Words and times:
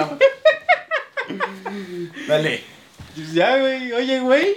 mamá. 0.00 0.18
Dale. 2.28 2.64
Ya, 3.32 3.58
güey. 3.58 3.92
Oye, 3.92 4.20
güey. 4.20 4.56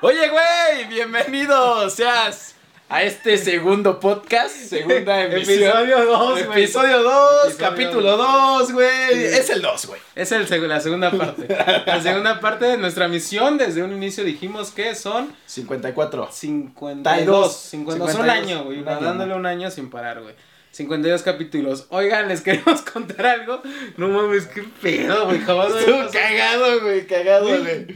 Oye, 0.00 0.28
güey, 0.30 0.88
bienvenido 0.88 1.88
seas 1.90 2.56
a 2.88 3.02
este 3.04 3.38
segundo 3.38 4.00
podcast, 4.00 4.54
segunda 4.54 5.22
emisión. 5.22 5.60
Episodio 5.60 6.04
2, 6.04 6.46
güey. 6.46 6.60
Episodio 6.60 7.02
2, 7.02 7.44
Episodio 7.44 7.70
capítulo 7.70 8.16
2, 8.16 8.72
güey. 8.72 9.24
Es 9.24 9.48
el 9.50 9.62
2, 9.62 9.86
güey. 9.86 10.00
Es 10.14 10.32
el 10.32 10.68
la 10.68 10.80
segunda 10.80 11.10
parte. 11.10 11.46
La 11.86 12.02
segunda 12.02 12.40
parte 12.40 12.64
de 12.64 12.78
nuestra 12.78 13.08
misión. 13.08 13.58
Desde 13.58 13.82
un 13.82 13.92
inicio 13.92 14.24
dijimos 14.24 14.72
que 14.72 14.94
son 14.94 15.34
54. 15.46 16.28
52. 16.32 17.56
52. 17.56 18.04
Un 18.04 18.10
52, 18.10 18.28
año, 18.28 18.64
güey. 18.64 18.80
un 18.80 18.88
año, 18.88 19.00
Dándole 19.00 19.34
un 19.34 19.46
año 19.46 19.70
sin 19.70 19.88
parar, 19.88 20.20
güey. 20.20 20.34
52 20.72 21.22
capítulos. 21.22 21.86
Oigan, 21.90 22.28
les 22.28 22.40
queremos 22.40 22.82
contar 22.92 23.24
algo. 23.26 23.62
No 23.96 24.08
mames, 24.08 24.46
qué 24.46 24.62
pedo, 24.82 25.26
güey. 25.26 25.38
Jamás 25.40 25.72
Estuvo 25.74 26.10
cagado, 26.10 26.80
güey, 26.80 27.06
cagado, 27.06 27.46
Güey, 27.46 27.86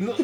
no- 0.00 0.14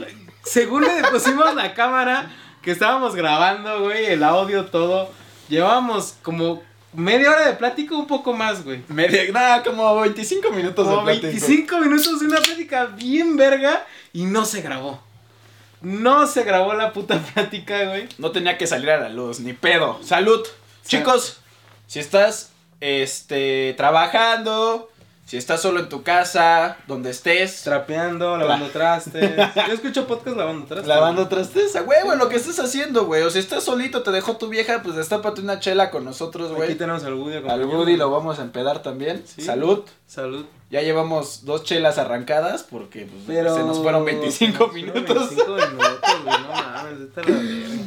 según 0.44 0.82
le 0.82 1.02
pusimos 1.10 1.54
la 1.54 1.72
cámara 1.74 2.30
que 2.62 2.70
estábamos 2.72 3.14
grabando, 3.14 3.80
güey, 3.82 4.06
el 4.06 4.22
audio, 4.22 4.66
todo, 4.66 5.10
llevábamos 5.48 6.16
como 6.22 6.62
media 6.92 7.30
hora 7.30 7.46
de 7.46 7.54
plática, 7.54 7.94
un 7.96 8.06
poco 8.06 8.32
más, 8.34 8.62
güey. 8.64 8.82
Media, 8.88 9.22
nada, 9.32 9.62
como 9.62 10.00
25 10.00 10.50
minutos 10.50 10.84
Como 10.86 10.98
de 10.98 11.04
plática. 11.04 11.28
25 11.28 11.78
minutos 11.78 12.20
de 12.20 12.26
una 12.26 12.40
plática 12.40 12.86
bien 12.86 13.36
verga 13.36 13.86
y 14.12 14.24
no 14.24 14.44
se 14.44 14.60
grabó. 14.62 15.00
No 15.80 16.26
se 16.26 16.44
grabó 16.44 16.74
la 16.74 16.92
puta 16.92 17.18
plática, 17.34 17.84
güey. 17.84 18.08
No 18.18 18.30
tenía 18.32 18.58
que 18.58 18.66
salir 18.66 18.90
a 18.90 18.98
la 19.00 19.08
luz, 19.08 19.40
ni 19.40 19.52
pedo. 19.54 19.98
Salud. 20.02 20.46
Chicos, 20.86 21.38
si 21.92 21.98
estás 21.98 22.52
este 22.80 23.74
trabajando, 23.76 24.88
si 25.26 25.36
estás 25.36 25.60
solo 25.60 25.78
en 25.78 25.90
tu 25.90 26.02
casa, 26.02 26.78
donde 26.86 27.10
estés, 27.10 27.64
Trapeando, 27.64 28.38
lavando 28.38 28.68
trastes. 28.68 29.36
Yo 29.66 29.74
escucho 29.74 30.06
podcast 30.06 30.38
lavando 30.38 30.64
trastes. 30.64 30.88
lavando 30.88 31.28
trastes, 31.28 31.76
a 31.76 31.82
huevo, 31.82 32.14
lo 32.14 32.30
que 32.30 32.36
estés 32.36 32.58
haciendo, 32.60 33.04
güey. 33.04 33.20
O 33.24 33.28
si 33.28 33.40
estás 33.40 33.64
solito, 33.64 34.02
te 34.02 34.10
dejó 34.10 34.38
tu 34.38 34.48
vieja, 34.48 34.82
pues 34.82 34.96
destápate 34.96 35.42
una 35.42 35.60
chela 35.60 35.90
con 35.90 36.06
nosotros, 36.06 36.46
Aquí 36.52 36.56
güey. 36.56 36.74
tenemos 36.76 37.04
al 37.04 37.12
Woody. 37.12 37.46
Al. 37.46 37.66
Woody 37.66 37.96
lo 37.98 38.10
vamos 38.10 38.38
a 38.38 38.42
empedar 38.42 38.80
también. 38.80 39.22
Sí. 39.26 39.42
Salud. 39.42 39.84
Salud. 40.06 40.46
Ya 40.70 40.80
llevamos 40.80 41.44
dos 41.44 41.62
chelas 41.62 41.98
arrancadas 41.98 42.62
porque 42.62 43.04
pues, 43.04 43.24
Pero... 43.26 43.54
se 43.54 43.64
nos 43.64 43.82
fueron 43.82 44.06
25 44.06 44.30
se 44.32 44.46
nos 44.46 44.56
fueron 44.56 44.74
minutos. 44.74 45.28
25 45.28 45.56
minutos, 45.56 46.00
güey. 46.24 46.40
No 46.40 46.48
mames, 46.48 47.00
esta 47.02 47.20
es 47.20 47.28
la 47.28 47.36
verga. 47.36 47.84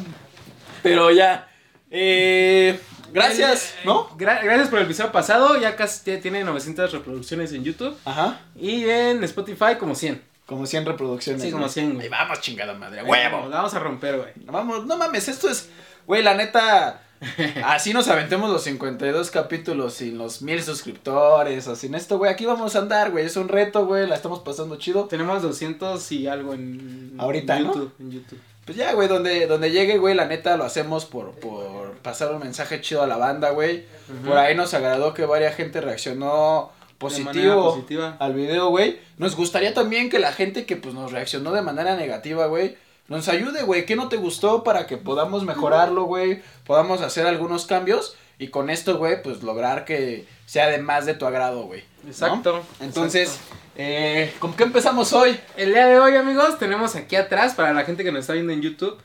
Pero 0.83 1.09
ya. 1.09 1.49
Eh, 1.89 2.79
gracias, 3.15 3.73
El- 3.81 3.85
¿no? 3.87 4.09
Gra- 4.17 4.43
gracias 4.43 4.67
por 4.69 4.79
el 4.79 4.85
episodio 4.85 5.11
pasado. 5.11 5.59
Ya 5.59 5.75
casi 5.75 6.11
ya 6.11 6.19
tiene 6.21 6.43
900 6.43 6.91
reproducciones 6.91 7.51
en 7.53 7.63
YouTube. 7.63 7.97
Ajá. 8.05 8.41
Y 8.55 8.85
en 8.85 9.23
Spotify 9.23 9.75
como 9.79 9.95
100. 9.95 10.21
Como 10.45 10.65
100 10.67 10.85
reproducciones. 10.85 11.41
Sí, 11.41 11.49
como 11.51 11.63
güey. 11.63 11.73
100, 11.73 11.93
güey. 11.95 12.09
Vamos, 12.09 12.39
chingada 12.41 12.73
madre. 12.75 13.01
¡Huevo! 13.03 13.37
vamos, 13.37 13.51
vamos 13.51 13.73
a 13.73 13.79
romper, 13.79 14.17
güey. 14.17 14.29
Vamos, 14.45 14.85
no 14.85 14.95
mames, 14.97 15.27
esto 15.27 15.49
es. 15.49 15.69
Güey, 16.05 16.21
la 16.21 16.35
neta. 16.35 17.01
Así 17.65 17.93
nos 17.93 18.07
aventemos 18.09 18.51
los 18.51 18.61
52 18.63 19.31
capítulos 19.31 19.93
sin 19.95 20.17
los 20.17 20.41
mil 20.43 20.61
suscriptores 20.61 21.67
o 21.67 21.75
sin 21.75 21.95
esto, 21.95 22.17
güey. 22.19 22.29
Aquí 22.31 22.45
vamos 22.45 22.75
a 22.75 22.79
andar, 22.79 23.09
güey. 23.11 23.25
Es 23.25 23.37
un 23.37 23.47
reto, 23.47 23.85
güey. 23.87 24.05
La 24.05 24.15
estamos 24.15 24.39
pasando 24.39 24.75
chido. 24.75 25.05
Tenemos 25.05 25.41
200 25.41 26.11
y 26.11 26.27
algo 26.27 26.53
en, 26.53 27.15
Ahorita, 27.17 27.57
en 27.57 27.63
¿no? 27.63 27.73
YouTube. 27.73 27.93
En 27.99 28.11
YouTube. 28.11 28.39
Pues 28.65 28.77
ya, 28.77 28.93
güey, 28.93 29.07
donde, 29.07 29.45
donde 29.45 29.71
llegue, 29.71 29.97
güey, 29.99 30.15
la 30.15 30.25
neta 30.25 30.57
lo 30.57 30.63
hacemos 30.63 31.05
por, 31.05 31.31
por 31.33 31.93
pasar 31.97 32.33
un 32.33 32.39
mensaje 32.39 32.81
chido 32.81 33.03
a 33.03 33.07
la 33.07 33.17
banda, 33.17 33.51
güey. 33.51 33.85
Por 34.25 34.37
ahí 34.37 34.55
nos 34.55 34.73
agradó 34.73 35.13
que 35.13 35.25
varias 35.25 35.55
gente 35.55 35.81
reaccionó 35.81 36.71
positivo 36.97 37.75
positiva. 37.75 38.17
al 38.19 38.33
video, 38.33 38.69
güey. 38.69 38.99
Nos 39.17 39.35
gustaría 39.35 39.73
también 39.73 40.09
que 40.09 40.19
la 40.19 40.31
gente 40.31 40.65
que 40.65 40.77
pues 40.77 40.95
nos 40.95 41.11
reaccionó 41.11 41.51
de 41.51 41.61
manera 41.61 41.95
negativa, 41.95 42.47
güey, 42.47 42.77
nos 43.07 43.27
ayude, 43.27 43.63
güey. 43.63 43.85
¿Qué 43.85 43.95
no 43.95 44.09
te 44.09 44.17
gustó 44.17 44.63
para 44.63 44.87
que 44.87 44.97
podamos 44.97 45.43
mejorarlo, 45.43 46.05
güey? 46.05 46.41
Podamos 46.65 47.01
hacer 47.01 47.27
algunos 47.27 47.65
cambios 47.65 48.15
y 48.39 48.47
con 48.47 48.69
esto, 48.69 48.97
güey, 48.97 49.21
pues 49.21 49.43
lograr 49.43 49.85
que 49.85 50.25
sea 50.45 50.67
de 50.67 50.79
más 50.79 51.05
de 51.05 51.13
tu 51.13 51.25
agrado, 51.25 51.63
güey. 51.63 51.83
¿no? 52.03 52.09
Exacto. 52.09 52.63
Entonces, 52.79 53.29
exacto. 53.35 53.64
Eh, 53.75 54.33
¿con 54.39 54.53
qué 54.53 54.63
empezamos 54.63 55.13
hoy? 55.13 55.37
El 55.57 55.73
día 55.73 55.87
de 55.87 55.99
hoy, 55.99 56.15
amigos, 56.15 56.57
tenemos 56.57 56.95
aquí 56.95 57.15
atrás, 57.15 57.55
para 57.55 57.73
la 57.73 57.83
gente 57.83 58.03
que 58.03 58.11
nos 58.11 58.21
está 58.21 58.33
viendo 58.33 58.53
en 58.53 58.61
YouTube, 58.61 58.97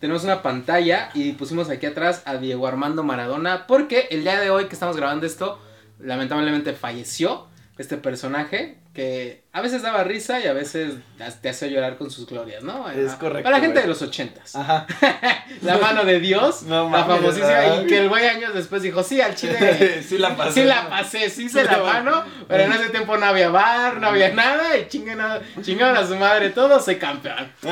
tenemos 0.00 0.24
una 0.24 0.42
pantalla 0.42 1.10
y 1.14 1.32
pusimos 1.32 1.68
aquí 1.70 1.86
atrás 1.86 2.22
a 2.24 2.36
Diego 2.36 2.66
Armando 2.66 3.02
Maradona, 3.02 3.66
porque 3.66 4.08
el 4.10 4.22
día 4.22 4.40
de 4.40 4.50
hoy 4.50 4.66
que 4.66 4.74
estamos 4.74 4.96
grabando 4.96 5.26
esto, 5.26 5.60
lamentablemente 5.98 6.72
falleció 6.72 7.46
este 7.78 7.96
personaje 7.96 8.78
que 8.94 9.42
a 9.52 9.60
veces 9.60 9.82
daba 9.82 10.04
risa 10.04 10.40
y 10.40 10.46
a 10.46 10.52
veces 10.52 10.94
te 11.40 11.48
hace 11.48 11.70
llorar 11.70 11.96
con 11.96 12.10
sus 12.10 12.26
glorias, 12.26 12.62
¿no? 12.62 12.88
Es 12.90 13.12
correcto, 13.14 13.44
Para 13.44 13.56
la 13.58 13.60
gente 13.60 13.74
güey. 13.74 13.82
de 13.82 13.88
los 13.88 14.02
ochentas. 14.02 14.54
Ajá. 14.56 14.86
La 15.62 15.78
mano 15.78 16.04
de 16.04 16.18
Dios, 16.20 16.62
No 16.62 16.84
la 16.84 17.04
mames, 17.04 17.16
famosísima, 17.16 17.46
¿verdad? 17.46 17.82
y 17.82 17.86
que 17.86 17.98
el 17.98 18.08
güey 18.08 18.26
años 18.26 18.52
después 18.54 18.82
dijo, 18.82 19.02
sí, 19.02 19.20
al 19.20 19.34
chile... 19.34 20.02
sí 20.08 20.18
la 20.18 20.36
pasé. 20.36 20.62
Sí 20.62 20.66
la 20.66 20.88
pasé, 20.88 21.30
sí 21.30 21.48
se 21.48 21.64
la 21.64 21.78
mano, 21.78 22.24
pero 22.48 22.64
en 22.64 22.72
ese 22.72 22.90
tiempo 22.90 23.16
no 23.16 23.26
había 23.26 23.48
bar, 23.48 24.00
no 24.00 24.08
había 24.08 24.32
nada, 24.32 24.76
y 24.76 24.88
chingaron 24.88 25.96
a 25.96 26.06
su 26.06 26.16
madre 26.16 26.50
todo, 26.50 26.80
soy 26.80 26.96
campeón. 26.96 27.52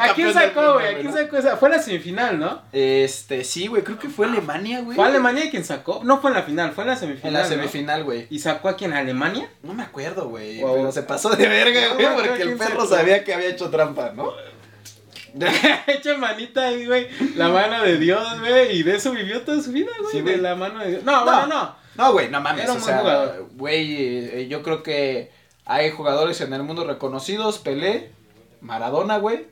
¿A 0.00 0.14
quién 0.14 0.32
sacó, 0.32 0.74
güey? 0.74 0.94
¿A 0.94 0.98
quién 0.98 1.12
sacó 1.12 1.36
esa? 1.36 1.56
Fue 1.56 1.68
la 1.68 1.80
semifinal, 1.80 2.38
¿no? 2.38 2.62
Este, 2.72 3.44
sí, 3.44 3.66
güey, 3.66 3.82
creo 3.82 3.98
que 3.98 4.08
fue 4.08 4.26
Alemania, 4.26 4.80
güey. 4.80 4.96
¿Fue 4.96 5.06
Alemania 5.06 5.50
quien 5.50 5.64
sacó? 5.64 6.02
No 6.04 6.20
fue 6.20 6.30
en 6.30 6.36
la 6.36 6.42
final, 6.42 6.72
fue 6.72 6.84
en 6.84 6.90
la 6.90 6.96
semifinal. 6.96 7.28
En 7.28 7.34
la 7.34 7.44
semifinal, 7.44 8.04
güey. 8.04 8.26
¿Y 8.30 8.38
sacó 8.40 8.68
a 8.68 8.76
quién? 8.76 8.92
¿A 8.92 8.98
Alemania? 8.98 9.48
No 9.62 9.74
me 9.74 9.87
acuerdo, 9.88 10.28
güey. 10.28 10.60
Wow. 10.60 10.74
Pero 10.76 10.92
se 10.92 11.02
pasó 11.02 11.30
de 11.30 11.48
verga, 11.48 11.94
güey, 11.94 12.06
no, 12.06 12.14
porque 12.14 12.30
¿quién 12.36 12.48
el 12.50 12.56
perro 12.58 12.86
sabía 12.86 13.24
que 13.24 13.34
había 13.34 13.48
hecho 13.50 13.68
trampa, 13.70 14.12
¿no? 14.14 14.32
Hecha 15.86 16.16
manita 16.16 16.68
ahí, 16.68 16.86
güey. 16.86 17.06
La 17.36 17.48
mano 17.48 17.82
de 17.82 17.98
Dios, 17.98 18.40
güey. 18.40 18.78
Y 18.78 18.82
de 18.82 18.96
eso 18.96 19.12
vivió 19.12 19.42
toda 19.42 19.62
su 19.62 19.72
vida, 19.72 19.90
güey. 20.00 20.12
Sí, 20.12 20.20
de 20.22 20.38
la 20.38 20.54
mano 20.54 20.80
de 20.80 20.90
Dios. 20.92 21.04
No, 21.04 21.24
No. 21.24 21.24
bueno, 21.24 21.46
no. 21.46 21.76
No, 21.96 22.12
güey, 22.12 22.30
no 22.30 22.40
mames. 22.40 22.64
Era 22.64 22.72
o 22.72 22.76
un 22.76 22.82
sea, 22.82 22.98
jugador. 22.98 23.48
güey, 23.54 23.96
eh, 24.42 24.46
yo 24.48 24.62
creo 24.62 24.82
que 24.82 25.30
hay 25.64 25.90
jugadores 25.90 26.40
en 26.40 26.52
el 26.52 26.62
mundo 26.62 26.84
reconocidos: 26.84 27.58
Pelé, 27.58 28.10
Maradona, 28.60 29.18
güey, 29.18 29.46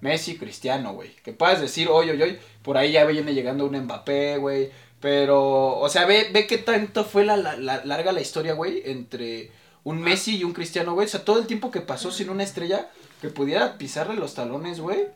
Messi, 0.00 0.38
Cristiano, 0.38 0.92
güey. 0.94 1.14
Que 1.24 1.32
puedas 1.32 1.60
decir, 1.60 1.88
oye, 1.90 2.12
oye, 2.12 2.22
oye, 2.24 2.40
por 2.62 2.78
ahí 2.78 2.92
ya 2.92 3.04
viene 3.04 3.34
llegando 3.34 3.66
un 3.66 3.76
Mbappé, 3.76 4.38
güey. 4.38 4.70
Pero, 5.00 5.76
o 5.78 5.88
sea, 5.88 6.06
ve, 6.06 6.28
ve 6.32 6.46
qué 6.46 6.58
tanto 6.58 7.04
fue 7.04 7.24
la, 7.24 7.36
la- 7.36 7.56
la- 7.56 7.84
larga 7.84 8.12
la 8.12 8.20
historia, 8.20 8.54
güey, 8.54 8.82
entre 8.86 9.50
un 9.84 10.00
Messi 10.00 10.36
y 10.38 10.44
un 10.44 10.52
Cristiano, 10.52 10.94
güey. 10.94 11.06
O 11.06 11.10
sea, 11.10 11.24
todo 11.24 11.38
el 11.38 11.46
tiempo 11.46 11.70
que 11.70 11.80
pasó 11.80 12.10
sin 12.10 12.30
una 12.30 12.42
estrella 12.42 12.88
que 13.20 13.28
pudiera 13.28 13.78
pisarle 13.78 14.14
los 14.16 14.34
talones, 14.34 14.80
güey, 14.80 15.06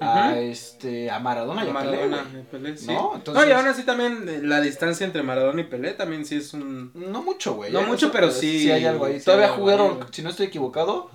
a 0.00 0.38
este, 0.38 1.10
a 1.10 1.18
Maradona 1.20 1.64
y 1.64 1.70
a 1.70 1.72
Pelé, 1.74 2.06
Maradona. 2.08 2.26
Pelé, 2.50 2.76
sí. 2.76 2.86
¿No? 2.88 2.92
No, 2.94 3.14
Entonces- 3.16 3.48
y 3.48 3.52
aún 3.52 3.66
así 3.66 3.84
también 3.84 4.28
eh, 4.28 4.40
la 4.42 4.60
distancia 4.60 5.06
entre 5.06 5.22
Maradona 5.22 5.60
y 5.60 5.64
Pelé 5.64 5.92
también 5.92 6.26
sí 6.26 6.36
es 6.36 6.52
un... 6.52 6.90
No 6.94 7.22
mucho, 7.22 7.54
güey. 7.54 7.72
No 7.72 7.80
¿eh? 7.80 7.86
mucho, 7.86 8.10
pero 8.10 8.30
sí- 8.30 8.60
Sí 8.60 8.70
hay 8.70 8.84
algo 8.86 9.04
ahí. 9.06 9.18
sí 9.18 9.24
Todavía 9.24 9.46
algo 9.46 9.58
jugaron, 9.58 9.90
ahí, 10.02 10.08
si 10.10 10.22
no 10.22 10.30
estoy 10.30 10.46
equivocado, 10.46 11.10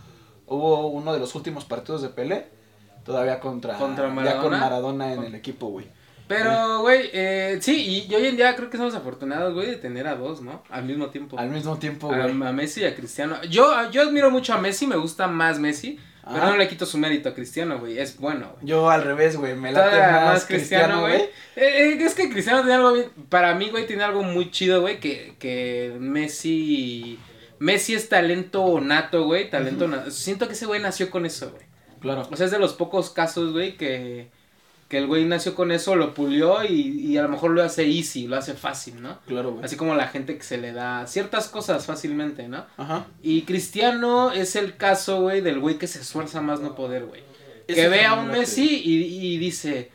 hubo 0.48 0.88
uno 0.88 1.14
de 1.14 1.20
los 1.20 1.36
últimos 1.36 1.66
partidos 1.66 2.02
de 2.02 2.10
Pelé. 2.10 2.48
Todavía 3.06 3.40
contra, 3.40 3.78
Contra 3.78 4.08
Ya 4.08 4.14
Maradona. 4.14 4.42
con 4.44 4.60
Maradona 4.60 5.14
en 5.14 5.24
el 5.24 5.36
equipo, 5.36 5.68
güey. 5.68 5.88
Pero, 6.30 6.82
güey, 6.82 7.10
eh, 7.12 7.58
sí, 7.60 8.06
y, 8.08 8.14
hoy 8.14 8.28
en 8.28 8.38
día 8.38 8.56
creo 8.56 8.70
que 8.70 8.78
somos 8.78 8.94
afortunados, 8.94 9.52
güey, 9.56 9.66
de 9.66 9.78
tener 9.78 10.06
a 10.06 10.14
dos, 10.14 10.44
¿no? 10.44 10.62
Al 10.70 10.84
mismo 10.84 11.08
tiempo. 11.08 11.40
Al 11.40 11.50
mismo 11.50 11.80
tiempo, 11.80 12.08
güey. 12.08 12.22
a 12.22 12.52
Messi 12.52 12.82
y 12.82 12.86
a 12.86 12.96
Cristiano. 12.96 13.42
Yo, 13.50 13.90
yo 13.90 14.04
admiro 14.04 14.30
mucho 14.30 14.54
a 14.54 14.60
Messi, 14.60 14.86
me 14.86 14.96
gusta 14.96 15.28
más 15.28 15.58
Messi, 15.58 16.00
pero 16.24 16.38
Ajá. 16.38 16.52
no 16.52 16.58
le 16.58 16.68
quito 16.68 16.86
su 16.86 17.00
mérito 17.00 17.30
a 17.30 17.34
Cristiano, 17.34 17.80
güey, 17.80 17.98
es 17.98 18.16
bueno, 18.20 18.52
güey. 18.54 18.68
Yo 18.68 18.92
al 18.92 19.02
revés, 19.02 19.38
güey. 19.38 19.56
Me 19.56 19.72
late 19.72 19.90
Todavía 19.90 20.26
más, 20.26 20.46
Cristiano, 20.46 21.02
güey. 21.02 21.16
Eh, 21.16 21.32
eh, 21.56 21.98
es 22.00 22.14
que 22.14 22.30
Cristiano 22.30 22.60
tiene 22.60 22.76
algo 22.76 22.94
bien, 22.94 23.10
para 23.30 23.56
mí, 23.56 23.72
güey, 23.72 23.88
tiene 23.88 24.04
algo 24.04 24.22
muy 24.22 24.52
chido, 24.52 24.82
güey, 24.82 25.00
que, 25.00 25.34
que 25.40 25.98
Messi, 26.00 27.18
Messi 27.58 27.96
es 27.96 28.08
talento 28.08 28.80
nato, 28.80 29.24
güey, 29.24 29.50
talento 29.50 29.88
nato. 29.88 30.12
Siento 30.12 30.46
que 30.46 30.54
ese 30.54 30.68
güey 30.68 30.80
nació 30.80 31.10
con 31.10 31.26
eso, 31.26 31.50
güey. 31.50 31.64
Claro. 32.02 32.28
O 32.30 32.36
sea, 32.36 32.46
es 32.46 32.52
de 32.52 32.60
los 32.60 32.74
pocos 32.74 33.10
casos, 33.10 33.52
güey, 33.52 33.78
que, 33.78 34.30
que 34.90 34.98
el 34.98 35.08
güey 35.08 35.24
nació 35.24 35.56
con 35.56 35.72
eso, 35.72 35.96
lo 35.96 36.14
pulió 36.14 36.64
y, 36.66 36.72
y 37.00 37.18
a 37.18 37.22
lo 37.22 37.30
mejor 37.30 37.52
lo 37.52 37.64
hace 37.64 37.86
easy, 37.88 38.28
lo 38.28 38.36
hace 38.38 38.56
fácil, 38.56 39.02
¿no? 39.02 39.20
Claro, 39.28 39.52
güey. 39.52 39.64
Así 39.64 39.76
como 39.78 39.94
la 39.96 40.08
gente 40.08 40.36
que 40.36 40.44
se 40.44 40.58
le 40.58 40.74
da 40.74 41.06
ciertas 41.08 41.48
cosas 41.48 41.86
fácilmente, 41.86 42.48
¿no? 42.48 42.66
Ajá. 42.76 43.06
Y 43.22 43.44
Cristiano 43.44 44.32
es 44.32 44.56
el 44.56 44.76
caso, 44.78 45.22
güey, 45.22 45.42
del 45.42 45.60
güey 45.60 45.78
que 45.78 45.88
se 45.88 46.00
esfuerza 46.00 46.42
más 46.42 46.60
no 46.60 46.74
poder, 46.76 47.06
güey. 47.06 47.22
Que 47.68 47.88
ve 47.88 48.04
a 48.04 48.16
un. 48.16 48.30
Messi 48.32 48.82
y, 48.84 49.04
y 49.34 49.38
dice, 49.38 49.92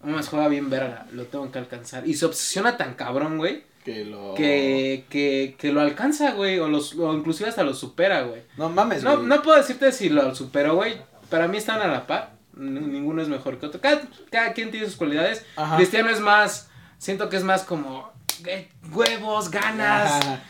vamos, 0.00 0.28
juega 0.28 0.46
bien 0.46 0.70
verga, 0.70 1.06
lo 1.12 1.24
tengo 1.24 1.50
que 1.50 1.58
alcanzar. 1.58 2.06
Y 2.06 2.14
se 2.14 2.24
obsesiona 2.26 2.76
tan 2.76 2.94
cabrón, 2.94 3.38
güey, 3.38 3.64
Que 3.84 4.04
lo. 4.04 4.34
que, 4.34 5.06
que, 5.10 5.56
que 5.58 5.72
lo 5.72 5.80
alcanza, 5.80 6.34
güey, 6.34 6.60
o, 6.60 6.68
los, 6.68 6.94
o 6.94 7.12
inclusive 7.14 7.48
hasta 7.48 7.64
lo 7.64 7.74
supera, 7.74 8.22
güey. 8.22 8.42
No 8.56 8.68
mames, 8.68 9.02
No, 9.02 9.16
güey. 9.16 9.26
no 9.26 9.42
puedo 9.42 9.56
decirte 9.58 9.90
si 9.90 10.08
lo 10.08 10.32
superó, 10.36 10.76
güey. 10.76 10.94
Para 11.28 11.48
mí 11.48 11.56
están 11.56 11.80
a 11.82 11.88
la 11.88 12.06
par. 12.06 12.35
Ninguno 12.56 13.22
es 13.22 13.28
mejor 13.28 13.58
que 13.58 13.66
otro. 13.66 13.80
Cada, 13.80 14.02
cada 14.30 14.52
quien 14.52 14.70
tiene 14.70 14.86
sus 14.86 14.96
cualidades. 14.96 15.44
Ajá. 15.56 15.76
Cristiano 15.76 16.10
es 16.10 16.20
más. 16.20 16.68
Siento 16.98 17.28
que 17.28 17.36
es 17.36 17.44
más 17.44 17.62
como. 17.64 18.10
eh, 18.46 18.68
huevos, 18.92 19.50
ganas, 19.50 20.40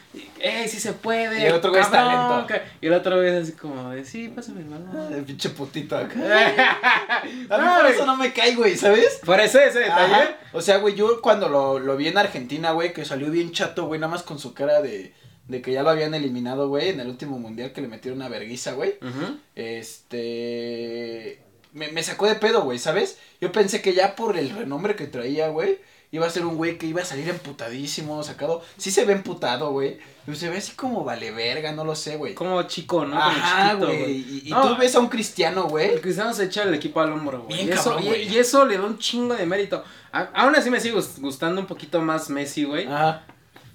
eh, 0.41 0.67
sí 0.69 0.81
se 0.81 0.93
puede. 0.93 1.41
Y 1.41 1.45
el 1.47 1.55
otro 1.55 1.71
güey 1.71 1.83
es 1.83 1.91
talento. 1.91 2.47
Y 2.81 2.87
el 2.87 2.93
otro 2.95 3.17
güey 3.17 3.29
es 3.29 3.43
así 3.45 3.53
como 3.53 3.91
de, 3.91 4.05
sí, 4.05 4.29
pásame 4.29 4.61
el 4.61 4.69
balón. 4.69 5.13
El 5.15 5.25
pinche 5.25 5.51
putito 5.51 5.97
acá. 5.97 6.15
A 7.23 7.25
mí 7.25 7.47
No, 7.49 7.77
por 7.81 7.87
eso 7.87 8.07
no 8.07 8.17
me 8.17 8.33
cae, 8.33 8.55
güey, 8.55 8.77
¿sabes? 8.77 9.21
Por 9.25 9.39
ese, 9.41 9.67
ese 9.67 9.81
detalle. 9.81 10.15
Ajá. 10.15 10.37
O 10.53 10.61
sea, 10.63 10.79
güey, 10.79 10.95
yo 10.95 11.21
cuando 11.21 11.49
lo, 11.49 11.79
lo 11.79 11.97
vi 11.97 12.09
en 12.09 12.19
Argentina, 12.19 12.71
güey, 12.73 12.93
que 12.93 13.05
salió 13.05 13.31
bien 13.31 13.53
chato, 13.53 13.87
güey, 13.87 14.01
nada 14.01 14.11
más 14.11 14.23
con 14.23 14.39
su 14.39 14.53
cara 14.55 14.81
de, 14.83 15.15
de 15.49 15.63
que 15.63 15.73
ya 15.73 15.83
lo 15.83 15.91
habían 15.91 16.15
eliminado, 16.15 16.69
güey, 16.69 16.89
en 16.91 17.01
el 17.01 17.09
último 17.09 17.39
mundial 17.39 17.73
que 17.73 17.81
le 17.83 17.89
metieron 17.89 18.19
una 18.21 18.29
verguiza, 18.29 18.73
güey. 18.73 18.95
Este. 19.55 21.41
Me, 21.77 21.89
me 21.93 22.03
sacó 22.03 22.27
de 22.27 22.35
pedo, 22.37 22.63
güey, 22.63 22.79
¿sabes? 22.79 23.19
Yo 23.41 23.53
pensé 23.53 23.83
que 23.83 23.93
ya 23.95 24.17
por 24.17 24.37
el 24.39 24.51
renombre 24.51 24.97
que 24.97 25.07
traía, 25.07 25.49
güey, 25.49 25.79
iba 26.11 26.27
a 26.27 26.31
ser 26.31 26.47
un 26.47 26.57
güey 26.57 26.79
que 26.79 26.87
iba 26.87 27.03
a 27.03 27.05
salir 27.05 27.29
emputadísimo, 27.29 28.23
sacado. 28.23 28.63
Sí 28.79 28.91
se 28.91 29.05
ve 29.05 29.13
emputado, 29.13 29.71
güey. 29.73 29.99
Pero 30.25 30.39
se 30.39 30.49
ve 30.49 30.57
así 30.57 30.73
como 30.73 31.05
vale 31.05 31.31
verga, 31.31 31.73
no 31.73 31.85
lo 31.85 31.95
sé, 31.95 32.17
güey. 32.17 32.35
Como 32.35 32.63
chico, 32.65 33.05
¿no? 33.05 33.11
Como 33.17 33.21
Ajá, 33.23 33.75
güey. 33.75 34.13
Y, 34.13 34.43
y 34.47 34.51
No. 34.51 34.63
tú 34.75 34.77
ves 34.81 34.95
a 34.95 35.01
un 35.01 35.09
cristiano, 35.09 35.65
güey. 35.69 35.91
El 35.91 36.01
cristiano 36.01 36.33
se 36.33 36.45
echa 36.45 36.63
el 36.63 36.75
equipo 36.75 37.01
al 37.01 37.13
hombro, 37.13 37.43
güey. 37.43 37.57
Bien 37.57 37.69
Y 37.69 37.73
eso, 37.73 37.85
cabrón, 37.91 38.05
y, 38.05 38.07
güey. 38.09 38.29
y 38.35 38.39
eso 38.39 38.65
le 38.65 38.79
da 38.79 38.85
un 38.85 38.99
chingo 38.99 39.35
de 39.35 39.47
mérito. 39.47 39.85
A- 40.13 40.31
aún 40.35 40.57
así 40.57 40.71
me 40.71 40.81
sigue 40.81 40.97
gust- 40.97 41.21
gustando 41.21 41.61
un 41.61 41.67
poquito 41.67 42.01
más 42.01 42.31
Messi, 42.31 42.65
güey. 42.65 42.87
Ajá. 42.87 43.25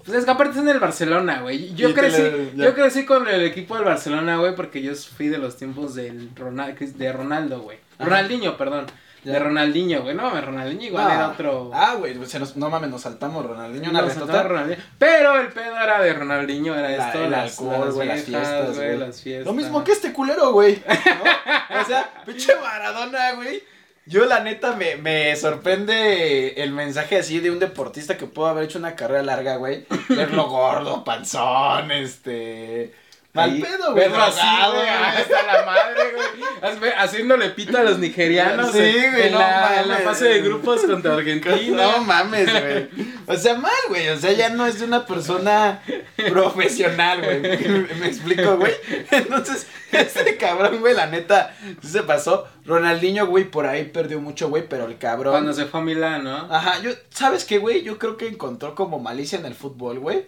Pues 0.04 0.18
es 0.18 0.24
que 0.24 0.30
aparte 0.32 0.54
es 0.54 0.58
en 0.58 0.68
el 0.68 0.80
Barcelona, 0.80 1.42
güey. 1.42 1.72
Yo 1.76 1.90
Y 1.90 1.94
crecí, 1.94 2.20
le- 2.20 2.50
yo 2.56 2.74
crecí 2.74 3.04
con 3.06 3.28
el 3.28 3.42
equipo 3.44 3.76
del 3.76 3.84
Barcelona, 3.84 4.36
güey, 4.38 4.56
porque 4.56 4.82
yo 4.82 4.92
fui 4.96 5.28
de 5.28 5.38
los 5.38 5.56
tiempos 5.56 5.94
del 5.94 6.30
Ronald, 6.34 6.76
de 6.76 7.12
Ronaldo, 7.12 7.60
güey. 7.60 7.78
Ajá. 8.02 8.10
Ronaldinho, 8.10 8.56
perdón. 8.56 8.86
Ya. 9.24 9.34
De 9.34 9.38
Ronaldinho, 9.38 10.02
güey. 10.02 10.16
No 10.16 10.24
mames, 10.24 10.44
Ronaldinho 10.44 10.82
igual 10.84 11.04
No. 11.04 11.10
era 11.14 11.28
otro. 11.28 11.70
Ah, 11.72 11.94
güey, 11.96 12.14
nos, 12.16 12.56
no 12.56 12.70
mames, 12.70 12.90
nos 12.90 13.02
saltamos 13.02 13.46
Ronaldinho 13.46 13.90
una 13.90 14.10
saltaba 14.10 14.42
Ronaldinho. 14.42 14.82
Pero 14.98 15.40
el 15.40 15.48
pedo 15.52 15.76
era 15.80 16.02
de 16.02 16.12
Ronaldinho, 16.12 16.74
era 16.74 16.88
La- 16.90 17.06
esto, 17.06 17.24
el 17.24 17.30
las, 17.30 17.50
alcohol, 17.60 17.92
güey, 17.92 18.08
las 18.08 18.22
fiestas, 18.24 18.76
güey. 18.76 18.98
las 18.98 19.20
fiestas. 19.20 19.46
Lo 19.46 19.52
mismo 19.52 19.84
que 19.84 19.92
este 19.92 20.12
culero, 20.12 20.52
güey. 20.52 20.82
¿no? 20.86 20.92
O 21.80 21.84
sea, 21.84 22.10
pinche 22.26 22.52
Maradona, 22.56 23.32
güey. 23.34 23.62
Yo, 24.06 24.24
la 24.26 24.40
neta, 24.40 24.74
me, 24.74 24.96
me 24.96 25.34
sorprende 25.36 26.60
el 26.62 26.72
mensaje 26.72 27.18
así 27.18 27.38
de 27.38 27.52
un 27.52 27.60
deportista 27.60 28.16
que 28.16 28.26
pudo 28.26 28.46
haber 28.48 28.64
hecho 28.64 28.78
una 28.80 28.96
carrera 28.96 29.22
larga, 29.22 29.56
güey. 29.56 29.86
Verlo 30.08 30.48
gordo, 30.48 31.04
panzón, 31.04 31.92
este. 31.92 32.92
Mal 33.34 33.58
pedo, 33.60 33.92
güey. 33.92 34.08
verlo 34.08 34.22
así, 34.24 34.46
güey, 34.72 34.88
hasta 34.88 35.42
la 35.42 35.64
madre, 35.64 36.12
güey. 36.12 36.92
Haciéndole 36.98 37.48
pito 37.50 37.78
a 37.78 37.82
los 37.82 37.98
nigerianos 37.98 38.72
Sí, 38.72 38.78
en, 38.78 39.10
güey, 39.12 39.26
en 39.28 39.32
no 39.32 39.38
la, 39.38 39.80
en 39.80 39.88
la 39.88 39.94
mames. 39.94 40.04
fase 40.04 40.24
de 40.26 40.42
grupos 40.42 40.82
contra 40.82 41.14
Argentina. 41.14 41.82
No 41.82 42.04
mames, 42.04 42.50
güey. 42.52 42.88
O 43.26 43.34
sea, 43.36 43.54
mal, 43.54 43.72
güey. 43.88 44.08
O 44.10 44.18
sea, 44.18 44.32
ya 44.32 44.50
no 44.50 44.66
es 44.66 44.78
de 44.80 44.84
una 44.84 45.06
persona 45.06 45.80
profesional, 46.28 47.22
güey. 47.22 47.40
Me, 47.40 47.94
me 47.94 48.06
explico, 48.06 48.56
güey. 48.58 48.74
Entonces, 49.10 49.66
este 49.92 50.36
cabrón, 50.36 50.80
güey, 50.80 50.94
la 50.94 51.06
neta, 51.06 51.54
se 51.82 52.02
pasó. 52.02 52.46
Ronaldinho, 52.66 53.26
güey, 53.26 53.44
por 53.44 53.66
ahí 53.66 53.84
perdió 53.84 54.20
mucho, 54.20 54.48
güey, 54.50 54.66
pero 54.68 54.86
el 54.86 54.98
cabrón. 54.98 55.32
Cuando 55.32 55.52
se 55.52 55.64
fue 55.66 55.80
a 55.80 55.82
Milán, 55.82 56.24
¿no? 56.24 56.36
Ajá, 56.54 56.80
yo, 56.80 56.90
¿sabes 57.10 57.44
qué, 57.44 57.58
güey? 57.58 57.82
Yo 57.82 57.98
creo 57.98 58.16
que 58.16 58.28
encontró 58.28 58.74
como 58.74 58.98
malicia 58.98 59.38
en 59.38 59.46
el 59.46 59.54
fútbol, 59.54 59.98
güey. 60.00 60.26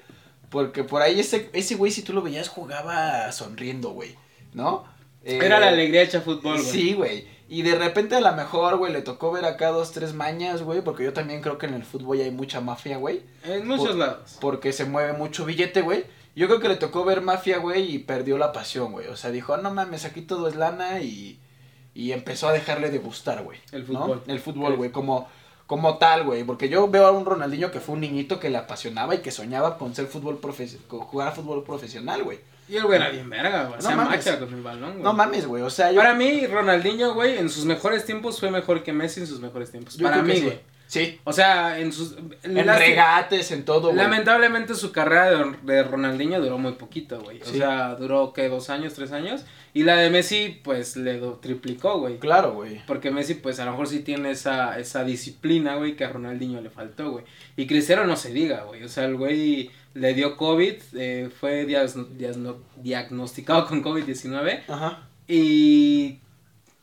Porque 0.55 0.85
por 0.85 1.03
ahí 1.03 1.19
ese, 1.19 1.51
ese 1.53 1.75
güey, 1.75 1.91
si 1.91 2.03
tú 2.03 2.12
lo 2.12 2.23
veías, 2.23 2.49
jugaba 2.49 3.33
sonriendo, 3.33 3.91
güey. 3.91 4.15
¿No? 4.53 4.85
Eh, 5.25 5.41
Era 5.43 5.59
la 5.59 5.67
alegría 5.69 6.03
hecha 6.03 6.21
fútbol, 6.21 6.59
güey. 6.59 6.65
Sí, 6.65 6.93
güey. 6.95 7.27
Y 7.49 7.62
de 7.62 7.75
repente 7.75 8.15
a 8.15 8.21
lo 8.21 8.33
mejor, 8.35 8.77
güey, 8.77 8.93
le 8.93 9.03
tocó 9.03 9.33
ver 9.33 9.45
acá 9.47 9.69
dos, 9.71 9.91
tres 9.91 10.15
mañas, 10.15 10.62
güey. 10.62 10.81
Porque 10.81 11.03
yo 11.03 11.12
también 11.12 11.41
creo 11.43 11.59
que 11.59 11.67
en 11.67 11.75
el 11.75 11.85
fútbol 11.85 12.21
hay 12.21 12.31
mucha 12.31 12.61
mafia, 12.61 12.99
güey. 12.99 13.23
En 13.43 13.67
muchos 13.67 13.89
Por- 13.89 13.97
lados. 13.97 14.39
Porque 14.41 14.73
se 14.73 14.85
mueve 14.85 15.12
mucho 15.15 15.45
billete, 15.45 15.83
güey. 15.83 16.05
Yo 16.37 16.47
creo 16.47 16.61
que 16.61 16.69
le 16.69 16.77
tocó 16.77 17.05
ver 17.05 17.21
mafia, 17.21 17.59
güey, 17.59 17.93
y 17.93 17.99
perdió 17.99 18.39
la 18.39 18.53
pasión, 18.53 18.93
güey. 18.93 19.09
O 19.09 19.17
sea, 19.17 19.33
dijo, 19.33 19.55
"Ah, 19.55 19.59
no 19.59 19.73
mames, 19.75 20.05
aquí 20.05 20.23
todo 20.23 20.47
es 20.47 20.55
lana 20.55 21.01
y, 21.01 21.41
y 21.95 22.12
empezó 22.12 22.49
a 22.49 22.53
dejarle 22.53 22.91
de 22.91 22.99
gustar, 22.99 23.43
güey. 23.43 23.59
El 23.73 23.81
¿no? 23.83 23.87
fútbol. 24.05 24.23
El 24.29 24.39
fútbol, 24.39 24.77
güey, 24.77 24.91
como, 24.93 25.29
como 25.67 25.99
tal, 25.99 26.25
güey. 26.25 26.45
Porque 26.45 26.69
yo 26.69 26.89
veo 26.89 27.07
a 27.07 27.11
un 27.13 27.25
Ronaldinho 27.25 27.71
que 27.71 27.81
fue 27.81 27.95
un 27.95 28.01
niñito 28.01 28.39
que 28.41 28.51
le 28.51 28.59
apasionaba 28.59 29.15
y 29.15 29.19
que 29.19 29.31
soñaba 29.31 29.79
con 29.79 29.95
ser 29.95 30.07
fútbol 30.07 30.39
profe 30.39 30.69
con 30.89 31.01
jugar 31.01 31.29
a 31.29 31.33
fútbol 31.33 31.65
profesional, 31.65 32.23
güey. 32.23 32.39
Y 32.69 32.77
el 32.77 32.85
güey 32.85 32.97
era 32.97 33.11
bien 33.11 33.29
verga, 33.29 33.65
güey. 33.65 33.77
No 33.83 33.89
Se 33.91 33.95
mames. 33.95 34.25
con 34.39 34.55
el 34.55 34.63
balón, 34.63 34.91
güey. 34.93 35.03
No 35.03 35.13
mames, 35.13 35.47
güey. 35.47 35.63
O 35.63 35.71
sea, 35.71 35.91
yo. 35.93 35.99
Para 35.99 36.15
mí, 36.15 36.47
Ronaldinho, 36.47 37.13
güey, 37.15 37.39
en 37.39 37.51
sus 37.51 37.65
mejores 37.67 38.07
tiempos 38.07 38.41
fue 38.41 38.51
mejor 38.51 38.83
que 38.83 38.93
Messi 38.93 39.21
en 39.21 39.27
sus 39.27 39.41
mejores 39.41 39.71
tiempos. 39.71 39.97
yo 39.97 40.05
Para 40.09 40.23
mí, 40.23 40.41
güey. 40.41 40.61
Sí. 40.87 41.19
O 41.25 41.33
sea, 41.33 41.79
en 41.79 41.93
sus. 41.93 42.17
En 42.43 42.55
regates, 42.67 43.51
en 43.51 43.65
todo, 43.65 43.89
güey. 43.89 43.97
Lamentablemente 43.97 44.75
su 44.75 44.93
carrera 44.93 45.31
de, 45.31 45.57
de 45.63 45.83
Ronaldinho 45.83 46.41
duró 46.41 46.57
muy 46.59 46.73
poquito, 46.73 47.21
güey. 47.23 47.43
O 47.43 47.45
Sí. 47.45 47.59
sea, 47.59 47.95
duró, 47.97 48.33
¿qué? 48.33 48.49
¿Dos 48.49 48.71
años, 48.71 48.95
tres 48.95 49.13
años? 49.13 49.45
Y 49.76 49.82
la 49.82 49.97
de 49.97 50.09
Messi, 50.09 50.61
pues, 50.62 50.97
le 50.97 51.19
do- 51.19 51.35
triplicó, 51.43 51.99
güey. 51.99 52.19
Claro, 52.19 52.55
güey. 52.55 52.81
Porque 52.87 53.11
Messi, 53.11 53.35
pues, 53.35 53.59
a 53.59 53.65
lo 53.65 53.73
mejor 53.73 53.88
sí 53.88 54.00
tiene 54.00 54.31
esa, 54.31 54.79
esa 54.79 55.03
disciplina, 55.05 55.75
güey, 55.75 55.97
que 55.97 56.05
a 56.05 56.09
Ronaldinho 56.11 56.61
le 56.61 56.71
faltó, 56.71 57.11
güey. 57.11 57.25
Y 57.56 57.67
Cristiano 57.67 58.05
no 58.05 58.15
se 58.17 58.32
diga, 58.32 58.62
güey. 58.65 58.85
O 58.85 58.88
sea, 58.88 59.05
el 59.06 59.17
güey 59.17 59.71
le 59.94 60.15
dio 60.15 60.37
COVID, 60.37 60.75
eh, 60.94 61.29
fue 61.41 61.67
diagno- 61.67 62.56
diagnosticado 62.82 63.67
con 63.67 63.82
COVID-19 63.82 64.62
Ajá. 64.69 65.09
y 65.29 66.19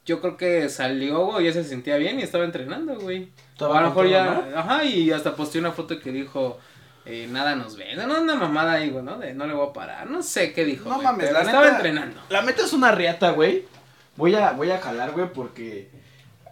yo 0.05 0.19
creo 0.19 0.35
que 0.35 0.67
salió, 0.69 1.25
güey, 1.27 1.45
ya 1.45 1.53
se 1.53 1.63
sentía 1.63 1.95
bien 1.97 2.19
y 2.19 2.23
estaba 2.23 2.43
entrenando, 2.43 2.99
güey. 2.99 3.29
A 3.59 3.81
lo 3.81 3.87
mejor 3.89 4.09
ya, 4.09 4.49
ajá, 4.55 4.83
y 4.83 5.11
hasta 5.11 5.35
posteó 5.35 5.61
una 5.61 5.71
foto 5.71 5.99
que 5.99 6.11
dijo, 6.11 6.57
eh, 7.05 7.27
nada 7.29 7.55
nos 7.55 7.75
ve, 7.77 7.95
no, 7.95 8.21
una 8.21 8.35
mamada 8.35 8.73
ahí, 8.73 8.89
güey, 8.89 9.03
¿no? 9.03 9.17
De 9.17 9.33
no 9.33 9.47
le 9.47 9.53
voy 9.53 9.67
a 9.69 9.73
parar, 9.73 10.09
no 10.09 10.21
sé 10.23 10.53
qué 10.53 10.65
dijo, 10.65 10.87
No 10.89 10.95
güey, 10.95 11.05
mames, 11.07 11.27
pero 11.27 11.39
la 11.39 11.45
estaba 11.45 11.63
neta- 11.65 11.75
entrenando. 11.77 12.21
La 12.29 12.41
meta 12.41 12.63
es 12.63 12.73
una 12.73 12.91
riata, 12.91 13.31
güey. 13.31 13.65
Voy 14.17 14.35
a, 14.35 14.51
voy 14.51 14.69
a 14.71 14.79
jalar, 14.79 15.11
güey, 15.11 15.31
porque 15.33 15.89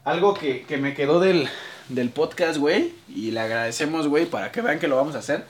algo 0.03 0.33
que, 0.33 0.63
que 0.63 0.77
me 0.77 0.93
quedó 0.93 1.19
del, 1.19 1.47
del 1.89 2.09
podcast, 2.09 2.57
güey, 2.57 2.93
y 3.07 3.31
le 3.31 3.39
agradecemos, 3.41 4.07
güey, 4.07 4.25
para 4.25 4.51
que 4.51 4.61
vean 4.61 4.79
que 4.79 4.87
lo 4.87 4.95
vamos 4.95 5.15
a 5.15 5.19
hacer. 5.19 5.43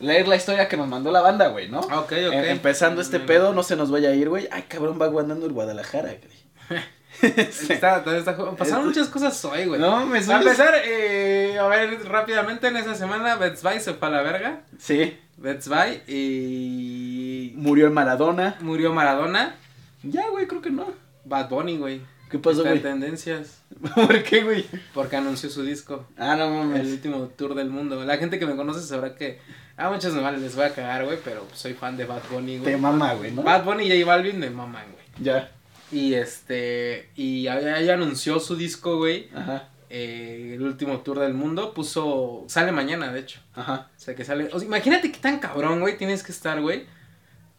Leer 0.00 0.26
la 0.26 0.34
historia 0.36 0.68
que 0.68 0.76
nos 0.76 0.88
mandó 0.88 1.12
la 1.12 1.20
banda, 1.20 1.46
güey, 1.48 1.68
¿no? 1.68 1.78
Ok, 1.80 1.90
ok. 2.12 2.12
Em- 2.12 2.44
empezando 2.46 3.00
este 3.00 3.20
Mm. 3.20 3.26
pedo, 3.26 3.52
no 3.54 3.62
se 3.62 3.76
nos 3.76 3.90
vaya 3.90 4.08
a 4.10 4.14
ir, 4.14 4.28
güey. 4.28 4.48
Ay, 4.50 4.62
cabrón, 4.68 4.98
va 5.00 5.06
guardando 5.06 5.46
el 5.46 5.52
Guadalajara, 5.52 6.08
güey. 6.08 6.80
Está, 7.68 7.98
está- 7.98 8.16
está- 8.18 8.56
pasaron 8.56 8.86
muchas 8.86 9.08
cosas 9.08 9.44
hoy, 9.44 9.66
güey. 9.66 9.80
No, 9.80 10.04
me 10.06 10.18
A 10.18 10.22
suena. 10.22 10.40
empezar, 10.42 10.74
eh, 10.84 11.56
a 11.58 11.66
ver, 11.68 12.04
rápidamente 12.08 12.66
en 12.68 12.76
esa 12.76 12.94
semana, 12.94 13.36
Betsby 13.36 13.78
se 13.80 13.94
fue 13.94 14.08
a 14.08 14.10
la 14.10 14.22
verga. 14.22 14.60
Sí, 14.78 15.16
Betsby 15.36 16.02
y 16.08 17.52
murió 17.56 17.86
el 17.86 17.92
Maradona. 17.92 18.56
murió 18.60 18.92
Maradona. 18.92 19.54
Ya, 20.02 20.28
güey, 20.30 20.46
creo 20.46 20.62
que 20.62 20.70
no. 20.70 20.86
Bad 21.24 21.48
Bunny, 21.48 21.78
güey. 21.78 22.00
¿Qué 22.30 22.38
pasó, 22.38 22.62
en 22.64 22.68
güey? 22.70 22.82
tendencias. 22.82 23.62
¿Por 23.94 24.22
qué, 24.24 24.42
güey? 24.42 24.64
Porque 24.94 25.16
anunció 25.16 25.50
su 25.50 25.62
disco. 25.62 26.06
Ah, 26.18 26.34
no 26.34 26.46
El 26.46 26.52
mames. 26.68 26.88
último 26.88 27.26
tour 27.36 27.54
del 27.54 27.68
mundo. 27.70 28.02
La 28.04 28.16
gente 28.16 28.38
que 28.38 28.46
me 28.46 28.56
conoce 28.56 28.80
sabrá 28.80 29.14
que 29.14 29.38
a 29.76 29.90
muchos 29.90 30.12
normales 30.14 30.40
les 30.40 30.56
voy 30.56 30.64
a 30.64 30.74
cagar, 30.74 31.04
güey, 31.04 31.18
pero 31.24 31.46
soy 31.54 31.74
fan 31.74 31.96
de 31.96 32.04
Bad 32.06 32.22
Bunny, 32.30 32.58
güey. 32.58 32.72
Te 32.72 32.76
mama, 32.78 33.14
güey, 33.14 33.30
¿no? 33.32 33.42
Bad 33.42 33.64
Bunny 33.64 33.84
y 33.84 34.00
J 34.02 34.10
Balvin 34.10 34.38
me 34.40 34.50
maman, 34.50 34.84
güey. 34.92 35.04
Ya. 35.24 35.50
Y 35.92 36.14
este, 36.14 37.10
y 37.14 37.42
ya 37.42 37.94
anunció 37.94 38.40
su 38.40 38.56
disco, 38.56 38.96
güey, 38.96 39.28
Ajá, 39.34 39.68
eh, 39.90 40.52
el 40.54 40.62
último 40.62 41.00
tour 41.00 41.18
del 41.18 41.34
mundo, 41.34 41.74
puso, 41.74 42.44
sale 42.48 42.72
mañana, 42.72 43.12
de 43.12 43.20
hecho. 43.20 43.40
ajá. 43.54 43.90
O 43.94 44.00
sea, 44.00 44.14
que 44.14 44.24
sale, 44.24 44.48
o 44.50 44.58
sea, 44.58 44.66
imagínate 44.66 45.12
qué 45.12 45.18
tan 45.18 45.38
cabrón, 45.38 45.80
güey, 45.80 45.98
tienes 45.98 46.22
que 46.22 46.32
estar, 46.32 46.62
güey, 46.62 46.86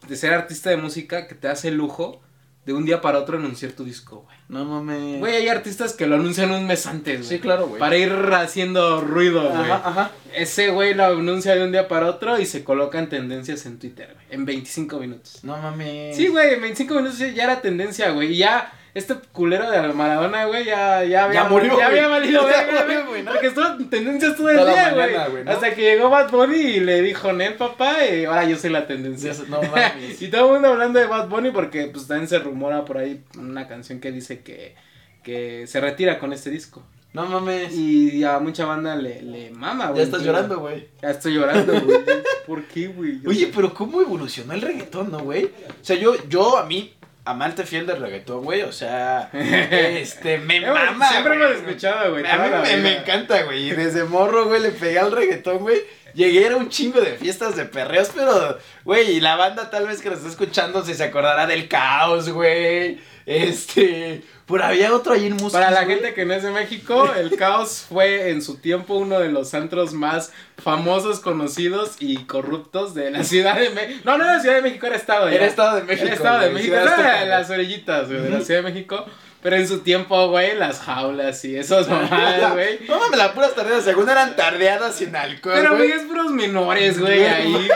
de 0.08 0.16
ser 0.16 0.34
artista 0.34 0.68
de 0.70 0.76
música 0.76 1.28
que 1.28 1.36
te 1.36 1.46
hace 1.46 1.68
el 1.68 1.76
lujo 1.76 2.20
de 2.66 2.72
un 2.72 2.84
día 2.86 3.00
para 3.00 3.18
otro 3.18 3.36
anunciar 3.38 3.72
tu 3.72 3.84
disco, 3.84 4.22
güey. 4.24 4.36
No 4.48 4.64
mames. 4.64 5.18
Güey, 5.20 5.34
hay 5.36 5.48
artistas 5.48 5.92
que 5.92 6.06
lo 6.06 6.14
anuncian 6.16 6.50
un 6.50 6.66
mes 6.66 6.86
antes, 6.86 7.18
güey. 7.18 7.28
Sí, 7.28 7.38
claro, 7.38 7.66
güey. 7.68 7.78
Para 7.78 7.96
ir 7.96 8.12
haciendo 8.32 9.00
ruido, 9.00 9.42
güey. 9.42 9.70
Ajá, 9.70 9.82
ajá. 9.84 10.10
Ese 10.34 10.70
güey 10.70 10.94
lo 10.94 11.04
anuncia 11.04 11.54
de 11.54 11.62
un 11.64 11.72
día 11.72 11.88
para 11.88 12.06
otro 12.08 12.38
y 12.38 12.46
se 12.46 12.64
coloca 12.64 12.98
en 12.98 13.08
tendencias 13.08 13.66
en 13.66 13.78
Twitter, 13.78 14.10
güey. 14.14 14.26
En 14.30 14.44
25 14.44 14.98
minutos. 14.98 15.40
No 15.42 15.56
mames. 15.56 16.16
Sí, 16.16 16.28
güey, 16.28 16.54
en 16.54 16.60
25 16.62 16.94
minutos 16.94 17.18
ya- 17.18 17.28
ya 17.28 17.44
era 17.44 17.60
tendencia, 17.60 18.10
güey. 18.10 18.32
Y 18.32 18.36
ya, 18.38 18.72
este 18.94 19.14
culero 19.32 19.68
de 19.70 19.92
Maradona, 19.92 20.46
güey, 20.46 20.64
ya, 20.64 21.02
ya 21.04 21.24
había, 21.24 21.42
Ya 21.42 21.48
murió, 21.48 21.76
ya 21.76 21.86
había 21.88 22.06
valido 22.06 22.42
Ya 22.48 22.64
verga, 22.64 22.84
murió, 22.84 23.06
güey. 23.06 23.24
Porque 23.24 23.48
estuvo 23.48 23.66
en 23.66 23.90
tendencias 23.90 24.36
todo 24.36 24.50
el 24.50 24.56
Toda 24.56 24.72
día, 24.72 25.28
güey. 25.28 25.48
Hasta 25.48 25.74
que 25.74 25.82
llegó 25.82 26.10
Bad 26.10 26.30
Bunny 26.30 26.56
y 26.56 26.80
le 26.80 27.02
dijo, 27.02 27.32
Nel, 27.32 27.54
papá, 27.54 28.06
y 28.06 28.24
ahora 28.24 28.44
yo 28.44 28.56
soy 28.56 28.70
la 28.70 28.86
tendencia. 28.86 29.34
No 29.48 29.60
mames. 29.62 30.22
y 30.22 30.28
todo 30.28 30.46
el 30.46 30.52
mundo 30.52 30.68
hablando 30.68 31.00
de 31.00 31.06
Bad 31.06 31.28
Bunny 31.28 31.50
porque 31.50 31.88
pues 31.88 32.06
también 32.06 32.28
se 32.28 32.38
rumora 32.38 32.84
por 32.84 32.98
ahí 32.98 33.24
una 33.36 33.66
canción 33.66 33.98
que 33.98 34.12
dice 34.12 34.40
que, 34.42 34.76
que 35.24 35.66
se 35.66 35.80
retira 35.80 36.20
con 36.20 36.32
este 36.32 36.50
disco. 36.50 36.84
No 37.14 37.26
mames. 37.26 37.72
Y 37.72 38.22
a 38.22 38.38
mucha 38.38 38.64
banda 38.64 38.94
le, 38.96 39.22
le 39.22 39.50
mama, 39.50 39.86
güey. 39.86 39.98
Ya 39.98 40.02
estás 40.04 40.22
llorando, 40.22 40.58
güey. 40.58 40.88
Ya 41.00 41.10
estoy 41.10 41.34
llorando, 41.34 41.80
güey. 41.80 41.98
¿Por 42.46 42.64
qué, 42.64 42.88
güey? 42.88 43.20
Oye, 43.26 43.50
pero 43.54 43.72
¿cómo 43.72 44.00
evolucionó 44.00 44.52
el 44.52 44.60
reggaetón, 44.60 45.10
no, 45.10 45.20
güey? 45.20 45.44
O 45.44 45.50
sea, 45.84 45.96
yo, 45.96 46.14
yo 46.28 46.58
a 46.58 46.66
mí, 46.66 46.92
amante 47.24 47.64
fiel 47.64 47.86
del 47.86 48.00
reggaetón, 48.00 48.44
güey, 48.44 48.62
o 48.62 48.72
sea, 48.72 49.30
este, 49.32 50.38
me 50.38 50.56
Hemos- 50.58 50.74
mama, 50.74 51.08
Siempre 51.08 51.36
güey. 51.38 51.50
hemos 51.50 51.62
escuchado, 51.62 52.10
güey. 52.12 52.24
A 52.26 52.36
mí 52.36 52.82
me 52.82 52.98
encanta, 52.98 53.42
güey, 53.44 53.68
y 53.68 53.72
desde 53.72 54.04
morro, 54.04 54.46
güey, 54.46 54.60
le 54.60 54.70
pegué 54.70 54.98
al 54.98 55.10
reggaetón, 55.12 55.58
güey, 55.58 55.80
llegué 56.14 56.48
a 56.48 56.56
un 56.56 56.68
chingo 56.68 57.00
de 57.00 57.16
fiestas 57.16 57.56
de 57.56 57.64
perreos, 57.64 58.10
pero, 58.14 58.58
güey, 58.84 59.16
y 59.16 59.20
la 59.20 59.36
banda 59.36 59.70
tal 59.70 59.86
vez 59.86 60.00
que 60.00 60.10
nos 60.10 60.18
está 60.18 60.30
escuchando 60.30 60.84
si 60.84 60.94
se 60.94 61.04
acordará 61.04 61.46
del 61.46 61.68
caos, 61.68 62.28
güey. 62.28 62.98
Este, 63.26 64.22
por 64.44 64.62
había 64.62 64.94
otro 64.94 65.14
ahí 65.14 65.26
en 65.26 65.36
música. 65.36 65.52
Para 65.52 65.70
la 65.70 65.86
gente 65.86 66.12
que 66.12 66.26
no 66.26 66.34
es 66.34 66.42
de 66.42 66.50
México, 66.50 67.10
el 67.16 67.36
caos 67.36 67.86
fue 67.88 68.30
en 68.30 68.42
su 68.42 68.58
tiempo 68.58 68.96
uno 68.96 69.18
de 69.18 69.30
los 69.30 69.54
antros 69.54 69.94
más 69.94 70.32
famosos, 70.58 71.20
conocidos 71.20 71.96
y 72.00 72.24
corruptos 72.26 72.94
de 72.94 73.10
la 73.10 73.24
Ciudad 73.24 73.58
de 73.58 73.70
México. 73.70 74.00
No, 74.04 74.18
no 74.18 74.24
era 74.24 74.40
Ciudad 74.40 74.56
de 74.56 74.62
México, 74.62 74.86
era 74.86 74.96
Estado. 74.96 75.28
Era 75.28 75.46
Estado 75.46 75.76
de 75.76 75.84
México. 75.84 76.06
Era 76.06 76.14
Estado 76.14 76.40
de 76.40 76.50
México, 76.50 76.74
era 76.74 76.90
Azteca, 76.90 77.20
de 77.20 77.26
las 77.26 77.50
orillitas, 77.50 78.08
güey, 78.08 78.20
de 78.20 78.30
la 78.30 78.40
Ciudad 78.42 78.62
de 78.62 78.70
México. 78.70 79.06
Pero 79.44 79.56
en 79.56 79.68
su 79.68 79.80
tiempo, 79.80 80.28
güey, 80.30 80.56
las 80.56 80.80
jaulas 80.80 81.44
y 81.44 81.54
esos 81.54 81.86
mamadas, 81.86 82.52
güey. 82.54 82.80
No 82.88 82.98
mames, 82.98 83.18
las 83.18 83.32
puras 83.32 83.54
tardeadas, 83.54 83.84
según 83.84 84.08
eran 84.08 84.34
tardeadas 84.36 84.94
sin 84.96 85.14
alcohol, 85.14 85.54
Pero, 85.54 85.76
güey. 85.76 85.92
es 85.92 86.02
puros 86.04 86.30
menores, 86.30 86.98
güey, 86.98 87.24
ahí, 87.24 87.52
güey. 87.52 87.68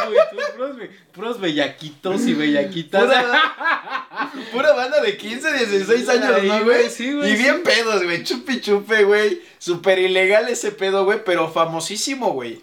Puros, 0.57 0.77
be- 0.79 0.91
puros 1.13 1.39
bellaquitos 1.41 2.23
y 2.27 2.33
bellaquitas. 2.33 3.03
Pura, 3.05 4.33
pura 4.53 4.73
banda 4.73 5.03
de 5.03 5.17
15, 5.19 5.53
16 5.67 6.09
años, 6.09 6.35
Ahí, 6.37 6.49
¿no, 6.49 6.65
güey? 6.65 6.79
güey? 6.79 6.91
Sí, 6.91 7.13
güey, 7.13 7.33
Y 7.33 7.37
sí. 7.37 7.43
bien 7.43 7.63
pedos, 7.63 8.03
güey. 8.03 8.25
Chupi 8.25 8.61
chupe, 8.63 9.05
güey. 9.05 9.43
Súper 9.59 9.99
ilegal 9.99 10.49
ese 10.49 10.73
pedo, 10.73 11.05
güey, 11.05 11.23
pero 11.23 11.51
famosísimo, 11.53 12.33
güey. 12.33 12.61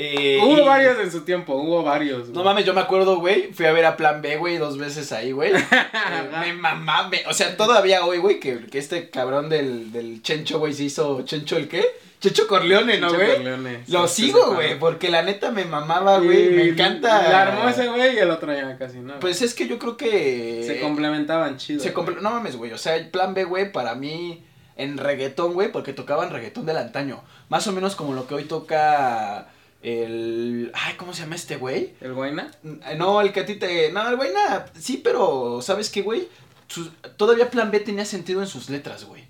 Eh, 0.00 0.38
Hubo 0.40 0.58
y- 0.58 0.64
varios 0.64 0.98
en 1.00 1.10
su 1.10 1.22
tiempo, 1.22 1.54
hubo 1.56 1.82
varios. 1.82 2.20
güey. 2.22 2.32
No 2.32 2.44
mames, 2.44 2.64
yo 2.64 2.72
me 2.72 2.80
acuerdo, 2.80 3.16
güey. 3.18 3.52
Fui 3.52 3.66
a 3.66 3.72
ver 3.72 3.84
a 3.84 3.96
Plan 3.96 4.22
B, 4.22 4.36
güey, 4.36 4.56
dos 4.58 4.78
veces 4.78 5.10
ahí, 5.12 5.32
güey. 5.32 5.52
Eh, 5.62 6.30
me 6.40 6.52
mamá, 6.52 7.08
me- 7.08 7.24
O 7.28 7.32
sea, 7.32 7.56
todavía 7.56 8.04
hoy, 8.04 8.18
güey, 8.18 8.38
que, 8.38 8.66
que 8.66 8.78
este 8.78 9.10
cabrón 9.10 9.48
del, 9.48 9.90
del 9.92 10.22
Chencho, 10.22 10.58
güey, 10.60 10.72
se 10.72 10.84
hizo 10.84 11.22
Chencho 11.22 11.56
el 11.56 11.68
qué? 11.68 11.84
Chencho 12.20 12.46
Corleone, 12.48 12.98
¿no, 12.98 13.12
güey? 13.12 13.34
Corleone, 13.36 13.84
Lo 13.88 14.06
sí, 14.08 14.26
sigo, 14.26 14.54
güey, 14.54 14.78
porque 14.78 15.08
la 15.08 15.22
neta 15.22 15.50
me 15.50 15.64
mamaba, 15.64 16.18
güey. 16.18 16.50
Me 16.50 16.68
encanta. 16.70 17.28
La 17.30 17.42
armó 17.42 17.68
ese 17.68 17.86
güey 17.88 18.14
y 18.14 18.18
el 18.18 18.30
otro 18.30 18.52
ya 18.52 18.76
casi, 18.78 18.98
¿no? 18.98 19.18
Pues 19.20 19.40
es 19.42 19.54
que 19.54 19.66
yo 19.68 19.78
creo 19.78 19.96
que. 19.96 20.64
se 20.66 20.80
complementaban 20.80 21.56
chido. 21.58 21.80
Se 21.82 21.92
comple- 21.94 22.20
No 22.20 22.30
mames, 22.30 22.56
güey. 22.56 22.72
O 22.72 22.78
sea, 22.78 22.96
el 22.96 23.08
plan 23.10 23.34
B, 23.34 23.44
güey, 23.44 23.70
para 23.72 23.94
mí 23.94 24.42
en 24.76 24.96
reggaetón, 24.98 25.54
güey, 25.54 25.70
porque 25.72 25.92
tocaban 25.92 26.30
reggaetón 26.30 26.66
del 26.66 26.76
antaño. 26.78 27.22
Más 27.48 27.66
o 27.68 27.72
menos 27.72 27.94
como 27.96 28.14
lo 28.14 28.26
que 28.26 28.34
hoy 28.34 28.44
toca 28.44 29.48
el. 29.82 30.70
Ay, 30.74 30.94
¿cómo 30.96 31.12
se 31.12 31.22
llama 31.22 31.36
este 31.36 31.56
güey? 31.56 31.94
¿El 32.00 32.12
Guayna? 32.14 32.50
No, 32.96 33.20
el 33.20 33.32
que 33.32 33.40
a 33.40 33.46
ti 33.46 33.54
te. 33.56 33.92
No, 33.92 34.08
el 34.08 34.16
güey, 34.16 34.32
nada. 34.32 34.66
Sí, 34.78 35.00
pero 35.02 35.60
¿sabes 35.62 35.90
qué, 35.90 36.02
güey? 36.02 36.28
Sus- 36.66 36.90
Todavía 37.16 37.50
plan 37.50 37.70
B 37.70 37.80
tenía 37.80 38.04
sentido 38.04 38.40
en 38.42 38.48
sus 38.48 38.68
letras, 38.70 39.04
güey. 39.04 39.26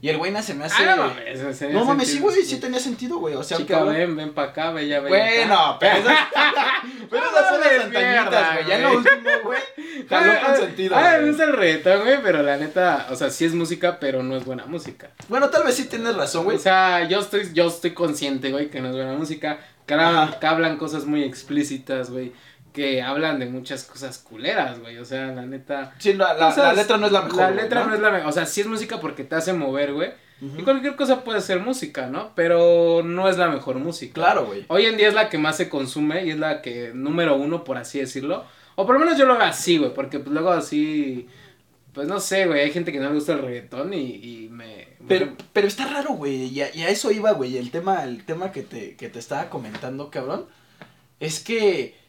Y 0.00 0.08
el 0.08 0.18
güey 0.18 0.32
se 0.42 0.54
me 0.54 0.64
hace. 0.64 0.82
Ah, 0.84 0.96
no 1.70 1.84
mames. 1.84 2.08
sí, 2.08 2.18
güey, 2.18 2.42
sí 2.42 2.58
tenía 2.58 2.80
sentido, 2.80 3.18
güey. 3.18 3.36
O 3.36 3.44
sea, 3.44 3.56
Chica, 3.58 3.78
aunque- 3.78 3.98
ven, 3.98 4.16
ven 4.16 4.34
pa' 4.34 4.42
acá, 4.46 4.72
bella, 4.72 4.98
bella. 4.98 5.16
Bueno, 5.16 5.76
pero 5.78 5.96
esas, 5.98 6.18
pero 7.08 7.24
esas 7.24 7.48
son 7.48 7.60
las 7.60 7.84
antañitas, 7.84 8.54
güey. 8.54 8.66
Ya 8.66 8.76
en 8.76 8.82
lo 8.82 8.88
güey. 8.88 8.96
último, 8.98 9.30
güey. 9.44 9.60
Jaló 10.08 10.32
con 10.44 10.56
sentido. 10.56 10.96
Ah, 10.96 11.18
me 11.20 11.28
gusta 11.28 11.44
el 11.44 11.52
reggaetón, 11.52 12.00
güey, 12.00 12.20
pero 12.20 12.42
la 12.42 12.56
neta, 12.56 13.06
o 13.10 13.14
sea, 13.14 13.30
sí 13.30 13.44
es 13.44 13.54
música, 13.54 14.00
pero 14.00 14.24
no 14.24 14.36
es 14.36 14.44
buena 14.44 14.66
música. 14.66 15.10
Bueno, 15.28 15.50
tal 15.50 15.62
vez 15.62 15.76
sí 15.76 15.84
tienes 15.84 16.16
razón, 16.16 16.44
güey. 16.44 16.56
O 16.56 16.60
sea, 16.60 17.06
yo 17.08 17.20
estoy, 17.20 17.50
yo 17.52 17.68
estoy 17.68 17.92
consciente, 17.94 18.50
güey, 18.50 18.70
que 18.70 18.80
no 18.80 18.88
es 18.88 18.96
buena 18.96 19.12
música. 19.12 19.60
Que 19.98 20.04
hablan, 20.04 20.28
Ajá. 20.28 20.40
que 20.40 20.46
hablan 20.46 20.76
cosas 20.76 21.04
muy 21.06 21.22
explícitas, 21.22 22.10
güey. 22.10 22.32
Que 22.72 23.02
hablan 23.02 23.38
de 23.38 23.46
muchas 23.46 23.84
cosas 23.84 24.18
culeras, 24.18 24.80
güey. 24.80 24.98
O 24.98 25.04
sea, 25.04 25.26
la 25.28 25.44
neta. 25.46 25.94
Sí, 25.98 26.14
la, 26.14 26.34
la- 26.34 26.72
letra 26.72 26.96
no 26.96 27.06
es 27.06 27.12
la 27.12 27.22
mejor. 27.22 27.40
La 27.40 27.50
letra 27.50 27.84
no, 27.84 27.94
es 27.94 28.00
la 28.00 28.10
mejor. 28.10 28.28
O 28.28 28.32
sea, 28.32 28.46
sí 28.46 28.62
es 28.62 28.66
música 28.66 28.98
porque 29.00 29.24
te 29.24 29.34
hace 29.34 29.52
mover, 29.52 29.92
güey. 29.92 30.10
Y 30.58 30.62
cualquier 30.62 30.96
cosa 30.96 31.22
puede 31.22 31.40
ser 31.40 31.60
música, 31.60 32.08
¿no? 32.08 32.32
Pero 32.34 33.02
no 33.04 33.28
es 33.28 33.38
la 33.38 33.48
mejor 33.48 33.76
música. 33.78 34.14
Claro, 34.14 34.46
güey. 34.46 34.64
Hoy 34.68 34.86
en 34.86 34.96
día 34.96 35.06
es 35.06 35.14
la 35.14 35.28
que 35.28 35.38
más 35.38 35.56
se 35.56 35.68
consume 35.68 36.24
y 36.24 36.30
es 36.30 36.38
la 36.38 36.62
que 36.62 36.90
número 36.94 37.36
uno, 37.36 37.62
por 37.62 37.76
así 37.76 38.00
decirlo. 38.00 38.44
O 38.74 38.84
por 38.84 38.94
lo 38.94 39.00
menos 39.04 39.16
yo 39.16 39.24
lo 39.26 39.34
veo 39.34 39.44
así, 39.46 39.78
güey, 39.78 39.94
porque 39.94 40.18
pues 40.18 40.32
luego 40.32 40.50
así, 40.50 41.28
pues 41.92 42.08
no 42.08 42.18
sé, 42.18 42.46
güey, 42.46 42.62
hay 42.62 42.72
gente 42.72 42.90
que 42.90 42.98
no 42.98 43.08
le 43.10 43.14
gusta 43.14 43.34
el 43.34 43.42
reggaetón 43.42 43.92
y, 43.94 43.98
y 44.16 44.48
me... 44.50 44.88
Pero, 45.08 45.32
pero 45.52 45.66
está 45.68 45.86
raro, 45.86 46.10
güey. 46.14 46.44
Y, 46.46 46.62
a- 46.62 46.74
y 46.74 46.82
a 46.82 46.88
eso 46.88 47.10
iba, 47.10 47.32
güey. 47.32 47.56
El 47.56 47.70
tema, 47.70 48.04
el 48.04 48.24
tema 48.24 48.52
que 48.52 48.62
te, 48.62 48.96
que 48.96 49.08
te 49.08 49.18
estaba 49.18 49.48
comentando, 49.50 50.10
cabrón. 50.10 50.46
Es 51.20 51.40
que 51.40 52.00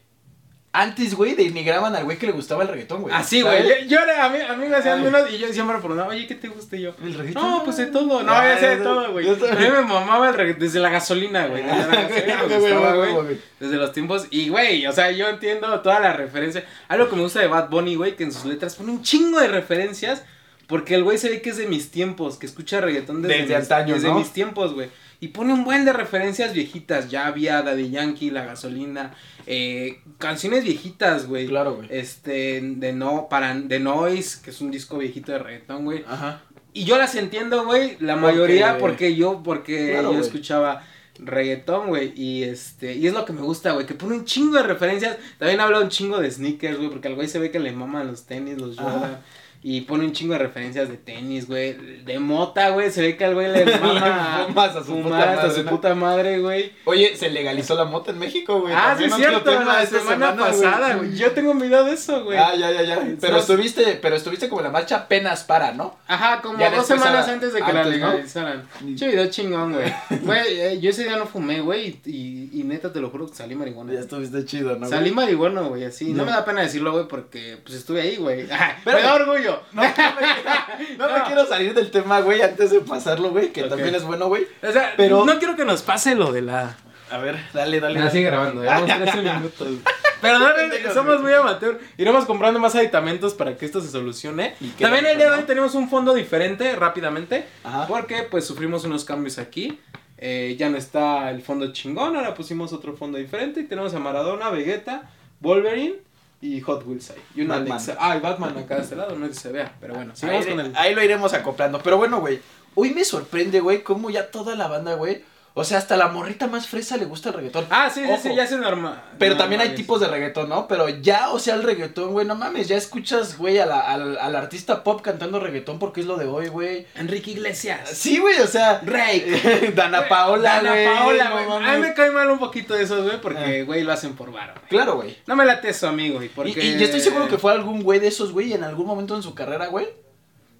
antes, 0.76 1.14
güey, 1.14 1.34
denigraban 1.36 1.94
al 1.94 2.02
güey 2.02 2.18
que 2.18 2.26
le 2.26 2.32
gustaba 2.32 2.62
el 2.64 2.68
reggaetón, 2.68 3.02
güey. 3.02 3.14
Así, 3.14 3.42
güey, 3.42 3.86
yo, 3.86 4.00
era- 4.00 4.24
a, 4.24 4.28
mí, 4.28 4.38
a 4.40 4.54
mí 4.56 4.66
me 4.66 4.74
hacían 4.74 5.04
menos 5.04 5.30
y 5.32 5.38
yo 5.38 5.52
siempre 5.52 5.78
preguntaba, 5.78 6.08
oye, 6.10 6.26
¿qué 6.26 6.34
te 6.34 6.48
gusta? 6.48 6.76
Y 6.76 6.82
yo, 6.82 6.94
¿El 7.00 7.14
reggaetón? 7.14 7.42
no, 7.48 7.62
pues 7.64 7.76
de 7.76 7.86
todo, 7.86 8.24
no, 8.24 8.32
ya 8.32 8.58
sé 8.58 8.68
de 8.70 8.76
todo, 8.78 9.12
güey. 9.12 9.28
A 9.28 9.32
mí 9.54 9.68
me 9.70 9.82
mamaba 9.82 10.28
el 10.30 10.34
reggaetón 10.34 10.60
desde 10.62 10.80
la 10.80 10.90
gasolina, 10.90 11.46
güey, 11.46 11.62
desde 11.62 11.76
la 11.88 12.02
gasolina 12.08 12.42
me 12.48 12.58
gustaba, 12.58 12.94
güey. 12.96 13.38
Desde 13.60 13.76
los 13.76 13.92
tiempos. 13.92 14.26
Y, 14.30 14.48
güey, 14.48 14.84
o 14.88 14.92
sea, 14.92 15.12
yo 15.12 15.28
entiendo 15.28 15.80
toda 15.80 16.00
la 16.00 16.12
referencia. 16.12 16.64
Algo 16.88 17.08
que 17.08 17.14
me 17.14 17.22
gusta 17.22 17.38
de 17.40 17.46
Bad 17.46 17.68
Bunny, 17.70 17.94
güey, 17.94 18.16
que 18.16 18.24
en 18.24 18.32
sus 18.32 18.44
letras 18.44 18.74
pone 18.74 18.90
un 18.90 19.02
chingo 19.02 19.38
de 19.40 19.46
referencias. 19.48 20.24
Porque 20.66 20.94
el 20.94 21.04
güey 21.04 21.18
se 21.18 21.28
ve 21.28 21.42
que 21.42 21.50
es 21.50 21.56
de 21.56 21.66
mis 21.66 21.90
tiempos, 21.90 22.38
que 22.38 22.46
escucha 22.46 22.80
reggaetón 22.80 23.22
desde, 23.22 23.42
Desde 23.42 23.56
antaño, 23.56 23.94
desde 23.94 24.08
¿no? 24.08 24.18
mis 24.18 24.30
tiempos, 24.32 24.72
güey. 24.74 24.88
Y 25.20 25.28
pone 25.28 25.52
un 25.52 25.64
buen 25.64 25.84
de 25.84 25.92
referencias 25.92 26.52
viejitas. 26.52 27.10
Ya 27.10 27.26
había 27.26 27.62
Daddy 27.62 27.90
Yankee, 27.90 28.30
La 28.30 28.44
Gasolina. 28.44 29.14
eh, 29.46 30.00
canciones 30.18 30.64
viejitas, 30.64 31.26
güey. 31.26 31.46
Claro, 31.46 31.76
güey. 31.76 31.88
Este, 31.90 32.60
de 32.62 32.92
no, 32.92 33.28
para, 33.28 33.54
de 33.54 33.78
Noise, 33.80 34.40
que 34.42 34.50
es 34.50 34.60
un 34.60 34.70
disco 34.70 34.98
viejito 34.98 35.32
de 35.32 35.38
reggaetón, 35.38 35.84
güey. 35.84 36.04
Ajá. 36.08 36.42
Y 36.72 36.84
yo 36.84 36.98
las 36.98 37.14
entiendo, 37.14 37.64
güey, 37.64 37.96
la 38.00 38.16
mayoría 38.16 38.78
porque 38.78 39.14
yo, 39.14 39.42
porque 39.44 39.92
Claro, 39.92 40.12
yo 40.12 40.18
escuchaba 40.20 40.82
reggaetón, 41.20 41.86
güey, 41.86 42.12
y 42.20 42.42
este, 42.42 42.94
y 42.94 43.06
es 43.06 43.12
lo 43.12 43.24
que 43.24 43.32
me 43.32 43.42
gusta, 43.42 43.70
güey, 43.72 43.86
que 43.86 43.94
pone 43.94 44.14
un 44.16 44.24
chingo 44.24 44.56
de 44.56 44.64
referencias, 44.64 45.16
también 45.38 45.60
habla 45.60 45.78
un 45.78 45.88
chingo 45.88 46.18
de 46.18 46.28
sneakers, 46.30 46.76
güey, 46.78 46.90
porque 46.90 47.06
al 47.06 47.14
güey 47.14 47.28
se 47.28 47.38
ve 47.38 47.52
que 47.52 47.60
le 47.60 47.70
maman 47.70 48.08
los 48.08 48.24
tenis, 48.26 48.58
los. 48.58 48.76
Jordan, 48.76 49.20
y 49.66 49.80
pone 49.80 50.04
un 50.04 50.12
chingo 50.12 50.34
de 50.34 50.40
referencias 50.40 50.90
de 50.90 50.98
tenis, 50.98 51.46
güey, 51.48 51.72
de 52.04 52.18
mota, 52.18 52.68
güey, 52.68 52.90
se 52.90 53.00
ve 53.00 53.16
que 53.16 53.24
al 53.24 53.32
güey 53.34 53.50
le 53.50 53.64
mama 53.80 54.44
Fumas 54.46 54.76
a 54.76 54.84
su 54.84 55.00
puta 55.00 55.18
hasta 55.18 55.36
madre, 55.36 55.54
su 55.54 55.64
¿no? 55.64 55.70
puta 55.70 55.94
madre, 55.94 56.38
güey. 56.40 56.72
Oye, 56.84 57.16
se 57.16 57.30
legalizó 57.30 57.74
la 57.74 57.86
mota 57.86 58.10
en 58.10 58.18
México, 58.18 58.60
güey. 58.60 58.74
Ah, 58.76 58.94
sí 58.98 59.04
es 59.04 59.14
cierto, 59.14 59.50
la 59.64 59.86
semana, 59.86 60.36
pasada, 60.36 60.96
güey, 60.96 61.16
yo 61.16 61.30
tengo 61.32 61.52
un 61.52 61.58
video 61.60 61.82
de 61.84 61.92
eso, 61.94 62.24
güey. 62.24 62.36
Ah, 62.36 62.54
ya, 62.54 62.70
ya, 62.72 62.82
ya. 62.82 63.02
Pero 63.18 63.38
estuviste, 63.38 63.98
pero 64.02 64.16
estuviste 64.16 64.50
como 64.50 64.60
en 64.60 64.66
la 64.66 64.70
marcha 64.72 64.96
apenas 64.96 65.44
para, 65.44 65.72
¿no? 65.72 65.96
Ajá, 66.08 66.42
como 66.42 66.58
Ya 66.58 66.70
dos 66.70 66.86
semanas 66.86 67.26
antes 67.26 67.54
de 67.54 67.62
que 67.62 67.72
la 67.72 67.84
¿no? 67.84 67.90
legalizaran. 67.90 68.68
Che 68.96 69.08
video 69.08 69.26
chingón, 69.30 69.72
güey. 69.72 69.90
Güey, 70.24 70.60
eh, 70.60 70.80
yo 70.80 70.90
ese 70.90 71.04
día 71.04 71.16
no 71.16 71.24
fumé, 71.26 71.60
güey, 71.60 72.00
y, 72.04 72.50
y, 72.52 72.60
y 72.60 72.64
neta 72.64 72.92
te 72.92 73.00
lo 73.00 73.08
juro 73.08 73.28
que 73.28 73.34
salí 73.34 73.54
marihuana. 73.54 73.94
Ya 73.94 74.00
estuviste 74.00 74.44
chido, 74.44 74.76
¿no? 74.76 74.86
Salí 74.88 75.10
marihuana, 75.10 75.62
güey, 75.62 75.84
así. 75.84 76.12
No 76.12 76.18
Ya. 76.18 76.24
me 76.24 76.30
da 76.32 76.44
pena 76.44 76.60
decirlo, 76.60 76.92
güey, 76.92 77.08
porque 77.08 77.58
pues 77.64 77.76
estuve 77.78 78.02
ahí, 78.02 78.16
güey. 78.16 78.46
Me 78.84 78.92
da 79.02 79.14
orgullo. 79.14 79.53
No, 79.72 79.82
no, 79.82 79.88
me, 79.88 80.96
no 80.96 81.08
me 81.12 81.18
No. 81.18 81.24
quiero 81.26 81.46
salir 81.46 81.74
del 81.74 81.90
tema, 81.90 82.20
güey, 82.20 82.42
antes 82.42 82.70
de 82.70 82.80
pasarlo, 82.80 83.30
güey, 83.30 83.52
que 83.52 83.64
también 83.64 83.94
es 83.94 84.04
bueno, 84.04 84.28
güey. 84.28 84.46
O 84.62 84.72
sea, 84.72 84.94
Pero- 84.96 85.24
no 85.24 85.38
quiero 85.38 85.56
que 85.56 85.64
nos 85.64 85.82
pase 85.82 86.14
lo 86.14 86.32
de 86.32 86.42
la. 86.42 86.76
A 87.10 87.18
ver, 87.18 87.36
dale, 87.52 87.80
dale. 87.80 87.98
Dale. 87.98 88.10
sigue 88.10 88.24
grabando, 88.24 88.62
llevamos 88.62 88.86
13 88.86 89.16
minutos. 89.22 89.68
Pero 90.20 90.38
no, 90.38 90.46
somos 90.94 91.20
muy 91.20 91.34
amateur. 91.34 91.78
Iremos 91.98 92.24
comprando 92.24 92.58
más 92.58 92.74
aditamentos 92.74 93.34
para 93.34 93.58
que 93.58 93.66
esto 93.66 93.82
se 93.82 93.90
solucione. 93.90 94.54
También 94.80 95.04
el 95.04 95.18
día 95.18 95.26
de 95.26 95.30
¿no? 95.32 95.36
hoy 95.36 95.42
tenemos 95.44 95.74
un 95.74 95.90
fondo 95.90 96.14
diferente, 96.14 96.74
rápidamente. 96.76 97.44
Ajá. 97.62 97.86
Porque 97.86 98.22
pues 98.22 98.46
sufrimos 98.46 98.84
unos 98.84 99.04
cambios 99.04 99.36
aquí. 99.38 99.78
Eh, 100.16 100.56
ya 100.58 100.70
no 100.70 100.78
está 100.78 101.28
el 101.30 101.42
fondo 101.42 101.70
chingón, 101.74 102.16
ahora 102.16 102.32
pusimos 102.34 102.72
otro 102.72 102.96
fondo 102.96 103.18
diferente. 103.18 103.60
Y 103.60 103.64
tenemos 103.64 103.92
a 103.92 103.98
Maradona, 103.98 104.48
Vegeta, 104.48 105.10
Wolverine 105.40 105.96
y 106.44 106.60
Hot 106.60 106.84
Wheels 106.86 107.10
ahí. 107.10 107.22
Y 107.34 107.40
una 107.42 107.54
Batman. 107.56 107.72
Alexa. 107.72 107.96
Ah, 107.98 108.16
y 108.16 108.20
Batman 108.20 108.58
acá 108.58 108.76
de 108.76 108.82
este 108.82 108.96
lado, 108.96 109.16
no 109.16 109.24
es 109.24 109.32
que 109.32 109.38
se 109.40 109.50
vea. 109.52 109.74
Pero 109.80 109.94
bueno, 109.94 110.14
sigamos 110.14 110.44
Ahí, 110.44 110.50
con 110.50 110.60
el. 110.66 110.76
ahí 110.76 110.94
lo 110.94 111.02
iremos 111.02 111.32
acoplando. 111.32 111.80
Pero 111.82 111.96
bueno, 111.96 112.20
güey. 112.20 112.40
Hoy 112.74 112.90
me 112.90 113.04
sorprende, 113.04 113.60
güey, 113.60 113.82
cómo 113.82 114.10
ya 114.10 114.30
toda 114.30 114.54
la 114.56 114.66
banda, 114.68 114.94
güey. 114.94 115.22
O 115.56 115.62
sea, 115.62 115.78
hasta 115.78 115.96
la 115.96 116.08
morrita 116.08 116.48
más 116.48 116.66
fresa 116.66 116.96
le 116.96 117.04
gusta 117.04 117.28
el 117.28 117.36
reggaetón. 117.36 117.64
Ah, 117.70 117.88
sí, 117.88 118.00
sí, 118.04 118.10
Ojo. 118.10 118.20
sí, 118.20 118.34
ya 118.34 118.44
se 118.44 118.56
normal. 118.58 119.00
Pero 119.20 119.36
también 119.36 119.60
hay 119.60 119.76
tipos 119.76 120.00
de 120.00 120.08
reggaetón, 120.08 120.48
¿no? 120.48 120.66
Pero 120.66 120.88
ya, 120.88 121.30
o 121.30 121.38
sea, 121.38 121.54
el 121.54 121.62
reggaetón, 121.62 122.10
güey, 122.10 122.26
no 122.26 122.34
mames, 122.34 122.66
ya 122.66 122.76
escuchas, 122.76 123.38
güey, 123.38 123.60
a 123.60 123.66
la- 123.66 123.78
al, 123.82 124.18
al 124.18 124.34
artista 124.34 124.82
pop 124.82 125.00
cantando 125.00 125.38
reggaetón 125.38 125.78
porque 125.78 126.00
es 126.00 126.06
lo 126.06 126.16
de 126.16 126.26
hoy, 126.26 126.48
güey. 126.48 126.88
Enrique 126.96 127.30
Iglesias. 127.30 127.88
Sí, 127.88 128.18
güey, 128.18 128.40
o 128.40 128.48
sea. 128.48 128.80
Rake. 128.84 129.72
Dana 129.76 130.08
Paola, 130.08 130.54
Dana 130.56 130.70
güey. 130.72 130.86
Paola, 130.86 131.24
no 131.28 131.34
güey. 131.36 131.46
mames. 131.48 131.68
a 131.68 131.72
mí 131.74 131.78
me 131.82 131.94
cae 131.94 132.10
mal 132.10 132.28
un 132.32 132.40
poquito 132.40 132.74
de 132.74 132.82
esos, 132.82 133.04
güey, 133.04 133.20
porque, 133.20 133.60
Ah. 133.60 133.64
güey, 133.64 133.84
lo 133.84 133.92
hacen 133.92 134.16
por 134.16 134.32
varo. 134.32 134.54
Claro, 134.68 134.96
güey. 134.96 135.16
No 135.28 135.36
me 135.36 135.44
late 135.44 135.68
eso, 135.68 135.86
amigo, 135.86 136.20
y 136.20 136.26
Y, 136.26 136.28
porque... 136.30 136.50
y 136.64 136.78
yo 136.78 136.84
estoy 136.84 137.00
seguro 137.00 137.28
que 137.28 137.38
fue 137.38 137.52
algún 137.52 137.84
güey 137.84 138.00
de 138.00 138.08
esos, 138.08 138.32
güey, 138.32 138.52
en 138.54 138.64
algún 138.64 138.86
momento 138.86 139.14
en 139.14 139.22
su 139.22 139.36
carrera, 139.36 139.66
güey. 139.68 139.86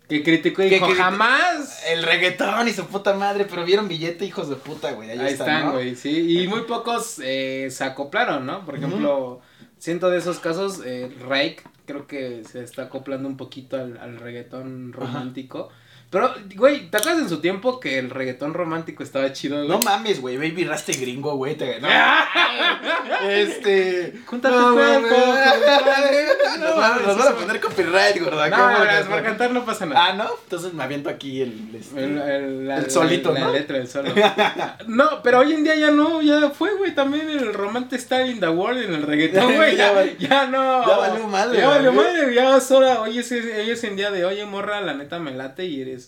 Que 0.09 0.23
criticó 0.23 0.63
y 0.63 0.69
Que 0.69 0.75
dijo, 0.75 0.95
jamás... 0.95 1.83
El 1.89 2.03
reggaetón 2.03 2.69
y 2.69 2.73
su 2.73 2.87
puta 2.87 3.15
madre, 3.15 3.47
pero 3.49 3.65
vieron 3.65 3.89
billete, 3.89 4.25
hijos 4.25 4.49
de 4.49 4.57
puta, 4.57 4.93
güey. 4.93 5.11
Ahí, 5.11 5.19
Ahí 5.19 5.33
están, 5.33 5.73
güey, 5.73 5.97
sí. 5.97 6.41
Y 6.41 6.47
muy 6.47 6.63
pocos 6.63 7.21
eh, 7.23 7.69
se 7.71 7.85
acoplaron, 7.85 8.45
¿no? 8.45 8.65
Por 8.67 8.77
ejemplo, 8.77 9.41
siento 9.79 10.11
de 10.11 10.19
esos 10.19 10.39
casos, 10.39 10.81
eh, 10.85 11.11
Rake 11.27 11.63
creo 11.87 12.07
que 12.07 12.43
se 12.45 12.63
está 12.63 12.85
acoplando 12.85 13.29
un 13.29 13.37
poquito 13.37 13.77
al, 13.77 13.99
al 13.99 14.19
reggaetón 14.19 14.93
romántico. 14.93 15.71
Pero, 16.11 16.33
güey, 16.55 16.89
¿te 16.91 16.97
acuerdas 16.99 17.23
en 17.23 17.29
su 17.29 17.41
tiempo 17.41 17.81
que 17.81 17.99
el 17.99 18.09
reggaetón 18.11 18.55
romántico 18.55 19.03
estaba 19.03 19.33
chido, 19.33 19.57
güey? 19.57 19.69
No 19.69 19.81
mames, 19.81 20.21
güey, 20.21 20.37
Baby 20.37 20.65
Raste 20.65 20.93
gringo, 20.93 21.35
güey. 21.37 21.57
Te... 21.57 21.81
No, 21.81 21.89
este. 23.29 24.15
Junta 24.27 24.49
no, 24.51 24.69
tu 24.71 24.75
cuerpo. 24.75 25.09
No, 25.09 26.57
Nos 26.59 26.77
van- 26.77 26.91
mames, 26.93 27.07
Nos 27.07 27.19
van 27.19 27.29
a 27.29 27.37
poner 27.37 27.61
copyright, 27.61 28.21
gorda. 28.23 28.49
No, 28.49 29.09
por 29.11 29.23
cantar 29.23 29.51
no 29.51 29.65
pasa 29.65 29.87
nada. 29.87 30.07
Ah, 30.07 30.13
¿no? 30.13 30.29
Entonces 30.45 30.73
me 30.73 30.83
aviento 30.85 31.09
aquí 31.11 31.41
el. 31.43 31.71
este, 31.75 32.05
El, 32.05 32.19
el- 32.19 32.69
la- 32.69 32.79
El 32.79 32.91
solito, 32.91 33.33
la, 33.33 33.41
¿no? 33.41 33.47
La 33.47 33.53
letra 33.53 33.79
del 33.79 33.89
solo. 33.89 34.13
no, 34.87 35.23
pero 35.23 35.41
hoy 35.41 35.53
en 35.53 35.65
día 35.65 35.75
ya 35.75 35.91
no, 35.91 36.23
ya 36.23 36.51
fue, 36.51 36.75
güey, 36.77 36.95
también 36.95 37.29
el 37.29 37.53
romantic 37.55 37.99
style 38.01 38.31
in 38.31 38.41
the 38.41 38.49
world 38.49 38.83
en 38.83 38.95
el 38.95 39.03
reggaetón, 39.03 39.53
güey, 39.57 39.77
Ya 39.77 39.93
ya, 40.05 40.17
ya 40.19 40.47
no. 40.47 40.87
ya 40.87 40.97
valió 40.97 41.27
madre, 41.27 41.59
Ya 41.59 41.69
valió 41.69 41.93
madre, 41.93 42.35
ya 42.35 42.57
es 42.57 42.71
hora, 42.71 43.01
hoy 43.01 43.19
es, 43.19 43.31
hoy 43.33 43.71
es 43.71 43.83
en 43.85 43.97
día 43.97 44.11
de, 44.11 44.25
oye, 44.25 44.45
morra, 44.47 44.81
la 44.81 44.95
neta 44.95 45.19
me 45.19 45.33
late 45.33 45.65
y 45.65 45.81
eres, 45.83 46.04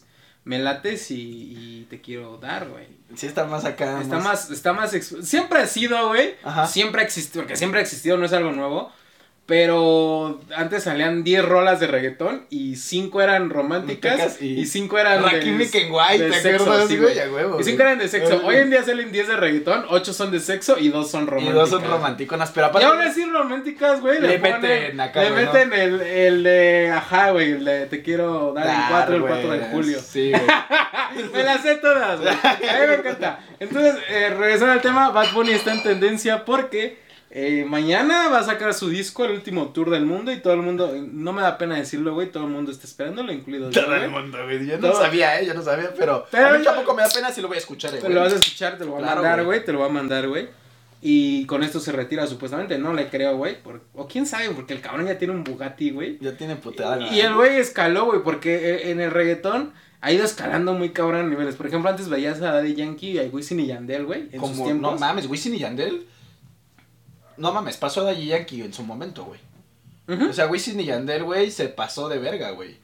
me 0.46 0.60
lates 0.60 1.10
y, 1.10 1.16
y 1.20 1.86
te 1.90 2.00
quiero 2.00 2.38
dar, 2.38 2.68
güey. 2.68 2.86
Sí, 3.16 3.26
está 3.26 3.44
más 3.44 3.64
acá. 3.64 4.00
Está 4.00 4.20
más, 4.20 4.48
está 4.50 4.72
más, 4.72 4.92
siempre 4.92 5.58
ha 5.58 5.66
sido, 5.66 6.08
güey, 6.08 6.36
Ajá. 6.44 6.68
siempre 6.68 7.02
ha 7.02 7.04
existido, 7.04 7.42
porque 7.42 7.56
siempre 7.56 7.80
ha 7.80 7.82
existido, 7.82 8.16
no 8.16 8.24
es 8.26 8.32
algo 8.32 8.52
nuevo. 8.52 8.92
Pero 9.46 10.40
antes 10.56 10.82
salían 10.82 11.22
10 11.22 11.44
rolas 11.44 11.78
de 11.78 11.86
reggaetón 11.86 12.46
y 12.50 12.74
5 12.74 13.22
eran 13.22 13.48
románticas 13.48 14.42
y- 14.42 14.58
y 14.60 14.66
5 14.66 14.98
eran 14.98 15.22
Rakim 15.22 15.60
y 15.60 15.68
Kenway, 15.68 16.18
de 16.18 16.30
¿te 16.30 16.40
sexo, 16.40 16.88
sí, 16.88 16.96
güey? 16.98 17.16
huevo, 17.30 17.60
Y 17.60 17.62
5 17.62 17.76
güey. 17.76 17.86
eran 17.88 17.98
de 18.00 18.08
sexo. 18.08 18.40
Hoy 18.44 18.56
en 18.56 18.70
día 18.70 18.82
salen 18.82 19.12
10 19.12 19.28
de 19.28 19.36
reggaetón, 19.36 19.84
8 19.88 20.12
son 20.12 20.32
de 20.32 20.40
sexo 20.40 20.76
y 20.80 20.88
2 20.88 21.08
son 21.08 21.22
Y 21.22 21.26
románticas. 21.26 21.54
dos 21.54 21.70
son 21.70 21.84
romanticonas, 21.88 22.50
pero 22.50 22.66
Y 22.66 22.70
aparte. 22.70 22.86
aún 22.88 23.00
así 23.00 23.24
románticas, 23.24 24.00
güey, 24.00 24.20
le, 24.20 24.28
Le 24.28 24.38
meten 24.40 25.00
acá, 25.00 25.22
le 25.22 25.30
meten 25.30 25.72
el, 25.72 26.00
el 26.00 26.42
de, 26.42 26.90
ajá, 26.92 27.30
güey, 27.30 27.52
el 27.52 27.64
de 27.64 27.86
te 27.86 28.02
quiero 28.02 28.52
dar 28.52 28.66
Dar, 28.66 28.76
el 28.82 28.88
4, 28.90 29.14
el 29.14 29.20
güey. 29.22 29.32
4 29.32 29.50
de 29.52 29.60
julio. 29.70 30.00
Sí, 30.00 30.30
güey. 30.32 30.42
Me 31.32 31.42
las 31.44 31.62
sé 31.62 31.76
todas, 31.76 32.20
güey. 32.20 32.34
A 32.34 32.58
mí 32.80 32.86
me 32.88 32.94
encanta. 32.94 33.38
Entonces, 33.60 33.94
eh, 34.10 34.30
regresando 34.36 34.72
al 34.72 34.80
tema, 34.82 35.10
Bad 35.10 35.32
Bunny 35.32 35.52
está 35.52 35.72
en 35.72 35.82
tendencia 35.84 36.44
porque 36.44 37.05
eh, 37.30 37.64
mañana 37.68 38.28
va 38.28 38.38
a 38.38 38.42
sacar 38.44 38.72
su 38.72 38.88
disco, 38.88 39.24
el 39.24 39.32
último 39.32 39.68
tour 39.70 39.90
del 39.90 40.06
mundo, 40.06 40.32
y 40.32 40.40
todo 40.40 40.54
el 40.54 40.62
mundo, 40.62 40.94
no 41.12 41.32
me 41.32 41.42
da 41.42 41.58
pena 41.58 41.74
decirlo, 41.76 42.14
güey, 42.14 42.30
todo 42.30 42.44
el 42.44 42.50
mundo 42.50 42.70
está 42.70 42.86
esperándolo, 42.86 43.32
incluido 43.32 43.70
yo, 43.70 43.84
Todo 43.84 43.94
el 43.96 44.10
mundo, 44.10 44.38
güey. 44.44 44.66
Yo 44.66 44.78
no 44.78 44.90
Todo. 44.90 45.02
sabía, 45.02 45.40
eh. 45.40 45.46
Yo 45.46 45.54
no 45.54 45.62
sabía, 45.62 45.90
pero. 45.98 46.26
Pero 46.30 46.48
a 46.48 46.52
mí 46.52 46.58
yo- 46.58 46.64
tampoco 46.64 46.94
me 46.94 47.02
da 47.02 47.08
pena 47.08 47.30
si 47.32 47.40
lo 47.42 47.48
voy 47.48 47.56
a 47.56 47.60
escuchar, 47.60 47.94
eh, 47.94 47.98
Te 47.98 48.08
lo 48.08 48.20
vas 48.20 48.32
a 48.32 48.36
escuchar, 48.36 48.78
te 48.78 48.84
lo 48.84 48.92
voy 48.92 49.00
a 49.00 49.04
Claro, 49.04 49.22
mandar, 49.22 49.44
güey. 49.44 49.64
te 49.64 49.72
lo 49.72 49.78
voy 49.80 49.88
a 49.88 49.92
mandar, 49.92 50.28
güey. 50.28 50.48
Y 51.02 51.44
con 51.46 51.62
esto 51.62 51.78
se 51.78 51.92
retira 51.92 52.26
supuestamente, 52.26 52.78
no 52.78 52.94
le 52.94 53.08
creo, 53.08 53.36
güey. 53.36 53.60
por- 53.62 53.82
O 53.94 54.08
quién 54.08 54.24
sabe, 54.26 54.48
porque 54.50 54.72
el 54.72 54.80
cabrón 54.80 55.06
ya 55.06 55.18
tiene 55.18 55.34
un 55.34 55.44
Bugatti, 55.44 55.90
güey. 55.90 56.18
Ya 56.20 56.32
tiene 56.36 56.56
putada. 56.56 57.06
Y 57.12 57.20
el 57.20 57.34
güey 57.34 57.56
escaló, 57.58 58.06
güey, 58.06 58.20
porque 58.22 58.54
eh, 58.56 58.90
en 58.90 59.00
el 59.00 59.10
reggaetón 59.10 59.72
ha 60.00 60.12
ido 60.12 60.24
escalando 60.24 60.72
muy 60.72 60.90
cabrón 60.90 61.26
a 61.26 61.28
niveles. 61.28 61.54
Por 61.56 61.66
ejemplo, 61.66 61.90
antes 61.90 62.08
veías 62.08 62.40
a 62.40 62.52
Daddy 62.52 62.74
Yankee 62.74 63.10
y 63.12 63.18
a 63.18 63.22
Wisin 63.24 63.60
y 63.60 63.66
Yandel, 63.66 64.06
güey, 64.06 64.30
Como, 64.38 64.72
no 64.72 64.96
mames, 64.96 65.26
Wisin 65.26 65.54
y 65.54 65.58
Yandel. 65.58 66.06
No 67.36 67.52
mames, 67.52 67.76
pasó 67.76 68.00
a 68.00 68.04
Daddy 68.04 68.26
Yankee 68.26 68.62
en 68.62 68.72
su 68.72 68.82
momento, 68.82 69.24
güey. 69.24 69.40
O 70.28 70.32
sea, 70.32 70.46
Wisin 70.46 70.78
y 70.80 70.84
Yandel, 70.84 71.24
güey, 71.24 71.50
se 71.50 71.68
pasó 71.68 72.08
de 72.08 72.18
verga, 72.18 72.50
güey. 72.52 72.76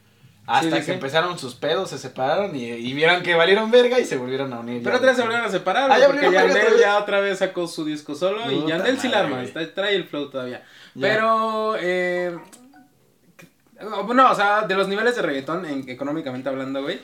Hasta 0.45 0.63
Sí, 0.63 0.71
sí, 0.73 0.77
que 0.79 0.83
sí. 0.87 0.91
empezaron 0.93 1.39
sus 1.39 1.55
pedos, 1.55 1.91
se 1.91 1.99
separaron 1.99 2.57
y, 2.57 2.65
y 2.65 2.93
vieron 2.95 3.23
que 3.23 3.37
valieron 3.37 3.71
verga 3.71 4.01
y 4.01 4.05
se 4.05 4.17
volvieron 4.17 4.53
a 4.53 4.59
unir. 4.59 4.83
Pero 4.83 4.97
otra 4.97 5.09
vez 5.09 5.17
se 5.17 5.23
volvieron 5.23 5.47
a 5.47 5.51
separar, 5.51 5.85
Ah, 5.85 5.95
güey, 5.99 6.01
¿ya 6.01 6.07
porque 6.09 6.33
Yandel 6.33 6.67
otra 6.67 6.81
ya 6.81 6.99
otra 6.99 7.21
vez 7.21 7.39
sacó 7.39 7.69
su 7.69 7.85
disco 7.85 8.17
solo 8.17 8.51
y 8.51 8.67
Yandel 8.67 8.99
sí 8.99 9.07
la 9.09 9.21
arma, 9.21 9.43
está- 9.45 9.73
trae 9.73 9.95
el 9.95 10.05
flow 10.05 10.31
todavía. 10.31 10.65
Ya. 10.95 11.01
Pero, 11.01 11.77
eh, 11.79 12.37
no, 14.15 14.31
o 14.31 14.35
sea, 14.35 14.63
de 14.67 14.75
los 14.75 14.89
niveles 14.89 15.15
de 15.17 15.23
reggaetón, 15.23 15.65
en, 15.65 15.89
económicamente 15.89 16.49
hablando, 16.49 16.83
güey, 16.83 17.01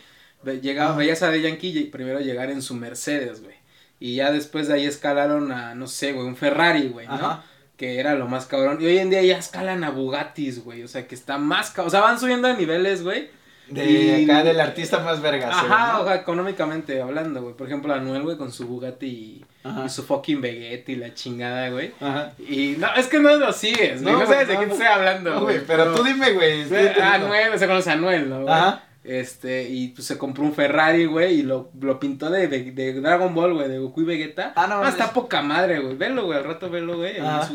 llegaba, 0.60 0.90
Ajá. 0.90 0.98
veías 0.98 1.22
a 1.22 1.30
De 1.30 1.40
Yankee 1.40 1.78
y- 1.78 1.84
primero 1.84 2.20
llegar 2.20 2.50
en 2.50 2.60
su 2.62 2.74
Mercedes, 2.74 3.42
güey. 3.42 3.56
Y 4.00 4.16
ya 4.16 4.30
después 4.30 4.68
de 4.68 4.74
ahí 4.74 4.86
escalaron 4.86 5.50
a, 5.52 5.74
no 5.74 5.86
sé, 5.88 6.12
güey, 6.12 6.26
un 6.26 6.36
Ferrari, 6.36 6.88
güey, 6.88 7.06
¿no? 7.06 7.14
Ajá. 7.14 7.42
Que 7.76 7.98
era 8.00 8.14
lo 8.14 8.26
más 8.26 8.46
cabrón. 8.46 8.78
Y 8.80 8.86
hoy 8.86 8.98
en 8.98 9.10
día 9.10 9.22
ya 9.22 9.38
escalan 9.38 9.84
a 9.84 9.90
Bugattis, 9.90 10.64
güey. 10.64 10.82
O 10.82 10.88
sea, 10.88 11.06
que 11.06 11.14
está 11.14 11.38
más 11.38 11.70
cabrón. 11.70 11.88
O 11.88 11.90
sea, 11.90 12.00
van 12.00 12.18
subiendo 12.18 12.48
de 12.48 12.54
niveles, 12.54 13.02
güey. 13.02 13.30
De 13.68 13.84
Y- 14.22 14.24
acá 14.24 14.42
del 14.44 14.58
artista 14.60 15.00
más 15.00 15.20
verga. 15.20 15.50
Ajá, 15.50 16.00
o 16.00 16.04
sea, 16.06 16.14
económicamente 16.16 17.02
hablando, 17.02 17.42
güey. 17.42 17.54
Por 17.54 17.66
ejemplo, 17.66 17.92
Anuel, 17.92 18.22
güey, 18.22 18.36
con 18.38 18.50
su 18.50 18.66
Bugatti 18.66 19.06
y, 19.06 19.44
su 19.90 20.02
fucking 20.04 20.40
Vegeta 20.40 20.90
y 20.92 20.96
la 20.96 21.12
chingada, 21.12 21.68
güey. 21.68 21.92
Ajá. 22.00 22.32
Y 22.38 22.76
no, 22.78 22.88
es 22.96 23.06
que 23.08 23.18
no 23.20 23.36
lo 23.36 23.52
sigues, 23.52 24.02
güey. 24.02 24.12
No, 24.14 24.20
güey, 24.20 24.26
sabes 24.30 24.48
de 24.48 24.54
no, 24.54 24.58
quién 24.60 24.68
no. 24.70 24.74
estoy 24.74 24.88
hablando, 24.88 25.30
No, 25.34 25.40
güey. 25.42 25.56
güey, 25.56 25.66
pero 25.66 25.94
tú 25.94 26.02
dime, 26.02 26.32
güey. 26.32 26.62
entendiendo. 26.62 27.02
Anuel, 27.04 27.58
se 27.58 27.66
conoce 27.66 27.90
a 27.90 27.92
Anuel, 27.92 28.28
¿no? 28.30 28.42
güey? 28.42 28.54
Ajá. 28.54 28.84
Este, 29.04 29.62
y 29.70 29.88
pues 29.88 30.06
se 30.06 30.18
compró 30.18 30.44
un 30.44 30.52
Ferrari, 30.52 31.06
güey, 31.06 31.40
y 31.40 31.42
lo, 31.42 31.70
lo 31.80 31.98
pintó 31.98 32.28
de, 32.30 32.46
de, 32.48 32.72
de 32.72 33.00
Dragon 33.00 33.34
Ball, 33.34 33.54
güey, 33.54 33.68
de 33.68 33.78
Goku 33.78 34.02
y 34.02 34.04
Vegeta. 34.04 34.52
Ah, 34.54 34.66
no, 34.66 34.82
Ah, 34.82 34.88
está 34.88 35.12
poca 35.12 35.40
madre, 35.40 35.78
güey. 35.78 35.96
Velo, 35.96 36.26
güey, 36.26 36.36
al 36.38 36.44
rato 36.44 36.68
velo, 36.68 36.96
güey. 36.98 37.14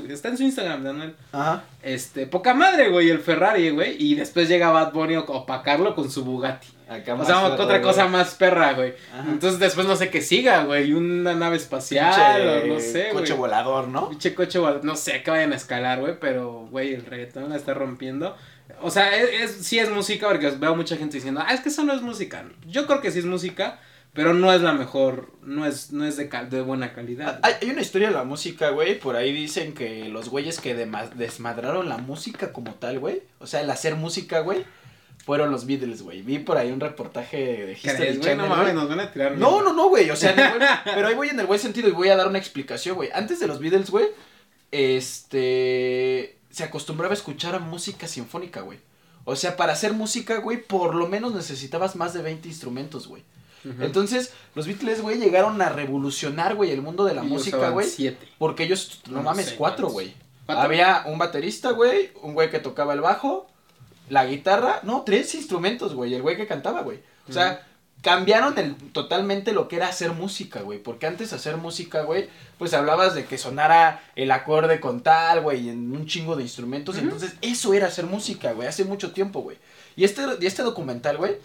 Está 0.09 0.29
en 0.29 0.37
su 0.37 0.43
Instagram, 0.43 0.83
de 0.83 0.89
Anuel. 0.89 1.15
Ajá. 1.31 1.63
Este, 1.83 2.25
poca 2.25 2.53
madre, 2.55 2.89
güey, 2.89 3.09
el 3.09 3.19
Ferrari, 3.19 3.69
güey. 3.69 3.95
Y 4.03 4.15
después 4.15 4.47
llega 4.49 4.71
Bad 4.71 4.93
Bunny 4.93 5.15
a 5.15 5.19
opacarlo 5.21 5.93
con 5.95 6.09
su 6.09 6.23
Bugatti. 6.25 6.67
Acá 6.89 7.13
O 7.15 7.25
sea, 7.25 7.35
perro, 7.41 7.53
otra 7.53 7.65
güey. 7.65 7.81
cosa 7.81 8.07
más 8.07 8.35
perra, 8.35 8.73
güey. 8.73 8.93
Ajá. 9.13 9.25
Entonces 9.29 9.59
después 9.59 9.85
no 9.85 9.95
sé 9.95 10.09
qué 10.09 10.21
siga, 10.21 10.63
güey. 10.63 10.93
Una 10.93 11.33
nave 11.35 11.57
espacial 11.57 12.41
Pinche 12.41 12.71
o 12.71 12.73
no 12.73 12.79
sé, 12.79 13.01
güey. 13.11 13.13
Coche 13.13 13.33
volador, 13.33 13.87
¿no? 13.89 14.09
Pinche 14.09 14.33
coche, 14.33 14.59
vol- 14.59 14.81
no 14.81 14.95
sé 14.95 15.21
que 15.23 15.29
vayan 15.31 15.53
a 15.53 15.55
escalar, 15.55 15.99
güey, 15.99 16.15
pero, 16.19 16.67
güey, 16.71 16.93
el 16.93 17.05
reggaetón 17.05 17.49
la 17.49 17.55
está 17.57 17.73
rompiendo. 17.73 18.35
O 18.81 18.89
sea, 18.91 19.15
es, 19.15 19.29
es- 19.51 19.65
sí 19.65 19.79
es 19.79 19.89
música, 19.89 20.27
porque 20.27 20.49
veo 20.51 20.75
mucha 20.75 20.97
gente 20.97 21.15
diciendo, 21.17 21.41
ah, 21.45 21.53
es 21.53 21.61
que 21.61 21.69
eso 21.69 21.83
no 21.83 21.93
es 21.93 22.01
música. 22.01 22.45
Yo 22.67 22.85
creo 22.87 23.01
que 23.01 23.11
sí 23.11 23.19
es 23.19 23.25
música, 23.25 23.79
pero 24.13 24.33
no 24.33 24.51
es 24.53 24.61
la 24.61 24.73
mejor, 24.73 25.31
no 25.41 25.65
es, 25.65 25.91
no 25.91 26.05
es 26.05 26.17
de, 26.17 26.29
cal- 26.29 26.49
de 26.49 26.61
buena 26.61 26.93
calidad. 26.93 27.39
Hay, 27.43 27.53
hay 27.61 27.69
una 27.69 27.81
historia 27.81 28.09
de 28.09 28.13
la 28.13 28.23
música, 28.23 28.69
güey. 28.69 28.99
Por 28.99 29.15
ahí 29.15 29.31
dicen 29.33 29.73
que 29.73 30.05
los 30.09 30.29
güeyes 30.29 30.59
que 30.59 30.75
desmadraron 30.75 31.89
la 31.89 31.97
música 31.97 32.51
como 32.53 32.73
tal, 32.75 32.99
güey. 32.99 33.23
O 33.39 33.47
sea, 33.47 33.61
el 33.61 33.69
hacer 33.69 33.95
música, 33.95 34.39
güey. 34.41 34.65
Fueron 35.25 35.51
los 35.51 35.65
Beatles, 35.65 36.01
güey. 36.01 36.21
Vi 36.21 36.39
por 36.39 36.57
ahí 36.57 36.69
un 36.71 36.81
reportaje 36.81 37.37
de 37.65 37.71
History. 37.73 38.19
Channel, 38.19 38.37
No 38.37 38.47
mames, 38.57 38.73
nos 38.75 38.89
van 38.89 38.99
a 38.99 39.11
tirar. 39.11 39.37
No, 39.37 39.61
no, 39.61 39.71
no, 39.71 39.87
güey. 39.87 40.09
O 40.09 40.15
sea, 40.17 40.35
pero 40.83 41.07
ahí 41.07 41.15
voy 41.15 41.29
en 41.29 41.39
el 41.39 41.45
buen 41.47 41.59
sentido 41.61 41.87
y 41.87 41.93
voy 41.93 42.09
a 42.09 42.17
dar 42.17 42.27
una 42.27 42.37
explicación, 42.39 42.95
güey. 42.97 43.09
Antes 43.13 43.39
de 43.39 43.47
los 43.47 43.59
Beatles, 43.59 43.89
güey, 43.89 44.07
este. 44.71 46.37
Se 46.53 46.63
acostumbraba 46.63 47.13
a 47.13 47.17
escuchar 47.17 47.55
a 47.55 47.59
música 47.59 48.07
sinfónica, 48.07 48.61
güey. 48.61 48.79
O 49.25 49.35
sea, 49.35 49.57
para 49.57 49.73
hacer 49.73 49.93
música, 49.93 50.37
güey, 50.37 50.61
por 50.61 50.93
lo 50.93 51.07
menos 51.07 51.33
necesitabas 51.33 51.95
más 51.95 52.13
de 52.13 52.21
20 52.21 52.47
instrumentos, 52.47 53.07
güey. 53.07 53.23
Entonces, 53.79 54.33
los 54.55 54.67
Beatles, 54.67 55.01
güey, 55.01 55.17
llegaron 55.17 55.61
a 55.61 55.69
revolucionar, 55.69 56.53
güey, 56.53 56.69
el 56.71 56.81
mundo 56.81 57.05
de 57.05 57.15
la 57.15 57.23
Y 57.23 57.27
música, 57.27 57.69
güey. 57.69 57.87
Siete. 57.87 58.27
Porque 58.37 58.63
ellos, 58.63 59.01
no, 59.07 59.17
No 59.17 59.23
mames, 59.23 59.47
sé 59.47 59.55
cuatro, 59.55 59.89
güey. 59.89 60.13
Había 60.45 61.03
un 61.07 61.17
baterista, 61.17 61.71
güey, 61.71 62.11
un 62.21 62.35
güey 62.35 62.51
que 62.51 62.59
tocaba 62.59 62.93
el 62.93 63.01
bajo, 63.01 63.47
la 64.09 64.25
guitarra, 64.25 64.81
no, 64.83 65.01
tres 65.03 65.33
instrumentos, 65.33 65.95
güey, 65.95 66.11
y 66.11 66.15
el 66.15 66.21
güey 66.21 66.35
que 66.35 66.45
cantaba, 66.45 66.81
güey. 66.81 66.99
O 67.27 67.33
sea, 67.33 67.65
cambiaron 68.03 68.57
el, 68.59 68.75
totalmente 68.91 69.53
lo 69.53 69.67
que 69.67 69.77
era 69.77 69.87
hacer 69.87 70.11
música, 70.11 70.61
güey, 70.61 70.77
porque 70.77 71.07
antes 71.07 71.33
hacer 71.33 71.57
música, 71.57 72.03
güey, 72.03 72.29
pues 72.59 72.73
hablabas 72.73 73.15
de 73.15 73.25
que 73.25 73.37
sonara 73.39 74.03
el 74.15 74.29
acorde 74.29 74.79
con 74.79 75.01
tal, 75.01 75.41
güey, 75.41 75.69
en 75.69 75.91
un 75.95 76.05
chingo 76.05 76.35
de 76.35 76.43
instrumentos, 76.43 76.97
entonces 76.97 77.33
eso 77.41 77.73
era 77.73 77.87
hacer 77.87 78.05
música, 78.05 78.51
güey, 78.51 78.67
hace 78.67 78.83
mucho 78.83 79.11
tiempo, 79.13 79.41
güey. 79.41 79.57
Y 79.95 80.03
este, 80.03 80.21
y 80.39 80.45
este 80.45 80.63
documental, 80.63 81.17
güey, 81.17 81.37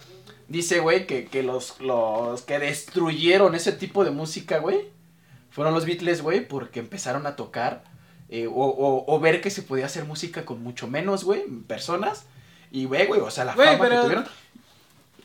dice, 0.49 0.79
güey, 0.81 1.07
que, 1.07 1.25
que 1.25 1.43
los, 1.43 1.79
los 1.79 2.41
que 2.41 2.59
destruyeron 2.59 3.55
ese 3.55 3.71
tipo 3.71 4.03
de 4.03 4.11
música, 4.11 4.59
güey, 4.59 4.89
fueron 5.51 5.73
los 5.73 5.85
Beatles, 5.85 6.21
güey, 6.21 6.45
porque 6.47 6.79
empezaron 6.81 7.25
a 7.25 7.35
tocar 7.37 7.83
eh, 8.27 8.47
o, 8.47 8.51
o, 8.53 9.05
o 9.07 9.19
ver 9.19 9.39
que 9.41 9.49
se 9.49 9.61
podía 9.63 9.85
hacer 9.85 10.03
música 10.05 10.45
con 10.45 10.61
mucho 10.61 10.87
menos, 10.87 11.23
güey, 11.23 11.43
personas. 11.67 12.25
Y, 12.71 12.85
güey, 12.85 13.07
güey, 13.07 13.19
o 13.21 13.31
sea, 13.31 13.45
la 13.45 13.55
fama 13.55 13.77
pero- 13.79 13.95
que 13.95 14.01
tuvieron. 14.03 14.25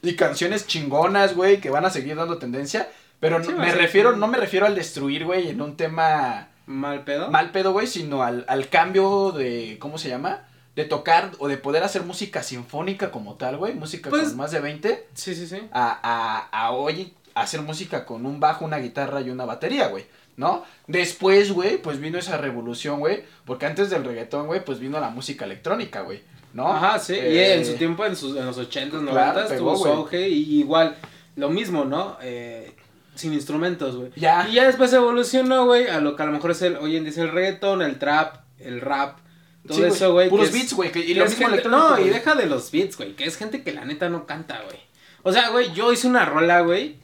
Y 0.04 0.16
canciones 0.16 0.66
chingonas, 0.66 1.34
güey, 1.34 1.60
que 1.60 1.70
van 1.70 1.84
a 1.84 1.90
seguir 1.90 2.16
dando 2.16 2.38
tendencia. 2.38 2.88
Pero 3.20 3.42
Sí, 3.42 3.50
no- 3.52 3.58
me 3.58 3.72
refiero, 3.72 4.14
no 4.16 4.26
me 4.28 4.38
refiero 4.38 4.66
al 4.66 4.74
destruir, 4.74 5.24
güey, 5.24 5.48
en 5.48 5.60
un 5.62 5.76
tema 5.76 6.48
¿Mal 6.66 7.04
pedo? 7.04 7.30
mal 7.30 7.50
pedo, 7.52 7.72
güey, 7.72 7.86
sino 7.86 8.22
al, 8.22 8.44
al 8.48 8.68
cambio 8.68 9.32
de, 9.32 9.76
¿cómo 9.80 9.98
se 9.98 10.08
llama? 10.08 10.42
De 10.76 10.84
tocar 10.84 11.30
o 11.38 11.48
de 11.48 11.56
poder 11.56 11.82
hacer 11.84 12.02
música 12.02 12.42
sinfónica 12.42 13.10
como 13.10 13.34
tal, 13.34 13.56
güey, 13.56 13.74
música 13.74 14.10
Pues- 14.10 14.28
con 14.28 14.36
más 14.36 14.50
de 14.50 14.60
20 14.60 15.06
Sí, 15.14 15.34
sí, 15.34 15.46
sí. 15.46 15.62
a, 15.72 15.98
a, 16.02 16.48
a 16.66 16.70
hoy 16.72 17.14
hacer 17.34 17.62
música 17.62 18.04
con 18.04 18.26
un 18.26 18.40
bajo, 18.40 18.64
una 18.64 18.78
guitarra 18.78 19.20
y 19.20 19.30
una 19.30 19.44
batería, 19.44 19.88
güey. 19.88 20.04
¿No? 20.36 20.64
Después, 20.88 21.52
güey, 21.52 21.78
pues 21.78 22.00
vino 22.00 22.18
esa 22.18 22.36
revolución, 22.38 22.98
güey. 22.98 23.22
Porque 23.44 23.66
antes 23.66 23.88
del 23.88 24.04
reggaetón, 24.04 24.46
güey, 24.48 24.64
pues 24.64 24.80
vino 24.80 24.98
la 24.98 25.08
música 25.10 25.44
electrónica, 25.44 26.00
güey. 26.00 26.22
¿No? 26.54 26.68
Ajá, 26.72 26.98
sí. 26.98 27.12
y 27.12 27.16
Eh, 27.16 27.54
en 27.56 27.66
su 27.66 27.74
tiempo, 27.74 28.06
en, 28.06 28.16
sus, 28.16 28.34
en 28.36 28.46
los 28.46 28.56
80s, 28.58 28.90
90s, 28.92 29.10
Claro, 29.10 29.48
pegó, 29.48 29.72
tuvo 29.74 29.76
su 29.76 29.88
auge. 29.88 30.28
Y 30.28 30.60
igual, 30.60 30.96
lo 31.36 31.50
mismo, 31.50 31.84
¿no? 31.84 32.16
Eh, 32.22 32.74
sin 33.14 33.34
instrumentos, 33.34 33.96
güey. 33.96 34.10
Ya. 34.16 34.48
Y 34.48 34.54
ya 34.54 34.64
después 34.64 34.92
evolucionó, 34.92 35.66
güey, 35.66 35.88
a 35.88 36.00
lo 36.00 36.16
que 36.16 36.22
a 36.22 36.26
lo 36.26 36.32
mejor 36.32 36.52
es 36.52 36.62
el, 36.62 36.76
hoy 36.76 36.96
en 36.96 37.02
día 37.04 37.10
es 37.10 37.18
el 37.18 37.30
reggaeton, 37.30 37.82
el 37.82 37.98
trap, 37.98 38.36
el 38.58 38.80
rap. 38.80 39.18
Todo 39.66 39.78
Sí, 39.78 39.84
eso, 39.84 40.12
güey. 40.12 40.28
Puros 40.28 40.52
beats, 40.52 40.72
güey. 40.74 40.92
que- 40.92 41.00
Y 41.00 41.14
lo 41.14 41.24
mismo 41.24 41.48
gente- 41.48 41.68
No, 41.68 41.98
y 41.98 42.08
deja 42.08 42.34
de 42.34 42.46
los 42.46 42.70
beats, 42.70 42.96
güey. 42.96 43.14
Que 43.16 43.24
es 43.24 43.36
gente 43.36 43.62
que 43.62 43.72
la 43.72 43.84
neta 43.84 44.08
no 44.08 44.26
canta, 44.26 44.60
güey. 44.64 44.78
O 45.22 45.32
sea, 45.32 45.48
güey, 45.50 45.72
yo 45.72 45.90
hice 45.92 46.06
una 46.06 46.24
rola, 46.24 46.60
güey. 46.60 46.96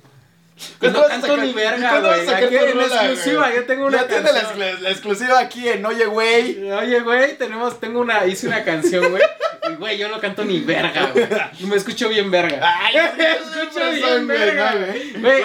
¿Cuándo 0.79 1.01
no 1.01 1.09
vas 1.09 1.19
a 1.19 1.21
sacar- 1.21 1.39
ni 1.45 1.53
verga, 1.53 2.01
güey. 2.01 2.29
Aquí 2.29 2.57
en 2.57 2.73
rola, 2.75 2.87
exclusiva, 2.87 3.43
güey? 3.47 3.57
yo 3.57 3.65
tengo 3.67 3.87
una 3.87 3.97
Ya 3.99 4.07
tiene 4.09 4.33
la, 4.33 4.41
canción. 4.43 4.83
la 4.83 4.91
exclusiva 4.91 5.39
aquí 5.39 5.69
en 5.69 5.87
Oye, 5.87 6.07
güey. 6.07 6.71
Oye, 6.73 7.01
güey, 7.01 7.37
tenemos, 7.39 7.81
tengo 7.81 8.01
una, 8.01 8.27
hice 8.27 8.47
una 8.47 8.63
canción, 8.65 9.11
güey. 9.11 9.23
Y, 9.69 9.75
güey, 9.75 9.99
yo 9.99 10.09
no 10.09 10.21
canto 10.21 10.45
ni 10.45 10.61
verga, 10.61 11.11
güey. 11.13 11.27
Me 11.69 11.77
escucho 11.77 12.09
bien 12.09 12.31
verga. 12.31 12.61
Ay, 12.63 12.95
me 13.17 13.31
escucho 13.33 13.91
bien 13.93 14.27
verga. 14.27 14.75
güey. 14.77 15.13
Güey, 15.21 15.43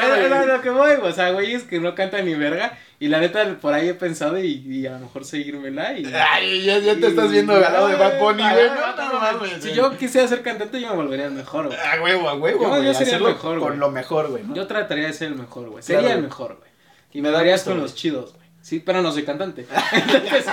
lo 0.47 0.61
que 0.61 0.69
voy. 0.69 0.91
O 1.01 1.11
sea, 1.11 1.31
güey, 1.31 1.53
es 1.53 1.63
que 1.63 1.79
no 1.79 1.95
cantan 1.95 2.25
ni 2.25 2.33
verga. 2.33 2.77
Y 2.97 3.09
la 3.09 3.19
neta, 3.19 3.57
por 3.59 3.73
ahí 3.73 3.89
he 3.89 3.93
pensado 3.93 4.39
y, 4.39 4.63
y 4.65 4.87
a 4.87 4.91
lo 4.93 4.99
mejor 4.99 5.25
seguírmela 5.25 5.97
y... 5.99 6.05
Ay, 6.15 6.63
ya, 6.63 6.79
ya 6.79 6.95
te 6.95 7.07
estás 7.07 7.29
viendo 7.29 7.53
al 7.53 7.61
lado 7.61 7.89
de 7.89 7.95
Bad 7.95 8.19
Bunny, 8.19 8.41
güey. 8.41 8.67
No. 8.69 9.61
Si 9.61 9.73
yo 9.73 9.97
quisiera 9.97 10.25
ser 10.29 10.41
cantante, 10.41 10.79
yo 10.79 10.89
me 10.91 10.95
volvería 10.95 11.25
el 11.25 11.31
mejor, 11.33 11.67
güey. 11.67 11.77
A 11.77 12.01
huevo, 12.01 12.29
a 12.29 12.35
huevo, 12.35 12.61
Yo- 12.63 12.69
güey. 12.69 12.85
yo 12.85 12.93
sería 12.93 13.17
el 13.17 13.23
mejor, 13.23 13.59
Con 13.59 13.79
lo 13.79 13.91
mejor, 13.91 14.29
güey. 14.29 14.43
¿no? 14.43 14.55
Yo 14.55 14.65
trataría 14.65 15.07
de 15.07 15.13
ser 15.13 15.27
el 15.27 15.35
mejor, 15.35 15.69
güey. 15.69 15.83
Claro, 15.83 16.01
Sería 16.01 16.15
el 16.15 16.23
mejor, 16.23 16.55
güey. 16.57 16.69
Y 17.11 17.17
Me 17.21 17.23
me 17.27 17.31
da 17.33 17.39
darías 17.39 17.63
con 17.63 17.79
los 17.81 17.95
chidos, 17.95 18.33
güey. 18.33 18.44
Sí, 18.65 18.79
pero 18.79 19.03
no 19.03 19.11
soy 19.11 19.21
cantante. 19.23 19.63
Entonces, 19.91 20.45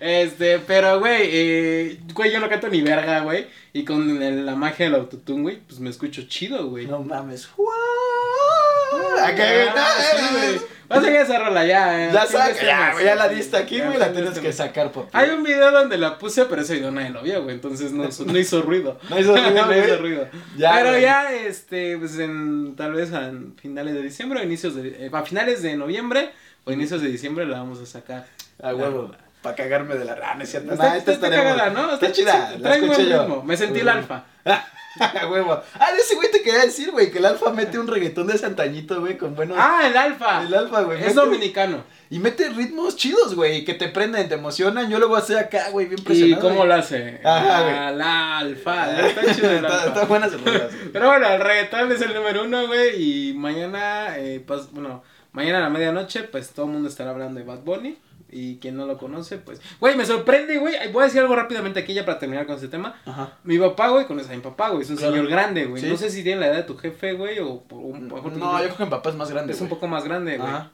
este, 0.00 0.58
pero, 0.60 1.00
güey, 1.00 1.20
eh, 1.24 2.00
güey, 2.14 2.32
yo 2.32 2.40
no 2.40 2.48
canto 2.48 2.68
ni 2.68 2.80
verga, 2.80 3.20
güey. 3.20 3.46
Y 3.74 3.84
con 3.84 4.22
el- 4.22 4.46
la 4.46 4.54
magia 4.54 4.86
del 4.86 4.94
autotune, 4.94 5.42
güey, 5.42 5.58
pues 5.66 5.80
me 5.80 5.90
escucho 5.90 6.22
chido, 6.22 6.66
güey. 6.70 6.86
No 6.86 7.00
mames. 7.02 7.50
Acá, 9.22 9.34
güey, 9.34 9.66
eh, 9.66 9.68
güey. 10.32 10.60
Vas 10.88 10.98
a 10.98 11.02
sacar 11.02 11.22
esa 11.22 11.38
rola 11.40 11.66
ya, 11.66 12.06
eh. 12.06 12.10
Ya 12.10 12.24
saca, 12.24 12.62
ya, 12.62 12.92
güey, 12.94 13.04
ya 13.04 13.14
la 13.16 13.28
diste 13.28 13.56
aquí, 13.58 13.80
güey, 13.82 13.98
la 13.98 14.10
tienes 14.10 14.38
que 14.38 14.52
sacar, 14.54 14.90
papi. 14.90 15.08
Hay 15.12 15.28
un 15.28 15.42
video 15.42 15.70
donde 15.72 15.98
la 15.98 16.16
puse, 16.18 16.46
pero 16.46 16.62
ese 16.62 16.76
video 16.76 16.90
nadie 16.90 17.10
lo 17.10 17.20
vio, 17.22 17.42
güey. 17.42 17.54
Entonces 17.56 17.92
no, 17.92 18.04
no 18.26 18.38
hizo 18.38 18.62
ruido. 18.62 18.98
No 19.10 19.18
hizo 19.18 19.36
ruido, 19.36 19.50
no 19.66 19.72
hizo 19.76 19.86
güey. 19.86 19.96
ruido. 19.98 20.28
Ya, 20.56 20.72
pero 20.74 20.90
güey. 20.92 21.02
ya, 21.02 21.34
este, 21.34 21.98
pues 21.98 22.18
en, 22.18 22.76
tal 22.76 22.92
vez 22.94 23.12
a 23.12 23.30
finales 23.60 23.92
de 23.92 24.00
diciembre 24.02 24.40
o 24.40 24.42
inicios 24.42 24.74
de, 24.74 24.88
eh, 25.06 25.10
a 25.12 25.22
finales 25.22 25.62
de 25.62 25.76
noviembre 25.76 26.30
o 26.64 26.72
inicios 26.72 27.00
de 27.02 27.08
diciembre 27.08 27.46
la 27.46 27.58
vamos 27.58 27.80
a 27.80 27.86
sacar. 27.86 28.26
A 28.62 28.74
huevo. 28.74 29.10
Para 29.42 29.56
cagarme 29.56 29.94
de 29.96 30.04
la 30.06 30.14
rana, 30.14 30.46
cierto. 30.46 30.72
Está, 30.72 30.88
Nah, 30.88 30.96
esta 30.96 31.12
está 31.12 31.28
cagada, 31.30 31.68
¿no? 31.70 31.92
Está 31.94 32.10
chida, 32.12 32.56
trae 32.62 32.80
buen 32.80 33.06
yo. 33.06 33.20
ritmo. 33.22 33.42
Me 33.42 33.56
sentí 33.56 33.80
el 33.80 33.88
alfa. 33.90 34.24
A 34.44 35.26
huevo. 35.28 35.60
Ah, 35.78 35.92
de 35.92 35.98
ese 35.98 36.14
güey 36.14 36.30
te 36.30 36.40
quería 36.40 36.62
decir, 36.62 36.90
güey, 36.92 37.10
que 37.10 37.18
el 37.18 37.26
alfa 37.26 37.50
mete 37.50 37.78
un 37.78 37.86
reggaetón 37.88 38.26
de 38.28 38.38
Santañito, 38.38 39.00
güey, 39.00 39.18
con 39.18 39.34
buenos. 39.34 39.58
Ah, 39.60 39.82
el 39.86 39.96
alfa. 39.96 40.42
el 40.44 40.54
alfa, 40.54 40.82
güey. 40.82 40.98
Es 41.00 41.08
mete- 41.08 41.14
dominicano. 41.20 41.84
Y 42.10 42.20
mete 42.20 42.48
ritmos 42.50 42.96
chidos, 42.96 43.34
güey, 43.34 43.64
que 43.64 43.74
te 43.74 43.88
prenden, 43.88 44.28
te 44.28 44.36
emocionan. 44.36 44.88
Yo 44.88 44.98
luego 44.98 45.18
estoy 45.18 45.36
acá, 45.36 45.68
güey, 45.70 45.86
bien 45.88 45.98
¿Y 45.98 46.02
presionado. 46.04 46.42
cómo 46.42 46.54
güey. 46.56 46.68
lo 46.68 46.74
hace? 46.76 47.20
Ajá, 47.24 47.62
güey. 47.62 47.74
Ah, 47.76 47.90
la 47.90 48.38
alfa. 48.38 49.00
Está 49.08 49.34
chido 49.34 49.50
el 49.50 49.56
Está- 49.64 49.82
alfa. 49.82 50.06
Güey. 50.06 50.60
Pero 50.92 51.06
bueno, 51.08 51.28
el 51.28 51.40
reggaetón 51.40 51.90
es 51.92 52.00
el 52.00 52.14
número 52.14 52.44
uno, 52.44 52.66
güey. 52.68 53.30
Y 53.30 53.34
mañana, 53.34 54.16
eh, 54.18 54.42
pues, 54.46 54.70
bueno, 54.70 55.02
mañana 55.34 55.58
a 55.58 55.60
la 55.62 55.68
medianoche, 55.70 56.22
pues 56.22 56.50
todo 56.50 56.64
el 56.66 56.72
mundo 56.72 56.88
estará 56.88 57.10
hablando 57.10 57.38
de 57.38 57.44
Bad 57.46 57.60
Bunny. 57.60 57.98
Y 58.36 58.56
quien 58.56 58.76
no 58.76 58.86
lo 58.86 58.98
conoce, 58.98 59.38
pues. 59.38 59.60
Güey, 59.78 59.96
me 59.96 60.04
sorprende, 60.04 60.56
güey. 60.58 60.74
Voy 60.92 61.02
a 61.02 61.04
decir 61.06 61.20
algo 61.20 61.36
rápidamente 61.36 61.78
aquí 61.78 61.94
ya 61.94 62.04
para 62.04 62.18
terminar 62.18 62.46
con 62.46 62.56
este 62.56 62.66
tema. 62.66 62.96
Ajá. 63.04 63.34
Mi 63.44 63.58
papá, 63.58 63.88
güey, 63.90 64.06
conoces 64.06 64.30
a 64.30 64.34
mi 64.34 64.40
papá, 64.40 64.70
güey. 64.70 64.82
Es 64.82 64.90
un 64.90 64.96
Claro. 64.96 65.12
señor 65.12 65.28
grande, 65.30 65.66
güey. 65.66 65.80
Sí. 65.82 65.88
No 65.88 65.96
sé 65.96 66.10
si 66.10 66.24
tiene 66.24 66.40
la 66.40 66.46
edad 66.48 66.56
de 66.56 66.62
tu 66.64 66.76
jefe, 66.76 67.12
güey, 67.12 67.38
o 67.38 67.60
por 67.60 67.78
un 67.78 68.08
poco. 68.08 68.30
No, 68.30 68.58
yo 68.58 68.64
creo 68.64 68.76
que 68.76 68.84
mi 68.86 68.90
papá 68.90 69.10
es 69.10 69.16
más 69.16 69.30
grande. 69.30 69.52
Es 69.52 69.60
un 69.60 69.68
poco 69.68 69.86
más 69.86 70.02
grande, 70.02 70.36
güey. 70.38 70.48
Ajá. 70.50 70.70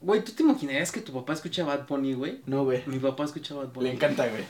Güey, 0.00 0.24
¿tú 0.24 0.32
te 0.32 0.42
imaginarías 0.42 0.90
que 0.90 1.00
tu 1.02 1.12
papá 1.12 1.34
escucha 1.34 1.64
Bad 1.64 1.86
Bunny, 1.86 2.14
güey? 2.14 2.40
No, 2.46 2.64
güey. 2.64 2.82
Mi 2.86 2.98
papá 2.98 3.24
escucha 3.24 3.54
Bad 3.54 3.68
Bunny. 3.74 3.88
Le 3.88 3.94
encanta, 3.94 4.26
güey. 4.28 4.44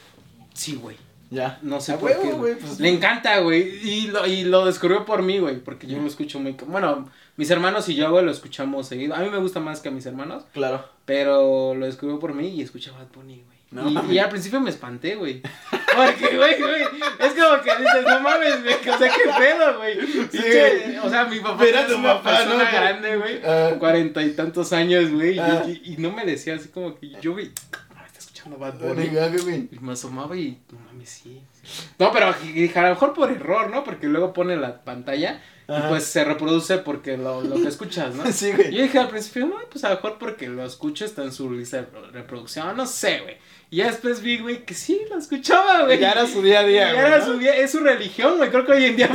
Sí, 0.54 0.76
güey. 0.76 0.96
Ya. 1.30 1.58
No 1.62 1.80
sé 1.80 1.94
por 1.94 2.10
qué. 2.10 2.28
pues- 2.38 2.78
Le 2.78 2.90
encanta, 2.90 3.40
güey. 3.40 3.62
Y 3.88 4.06
lo, 4.08 4.24
y 4.26 4.44
lo 4.44 4.64
descubrió 4.66 5.04
por 5.04 5.22
mí, 5.22 5.38
güey. 5.40 5.56
Porque 5.58 5.88
yo 5.88 5.98
lo 5.98 6.06
escucho 6.06 6.38
muy. 6.38 6.52
Bueno, 6.52 7.08
mis 7.36 7.50
hermanos 7.50 7.88
y 7.88 7.94
yo, 7.94 8.10
güey, 8.10 8.24
lo 8.24 8.30
escuchamos 8.30 8.88
seguido. 8.88 9.14
A 9.14 9.18
mí 9.20 9.28
me 9.30 9.38
gusta 9.38 9.60
más 9.60 9.80
que 9.80 9.88
a 9.88 9.92
mis 9.92 10.06
hermanos. 10.06 10.44
Claro. 10.52 10.84
Pero 11.04 11.74
lo 11.74 11.86
descubrió 11.86 12.18
por 12.18 12.34
mí 12.34 12.48
y 12.48 12.62
escucha 12.62 12.92
Bad 12.92 13.08
Bunny, 13.14 13.42
güey. 13.44 13.56
No 13.70 13.88
y, 13.90 14.14
y 14.14 14.18
al 14.20 14.28
principio 14.28 14.60
me 14.60 14.70
espanté, 14.70 15.16
güey. 15.16 15.42
Porque, 15.70 16.36
güey, 16.36 16.60
güey. 16.60 16.82
Es 17.18 17.34
como 17.34 17.60
que 17.62 17.70
dices, 17.76 18.04
no 18.06 18.20
mames, 18.20 18.62
güey. 18.62 18.74
O 18.74 18.98
sea, 18.98 19.10
qué 19.12 19.30
pedo, 19.38 19.76
güey. 19.78 19.98
Pinche- 20.00 20.84
güey. 20.86 20.98
O 20.98 21.10
sea, 21.10 21.24
mi 21.24 21.40
papá 21.40 21.62
Ver 21.64 21.76
a 21.76 21.80
es 21.82 21.88
tu 21.88 21.96
una 21.98 22.14
papá, 22.22 22.30
persona 22.38 22.64
¿no? 22.64 22.70
grande, 22.70 23.16
güey. 23.16 23.40
Ah. 23.44 23.72
Cuarenta 23.78 24.22
y 24.22 24.30
tantos 24.32 24.72
años, 24.72 25.10
güey. 25.10 25.34
y- 25.34 25.38
Ah. 25.40 25.64
Y, 25.66 25.94
y 25.94 25.96
no 25.98 26.12
me 26.12 26.24
decía 26.24 26.54
así 26.54 26.68
como 26.68 26.94
que 26.98 27.10
yo, 27.20 27.32
güey. 27.32 27.50
"Ah, 27.96 28.04
Está 28.06 28.20
escuchando 28.20 28.56
Bad 28.56 28.74
Bunny. 28.78 29.08
Güey. 29.08 29.68
Y 29.72 29.78
me 29.80 29.92
asomaba 29.92 30.36
y 30.36 30.58
no 30.70 30.78
mames, 30.86 31.10
sí. 31.10 31.42
sí. 31.62 31.88
No, 31.98 32.12
pero 32.12 32.26
a 32.28 32.36
lo 32.82 32.88
mejor 32.90 33.14
por 33.14 33.30
error, 33.32 33.68
¿no? 33.70 33.82
Porque 33.82 34.06
luego 34.06 34.32
pone 34.32 34.56
la 34.56 34.84
pantalla 34.84 35.42
Ajá. 35.68 35.86
y 35.86 35.88
pues 35.88 36.04
se 36.04 36.24
reproduce 36.24 36.78
porque 36.78 37.16
lo, 37.16 37.42
lo 37.42 37.56
que 37.56 37.68
escuchas, 37.68 38.14
¿no? 38.14 38.24
Sí, 38.32 38.52
güey. 38.52 38.72
Yo 38.72 38.82
dije 38.82 38.98
al 38.98 39.08
principio, 39.08 39.46
no, 39.46 39.56
pues 39.70 39.84
a 39.84 39.90
lo 39.90 39.96
mejor 39.96 40.18
porque 40.18 40.48
lo 40.48 40.64
escucho 40.64 41.04
está 41.04 41.22
en 41.22 41.32
su 41.32 41.50
lista 41.50 41.78
de 41.78 41.86
reproducción, 42.12 42.76
no 42.76 42.86
sé, 42.86 43.20
güey. 43.20 43.36
Y 43.68 43.78
ya 43.78 43.86
después 43.86 44.22
vi, 44.22 44.38
güey, 44.38 44.64
que 44.64 44.74
sí, 44.74 45.00
lo 45.10 45.18
escuchaba, 45.18 45.82
güey. 45.82 45.98
Ya 45.98 46.12
era 46.12 46.24
su 46.28 46.40
día 46.40 46.60
a 46.60 46.62
día, 46.62 46.86
ya 46.86 46.92
güey. 46.92 47.06
era 47.06 47.18
¿no? 47.18 47.24
su 47.24 47.38
día, 47.38 47.56
es 47.56 47.72
su 47.72 47.80
religión, 47.80 48.36
güey. 48.36 48.48
Creo 48.48 48.64
que 48.64 48.72
hoy 48.72 48.84
en 48.84 48.96
día 48.96 49.10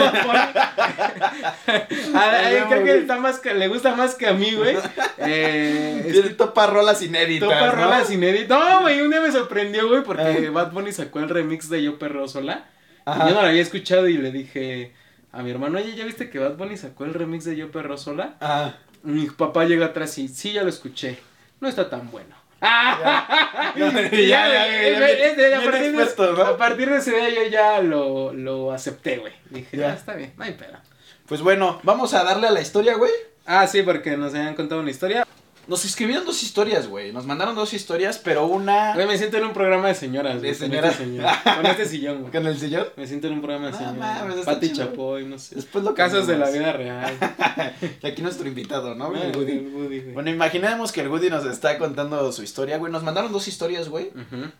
Ay, 2.13 2.57
creo 2.69 2.83
que 2.83 2.97
está 2.97 3.15
más 3.17 3.39
que, 3.39 3.53
le 3.53 3.69
gusta 3.69 3.95
más 3.95 4.15
que 4.15 4.27
a 4.27 4.33
mí, 4.33 4.53
güey. 4.53 4.75
Eh, 5.19 6.09
Tiene 6.11 6.31
topa 6.31 6.67
rolas 6.67 7.01
inéditas. 7.01 7.47
Topa 7.47 7.67
¿no? 7.67 7.71
rolas 7.71 8.11
inéditas. 8.11 8.59
No, 8.59 8.81
güey, 8.81 8.99
un 8.99 9.09
día 9.09 9.21
me 9.21 9.31
sorprendió, 9.31 9.87
güey, 9.87 10.03
porque 10.03 10.49
Bad 10.49 10.73
Bunny 10.73 10.91
sacó 10.91 11.19
el 11.19 11.29
remix 11.29 11.69
de 11.69 11.83
Yo 11.83 11.97
Perro 11.97 12.27
Sola. 12.27 12.65
Ajá. 13.05 13.23
Y 13.23 13.29
yo 13.29 13.35
no 13.35 13.41
lo 13.43 13.47
había 13.47 13.61
escuchado 13.61 14.09
y 14.09 14.17
le 14.17 14.31
dije 14.31 14.91
a 15.33 15.41
mi 15.43 15.51
hermano, 15.51 15.77
oye, 15.77 15.95
¿ya 15.95 16.05
viste 16.05 16.29
que 16.29 16.39
Bad 16.39 16.55
Bunny 16.57 16.77
sacó 16.77 17.05
el 17.05 17.13
remix 17.13 17.45
de 17.45 17.55
Yo 17.55 17.71
Perro 17.71 17.97
Sola? 17.97 18.35
Y 19.03 19.07
mi 19.09 19.25
papá 19.27 19.65
llega 19.65 19.87
atrás 19.87 20.17
y, 20.17 20.27
sí, 20.27 20.53
ya 20.53 20.63
lo 20.63 20.69
escuché. 20.69 21.19
No 21.59 21.67
está 21.67 21.89
tan 21.89 22.09
bueno. 22.11 22.35
¡Ah! 22.61 23.73
Ya, 23.75 24.45
a 25.57 25.61
partir 25.63 25.95
de- 25.95 26.03
experto, 26.03 26.33
¿no? 26.33 26.43
A 26.43 26.57
partir 26.57 26.89
de 26.89 26.97
ese 26.97 27.11
día 27.11 27.29
yo 27.29 27.49
ya 27.49 27.81
lo, 27.81 28.33
lo 28.33 28.71
acepté, 28.71 29.17
güey. 29.17 29.33
Dije, 29.49 29.77
Ya. 29.77 29.87
ya 29.89 29.93
está 29.93 30.13
bien, 30.15 30.33
no 30.37 30.43
hay 30.43 30.53
pedo. 30.53 30.77
Pues 31.27 31.41
bueno, 31.41 31.79
vamos 31.83 32.13
a 32.13 32.23
darle 32.23 32.47
a 32.47 32.51
la 32.51 32.61
historia, 32.61 32.95
güey. 32.95 33.11
Ah, 33.45 33.65
sí, 33.67 33.81
porque 33.81 34.17
nos 34.17 34.33
habían 34.35 34.53
contado 34.55 34.81
una 34.81 34.91
historia. 34.91 35.25
Nos 35.71 35.85
escribieron 35.85 36.25
dos 36.25 36.43
historias, 36.43 36.89
güey. 36.89 37.13
Nos 37.13 37.25
mandaron 37.25 37.55
dos 37.55 37.73
historias, 37.73 38.17
pero 38.17 38.45
una. 38.45 38.93
Güey, 38.93 39.07
me 39.07 39.17
siento 39.17 39.37
en 39.37 39.45
un 39.45 39.53
programa 39.53 39.87
de 39.87 39.95
señoras, 39.95 40.39
güey. 40.39 40.51
De 40.51 40.57
con 40.57 40.67
señoras. 40.67 40.91
este 40.91 41.05
señor, 41.05 41.31
Con 41.55 41.65
este 41.65 41.85
sillón, 41.85 42.19
güey. 42.19 42.31
¿Con 42.33 42.45
el 42.47 42.59
sillón? 42.59 42.87
Me 42.97 43.07
siento 43.07 43.27
en 43.27 43.33
un 43.35 43.41
programa 43.41 43.67
de 43.67 43.73
señoras. 43.77 43.95
mames, 43.97 44.35
está 44.35 44.51
Pati. 44.51 44.73
Chapoy, 44.73 45.25
no 45.25 45.39
sé. 45.39 45.55
Después 45.55 45.85
lo 45.85 45.93
Casos 45.93 46.27
de 46.27 46.37
la 46.37 46.49
vida 46.49 46.73
real. 46.73 47.17
Y 48.03 48.05
aquí 48.05 48.21
nuestro 48.21 48.49
invitado, 48.49 48.95
¿no? 48.95 49.11
güey? 49.11 49.21
Ah, 49.21 49.27
El 49.27 49.37
Woody. 49.37 49.51
el 49.53 49.73
Woody, 49.73 49.99
güey. 50.01 50.13
Bueno, 50.13 50.29
imaginemos 50.29 50.91
que 50.91 50.99
el 50.99 51.07
Woody 51.07 51.29
nos 51.29 51.45
está 51.45 51.77
contando 51.77 52.29
su 52.33 52.43
historia, 52.43 52.77
güey. 52.77 52.91
Nos 52.91 53.03
mandaron 53.03 53.31
dos 53.31 53.47
historias, 53.47 53.87
güey. 53.87 54.11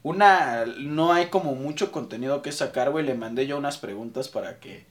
Una, 0.04 0.64
no 0.80 1.12
hay 1.12 1.26
como 1.26 1.56
mucho 1.56 1.92
contenido 1.92 2.42
que 2.42 2.54
sacar, 2.54 2.90
güey. 2.90 3.06
Le 3.06 3.16
mandé 3.16 3.48
yo 3.48 3.58
unas 3.58 3.78
preguntas 3.78 4.30
para 4.30 4.62
que, 4.62 4.86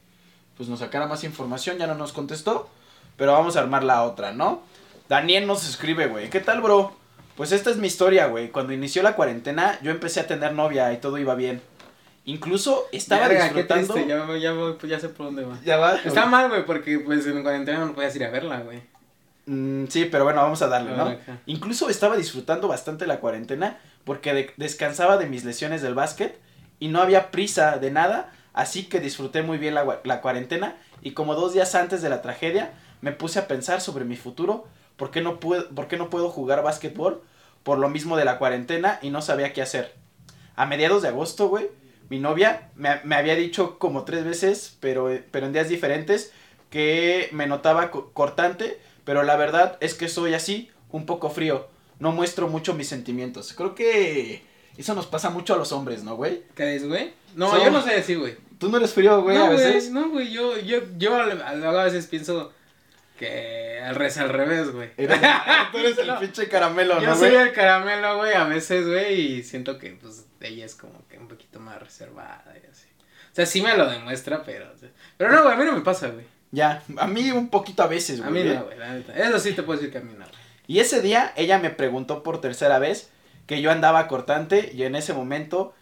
pues, 0.58 0.68
nos 0.68 0.80
sacara 0.80 1.06
más 1.06 1.24
información. 1.24 1.78
Ya 1.78 1.86
no 1.86 1.94
nos 1.94 2.12
contestó. 2.12 2.68
Pero 3.16 3.32
vamos 3.32 3.56
a 3.56 3.60
armar 3.60 3.84
la 3.84 4.02
otra, 4.02 4.32
¿no? 4.32 4.62
Daniel 5.10 5.44
nos 5.48 5.68
escribe, 5.68 6.06
güey. 6.06 6.30
¿Qué 6.30 6.38
tal, 6.38 6.60
bro? 6.60 6.92
Pues 7.36 7.50
esta 7.50 7.68
es 7.70 7.78
mi 7.78 7.88
historia, 7.88 8.26
güey. 8.28 8.50
Cuando 8.50 8.72
inició 8.72 9.02
la 9.02 9.16
cuarentena, 9.16 9.76
yo 9.82 9.90
empecé 9.90 10.20
a 10.20 10.28
tener 10.28 10.52
novia 10.52 10.92
y 10.92 10.98
todo 10.98 11.18
iba 11.18 11.34
bien. 11.34 11.60
Incluso 12.26 12.86
estaba 12.92 13.26
Verga, 13.26 13.44
disfrutando. 13.46 13.96
ya, 14.06 14.38
ya, 14.38 14.54
pues 14.78 14.88
ya 14.88 15.00
sé 15.00 15.08
por 15.08 15.26
dónde 15.26 15.42
va. 15.44 15.58
Ya 15.64 15.78
va. 15.78 15.96
Está 15.96 16.26
mal, 16.26 16.48
güey, 16.48 16.64
porque 16.64 17.00
pues 17.00 17.26
en 17.26 17.42
cuarentena 17.42 17.84
no 17.84 17.92
podías 17.92 18.14
ir 18.14 18.22
a 18.22 18.30
verla, 18.30 18.60
güey. 18.60 18.82
Mm, 19.46 19.86
sí, 19.88 20.04
pero 20.04 20.22
bueno, 20.22 20.42
vamos 20.42 20.62
a 20.62 20.68
darle, 20.68 20.96
¿no? 20.96 21.12
Incluso 21.46 21.90
estaba 21.90 22.16
disfrutando 22.16 22.68
bastante 22.68 23.08
la 23.08 23.18
cuarentena 23.18 23.80
porque 24.04 24.32
de- 24.32 24.54
descansaba 24.58 25.16
de 25.16 25.26
mis 25.26 25.44
lesiones 25.44 25.82
del 25.82 25.94
básquet 25.96 26.38
y 26.78 26.86
no 26.86 27.00
había 27.02 27.32
prisa 27.32 27.78
de 27.78 27.90
nada, 27.90 28.32
así 28.52 28.84
que 28.84 29.00
disfruté 29.00 29.42
muy 29.42 29.58
bien 29.58 29.74
la 29.74 30.20
cuarentena 30.20 30.76
y 31.02 31.14
como 31.14 31.34
dos 31.34 31.52
días 31.52 31.74
antes 31.74 32.00
de 32.00 32.10
la 32.10 32.22
tragedia 32.22 32.70
me 33.00 33.10
puse 33.10 33.40
a 33.40 33.48
pensar 33.48 33.80
sobre 33.80 34.04
mi 34.04 34.14
futuro, 34.14 34.68
¿por 35.00 35.10
qué 35.10 35.22
no 35.22 35.40
puedo, 35.40 35.68
por 35.70 35.88
qué 35.88 35.96
no 35.96 36.10
puedo 36.10 36.28
jugar 36.30 36.62
básquetbol? 36.62 37.22
Por 37.64 37.78
lo 37.78 37.88
mismo 37.88 38.16
de 38.16 38.24
la 38.26 38.38
cuarentena 38.38 38.98
y 39.02 39.08
no 39.10 39.22
sabía 39.22 39.52
qué 39.52 39.62
hacer. 39.62 39.94
A 40.56 40.66
mediados 40.66 41.00
de 41.02 41.08
agosto, 41.08 41.48
güey, 41.48 41.68
mi 42.10 42.18
novia 42.20 42.68
me, 42.76 43.00
me 43.04 43.16
había 43.16 43.34
dicho 43.34 43.78
como 43.78 44.04
tres 44.04 44.24
veces, 44.24 44.76
pero, 44.80 45.10
pero 45.30 45.46
en 45.46 45.52
días 45.54 45.68
diferentes, 45.70 46.32
que 46.70 47.28
me 47.32 47.46
notaba 47.46 47.90
co- 47.90 48.10
cortante, 48.12 48.78
pero 49.04 49.22
la 49.22 49.36
verdad 49.36 49.76
es 49.80 49.94
que 49.94 50.08
soy 50.08 50.34
así, 50.34 50.70
un 50.92 51.06
poco 51.06 51.30
frío. 51.30 51.66
No 51.98 52.12
muestro 52.12 52.48
mucho 52.48 52.74
mis 52.74 52.88
sentimientos. 52.88 53.52
Creo 53.54 53.74
que 53.74 54.42
eso 54.76 54.94
nos 54.94 55.06
pasa 55.06 55.30
mucho 55.30 55.54
a 55.54 55.58
los 55.58 55.72
hombres, 55.72 56.04
¿no, 56.04 56.16
güey? 56.16 56.42
¿Qué 56.54 56.76
es, 56.76 56.86
güey? 56.86 57.12
No, 57.34 57.50
So- 57.50 57.62
yo 57.64 57.70
no 57.70 57.82
sé 57.82 57.92
decir, 57.94 58.18
güey. 58.18 58.36
Tú 58.58 58.68
no 58.70 58.76
eres 58.76 58.92
frío, 58.92 59.22
güey, 59.22 59.36
no, 59.38 59.44
a 59.44 59.48
veces. 59.50 59.90
No, 59.90 60.10
güey, 60.10 60.30
yo, 60.30 60.58
yo, 60.58 60.80
yo 60.98 61.14
a 61.14 61.84
veces 61.84 62.06
pienso 62.06 62.52
que 63.20 63.78
al 63.84 63.94
revés, 63.96 64.16
al 64.16 64.30
revés, 64.30 64.72
güey. 64.72 64.88
Tú 64.96 65.78
eres 65.78 65.98
el 65.98 66.14
pinche 66.18 66.48
caramelo, 66.48 66.98
Yo 67.02 67.08
¿no, 67.08 67.14
soy 67.14 67.32
güey? 67.32 67.42
el 67.48 67.52
caramelo, 67.52 68.16
güey, 68.16 68.32
a 68.32 68.44
veces, 68.44 68.86
güey, 68.86 69.20
y 69.20 69.42
siento 69.42 69.78
que, 69.78 69.90
pues, 69.90 70.24
ella 70.40 70.64
es 70.64 70.74
como 70.74 71.06
que 71.06 71.18
un 71.18 71.28
poquito 71.28 71.60
más 71.60 71.78
reservada 71.78 72.54
y 72.54 72.66
así. 72.70 72.86
O 73.30 73.34
sea, 73.34 73.44
sí 73.44 73.60
me 73.60 73.76
lo 73.76 73.90
demuestra, 73.90 74.42
pero... 74.42 74.72
pero 75.18 75.32
no, 75.32 75.42
güey, 75.42 75.54
a 75.54 75.56
mí 75.58 75.64
no 75.66 75.72
me 75.74 75.82
pasa, 75.82 76.08
güey. 76.08 76.24
Ya, 76.50 76.82
a 76.96 77.06
mí 77.06 77.30
un 77.30 77.50
poquito 77.50 77.82
a 77.82 77.88
veces, 77.88 78.20
A 78.22 78.28
güey. 78.30 78.42
mí 78.42 78.50
¿eh? 78.50 78.54
no, 78.54 78.64
güey, 78.64 78.78
la 78.78 78.94
neta. 78.94 79.12
Eso 79.14 79.38
sí 79.38 79.52
te 79.52 79.62
puedo 79.62 79.78
decir 79.78 79.92
que 79.92 79.98
a 79.98 80.00
mí 80.00 80.14
no. 80.14 80.24
güey. 80.24 80.40
Y 80.66 80.80
ese 80.80 81.02
día 81.02 81.34
ella 81.36 81.58
me 81.58 81.68
preguntó 81.68 82.22
por 82.22 82.40
tercera 82.40 82.78
vez 82.78 83.10
que 83.46 83.60
yo 83.60 83.70
andaba 83.70 84.08
cortante 84.08 84.70
y 84.74 84.84
en 84.84 84.94
ese 84.96 85.12
momento 85.12 85.74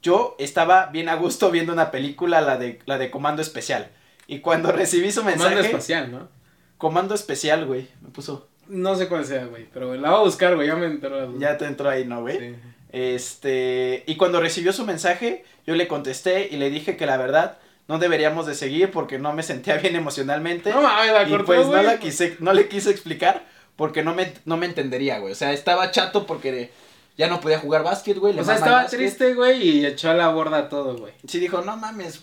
yo 0.00 0.34
estaba 0.38 0.86
bien 0.86 1.10
a 1.10 1.16
gusto 1.16 1.50
viendo 1.50 1.74
una 1.74 1.90
película, 1.90 2.40
la 2.40 2.56
de, 2.56 2.78
la 2.86 2.96
de 2.96 3.10
Comando 3.10 3.42
Especial. 3.42 3.90
Y 4.26 4.40
cuando 4.40 4.72
recibí 4.72 5.12
su 5.12 5.22
mensaje... 5.24 5.54
Mando 5.56 5.66
espacial, 5.68 6.10
¿no? 6.10 6.35
Comando 6.78 7.14
Especial, 7.14 7.66
güey. 7.66 7.88
Me 8.02 8.10
puso... 8.10 8.48
No 8.68 8.96
sé 8.96 9.08
cuál 9.08 9.24
sea, 9.24 9.46
güey, 9.46 9.68
pero 9.72 9.94
la 9.94 10.10
voy 10.10 10.20
a 10.20 10.24
buscar, 10.24 10.56
güey, 10.56 10.66
ya 10.66 10.74
me 10.74 10.86
enteró 10.86 11.20
la. 11.20 11.38
Ya 11.38 11.56
te 11.56 11.66
entró 11.66 11.88
ahí, 11.88 12.04
¿no, 12.04 12.22
güey? 12.22 12.38
Sí. 12.38 12.54
Este... 12.90 14.02
Y 14.06 14.16
cuando 14.16 14.40
recibió 14.40 14.72
su 14.72 14.84
mensaje, 14.84 15.44
yo 15.66 15.76
le 15.76 15.86
contesté 15.86 16.48
y 16.50 16.56
le 16.56 16.68
dije 16.70 16.96
que 16.96 17.06
la 17.06 17.16
verdad 17.16 17.58
no 17.88 17.98
deberíamos 17.98 18.46
de 18.46 18.54
seguir 18.54 18.90
porque 18.90 19.18
no 19.18 19.32
me 19.32 19.42
sentía 19.42 19.76
bien 19.76 19.96
emocionalmente. 19.96 20.70
No 20.70 20.82
mames, 20.82 21.12
la 21.12 21.22
y 21.22 21.30
cortó, 21.30 21.46
pues 21.46 21.66
no 21.66 21.82
la 21.82 21.98
quise, 21.98 22.36
no 22.40 22.52
le 22.52 22.68
quise 22.68 22.90
explicar 22.90 23.46
porque 23.76 24.02
no 24.02 24.14
me, 24.14 24.32
no 24.44 24.56
me 24.56 24.66
entendería, 24.66 25.18
güey. 25.18 25.32
O 25.32 25.36
sea, 25.36 25.52
estaba 25.52 25.90
chato 25.90 26.26
porque 26.26 26.72
ya 27.16 27.28
no 27.28 27.40
podía 27.40 27.58
jugar 27.58 27.84
básquet, 27.84 28.18
güey. 28.18 28.38
O 28.38 28.44
sea, 28.44 28.54
estaba 28.54 28.82
básquet. 28.82 28.98
triste, 28.98 29.34
güey, 29.34 29.62
y 29.62 29.86
echó 29.86 30.10
a 30.10 30.14
la 30.14 30.28
borda 30.28 30.68
todo, 30.68 30.96
güey. 30.96 31.12
Sí 31.26 31.38
dijo, 31.38 31.62
no 31.62 31.76
mames, 31.76 32.22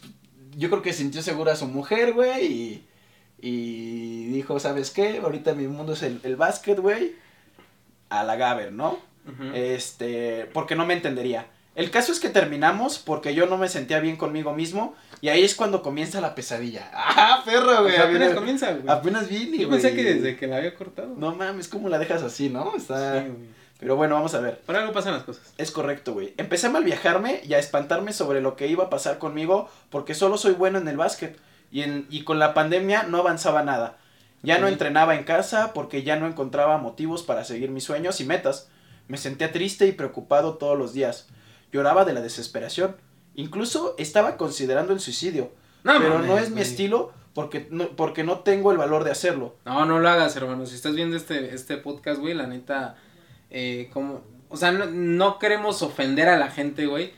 yo 0.58 0.70
creo 0.70 0.82
que 0.82 0.94
sintió 0.94 1.22
segura 1.22 1.54
a 1.54 1.56
su 1.56 1.68
mujer, 1.68 2.14
güey, 2.14 2.46
y, 2.46 2.88
y 3.46 4.28
dijo, 4.28 4.58
¿sabes 4.60 4.90
qué? 4.90 5.20
Ahorita 5.22 5.54
mi 5.54 5.68
mundo 5.68 5.94
es 5.94 6.04
el, 6.04 6.22
el 6.24 6.38
básquet, 6.38 6.80
güey, 6.80 7.14
a 8.10 8.24
la 8.24 8.38
Gaber, 8.38 8.72
¿no? 8.72 8.98
Este, 9.54 10.50
porque 10.54 10.76
no 10.76 10.86
me 10.86 10.94
entendería. 10.94 11.48
El 11.76 11.90
caso 11.92 12.12
es 12.12 12.20
que 12.20 12.30
terminamos 12.30 13.00
porque 13.00 13.34
yo 13.34 13.46
no 13.48 13.58
me 13.58 13.68
sentía 13.68 14.00
bien 14.00 14.16
conmigo 14.16 14.54
mismo 14.54 14.96
y 15.22 15.30
ahí 15.30 15.44
es 15.44 15.56
cuando 15.56 15.82
comienza 15.82 16.22
la 16.22 16.36
pesadilla. 16.36 16.90
¡Ah, 16.94 17.42
perro, 17.44 17.80
O 17.80 17.82
güey! 17.84 17.94
sea, 17.96 18.04
apenas 18.04 18.22
Apenas, 18.22 18.36
comienza, 18.36 18.72
güey. 18.74 18.84
apenas 18.88 19.28
vine, 19.28 19.58
Yo 19.58 19.68
güey. 19.68 19.82
pensé 19.82 19.96
que 19.96 20.04
desde 20.04 20.38
que 20.38 20.48
la 20.48 20.58
había 20.58 20.76
cortado. 20.76 21.16
No 21.18 21.36
mames, 21.36 21.68
¿cómo 21.68 21.90
la 21.90 21.98
dejas 22.00 22.22
así, 22.24 22.50
no? 22.50 22.76
Está... 22.76 23.22
Sí, 23.24 23.28
güey. 23.30 23.64
Pero 23.80 23.98
bueno, 23.98 24.16
vamos 24.16 24.34
a 24.36 24.40
ver. 24.40 24.60
Por 24.60 24.78
algo 24.78 24.94
pasan 24.94 25.14
las 25.14 25.24
cosas. 25.24 25.54
Es 25.58 25.72
correcto, 25.72 26.14
güey. 26.14 26.34
Empecé 26.38 26.68
a 26.68 26.70
mal 26.70 26.86
viajarme 26.86 27.42
y 27.44 27.54
a 27.54 27.60
espantarme 27.60 28.14
sobre 28.14 28.40
lo 28.40 28.56
que 28.56 28.68
iba 28.68 28.86
a 28.86 28.90
pasar 28.90 29.18
conmigo 29.18 29.70
porque 29.90 30.14
solo 30.14 30.38
soy 30.38 30.54
bueno 30.54 30.78
en 30.78 30.88
el 30.88 30.96
básquet 30.96 31.38
y, 31.74 31.82
en, 31.82 32.06
y 32.12 32.24
con 32.24 32.38
la 32.38 32.54
pandemia 32.54 33.04
no 33.04 33.18
avanzaba 33.18 33.64
nada. 33.64 33.98
Ya 34.44 34.60
no 34.60 34.68
entrenaba 34.68 35.16
en 35.16 35.24
casa 35.24 35.74
porque 35.74 36.04
ya 36.04 36.18
no 36.18 36.28
encontraba 36.28 36.78
motivos 36.78 37.24
para 37.24 37.44
seguir 37.44 37.72
mis 37.72 37.84
sueños 37.84 38.22
y 38.22 38.26
metas. 38.26 38.70
Me 39.08 39.18
sentía 39.18 39.52
triste 39.52 39.88
y 39.88 39.94
preocupado 39.94 40.58
todos 40.58 40.78
los 40.78 40.94
días. 40.94 41.30
Lloraba 41.72 42.06
de 42.06 42.14
la 42.14 42.22
desesperación. 42.22 42.96
Incluso 43.34 43.96
estaba 43.98 44.38
considerando 44.38 44.94
el 44.94 45.00
suicidio. 45.00 45.52
No, 45.84 45.98
pero 45.98 46.20
mames, 46.20 46.28
no 46.28 46.38
es 46.38 46.50
mi 46.50 46.58
güey. 46.58 46.62
estilo 46.62 47.12
porque 47.34 47.68
no, 47.72 47.88
porque 47.96 48.24
no 48.24 48.42
tengo 48.42 48.72
el 48.72 48.78
valor 48.78 49.04
de 49.04 49.12
hacerlo. 49.12 49.56
No, 49.66 49.86
no 49.86 50.00
lo 50.00 50.08
hagas, 50.10 50.36
hermano. 50.36 50.68
Si 50.68 50.76
estás 50.76 50.94
viendo 50.94 51.18
este, 51.18 51.56
este 51.56 51.78
podcast, 51.78 52.20
güey, 52.20 52.36
la 52.36 52.46
neta, 52.46 52.98
eh, 53.50 53.90
como, 53.92 54.22
o 54.50 54.58
sea, 54.58 54.72
no, 54.72 54.86
no 54.86 55.40
queremos 55.40 55.82
ofender 55.82 56.30
a 56.30 56.38
la 56.38 56.52
gente, 56.52 56.86
güey, 56.86 57.14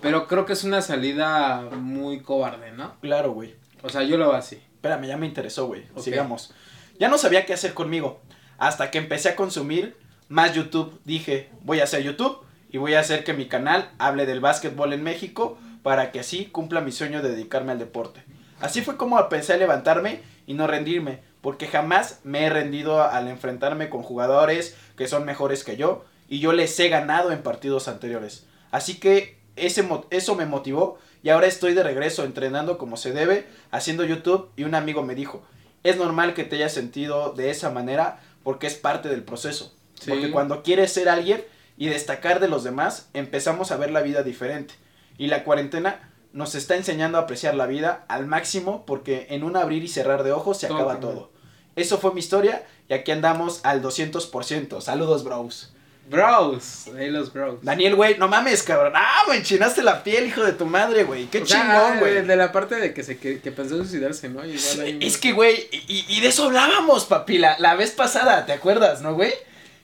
pero 0.00 0.28
creo 0.28 0.46
que 0.46 0.52
es 0.52 0.62
una 0.62 0.82
salida 0.82 1.62
muy 1.72 2.20
cobarde, 2.20 2.70
¿no? 2.70 2.94
Claro, 3.00 3.32
güey. 3.32 3.56
O 3.86 3.88
sea, 3.88 4.02
yo 4.02 4.16
lo 4.16 4.28
veo 4.28 4.36
así. 4.36 4.56
Espérame, 4.56 5.06
ya 5.06 5.16
me 5.16 5.26
interesó, 5.26 5.66
güey. 5.66 5.84
Ok. 5.94 6.02
Sigamos. 6.02 6.52
Ya 6.98 7.08
no 7.08 7.18
sabía 7.18 7.46
qué 7.46 7.54
hacer 7.54 7.72
conmigo. 7.72 8.20
Hasta 8.58 8.90
que 8.90 8.98
empecé 8.98 9.28
a 9.28 9.36
consumir 9.36 9.96
más 10.28 10.54
YouTube. 10.54 11.00
Dije, 11.04 11.50
voy 11.62 11.80
a 11.80 11.84
hacer 11.84 12.02
YouTube 12.02 12.44
y 12.70 12.78
voy 12.78 12.94
a 12.94 13.00
hacer 13.00 13.22
que 13.22 13.32
mi 13.32 13.46
canal 13.46 13.90
hable 13.98 14.26
del 14.26 14.40
básquetbol 14.40 14.92
en 14.92 15.02
México 15.02 15.58
para 15.82 16.10
que 16.10 16.20
así 16.20 16.46
cumpla 16.46 16.80
mi 16.80 16.90
sueño 16.90 17.22
de 17.22 17.30
dedicarme 17.30 17.72
al 17.72 17.78
deporte. 17.78 18.24
Así 18.60 18.82
fue 18.82 18.96
como 18.96 19.20
empecé 19.20 19.52
a 19.52 19.58
levantarme 19.58 20.20
y 20.46 20.54
no 20.54 20.66
rendirme, 20.66 21.20
porque 21.42 21.68
jamás 21.68 22.20
me 22.24 22.44
he 22.44 22.50
rendido 22.50 23.02
al 23.02 23.28
enfrentarme 23.28 23.88
con 23.88 24.02
jugadores 24.02 24.76
que 24.96 25.06
son 25.06 25.24
mejores 25.24 25.62
que 25.62 25.76
yo 25.76 26.04
y 26.28 26.40
yo 26.40 26.52
les 26.52 26.78
he 26.80 26.88
ganado 26.88 27.30
en 27.30 27.42
partidos 27.42 27.86
anteriores. 27.86 28.46
Así 28.70 28.98
que 28.98 29.38
ese, 29.54 29.88
eso 30.10 30.34
me 30.34 30.46
motivó 30.46 30.98
y 31.26 31.30
ahora 31.30 31.48
estoy 31.48 31.74
de 31.74 31.82
regreso 31.82 32.22
entrenando 32.22 32.78
como 32.78 32.96
se 32.96 33.12
debe, 33.12 33.48
haciendo 33.72 34.04
YouTube 34.04 34.48
y 34.54 34.62
un 34.62 34.76
amigo 34.76 35.02
me 35.02 35.16
dijo, 35.16 35.42
es 35.82 35.96
normal 35.96 36.34
que 36.34 36.44
te 36.44 36.54
hayas 36.54 36.72
sentido 36.72 37.32
de 37.32 37.50
esa 37.50 37.68
manera 37.68 38.20
porque 38.44 38.68
es 38.68 38.74
parte 38.74 39.08
del 39.08 39.24
proceso. 39.24 39.74
Sí. 40.00 40.08
Porque 40.08 40.30
cuando 40.30 40.62
quieres 40.62 40.92
ser 40.92 41.08
alguien 41.08 41.44
y 41.76 41.88
destacar 41.88 42.38
de 42.38 42.46
los 42.46 42.62
demás, 42.62 43.08
empezamos 43.12 43.72
a 43.72 43.76
ver 43.76 43.90
la 43.90 44.02
vida 44.02 44.22
diferente. 44.22 44.74
Y 45.18 45.26
la 45.26 45.42
cuarentena 45.42 46.12
nos 46.32 46.54
está 46.54 46.76
enseñando 46.76 47.18
a 47.18 47.22
apreciar 47.22 47.56
la 47.56 47.66
vida 47.66 48.04
al 48.06 48.26
máximo 48.26 48.86
porque 48.86 49.26
en 49.30 49.42
un 49.42 49.56
abrir 49.56 49.82
y 49.82 49.88
cerrar 49.88 50.22
de 50.22 50.30
ojos 50.30 50.58
se 50.58 50.68
Todo 50.68 50.76
acaba 50.76 50.92
cambia. 50.92 51.10
todo. 51.10 51.32
Eso 51.74 51.98
fue 51.98 52.14
mi 52.14 52.20
historia 52.20 52.64
y 52.88 52.94
aquí 52.94 53.10
andamos 53.10 53.64
al 53.64 53.82
200%. 53.82 54.80
Saludos, 54.80 55.24
bros. 55.24 55.74
Bros, 56.08 56.86
ahí 56.96 57.10
los 57.10 57.32
bros. 57.32 57.56
Daniel, 57.62 57.96
güey, 57.96 58.16
no 58.16 58.28
mames, 58.28 58.62
cabrón. 58.62 58.92
Ah, 58.94 59.24
me 59.28 59.36
enchinaste 59.36 59.82
la 59.82 60.04
piel, 60.04 60.26
hijo 60.26 60.44
de 60.44 60.52
tu 60.52 60.64
madre, 60.64 61.02
güey. 61.04 61.26
Qué 61.26 61.38
O 61.38 61.44
chingón, 61.44 61.98
güey. 61.98 62.22
De 62.24 62.36
la 62.36 62.52
parte 62.52 62.76
de 62.76 62.94
que 62.94 63.02
se 63.02 63.18
que, 63.18 63.40
que 63.40 63.50
pensó 63.50 63.76
suicidarse, 63.78 64.28
¿no? 64.28 64.44
Igual 64.44 64.80
ahí, 64.80 64.98
Es 65.00 65.18
que, 65.18 65.32
güey, 65.32 65.68
y, 65.72 66.04
y 66.08 66.20
de 66.20 66.28
eso 66.28 66.44
hablábamos, 66.44 67.06
papi, 67.06 67.38
la, 67.38 67.58
la 67.58 67.74
vez 67.74 67.90
pasada, 67.90 68.46
¿te 68.46 68.52
acuerdas, 68.52 69.02
no, 69.02 69.14
güey? 69.14 69.32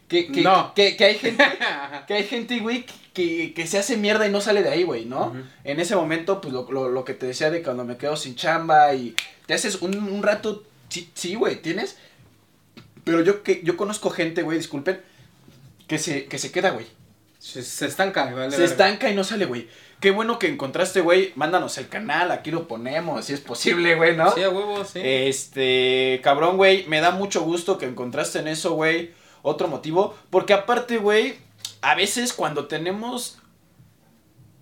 Que, 0.09 0.31
que, 0.31 0.43
No. 0.43 0.73
que, 0.75 0.97
que 0.97 1.05
hay 1.07 1.19
gente, 1.19 1.45
que 2.07 2.15
hay 2.15 2.25
gente, 2.25 2.59
güey, 2.61 2.87
que, 3.13 3.53
que 3.55 3.67
se 3.67 3.79
hace 3.79 3.97
mierda 3.97 4.27
y 4.27 4.31
no 4.31 4.41
sale 4.41 4.63
de 4.63 4.69
ahí, 4.71 4.85
güey, 4.85 5.07
¿no? 5.07 5.35
En 5.65 5.81
ese 5.81 5.97
momento, 5.97 6.41
pues, 6.41 6.53
lo, 6.55 6.71
lo, 6.71 6.89
lo 6.89 7.05
que 7.05 7.15
te 7.15 7.27
decía 7.27 7.51
de 7.51 7.63
cuando 7.63 7.85
me 7.85 7.97
quedo 7.97 8.17
sin 8.17 8.37
chamba 8.37 8.95
y 8.95 9.17
te 9.47 9.55
haces 9.55 9.83
un, 9.83 9.97
un 9.97 10.23
rato, 10.23 10.63
sí, 10.89 11.11
sí, 11.15 11.35
güey, 11.35 11.61
tienes, 11.63 11.97
pero 13.05 13.23
yo, 13.23 13.43
que, 13.43 13.61
yo 13.65 13.77
conozco 13.77 14.11
gente, 14.11 14.43
güey, 14.43 14.59
disculpen, 14.59 15.01
que 15.93 15.99
se, 15.99 16.25
que 16.25 16.39
se 16.39 16.51
queda, 16.51 16.71
güey. 16.71 16.87
se, 17.39 17.63
se 17.63 17.85
estanca, 17.85 18.25
vale. 18.33 18.57
Se 18.57 18.65
estanca 18.65 19.11
y 19.11 19.15
no 19.15 19.25
sale, 19.25 19.45
güey. 19.45 19.69
Qué 20.01 20.11
bueno 20.11 20.39
que 20.39 20.47
encontraste, 20.47 21.03
güey. 21.03 21.33
Mándanos 21.35 21.77
el 21.77 21.89
canal, 21.91 22.31
aquí 22.31 22.51
lo 22.51 22.67
ponemos, 22.67 23.27
si 23.27 23.35
es 23.35 23.41
posible, 23.41 23.95
güey, 23.95 24.17
¿no? 24.17 24.33
Sí, 24.33 24.43
a 24.43 24.49
huevo, 24.49 24.87
sí. 24.87 25.01
Este, 25.05 26.19
cabrón, 26.25 26.57
güey, 26.57 26.87
me 26.87 27.03
da 27.03 27.11
mucho 27.11 27.43
gusto 27.43 27.77
que 27.77 27.85
encontraste 27.85 28.39
en 28.39 28.49
eso, 28.49 28.73
güey, 28.73 29.11
otro 29.43 29.69
motivo. 29.69 30.17
Porque 30.31 30.55
aparte, 30.55 30.97
güey, 30.97 31.35
a 31.83 31.95
veces 31.95 32.33
cuando 32.33 32.69
tenemos, 32.69 33.37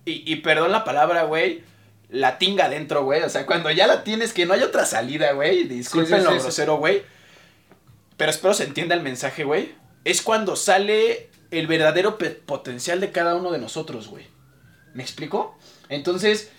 y, 0.03 0.29
y 0.29 0.35
perdón 0.41 0.73
la 0.73 0.83
palabra, 0.83 1.23
güey, 1.23 1.63
la 2.09 2.39
tinga 2.39 2.65
adentro, 2.65 3.05
güey. 3.05 3.23
O 3.23 3.29
sea, 3.29 3.45
cuando 3.45 3.71
ya 3.71 3.87
la 3.87 4.03
tienes, 4.03 4.33
que 4.33 4.45
no 4.45 4.53
hay 4.53 4.63
otra 4.63 4.85
salida, 4.85 5.31
güey. 5.31 5.63
Disculpen 5.63 6.17
Sí, 6.17 6.19
sí, 6.19 6.25
lo 6.25 6.31
sí, 6.31 6.37
sí. 6.39 6.43
grosero, 6.43 6.75
güey. 6.75 7.03
Pero 8.17 8.31
espero 8.31 8.53
se 8.53 8.65
entienda 8.65 8.95
el 8.95 9.01
mensaje, 9.01 9.45
güey. 9.45 9.79
Es 10.03 10.21
cuando 10.21 10.55
sale 10.55 11.29
el 11.51 11.67
verdadero 11.67 12.17
potencial 12.45 12.99
de 13.01 13.11
cada 13.11 13.35
uno 13.35 13.51
de 13.51 13.59
nosotros, 13.59 14.07
güey. 14.07 14.25
¿Me 14.93 15.03
explico? 15.03 15.57
Entonces, 15.89 16.51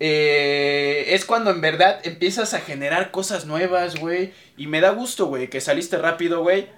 eh, 0.00 1.14
es 1.14 1.24
cuando 1.24 1.50
en 1.50 1.60
verdad 1.60 2.00
empiezas 2.04 2.54
a 2.54 2.60
generar 2.60 3.10
cosas 3.10 3.46
nuevas, 3.46 4.00
güey. 4.00 4.32
Y 4.56 4.66
me 4.66 4.80
da 4.80 4.90
gusto, 4.90 5.26
güey, 5.26 5.48
que 5.48 5.60
saliste 5.60 5.98
rápido, 5.98 6.42
güey. 6.42 6.68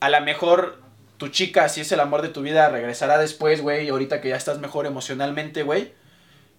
A 0.00 0.10
lo 0.10 0.20
mejor 0.22 0.82
tu 1.18 1.28
chica, 1.28 1.68
si 1.68 1.82
es 1.82 1.92
el 1.92 2.00
amor 2.00 2.22
de 2.22 2.28
tu 2.28 2.42
vida, 2.42 2.68
regresará 2.68 3.18
después, 3.18 3.62
güey. 3.62 3.88
Ahorita 3.88 4.20
que 4.20 4.30
ya 4.30 4.36
estás 4.36 4.58
mejor 4.58 4.86
emocionalmente, 4.86 5.62
güey. 5.62 5.92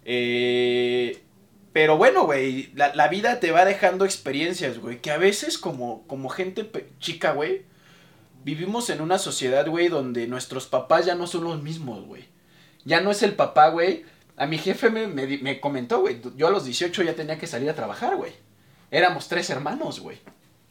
Eh, 0.06 1.22
pero 1.74 1.98
bueno, 1.98 2.26
güey, 2.26 2.72
la, 2.74 2.96
la 2.96 3.08
vida 3.08 3.40
te 3.40 3.52
va 3.52 3.66
dejando 3.66 4.06
experiencias, 4.06 4.80
güey. 4.80 5.02
Que 5.02 5.12
a 5.12 5.18
veces 5.18 5.58
como, 5.58 6.08
como 6.08 6.30
gente 6.30 6.70
chica, 7.00 7.34
güey, 7.34 7.66
vivimos 8.44 8.90
en 8.90 9.02
una 9.02 9.18
sociedad, 9.20 9.68
güey, 9.68 9.88
donde 9.90 10.28
nuestros 10.28 10.68
papás 10.68 11.06
ya 11.06 11.16
no 11.16 11.28
son 11.28 11.44
los 11.44 11.62
mismos, 11.62 12.06
güey. 12.06 12.26
Ya 12.86 13.02
no 13.02 13.12
es 13.12 13.24
el 13.24 13.34
papá, 13.34 13.70
güey. 13.70 14.06
A 14.38 14.46
mi 14.46 14.58
jefe 14.58 14.90
me, 14.90 15.08
me, 15.08 15.26
me 15.40 15.60
comentó, 15.60 16.00
güey. 16.02 16.22
Yo 16.36 16.48
a 16.48 16.52
los 16.52 16.66
18 16.66 17.04
ya 17.04 17.16
tenía 17.16 17.38
que 17.38 17.48
salir 17.48 17.70
a 17.70 17.76
trabajar, 17.76 18.16
güey. 18.16 18.32
Éramos 18.92 19.28
tres 19.28 19.50
hermanos, 19.50 20.00
güey. 20.00 20.18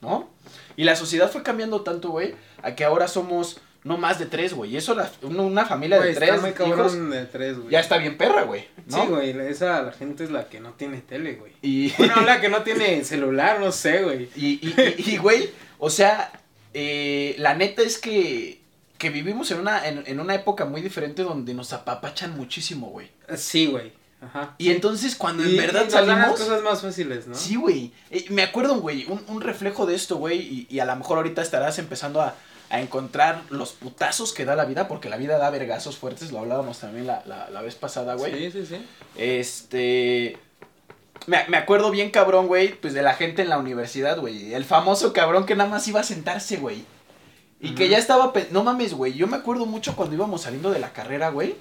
¿No? 0.00 0.30
Y 0.76 0.84
la 0.84 0.94
sociedad 0.94 1.30
fue 1.30 1.42
cambiando 1.42 1.80
tanto, 1.80 2.10
güey, 2.10 2.34
a 2.62 2.74
que 2.74 2.84
ahora 2.84 3.08
somos 3.08 3.60
no 3.82 3.96
más 3.98 4.18
de 4.18 4.26
tres, 4.26 4.52
güey. 4.52 4.72
Y 4.72 4.76
eso, 4.76 4.94
la- 4.94 5.10
una, 5.22 5.64
familia 5.64 5.98
de 6.00 6.10
está 6.10 6.26
tres 6.26 6.40
muy 6.40 6.50
hijos, 6.50 7.10
de 7.10 7.24
tres, 7.26 7.56
güey. 7.58 7.70
ya 7.70 7.80
está 7.80 7.98
bien 7.98 8.16
perra, 8.18 8.42
güey. 8.42 8.66
¿no? 8.86 9.02
Sí, 9.02 9.06
güey, 9.08 9.30
esa 9.48 9.82
la 9.82 9.92
gente 9.92 10.24
es 10.24 10.30
la 10.30 10.48
que 10.48 10.60
no 10.60 10.72
tiene 10.72 11.00
tele, 11.00 11.34
güey. 11.34 11.52
Y, 11.62 11.92
Bueno, 11.96 12.20
la 12.22 12.40
que 12.40 12.48
no 12.48 12.62
tiene 12.62 13.04
celular, 13.04 13.58
no 13.60 13.72
sé, 13.72 14.02
güey. 14.02 14.28
y- 14.36 14.60
y, 14.98 15.16
güey, 15.18 15.50
o 15.78 15.88
sea, 15.88 16.30
eh, 16.78 17.34
la 17.38 17.54
neta 17.54 17.80
es 17.82 17.96
que, 17.98 18.60
que 18.98 19.08
vivimos 19.08 19.50
en 19.50 19.60
una, 19.60 19.88
en, 19.88 20.02
en 20.06 20.20
una 20.20 20.34
época 20.34 20.66
muy 20.66 20.82
diferente 20.82 21.22
donde 21.22 21.54
nos 21.54 21.72
apapachan 21.72 22.36
muchísimo, 22.36 22.88
güey. 22.88 23.08
Sí, 23.36 23.64
güey. 23.66 23.92
Ajá. 24.20 24.54
Y 24.58 24.70
entonces 24.70 25.14
cuando 25.16 25.42
Y- 25.44 25.50
en 25.52 25.56
verdad 25.56 25.86
y 25.88 25.90
dan 25.92 26.06
las 26.06 26.16
salimos... 26.18 26.40
cosas 26.40 26.62
más 26.62 26.82
fáciles, 26.82 27.26
¿no? 27.26 27.34
Sí, 27.34 27.56
güey. 27.56 27.92
Eh, 28.10 28.26
me 28.30 28.42
acuerdo, 28.42 28.76
güey, 28.80 29.06
un, 29.08 29.22
un 29.28 29.40
reflejo 29.40 29.86
de 29.86 29.94
esto, 29.94 30.16
güey, 30.16 30.38
y, 30.40 30.66
y 30.70 30.80
a 30.80 30.84
lo 30.84 30.94
mejor 30.96 31.16
ahorita 31.18 31.40
estarás 31.42 31.78
empezando 31.78 32.20
a, 32.20 32.34
a 32.70 32.80
encontrar 32.80 33.42
los 33.50 33.72
putazos 33.72 34.32
que 34.32 34.44
da 34.44 34.54
la 34.56 34.64
vida, 34.64 34.88
porque 34.88 35.08
la 35.08 35.16
vida 35.16 35.38
da 35.38 35.48
vergazos 35.50 35.96
fuertes, 35.96 36.32
lo 36.32 36.40
hablábamos 36.40 36.78
también 36.80 37.06
la, 37.06 37.22
la, 37.26 37.48
la 37.50 37.62
vez 37.62 37.74
pasada, 37.74 38.14
güey. 38.14 38.50
Sí, 38.50 38.60
sí, 38.60 38.66
sí. 38.66 38.76
Este. 39.16 40.38
Me, 41.26 41.46
me 41.48 41.56
acuerdo 41.56 41.90
bien 41.90 42.10
cabrón, 42.10 42.46
güey, 42.46 42.74
pues 42.74 42.94
de 42.94 43.02
la 43.02 43.14
gente 43.14 43.42
en 43.42 43.48
la 43.48 43.58
universidad, 43.58 44.18
güey. 44.18 44.54
El 44.54 44.64
famoso 44.64 45.12
cabrón 45.12 45.46
que 45.46 45.56
nada 45.56 45.70
más 45.70 45.86
iba 45.88 46.00
a 46.00 46.04
sentarse, 46.04 46.56
güey. 46.56 46.84
Y 47.60 47.74
que 47.74 47.88
ya 47.88 47.98
estaba, 47.98 48.32
no 48.50 48.64
mames, 48.64 48.94
güey. 48.94 49.14
Yo 49.14 49.26
me 49.26 49.36
acuerdo 49.36 49.66
mucho 49.66 49.96
cuando 49.96 50.14
íbamos 50.14 50.42
saliendo 50.42 50.70
de 50.70 50.78
la 50.78 50.92
carrera, 50.92 51.30
güey. 51.30 51.56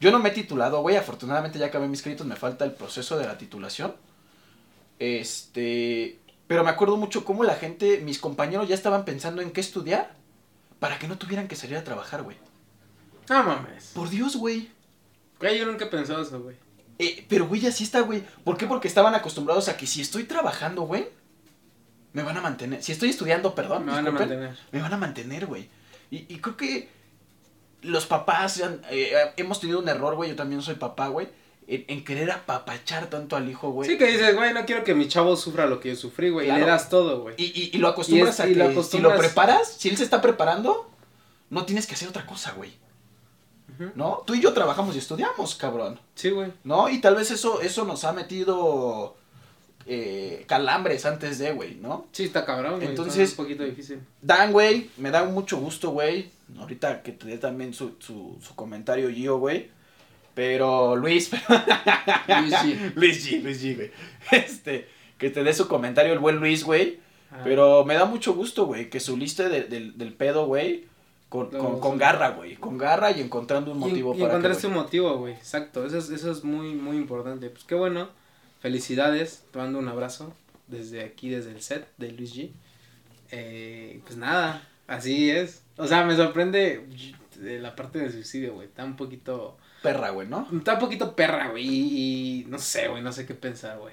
Yo 0.00 0.10
no 0.10 0.18
me 0.18 0.28
he 0.28 0.32
titulado, 0.32 0.80
güey. 0.80 0.96
Afortunadamente 0.96 1.58
ya 1.58 1.66
acabé 1.66 1.88
mis 1.88 2.02
créditos, 2.02 2.26
me 2.26 2.36
falta 2.36 2.64
el 2.64 2.72
proceso 2.72 3.18
de 3.18 3.26
la 3.26 3.36
titulación. 3.36 3.94
Este, 4.98 6.18
pero 6.46 6.62
me 6.62 6.70
acuerdo 6.70 6.96
mucho 6.96 7.24
cómo 7.24 7.42
la 7.42 7.56
gente, 7.56 7.98
mis 7.98 8.18
compañeros 8.18 8.68
ya 8.68 8.74
estaban 8.74 9.04
pensando 9.04 9.42
en 9.42 9.50
qué 9.50 9.60
estudiar 9.60 10.14
para 10.78 10.98
que 10.98 11.08
no 11.08 11.18
tuvieran 11.18 11.48
que 11.48 11.56
salir 11.56 11.76
a 11.76 11.84
trabajar, 11.84 12.22
güey. 12.22 12.36
No 13.28 13.42
mames. 13.42 13.92
Por 13.94 14.10
Dios, 14.10 14.36
güey. 14.36 14.70
Güey, 15.40 15.58
yo 15.58 15.66
nunca 15.66 15.86
he 15.86 15.88
pensado 15.88 16.22
eso, 16.22 16.40
güey. 16.40 16.56
Eh, 16.98 17.24
pero, 17.28 17.46
güey, 17.48 17.66
así 17.66 17.84
está, 17.84 18.00
güey. 18.00 18.22
¿Por 18.44 18.56
qué? 18.56 18.66
Porque 18.66 18.88
estaban 18.88 19.14
acostumbrados 19.14 19.68
a 19.68 19.76
que 19.76 19.86
si 19.86 20.00
estoy 20.00 20.24
trabajando, 20.24 20.82
güey, 20.82 21.08
me 22.12 22.22
van 22.22 22.36
a 22.36 22.40
mantener. 22.40 22.82
Si 22.82 22.92
estoy 22.92 23.10
estudiando, 23.10 23.54
perdón, 23.54 23.84
Me 23.86 23.92
van 23.92 24.06
a 24.06 24.10
mantener. 24.12 24.56
me 24.70 24.80
van 24.80 24.92
a 24.92 24.96
mantener, 24.96 25.46
güey. 25.46 25.68
Y, 26.10 26.32
y 26.32 26.38
creo 26.38 26.56
que 26.56 26.88
los 27.82 28.06
papás 28.06 28.62
eh, 28.90 29.12
hemos 29.36 29.60
tenido 29.60 29.80
un 29.80 29.88
error, 29.88 30.14
güey. 30.14 30.30
Yo 30.30 30.36
también 30.36 30.62
soy 30.62 30.76
papá, 30.76 31.08
güey. 31.08 31.28
En, 31.66 31.84
en 31.88 32.04
querer 32.04 32.30
apapachar 32.30 33.06
tanto 33.08 33.36
al 33.36 33.48
hijo, 33.50 33.70
güey. 33.70 33.88
Sí, 33.90 33.96
que 33.98 34.06
dices, 34.06 34.36
güey, 34.36 34.52
no 34.52 34.64
quiero 34.66 34.84
que 34.84 34.94
mi 34.94 35.08
chavo 35.08 35.34
sufra 35.34 35.66
lo 35.66 35.80
que 35.80 35.88
yo 35.90 35.96
sufrí, 35.96 36.28
güey. 36.30 36.48
Y 36.48 36.52
le 36.52 36.60
das 36.60 36.88
todo, 36.90 37.22
güey. 37.22 37.34
Y, 37.38 37.44
y- 37.46 37.70
y 37.72 37.78
lo 37.78 37.88
acostumbras 37.88 38.28
Y 38.28 38.30
es- 38.34 38.40
a 38.40 38.46
y 38.48 38.52
que 38.52 38.74
lo 38.74 38.82
si 38.84 38.98
lo 38.98 39.16
preparas, 39.16 39.72
si 39.78 39.88
él 39.88 39.96
se 39.96 40.04
está 40.04 40.20
preparando, 40.20 40.90
no 41.50 41.64
tienes 41.64 41.86
que 41.86 41.94
hacer 41.94 42.06
otra 42.08 42.26
cosa, 42.26 42.52
güey. 42.52 42.70
¿No? 43.94 44.22
Tú 44.26 44.34
y 44.34 44.40
yo 44.40 44.52
trabajamos 44.52 44.94
y 44.94 44.98
estudiamos, 44.98 45.54
cabrón. 45.56 45.98
Sí, 46.14 46.30
güey. 46.30 46.52
¿No? 46.64 46.88
Y 46.88 47.00
tal 47.00 47.16
vez 47.16 47.30
eso, 47.30 47.60
eso 47.60 47.84
nos 47.84 48.04
ha 48.04 48.12
metido 48.12 49.16
eh, 49.86 50.44
calambres 50.46 51.04
antes 51.06 51.38
de, 51.38 51.52
güey, 51.52 51.74
¿no? 51.76 52.06
Sí, 52.12 52.24
está 52.24 52.44
cabrón, 52.44 52.76
güey. 52.76 52.88
Entonces- 52.88 53.14
Entonces, 53.14 53.38
un 53.38 53.44
poquito 53.44 53.64
difícil. 53.64 54.00
Dan, 54.22 54.52
güey, 54.52 54.90
me 54.96 55.10
da 55.10 55.24
mucho 55.24 55.58
gusto, 55.58 55.90
güey. 55.90 56.30
Ahorita 56.58 57.02
que 57.02 57.12
te 57.12 57.26
dé 57.26 57.38
también 57.38 57.74
su, 57.74 57.96
su, 57.98 58.38
su 58.40 58.54
comentario 58.54 59.10
Gio, 59.10 59.38
güey. 59.38 59.70
Pero 60.34 60.96
Luis, 60.96 61.30
Luis 62.28 62.52
G. 62.54 62.92
Luis 62.94 63.26
G, 63.30 63.42
Luis 63.42 63.62
G, 63.62 63.76
güey. 63.76 63.90
Este, 64.30 64.88
que 65.18 65.30
te 65.30 65.44
dé 65.44 65.52
su 65.52 65.68
comentario 65.68 66.12
el 66.12 66.18
buen 66.18 66.36
Luis, 66.36 66.64
güey. 66.64 66.98
Ah, 67.30 67.40
Pero 67.44 67.84
me 67.84 67.94
da 67.94 68.04
mucho 68.04 68.34
gusto, 68.34 68.66
güey, 68.66 68.90
que 68.90 69.00
subiste 69.00 69.48
de- 69.48 69.64
del- 69.64 69.96
del 69.98 70.12
pedo, 70.12 70.46
güey, 70.46 70.86
con, 71.34 71.50
No, 71.50 71.80
con, 71.80 71.98
garra, 71.98 72.30
güey. 72.30 72.54
Con 72.54 72.78
garra 72.78 73.10
y 73.10 73.20
encontrando 73.20 73.72
un 73.72 73.78
y, 73.78 73.80
motivo 73.80 74.14
y 74.14 74.18
para 74.18 74.30
que, 74.30 74.36
encontraste 74.36 74.68
güey. 74.68 74.78
un 74.78 74.84
motivo, 74.84 75.18
güey. 75.18 75.34
Exacto. 75.34 75.84
Eso 75.84 75.98
es, 75.98 76.10
eso 76.10 76.30
es 76.30 76.44
muy, 76.44 76.74
muy 76.74 76.96
importante. 76.96 77.50
Pues 77.50 77.64
qué 77.64 77.74
bueno. 77.74 78.08
Felicidades. 78.60 79.44
Te 79.50 79.58
mando 79.58 79.80
un 79.80 79.88
abrazo 79.88 80.32
desde 80.68 81.02
aquí, 81.02 81.30
desde 81.30 81.50
el 81.50 81.60
set 81.60 81.88
de 81.98 82.12
Luis 82.12 82.36
G. 82.36 82.52
Eh, 83.32 84.00
pues 84.04 84.16
nada, 84.16 84.62
así 84.86 85.28
es. 85.28 85.64
O 85.76 85.88
sea, 85.88 86.04
me 86.04 86.14
sorprende 86.14 86.86
de 87.36 87.58
la 87.58 87.74
parte 87.74 87.98
del 87.98 88.12
suicidio, 88.12 88.54
güey. 88.54 88.68
Está 88.68 88.84
un 88.84 88.94
poquito. 88.94 89.56
Perra, 89.82 90.10
güey, 90.10 90.28
¿no? 90.28 90.46
Está 90.56 90.74
un 90.74 90.78
poquito 90.78 91.16
perra, 91.16 91.48
güey. 91.48 91.66
Y, 91.66 92.42
y 92.42 92.44
no 92.44 92.60
sé, 92.60 92.86
güey. 92.86 93.02
No 93.02 93.10
sé 93.10 93.26
qué 93.26 93.34
pensar, 93.34 93.78
güey. 93.80 93.92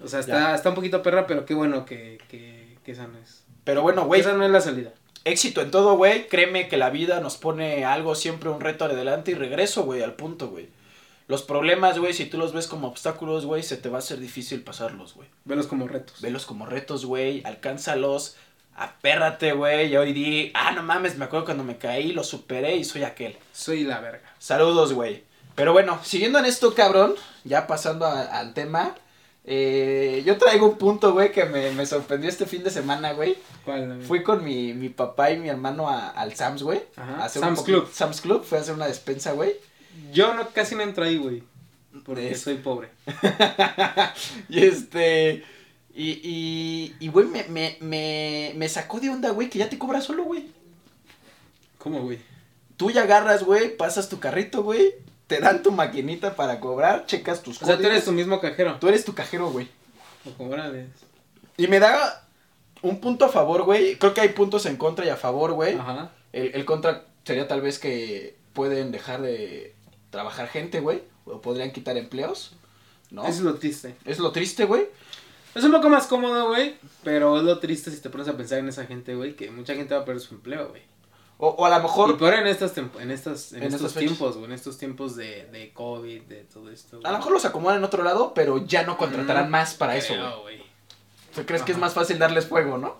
O 0.00 0.06
sea, 0.06 0.20
está, 0.20 0.50
Ya. 0.50 0.54
está 0.54 0.68
un 0.68 0.74
poquito 0.74 1.02
perra, 1.02 1.26
pero 1.26 1.46
qué 1.46 1.54
bueno 1.54 1.86
que, 1.86 2.18
que, 2.28 2.76
que 2.84 2.92
esa 2.92 3.06
no 3.06 3.16
es. 3.18 3.42
Pero 3.64 3.80
bueno, 3.80 4.04
güey, 4.04 4.20
esa 4.20 4.34
no 4.34 4.44
es 4.44 4.50
la 4.50 4.60
salida. 4.60 4.92
Éxito 5.28 5.60
en 5.62 5.70
todo, 5.70 5.96
güey. 5.96 6.28
Créeme 6.28 6.68
que 6.68 6.76
la 6.76 6.90
vida 6.90 7.20
nos 7.20 7.36
pone 7.36 7.84
algo, 7.84 8.14
siempre 8.14 8.48
un 8.50 8.60
reto 8.60 8.84
adelante 8.86 9.30
y 9.30 9.34
regreso, 9.34 9.84
güey, 9.84 10.02
al 10.02 10.14
punto, 10.14 10.48
güey. 10.48 10.68
Los 11.28 11.42
problemas, 11.42 11.98
güey, 11.98 12.14
si 12.14 12.24
tú 12.26 12.38
los 12.38 12.52
ves 12.52 12.66
como 12.66 12.88
obstáculos, 12.88 13.44
güey, 13.44 13.62
se 13.62 13.76
te 13.76 13.88
va 13.90 13.96
a 13.96 13.98
hacer 13.98 14.18
difícil 14.18 14.62
pasarlos, 14.62 15.14
güey. 15.14 15.28
Velos 15.44 15.66
como 15.66 15.86
retos. 15.86 16.20
Velos 16.22 16.46
como 16.46 16.64
retos, 16.66 17.04
güey, 17.04 17.42
alcánzalos, 17.44 18.36
apérrate, 18.76 19.52
güey. 19.52 19.92
Y 19.92 19.96
hoy 19.96 20.12
di, 20.12 20.50
ah, 20.54 20.72
no 20.72 20.82
mames, 20.82 21.16
me 21.18 21.26
acuerdo 21.26 21.44
cuando 21.44 21.64
me 21.64 21.76
caí, 21.76 22.12
lo 22.12 22.24
superé 22.24 22.76
y 22.76 22.84
soy 22.84 23.02
aquel. 23.04 23.36
Soy 23.52 23.84
la 23.84 24.00
verga. 24.00 24.22
Saludos, 24.38 24.92
güey. 24.92 25.24
Pero 25.54 25.72
bueno, 25.72 25.98
siguiendo 26.04 26.38
en 26.38 26.44
esto, 26.46 26.74
cabrón, 26.74 27.14
ya 27.44 27.66
pasando 27.66 28.06
a- 28.06 28.22
al 28.22 28.54
tema, 28.54 28.94
eh, 29.50 30.22
yo 30.26 30.36
traigo 30.36 30.68
un 30.68 30.76
punto, 30.76 31.12
güey, 31.14 31.32
que 31.32 31.46
me, 31.46 31.70
me 31.72 31.86
sorprendió 31.86 32.28
este 32.28 32.44
fin 32.44 32.62
de 32.62 32.70
semana, 32.70 33.12
güey. 33.12 33.38
¿Cuál? 33.64 33.86
güey? 33.94 34.02
Fui 34.06 34.22
con 34.22 34.44
mi, 34.44 34.74
mi 34.74 34.90
papá 34.90 35.30
y 35.30 35.38
mi 35.38 35.48
hermano 35.48 35.88
a- 35.88 36.10
al 36.10 36.34
Sam's, 36.36 36.62
güey. 36.62 36.82
Ajá, 36.96 37.16
a 37.22 37.24
hacer 37.24 37.40
Sam's 37.40 37.62
Club. 37.62 37.88
Sam's 37.90 38.20
Club, 38.20 38.44
fue 38.44 38.58
a 38.58 38.60
hacer 38.60 38.74
una 38.74 38.86
despensa, 38.86 39.32
güey. 39.32 39.56
Yo 40.12 40.34
no, 40.34 40.48
casi 40.50 40.74
no 40.74 40.82
entro 40.82 41.04
ahí, 41.04 41.16
güey. 41.16 41.42
Porque 42.04 42.30
Es- 42.32 42.42
soy 42.42 42.56
pobre. 42.56 42.88
y 44.50 44.64
este. 44.64 45.44
Y, 45.94 46.10
y, 46.22 46.96
y 47.00 47.08
güey, 47.08 47.26
me, 47.26 47.44
me, 47.44 47.76
me, 47.80 48.52
me 48.54 48.68
sacó 48.68 49.00
de 49.00 49.08
onda, 49.10 49.30
güey, 49.30 49.48
que 49.50 49.58
ya 49.58 49.68
te 49.70 49.78
cobras 49.78 50.04
solo, 50.04 50.24
güey. 50.24 50.46
¿Cómo, 51.78 52.00
güey? 52.02 52.18
Tú 52.76 52.90
ya 52.90 53.02
agarras, 53.02 53.42
güey, 53.44 53.76
pasas 53.76 54.08
tu 54.08 54.20
carrito, 54.20 54.62
güey, 54.62 54.94
te 55.28 55.38
dan 55.40 55.62
tu 55.62 55.70
maquinita 55.70 56.34
para 56.34 56.58
cobrar, 56.58 57.06
checas 57.06 57.42
tus 57.42 57.62
O 57.62 57.66
sea, 57.66 57.76
tú 57.76 57.82
códigos. 57.82 57.92
eres 57.92 58.04
tu 58.04 58.12
mismo 58.12 58.40
cajero. 58.40 58.76
Tú 58.80 58.88
eres 58.88 59.04
tu 59.04 59.14
cajero, 59.14 59.50
güey. 59.50 59.68
O 60.24 60.32
como 60.32 60.54
eres. 60.54 60.88
Y 61.56 61.68
me 61.68 61.78
da 61.78 62.26
un 62.82 63.00
punto 63.00 63.26
a 63.26 63.28
favor, 63.28 63.62
güey. 63.62 63.96
Creo 63.96 64.14
que 64.14 64.22
hay 64.22 64.30
puntos 64.30 64.66
en 64.66 64.76
contra 64.76 65.06
y 65.06 65.10
a 65.10 65.16
favor, 65.16 65.52
güey. 65.52 65.76
Ajá. 65.76 66.10
El, 66.32 66.54
el 66.54 66.64
contra 66.64 67.04
sería 67.24 67.46
tal 67.46 67.60
vez 67.60 67.78
que 67.78 68.36
pueden 68.54 68.90
dejar 68.90 69.22
de 69.22 69.74
trabajar 70.10 70.48
gente, 70.48 70.80
güey. 70.80 71.02
O 71.24 71.40
podrían 71.40 71.70
quitar 71.72 71.96
empleos. 71.96 72.54
¿No? 73.10 73.26
Es 73.26 73.40
lo 73.40 73.54
triste. 73.54 73.94
Es 74.04 74.18
lo 74.18 74.32
triste, 74.32 74.64
güey. 74.64 74.86
Es 75.54 75.64
un 75.64 75.72
poco 75.72 75.88
más 75.88 76.06
cómodo, 76.06 76.48
güey. 76.48 76.76
Pero 77.04 77.38
es 77.38 77.42
lo 77.42 77.58
triste 77.58 77.90
si 77.90 78.00
te 78.00 78.10
pones 78.10 78.28
a 78.28 78.36
pensar 78.36 78.58
en 78.58 78.68
esa 78.68 78.86
gente, 78.86 79.14
güey. 79.14 79.34
Que 79.34 79.50
mucha 79.50 79.74
gente 79.74 79.94
va 79.94 80.02
a 80.02 80.04
perder 80.04 80.22
su 80.22 80.34
empleo, 80.34 80.68
güey. 80.68 80.82
O, 81.40 81.48
o 81.48 81.64
a 81.64 81.70
lo 81.70 81.78
Y 81.78 81.82
mejor, 81.82 82.18
peor 82.18 82.34
en 82.34 82.46
estas 82.48 82.76
en 82.76 83.10
estas, 83.10 83.52
en, 83.52 83.62
En 83.62 83.72
estos 83.72 83.94
tiempos, 83.94 84.34
güey. 84.36 84.46
En 84.46 84.52
estos 84.52 84.76
tiempos 84.76 85.14
de, 85.14 85.46
de 85.46 85.72
COVID, 85.72 86.22
de 86.22 86.44
todo 86.44 86.70
esto. 86.70 87.00
a 87.04 87.12
lo 87.12 87.18
mejor 87.18 87.32
los 87.32 87.44
acomodan 87.44 87.78
en 87.78 87.84
otro 87.84 88.02
lado, 88.02 88.34
pero 88.34 88.64
ya 88.66 88.82
no 88.82 88.98
contratarán 88.98 89.48
Mm, 89.48 89.50
más 89.50 89.74
para 89.74 89.96
eso, 89.96 90.14
güey. 90.42 90.62
¿Tú 91.34 91.46
crees 91.46 91.62
que 91.62 91.72
es 91.72 91.78
más 91.78 91.94
fácil 91.94 92.18
darles 92.18 92.46
fuego, 92.46 92.76
no? 92.78 92.96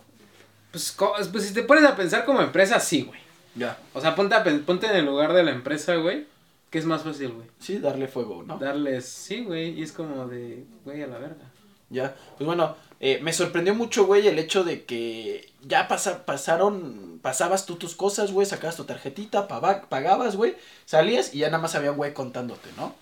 Pues, 0.71 0.95
pues 1.31 1.47
si 1.47 1.53
te 1.53 1.63
pones 1.63 1.83
a 1.83 1.95
pensar 1.95 2.23
como 2.25 2.41
empresa, 2.41 2.79
sí, 2.79 3.01
güey. 3.01 3.19
Ya. 3.55 3.77
O 3.93 3.99
sea, 3.99 4.15
ponte, 4.15 4.35
a 4.35 4.43
ponte 4.65 4.87
en 4.87 4.95
el 4.95 5.05
lugar 5.05 5.33
de 5.33 5.43
la 5.43 5.51
empresa, 5.51 5.95
güey. 5.95 6.25
¿Qué 6.69 6.77
es 6.77 6.85
más 6.85 7.01
fácil, 7.01 7.31
güey? 7.33 7.47
Sí, 7.59 7.79
darle 7.79 8.07
fuego, 8.07 8.43
¿no? 8.43 8.57
Darles, 8.57 9.05
sí, 9.05 9.43
güey. 9.43 9.71
Y 9.79 9.83
es 9.83 9.91
como 9.91 10.27
de, 10.27 10.63
güey, 10.85 11.01
a 11.01 11.07
la 11.07 11.17
verga. 11.17 11.51
Ya, 11.89 12.15
pues 12.37 12.45
bueno, 12.45 12.75
eh, 12.99 13.19
me 13.21 13.33
sorprendió 13.33 13.73
mucho, 13.75 14.05
güey, 14.05 14.27
el 14.27 14.39
hecho 14.39 14.63
de 14.63 14.83
que 14.85 15.49
ya 15.61 15.87
pasa, 15.87 16.25
pasaron, 16.25 17.19
pasabas 17.21 17.65
tú 17.65 17.75
tus 17.75 17.95
cosas, 17.95 18.31
güey, 18.31 18.45
sacabas 18.45 18.75
tu 18.75 18.83
tarjetita, 18.85 19.47
pagabas, 19.47 20.35
güey, 20.35 20.55
salías 20.85 21.33
y 21.33 21.39
ya 21.39 21.47
nada 21.47 21.61
más 21.61 21.75
había 21.75 21.91
un 21.91 21.97
güey 21.97 22.13
contándote, 22.13 22.69
¿no? 22.77 22.95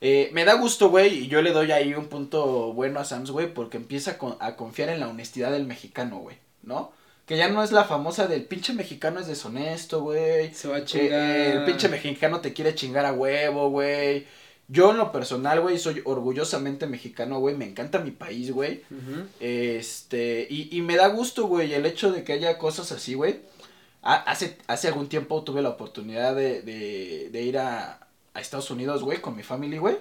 Eh, 0.00 0.30
me 0.32 0.44
da 0.44 0.54
gusto, 0.54 0.90
güey, 0.90 1.14
y 1.24 1.28
yo 1.28 1.42
le 1.42 1.52
doy 1.52 1.70
ahí 1.70 1.94
un 1.94 2.08
punto 2.08 2.72
bueno 2.72 2.98
a 3.00 3.04
Sams, 3.04 3.30
güey, 3.30 3.54
porque 3.54 3.76
empieza 3.76 4.18
a 4.40 4.56
confiar 4.56 4.88
en 4.88 5.00
la 5.00 5.08
honestidad 5.08 5.52
del 5.52 5.64
mexicano, 5.66 6.18
güey, 6.18 6.38
¿no? 6.62 6.92
Que 7.24 7.36
ya 7.36 7.48
no 7.48 7.62
es 7.62 7.70
la 7.72 7.84
famosa 7.84 8.26
del 8.26 8.44
pinche 8.44 8.72
mexicano 8.72 9.20
es 9.20 9.28
deshonesto, 9.28 10.02
güey. 10.02 10.52
Se 10.54 10.66
va 10.68 10.78
a 10.78 10.84
chingar. 10.84 11.20
eh, 11.20 11.52
el 11.52 11.64
pinche 11.64 11.88
mexicano 11.88 12.40
te 12.40 12.52
quiere 12.52 12.74
chingar 12.74 13.06
a 13.06 13.12
huevo, 13.12 13.70
güey. 13.70 14.26
Yo 14.68 14.90
en 14.92 14.96
lo 14.96 15.12
personal, 15.12 15.60
güey, 15.60 15.78
soy 15.78 16.00
orgullosamente 16.04 16.86
mexicano, 16.86 17.40
güey. 17.40 17.54
Me 17.56 17.66
encanta 17.66 17.98
mi 17.98 18.10
país, 18.10 18.50
güey. 18.52 18.82
Este, 19.40 20.46
y, 20.48 20.74
y 20.76 20.80
me 20.82 20.96
da 20.96 21.08
gusto, 21.08 21.46
güey, 21.46 21.74
el 21.74 21.84
hecho 21.86 22.10
de 22.12 22.24
que 22.24 22.32
haya 22.32 22.58
cosas 22.58 22.90
así, 22.92 23.14
güey. 23.14 23.40
Ha- 24.02 24.22
Hace, 24.30 24.56
hace 24.68 24.88
algún 24.88 25.08
tiempo 25.08 25.42
tuve 25.44 25.62
la 25.62 25.68
oportunidad 25.70 26.34
de, 26.34 26.62
de, 26.62 27.28
de 27.30 27.42
ir 27.42 27.58
a, 27.58 28.08
a 28.34 28.40
Estados 28.40 28.70
Unidos, 28.70 29.02
güey, 29.02 29.20
con 29.20 29.36
mi 29.36 29.42
family, 29.42 29.78
güey. 29.78 29.96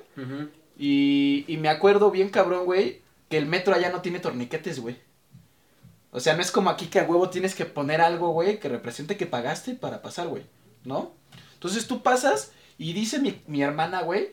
Y, 0.77 1.43
y 1.47 1.57
me 1.57 1.69
acuerdo 1.69 2.09
bien 2.11 2.29
cabrón, 2.29 2.65
güey, 2.65 3.01
que 3.29 3.37
el 3.37 3.45
metro 3.45 3.73
allá 3.75 3.91
no 3.91 4.01
tiene 4.01 4.19
torniquetes, 4.19 4.79
güey. 4.79 4.95
O 6.11 6.19
sea, 6.19 6.35
no 6.35 6.41
es 6.41 6.51
como 6.51 6.69
aquí 6.69 6.87
que 6.87 6.99
a 6.99 7.03
huevo 7.03 7.29
tienes 7.29 7.55
que 7.55 7.65
poner 7.65 7.99
algo, 8.01 8.31
güey, 8.31 8.59
que 8.59 8.69
represente 8.69 9.17
que 9.17 9.25
pagaste 9.25 9.75
para 9.75 10.01
pasar, 10.01 10.27
güey. 10.27 10.43
¿No? 10.83 11.13
Entonces 11.53 11.87
tú 11.87 12.01
pasas 12.01 12.51
y 12.77 12.93
dice 12.93 13.19
mi, 13.19 13.41
mi 13.47 13.61
hermana, 13.61 14.01
güey. 14.01 14.29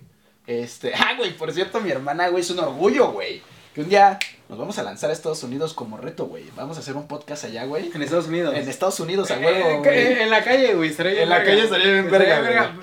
Este, 0.49 0.92
ah, 0.96 1.14
güey, 1.16 1.36
por 1.36 1.53
cierto, 1.53 1.78
mi 1.80 1.90
hermana, 1.92 2.28
güey, 2.28 2.40
es 2.42 2.51
un 2.51 2.59
orgullo, 2.59 3.12
güey. 3.12 3.40
Que 3.74 3.82
un 3.82 3.88
día 3.90 4.18
nos 4.49 4.59
vamos 4.59 4.76
a 4.78 4.82
lanzar 4.82 5.11
a 5.11 5.12
Estados 5.12 5.42
Unidos 5.44 5.74
como 5.74 5.99
reto, 5.99 6.26
güey. 6.26 6.42
Vamos 6.57 6.76
a 6.78 6.80
hacer 6.80 6.96
un 6.96 7.07
podcast 7.07 7.44
allá, 7.44 7.64
güey. 7.66 7.90
En 7.94 8.03
Estados 8.03 8.26
Unidos. 8.26 8.55
En 8.57 8.68
Estados 8.68 8.99
Unidos, 8.99 9.30
a 9.30 9.36
Eh, 9.40 9.44
huevo, 9.44 9.78
güey. 9.84 10.22
en 10.22 10.30
la 10.30 10.42
calle, 10.42 10.74
güey. 10.74 10.90
En 10.99 11.28
la 11.28 11.38
verga. 11.38 11.44
calle 11.44 11.62
estaría 11.64 11.92
bien 11.92 12.11
verga, 12.11 12.40
verga. 12.40 12.76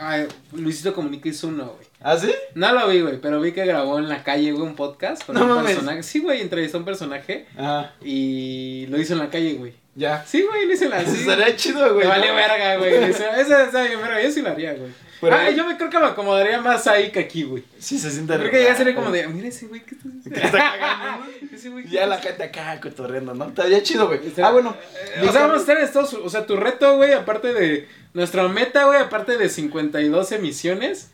Ay, 0.00 0.26
Luisito 0.52 0.92
Comunica 0.94 1.28
hizo 1.28 1.48
uno, 1.48 1.64
güey. 1.66 1.86
¿Ah, 2.00 2.16
sí? 2.16 2.32
No 2.54 2.72
lo 2.72 2.88
vi, 2.88 3.00
güey, 3.00 3.20
pero 3.20 3.40
vi 3.40 3.52
que 3.52 3.64
grabó 3.64 3.98
en 3.98 4.08
la 4.08 4.22
calle, 4.22 4.52
güey, 4.52 4.64
un 4.64 4.76
podcast 4.76 5.24
con 5.24 5.34
No 5.34 5.42
un 5.42 5.48
mames. 5.48 5.72
personaje. 5.72 6.02
Sí, 6.02 6.18
güey, 6.20 6.40
entrevistó 6.40 6.76
a 6.76 6.80
un 6.80 6.84
personaje 6.86 7.46
Ah, 7.56 7.90
y 8.02 8.86
lo 8.88 9.00
hizo 9.00 9.14
en 9.14 9.18
la 9.20 9.30
calle, 9.30 9.54
güey. 9.54 9.74
ya. 9.96 10.24
Sí, 10.26 10.42
güey, 10.42 10.66
lo 10.66 10.72
hizo 10.74 10.84
en 10.84 10.90
la 10.90 11.00
sí. 11.04 11.20
Estaría 11.20 11.56
chido, 11.56 11.94
güey. 11.94 12.06
Vale 12.06 12.28
¿no? 12.28 12.34
verga, 12.34 12.76
güey. 12.76 12.90
Verga. 13.00 14.22
Yo 14.22 14.30
sí 14.30 14.42
lo 14.42 14.50
haría, 14.50 14.74
güey. 14.74 14.90
Ah, 15.22 15.50
yo 15.50 15.66
me 15.66 15.76
creo 15.76 15.90
que 15.90 15.98
me 15.98 16.06
acomodaría 16.06 16.60
más 16.60 16.86
ahí 16.86 17.10
que 17.10 17.20
aquí, 17.20 17.42
güey. 17.42 17.64
Sí, 17.78 17.98
se 17.98 18.10
siente 18.10 18.34
Creo 18.36 18.50
que 18.50 18.62
ya 18.62 18.74
sería 18.76 18.94
como 18.94 19.10
de, 19.10 19.26
mira 19.28 19.48
ese 19.48 19.66
güey, 19.66 19.84
¿qué 19.84 19.94
está 19.96 20.08
haciendo? 20.18 20.40
Que 20.40 20.46
está 20.46 20.58
cagando, 20.58 21.24
¿no? 21.24 21.30
Ese 21.56 21.70
güey, 21.70 21.84
¿qué 21.84 21.90
Ya 21.90 22.02
está 22.04 22.14
la 22.16 22.22
gente 22.22 22.42
acá 22.44 22.80
cotorreando, 22.80 23.34
¿no? 23.34 23.48
Estaría 23.48 23.82
chido, 23.82 24.06
güey. 24.06 24.20
Ah, 24.42 24.52
bueno. 24.52 24.76
O 25.22 25.32
sea, 25.32 25.42
vamos 25.42 25.56
a 25.58 25.60
estar 25.60 25.76
en 25.78 25.84
Estados 25.84 26.12
Unidos. 26.12 26.26
O 26.28 26.30
sea, 26.30 26.46
tu 26.46 26.56
reto, 26.56 26.96
güey, 26.96 27.12
aparte 27.12 27.52
de. 27.52 27.88
Nuestra 28.14 28.46
meta, 28.48 28.84
güey, 28.86 29.00
aparte 29.00 29.36
de 29.36 29.48
52 29.48 30.32
emisiones. 30.32 31.10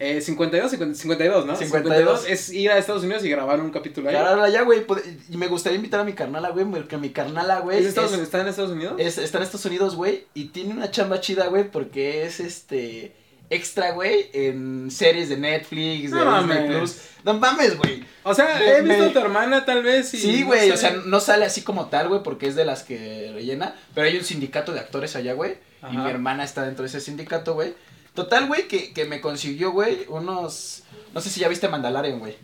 Eh, 0.00 0.20
52, 0.20 0.70
50 0.70 0.94
52, 0.96 1.44
¿no? 1.46 1.56
52. 1.56 2.26
es 2.28 2.50
ir 2.52 2.70
a 2.70 2.78
Estados 2.78 3.02
Unidos 3.02 3.24
y 3.24 3.30
grabar 3.30 3.60
un 3.60 3.70
capítulo 3.72 4.08
ahí. 4.08 4.14
Claro, 4.14 4.46
ya, 4.46 4.62
güey. 4.62 4.86
Y 5.28 5.36
me 5.36 5.48
gustaría 5.48 5.74
invitar 5.76 5.98
a 5.98 6.04
mi 6.04 6.12
carnala, 6.12 6.50
güey, 6.50 6.64
porque 6.66 6.96
mi 6.96 7.10
carnala, 7.10 7.58
güey. 7.58 7.80
¿Es 7.80 7.86
Estados 7.86 8.10
es- 8.12 8.14
Unidos? 8.18 8.28
¿Está 8.28 8.40
en 8.42 8.46
Estados 8.48 8.70
Unidos? 8.70 8.94
es- 8.98 9.18
está 9.18 9.38
en 9.38 9.44
Estados 9.44 9.66
Unidos, 9.66 9.96
güey, 9.96 10.26
y 10.34 10.46
tiene 10.50 10.72
una 10.74 10.88
chamba 10.92 11.20
chida, 11.20 11.48
güey, 11.48 11.68
porque 11.68 12.22
es 12.24 12.38
este 12.38 13.16
extra, 13.50 13.92
güey, 13.92 14.30
en 14.32 14.90
series 14.90 15.28
de 15.28 15.36
Netflix, 15.36 16.10
de 16.10 16.18
No 16.24 16.42
Disney. 16.42 16.68
Plus. 16.68 16.96
No 17.24 17.34
mames, 17.34 17.76
güey. 17.76 18.04
o 18.22 18.34
sea, 18.34 18.78
he 18.78 18.82
visto 18.82 19.04
a 19.04 19.12
tu 19.12 19.18
hermana 19.18 19.64
tal 19.64 19.82
vez. 19.82 20.12
Y 20.14 20.18
Sí, 20.18 20.40
no 20.40 20.46
güey, 20.48 20.70
o 20.70 20.76
sea, 20.76 20.92
no 21.04 21.20
sale 21.20 21.44
así 21.44 21.62
como 21.62 21.86
tal, 21.86 22.08
güey, 22.08 22.22
porque 22.22 22.46
es 22.46 22.54
de 22.54 22.64
las 22.64 22.82
que 22.82 23.30
rellena, 23.34 23.74
pero 23.94 24.06
hay 24.06 24.16
un 24.16 24.24
sindicato 24.24 24.72
de 24.72 24.80
actores 24.80 25.16
allá, 25.16 25.32
güey, 25.34 25.56
y 25.90 25.96
mi 25.96 26.08
hermana 26.10 26.44
está 26.44 26.64
dentro 26.64 26.82
de 26.82 26.88
ese 26.88 27.00
sindicato, 27.00 27.54
güey. 27.54 27.74
Total, 28.14 28.46
güey, 28.46 28.66
que, 28.66 28.92
que 28.92 29.04
me 29.04 29.20
consiguió, 29.20 29.70
güey, 29.72 30.04
unos, 30.08 30.82
no 31.14 31.20
sé 31.20 31.30
si 31.30 31.40
ya 31.40 31.48
viste 31.48 31.68
Mandalorian, 31.68 32.18
güey, 32.18 32.36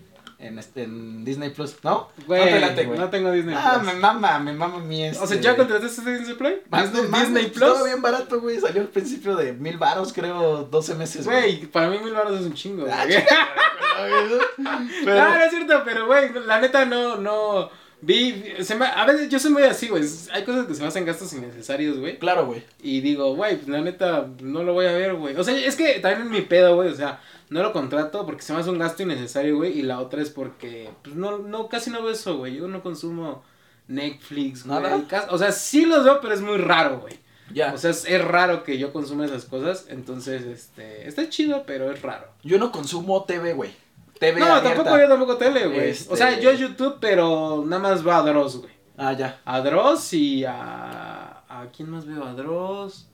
en, 0.47 0.59
este- 0.59 0.85
en 0.85 1.25
Disney 1.25 1.51
Plus, 1.51 1.77
¿no? 1.83 2.09
Güey, 2.27 2.41
no 2.45 2.47
te 2.51 2.61
late, 2.61 2.85
güey. 2.85 2.99
no 2.99 3.11
tengo 3.11 3.33
Disney 3.33 3.55
Ah, 3.59 3.79
Plus. 3.81 3.93
me 3.95 4.01
mama, 4.01 4.39
me 4.39 4.53
mama 4.53 4.79
mi 4.79 5.05
este... 5.05 5.23
O 5.23 5.27
sea, 5.27 5.41
¿ya 5.41 5.57
contrataste 5.57 6.01
este 6.01 6.19
Disney 6.19 6.37
Play? 6.37 6.63
Más 6.71 6.93
Disney, 6.93 7.11
mames, 7.11 7.29
Disney 7.29 7.47
Plus. 7.51 7.69
Estaba 7.69 7.85
bien 7.85 8.03
barato, 8.03 8.41
güey. 8.41 8.61
Salió 8.61 8.83
al 8.83 8.89
principio 8.89 9.37
de 9.37 9.53
mil 9.53 9.79
varos, 9.79 10.13
creo, 10.13 10.65
12 10.65 10.95
meses, 10.95 11.25
Güey, 11.25 11.67
para 11.67 11.89
mí 11.89 11.99
mil 11.99 12.13
baros 12.15 12.41
es 12.41 12.47
un 12.47 12.55
chingo, 12.55 12.87
Ah, 12.91 13.05
güey. 13.07 13.25
Pero, 15.05 15.17
No, 15.25 15.31
no 15.39 15.45
es 15.45 15.51
cierto, 15.51 15.83
pero 15.85 16.07
güey, 16.07 16.31
la 16.47 16.61
neta 16.61 16.85
no, 16.85 17.17
no. 17.17 17.71
Vi, 18.01 18.55
se 18.61 18.75
me- 18.75 18.85
a 18.87 19.07
veces 19.07 19.29
yo 19.31 19.39
soy 19.39 19.51
muy 19.53 19.63
así, 19.63 19.89
güey. 19.89 20.03
Hay 20.33 20.43
cosas 20.45 20.67
que 20.67 20.75
se 20.75 20.83
me 20.83 20.89
hacen 20.89 21.07
gastos 21.07 21.33
innecesarios, 21.33 21.99
güey. 21.99 22.19
claro, 22.19 22.45
güey. 22.47 22.63
Y 22.83 23.01
digo, 23.01 23.35
güey, 23.35 23.57
pues 23.57 23.69
la 23.69 23.81
neta 23.81 24.27
no 24.43 24.63
lo 24.63 24.75
voy 24.75 24.87
a 24.87 24.93
ver, 24.93 25.15
güey. 25.15 25.37
O 25.37 25.45
sea, 25.45 25.57
es 25.57 25.77
que 25.77 26.01
también 26.01 26.29
mi 26.31 26.43
pedo, 26.43 26.75
güey. 26.75 26.91
O 26.91 26.95
sea, 26.95 27.21
no 27.55 27.63
lo 27.63 27.73
contrato 27.73 28.27
porque 28.27 28.43
se 28.43 28.53
me 28.53 28.59
hace 28.59 28.69
un 28.71 28.79
gasto 28.81 29.05
innecesario, 29.05 29.57
güey. 29.57 29.79
Y 29.79 29.83
la 29.83 30.01
otra 30.01 30.21
es 30.21 30.29
porque, 30.29 30.91
pues 31.05 31.15
no, 31.15 31.39
no, 31.39 31.69
casi 31.69 31.89
no 31.89 32.03
veo 32.03 32.11
eso, 32.11 32.37
güey. 32.37 32.57
Yo 32.57 32.67
no 32.67 32.83
consumo 32.83 33.45
Netflix, 33.87 34.67
güey. 34.67 34.83
¿Nada? 34.83 35.29
O 35.31 35.39
sea, 35.39 35.53
sí 35.53 35.87
los 35.87 36.03
veo, 36.03 36.21
pero 36.21 36.35
es 36.35 36.41
muy 36.41 36.57
raro, 36.59 36.99
güey. 36.99 37.17
Ya. 37.53 37.73
O 37.73 37.79
sea, 37.79 37.91
es, 37.93 38.07
es 38.07 38.25
raro 38.25 38.65
que 38.65 38.77
yo 38.77 38.93
consuma 38.93 39.25
esas 39.25 39.45
cosas. 39.45 39.87
Entonces, 39.89 40.43
este, 40.43 41.07
está 41.07 41.29
chido, 41.29 41.63
pero 41.65 41.93
es 41.93 42.03
raro. 42.03 42.27
yo 42.43 42.59
no 42.59 42.73
consumo 42.73 43.23
TV, 43.23 43.53
güey. 43.53 43.71
TV 44.19 44.41
No, 44.41 44.47
abierta. 44.47 44.75
tampoco 44.75 44.99
yo 44.99 45.09
tampoco 45.09 45.37
tele, 45.37 45.67
güey. 45.69 45.91
Este- 45.91 46.13
O 46.13 46.17
sea, 46.17 46.41
yo 46.41 46.51
YouTube, 46.53 46.97
pero 47.01 47.63
nada 47.65 47.81
más 47.81 48.03
veo 48.03 48.15
a 48.15 48.23
Dross, 48.23 48.57
güey. 48.57 48.73
Ah, 48.97 49.13
ya. 49.13 49.41
A 49.45 49.61
Dross 49.61 50.13
y 50.13 50.45
a... 50.45 51.45
¿A 51.49 51.67
quién 51.71 51.89
más 51.89 52.05
veo? 52.05 52.25
A 52.25 52.33
Dross 52.35 53.07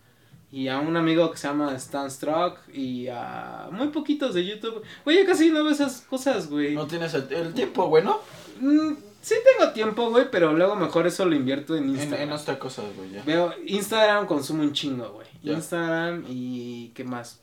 y 0.53 0.69
a 0.69 0.79
un 0.81 0.97
amigo 0.97 1.31
que 1.31 1.39
se 1.39 1.47
llama 1.49 1.75
Stan 1.77 2.11
Struck 2.11 2.59
y 2.75 3.07
a... 3.09 3.69
Muy 3.71 3.89
poquitos 3.89 4.35
de 4.35 4.45
YouTube. 4.45 4.83
Güey, 5.05 5.19
yo 5.19 5.27
casi 5.27 5.51
no 5.51 5.63
veo 5.65 5.73
esas 5.73 6.01
cosas, 6.03 6.49
güey. 6.51 6.75
No 6.75 6.87
tienes 6.87 7.15
el, 7.15 7.33
el 7.33 7.55
tiempo, 7.55 7.87
güey, 7.87 8.03
¿no? 8.03 8.21
Mm, 8.61 8.95
sí 9.23 9.35
tengo 9.59 9.73
tiempo, 9.73 10.11
güey, 10.11 10.31
pero 10.31 10.53
luego 10.53 10.75
mejor 10.77 11.07
eso 11.07 11.25
lo 11.25 11.37
invierto 11.37 11.77
en 11.77 11.85
En, 11.85 11.91
Instagram. 11.91 12.21
en 12.29 12.33
otra 12.33 12.59
cosa, 12.59 12.83
güey, 12.97 13.11
ya. 13.13 13.23
Veo 13.23 13.55
Instagram 13.65 14.27
consumo 14.27 14.63
un 14.63 14.73
chingo, 14.73 15.11
güey. 15.13 15.27
Instagram 15.43 16.25
y 16.29 16.89
¿qué 16.95 17.05
más? 17.05 17.41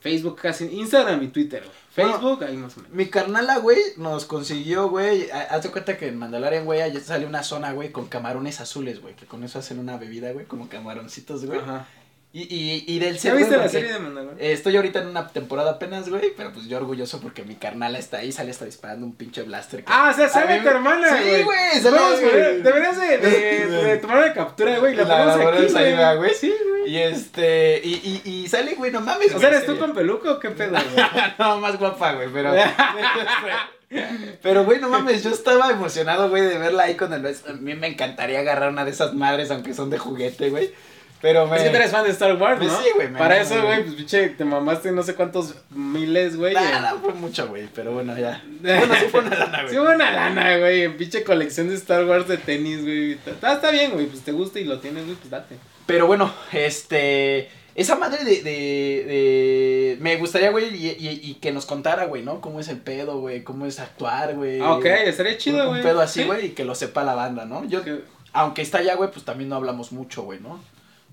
Facebook 0.00 0.36
casi, 0.40 0.64
Instagram 0.66 1.22
y 1.24 1.28
Twitter, 1.28 1.60
güey. 1.64 1.72
Bueno, 1.96 2.20
Facebook 2.20 2.44
ahí 2.44 2.56
más 2.56 2.76
o 2.76 2.80
menos. 2.80 2.94
Mi 2.94 3.06
carnala, 3.06 3.58
güey, 3.58 3.78
nos 3.96 4.26
consiguió, 4.26 4.88
güey. 4.90 5.28
ha- 5.30 5.54
Haz 5.54 5.64
de 5.64 5.70
cuenta 5.72 5.96
que 5.96 6.06
en 6.06 6.16
Mandalorian, 6.18 6.64
güey, 6.64 6.80
allá 6.82 7.00
sale 7.00 7.26
una 7.26 7.42
zona, 7.42 7.72
güey, 7.72 7.90
con 7.90 8.06
camarones 8.06 8.60
azules, 8.60 9.00
güey. 9.02 9.16
Que 9.16 9.26
con 9.26 9.42
eso 9.42 9.58
hacen 9.58 9.80
una 9.80 9.96
bebida, 9.96 10.30
güey, 10.32 10.46
como 10.46 10.68
camaroncitos, 10.68 11.44
güey. 11.46 11.58
Ajá. 11.58 11.88
Y, 12.30 12.42
y, 12.42 12.84
y 12.86 12.98
del 12.98 13.16
¿Ya 13.18 13.32
viste 13.32 13.54
güey, 13.54 13.64
la 13.66 13.68
serie 13.70 13.90
de 13.90 13.98
Mandalorian? 14.00 14.38
Eh, 14.38 14.52
estoy 14.52 14.76
ahorita 14.76 15.00
en 15.00 15.06
una 15.08 15.28
temporada 15.28 15.70
apenas, 15.72 16.10
güey, 16.10 16.34
pero 16.36 16.52
pues 16.52 16.66
yo 16.68 16.76
orgulloso 16.76 17.20
porque 17.22 17.42
mi 17.42 17.54
carnala 17.54 17.98
está 17.98 18.18
ahí, 18.18 18.32
sale 18.32 18.50
hasta 18.50 18.66
disparando 18.66 19.06
un 19.06 19.14
pinche 19.14 19.42
blaster. 19.44 19.80
que- 19.82 19.90
Ah, 19.90 20.10
o 20.12 20.16
sea, 20.16 20.28
sale 20.28 20.60
tu 20.60 20.68
hermana, 20.68 21.08
Sí, 21.08 21.24
güey. 21.26 21.42
güey, 21.44 21.80
sale- 21.80 21.96
Vamos, 21.96 22.20
güey, 22.20 22.62
Deberías 22.62 23.00
de, 23.00 23.16
de, 23.18 23.66
de 23.86 23.96
tomar 23.96 24.18
una 24.18 24.34
captura, 24.34 24.78
güey. 24.78 24.92
y 24.92 24.96
La, 24.96 25.04
La- 25.04 25.42
ponemos 25.42 25.74
aquí, 25.74 25.92
güey. 25.94 26.16
güey. 26.18 26.34
Sí, 26.34 26.54
güey. 26.68 26.90
Y 26.92 26.98
este, 26.98 27.80
y, 27.82 28.22
y, 28.24 28.30
y 28.30 28.48
sale, 28.48 28.74
güey, 28.74 28.92
no 28.92 29.00
mames, 29.00 29.28
O 29.34 29.38
sea, 29.40 29.48
güey, 29.48 29.62
¿eres 29.62 29.66
tú 29.66 29.78
con 29.78 29.94
peluca 29.94 30.32
o 30.32 30.38
qué 30.38 30.50
pedo, 30.50 30.72
güey? 30.72 31.06
no, 31.38 31.60
más 31.60 31.78
guapa, 31.78 32.12
güey, 32.12 32.28
pero. 32.30 32.52
pero, 34.42 34.64
güey, 34.64 34.80
no 34.80 34.90
mames, 34.90 35.24
yo 35.24 35.30
estaba 35.30 35.70
emocionado, 35.70 36.28
güey, 36.28 36.42
de 36.42 36.58
verla 36.58 36.84
ahí 36.84 36.94
con 36.94 37.12
el. 37.14 37.26
A 37.26 37.52
mí 37.54 37.74
me 37.74 37.86
encantaría 37.86 38.40
agarrar 38.40 38.68
una 38.70 38.84
de 38.84 38.90
esas 38.90 39.14
madres, 39.14 39.50
aunque 39.50 39.72
son 39.72 39.88
de 39.90 39.96
juguete, 39.98 40.50
güey. 40.50 40.72
Pero 41.20 41.46
me. 41.46 41.56
Es 41.56 41.62
que 41.64 41.70
tú 41.70 41.76
eres 41.76 41.90
fan 41.90 42.04
de 42.04 42.10
Star 42.10 42.36
Wars, 42.36 42.58
Pues 42.58 42.70
¿no? 42.72 42.78
sí, 42.80 42.88
güey, 42.94 43.12
Para 43.12 43.40
eso, 43.40 43.60
güey. 43.60 43.82
pues 43.82 43.94
pinche, 43.96 44.28
te 44.30 44.44
mamaste 44.44 44.92
no 44.92 45.02
sé 45.02 45.14
cuántos 45.16 45.54
miles, 45.70 46.36
güey. 46.36 46.54
En- 46.56 46.82
no 46.82 46.98
fue 47.00 47.12
mucho, 47.14 47.48
güey, 47.48 47.68
pero 47.74 47.92
bueno, 47.92 48.16
ya. 48.16 48.42
Bueno, 48.62 48.94
sí 48.94 49.06
fue 49.10 49.20
una 49.20 49.36
lana, 49.36 49.58
güey. 49.62 49.70
Sí, 49.74 49.78
hubo 49.78 49.90
una 49.90 50.10
lana, 50.12 50.58
güey, 50.58 50.82
en 50.82 50.96
pinche 50.96 51.24
colección 51.24 51.68
de 51.68 51.74
Star 51.74 52.04
Wars 52.04 52.28
de 52.28 52.38
tenis, 52.38 52.82
güey. 52.82 53.12
Está, 53.12 53.54
está 53.54 53.70
bien, 53.72 53.92
güey, 53.92 54.06
pues 54.06 54.22
te 54.22 54.30
gusta 54.32 54.60
y 54.60 54.64
lo 54.64 54.78
tienes, 54.78 55.04
güey, 55.06 55.16
pues 55.16 55.30
date. 55.30 55.56
Pero 55.86 56.06
bueno, 56.06 56.32
este. 56.52 57.48
Esa 57.74 57.94
madre 57.96 58.24
de. 58.24 58.42
de, 58.42 59.04
de 59.06 59.98
me 60.00 60.16
gustaría, 60.16 60.50
güey, 60.50 60.74
y, 60.74 60.88
y, 60.88 61.20
y 61.22 61.34
que 61.34 61.52
nos 61.52 61.64
contara, 61.66 62.06
güey, 62.06 62.22
¿no? 62.22 62.40
Cómo 62.40 62.58
es 62.60 62.68
el 62.68 62.78
pedo, 62.78 63.20
güey. 63.20 63.42
Cómo 63.44 63.66
es 63.66 63.78
actuar, 63.80 64.34
güey. 64.34 64.60
Ah, 64.60 64.72
ok, 64.74 64.84
estaría 64.84 65.32
Un- 65.32 65.38
chido, 65.38 65.62
Un 65.64 65.68
güey. 65.70 65.82
pedo 65.82 66.00
así, 66.00 66.20
Sí. 66.22 66.26
güey, 66.26 66.46
y 66.46 66.48
que 66.50 66.64
lo 66.64 66.74
sepa 66.74 67.04
la 67.04 67.14
banda, 67.14 67.44
¿no? 67.44 67.64
Yo, 67.64 67.84
Que- 67.84 68.02
aunque 68.32 68.62
está 68.62 68.78
allá, 68.78 68.96
güey, 68.96 69.10
pues 69.10 69.24
también 69.24 69.48
no 69.48 69.56
hablamos 69.56 69.92
mucho, 69.92 70.22
güey, 70.22 70.40
¿no? 70.40 70.60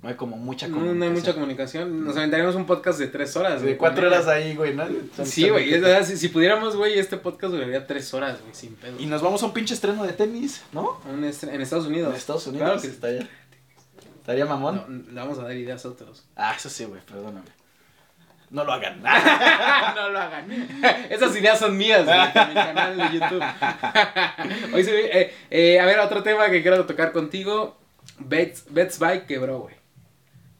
No 0.02 0.10
hay 0.10 0.16
como 0.16 0.38
mucha 0.38 0.68
No, 0.68 0.94
no 0.94 1.04
hay 1.06 1.10
mucha 1.12 1.34
comunicación. 1.34 2.06
Nos 2.06 2.16
aventaríamos 2.16 2.56
un 2.56 2.66
podcast 2.68 3.00
de 3.00 3.08
tres 3.08 3.36
horas, 3.36 3.62
De 3.62 3.68
güey. 3.70 3.78
cuatro 3.78 4.06
horas 4.08 4.28
ahí, 4.28 4.56
güey, 4.56 4.76
¿no? 4.76 4.86
Sí, 5.24 5.50
güey, 5.50 5.74
es 5.74 6.08
si, 6.08 6.18
si 6.18 6.28
pudiéramos, 6.30 6.76
güey, 6.76 7.00
este 7.00 7.18
podcast 7.18 7.54
duraría 7.54 7.88
tres 7.88 8.14
horas, 8.14 8.40
güey, 8.42 8.54
sin 8.54 8.76
pedo. 8.76 9.00
Y 9.00 9.08
nos 9.08 9.22
vamos 9.24 9.42
a 9.42 9.48
un 9.48 9.54
pinche 9.54 9.74
estreno 9.74 10.04
de 10.04 10.14
tenis, 10.14 10.64
¿no? 10.72 11.02
En 11.10 11.24
Estados 11.62 11.88
Unidos. 11.88 12.12
En 12.12 12.16
Estados 12.18 12.46
Unidos. 12.48 12.66
Claro 12.68 12.82
que 12.82 12.88
está 12.88 13.08
allá. 13.08 13.28
Estaría 14.18 14.46
mamón. 14.46 14.84
No, 14.88 15.12
le 15.12 15.20
vamos 15.20 15.40
a 15.40 15.44
dar 15.44 15.56
ideas 15.56 15.84
a 15.86 15.90
otros. 15.90 16.26
Ah, 16.36 16.54
eso 16.56 16.70
sí, 16.70 16.84
güey, 16.86 17.02
perdóname. 17.02 17.48
No 18.52 18.64
lo 18.64 18.74
hagan. 18.74 19.02
no 19.96 20.10
lo 20.10 20.20
hagan. 20.20 20.52
Esas 21.10 21.36
ideas 21.36 21.58
son 21.58 21.76
mías, 21.78 22.06
güey, 22.06 22.18
mi 22.20 22.54
canal 22.54 22.96
de 22.98 23.04
YouTube. 23.20 23.44
Hoy 24.74 24.84
se 24.84 24.92
ve- 24.92 25.10
eh, 25.20 25.34
eh, 25.50 25.80
a 25.80 25.86
ver, 25.86 26.00
otro 26.00 26.22
tema 26.22 26.50
que 26.50 26.62
quiero 26.62 26.86
tocar 26.86 27.12
contigo. 27.12 27.78
Bets, 28.20 28.66
Bets 28.70 29.00
Buy 29.00 29.22
quebró, 29.28 29.60
güey. 29.62 29.76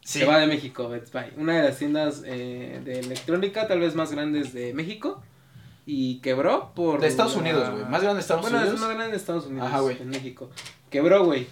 Sí. 0.06 0.20
Se 0.20 0.26
va 0.26 0.38
de 0.38 0.46
México, 0.46 0.88
Buy. 0.88 1.02
Una 1.36 1.54
de 1.58 1.64
las 1.64 1.78
tiendas 1.80 2.22
eh, 2.26 2.80
de 2.86 3.00
electrónica 3.00 3.68
tal 3.68 3.80
vez 3.80 3.96
más 3.96 4.12
grandes 4.12 4.54
de 4.54 4.72
México. 4.74 5.22
Y 5.88 6.20
quebró 6.20 6.72
por... 6.76 7.02
De 7.02 7.08
Estados 7.08 7.36
Unidos, 7.36 7.70
güey. 7.72 7.84
Más 7.86 8.02
grande 8.02 8.16
de 8.16 8.22
Estados 8.22 8.44
bueno, 8.44 8.58
Unidos. 8.60 8.76
es 8.76 8.80
más 8.82 8.90
grande 8.90 9.12
de 9.12 9.18
Estados 9.18 9.48
Unidos. 9.48 9.68
Ajá, 9.68 9.80
güey. 9.80 10.00
En 10.00 10.10
México. 10.10 10.50
Quebró, 10.92 11.26
güey. 11.26 11.48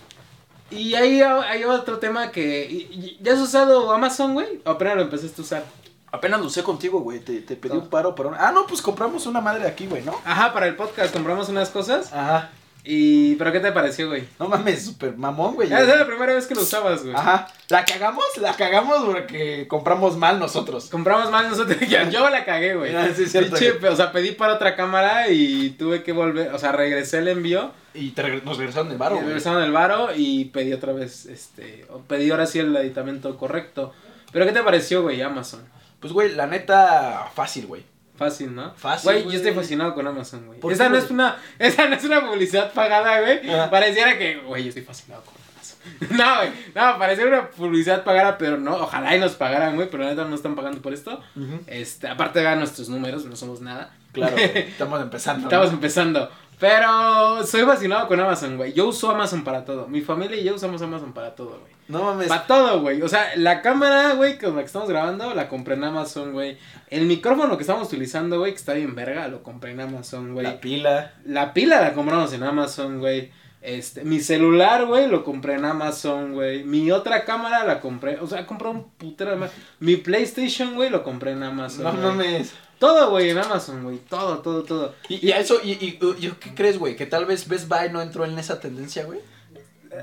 Y 0.69 0.93
ahí 0.93 1.19
hay 1.21 1.63
otro 1.63 1.97
tema 1.97 2.31
que... 2.31 3.17
¿Ya 3.21 3.33
has 3.33 3.39
usado 3.39 3.91
Amazon, 3.91 4.33
güey? 4.35 4.61
¿O 4.65 4.69
apenas 4.69 4.95
lo 4.97 5.01
empezaste 5.01 5.41
a 5.41 5.43
usar? 5.45 5.63
Apenas 6.11 6.39
lo 6.39 6.45
usé 6.45 6.61
contigo, 6.61 6.99
güey. 6.99 7.19
Te, 7.21 7.41
te 7.41 7.55
pedí 7.55 7.73
No. 7.73 7.79
un 7.81 7.89
paro 7.89 8.13
para 8.13 8.29
una. 8.29 8.37
Ah, 8.47 8.51
no, 8.51 8.67
pues 8.67 8.83
compramos 8.83 9.25
una 9.25 9.41
madre 9.41 9.67
aquí, 9.67 9.87
güey, 9.87 10.03
¿no? 10.03 10.13
Ajá, 10.25 10.53
para 10.53 10.67
el 10.67 10.75
podcast 10.75 11.11
compramos 11.11 11.49
unas 11.49 11.71
cosas. 11.71 12.13
Ajá. 12.13 12.51
Y... 12.85 13.35
¿Pero 13.35 13.51
qué 13.53 13.59
te 13.61 13.71
pareció, 13.71 14.09
güey? 14.09 14.27
No 14.39 14.49
mames, 14.49 14.83
súper 14.83 15.15
mamón, 15.15 15.55
güey. 15.55 15.67
Esa 15.67 15.81
es 15.81 15.99
la 15.99 16.05
primera 16.05 16.33
vez 16.33 16.45
que 16.47 16.55
lo 16.55 16.61
usabas, 16.61 17.03
güey. 17.03 17.15
Ajá. 17.15 17.47
La 17.69 17.85
cagamos, 17.85 18.25
la 18.41 18.53
cagamos 18.55 19.05
porque 19.05 19.67
compramos 19.69 20.17
mal 20.17 20.37
nosotros. 20.37 20.89
Compramos 20.89 21.31
más 21.31 21.49
nosotros. 21.49 21.77
Yo, 22.11 22.29
la 22.29 22.43
cagué, 22.43 22.75
güey. 22.75 22.93
Ah, 22.93 23.07
sí, 23.15 23.25
cierto, 23.25 23.55
Pinche, 23.55 23.71
güey. 23.79 23.93
o 23.93 23.95
sea, 23.95 24.11
pedí 24.11 24.31
para 24.31 24.55
otra 24.55 24.75
cámara 24.75 25.29
y 25.29 25.71
tuve 25.71 26.03
que 26.03 26.11
volver. 26.11 26.53
O 26.53 26.59
sea, 26.59 26.73
regresé 26.73 27.19
el 27.19 27.29
envío. 27.29 27.71
Y 27.93 28.11
te 28.11 28.41
nos 28.41 28.57
regresaron 28.57 28.91
el 28.91 28.97
varo, 28.97 29.15
güey. 29.15 29.27
regresaron 29.27 29.63
el 29.63 29.71
varo 29.71 30.09
y 30.15 30.45
pedí 30.45 30.73
otra 30.73 30.91
vez. 30.91 31.25
Este. 31.25 31.85
Pedí 32.07 32.31
ahora 32.31 32.47
sí 32.47 32.59
el 32.59 32.75
aditamento 32.75 33.37
correcto. 33.37 33.93
Pero 34.33 34.45
¿qué 34.45 34.51
te 34.51 34.63
pareció, 34.63 35.03
güey, 35.03 35.21
Amazon? 35.21 35.61
Pues, 35.99 36.11
güey, 36.11 36.33
la 36.35 36.47
neta, 36.47 37.29
fácil, 37.33 37.67
güey. 37.67 37.83
Fácil, 38.15 38.53
¿no? 38.53 38.73
Fácil, 38.75 39.11
Güey, 39.11 39.23
yo 39.23 39.31
estoy 39.31 39.53
fascinado 39.53 39.95
con 39.95 40.05
Amazon, 40.05 40.45
güey. 40.45 40.59
¿Por 40.59 40.71
Esa 40.71 40.87
no 40.87 40.97
es 40.97 41.09
una, 41.09 41.37
esa 41.57 41.87
no 41.87 41.95
es 41.95 42.03
una 42.03 42.21
publicidad 42.21 42.71
pagada, 42.71 43.21
güey. 43.21 43.41
Pareciera 43.69 44.17
que, 44.17 44.37
güey, 44.37 44.63
yo 44.63 44.69
estoy 44.69 44.83
fascinado 44.83 45.23
con 45.23 45.33
Amazon. 45.35 45.77
no, 46.17 46.35
güey. 46.37 46.49
No, 46.75 46.99
pareciera 46.99 47.29
una 47.29 47.49
publicidad 47.49 48.03
pagada, 48.03 48.37
pero 48.37 48.57
no. 48.57 48.75
Ojalá 48.75 49.15
y 49.15 49.19
nos 49.19 49.33
pagaran, 49.33 49.75
güey, 49.75 49.89
pero 49.89 50.03
la 50.03 50.11
neta 50.11 50.25
no 50.25 50.35
están 50.35 50.55
pagando 50.55 50.81
por 50.81 50.93
esto. 50.93 51.21
Este, 51.65 52.07
aparte 52.07 52.39
vean 52.41 52.59
nuestros 52.59 52.87
números, 52.89 53.25
no 53.25 53.35
somos 53.35 53.61
nada. 53.61 53.91
Claro. 54.11 54.37
Estamos 54.37 55.01
empezando. 55.01 55.41
¿no? 55.41 55.47
Estamos 55.47 55.73
empezando. 55.73 56.31
Pero 56.63 57.45
soy 57.45 57.63
fascinado 57.63 58.07
con 58.07 58.17
Amazon, 58.21 58.55
güey. 58.55 58.71
Yo 58.71 58.87
uso 58.87 59.11
Amazon 59.11 59.43
para 59.43 59.65
todo. 59.65 59.85
Mi 59.89 59.99
familia 59.99 60.37
y 60.37 60.45
yo 60.45 60.55
usamos 60.55 60.81
Amazon 60.81 61.11
para 61.11 61.35
todo, 61.35 61.59
güey. 61.59 61.73
No 61.89 62.03
mames. 62.03 62.29
Para 62.29 62.47
todo, 62.47 62.79
güey. 62.79 63.01
O 63.01 63.09
sea, 63.09 63.35
la 63.35 63.61
cámara, 63.61 64.13
güey, 64.13 64.37
con 64.37 64.55
la 64.55 64.61
que 64.61 64.67
estamos 64.67 64.87
grabando, 64.87 65.33
la 65.33 65.49
compré 65.49 65.73
en 65.73 65.83
Amazon, 65.83 66.31
güey. 66.31 66.57
El 66.89 67.05
micrófono 67.05 67.57
que 67.57 67.63
estamos 67.63 67.89
utilizando, 67.89 68.39
güey, 68.39 68.53
que 68.53 68.59
está 68.59 68.71
bien 68.75 68.95
verga, 68.95 69.27
lo 69.27 69.43
compré 69.43 69.71
en 69.71 69.81
Amazon, 69.81 70.31
güey. 70.31 70.45
La 70.45 70.61
pila. 70.61 71.15
La 71.25 71.53
pila 71.53 71.81
la 71.81 71.93
compramos 71.93 72.31
en 72.31 72.43
Amazon, 72.43 72.99
güey. 72.99 73.29
Este, 73.63 74.03
mi 74.03 74.19
celular, 74.19 74.85
güey, 74.85 75.07
lo 75.07 75.23
compré 75.23 75.53
en 75.53 75.63
Amazon, 75.63 76.33
güey. 76.33 76.65
Mi 76.65 76.91
otra 76.91 77.23
cámara 77.23 77.63
la 77.63 77.79
compré, 77.79 78.19
o 78.19 78.27
sea, 78.27 78.45
compré 78.45 78.67
un 78.67 78.83
putero 78.91 79.31
de 79.31 79.37
más. 79.37 79.51
Mi 79.79 79.95
PlayStation, 79.95 80.75
güey, 80.75 80.89
lo 80.89 81.01
compré 81.01 81.31
en 81.31 81.43
Amazon. 81.43 81.83
No 81.83 81.93
mames. 81.93 82.51
Todo, 82.77 83.09
güey, 83.11 83.29
en 83.29 83.37
Amazon, 83.37 83.81
güey. 83.83 83.99
Todo, 83.99 84.39
todo, 84.39 84.63
todo. 84.63 84.93
Y, 85.07 85.25
y 85.25 85.31
a 85.31 85.39
eso, 85.39 85.61
y, 85.63 85.71
y, 85.71 85.97
y- 86.01 86.19
¿yo 86.21 86.37
qué 86.39 86.53
crees, 86.53 86.77
güey? 86.77 86.97
Que 86.97 87.05
tal 87.05 87.25
vez 87.25 87.47
Best 87.47 87.69
Buy 87.69 87.89
no 87.89 88.01
entró 88.01 88.25
en 88.25 88.37
esa 88.37 88.59
tendencia, 88.59 89.05
güey. 89.05 89.19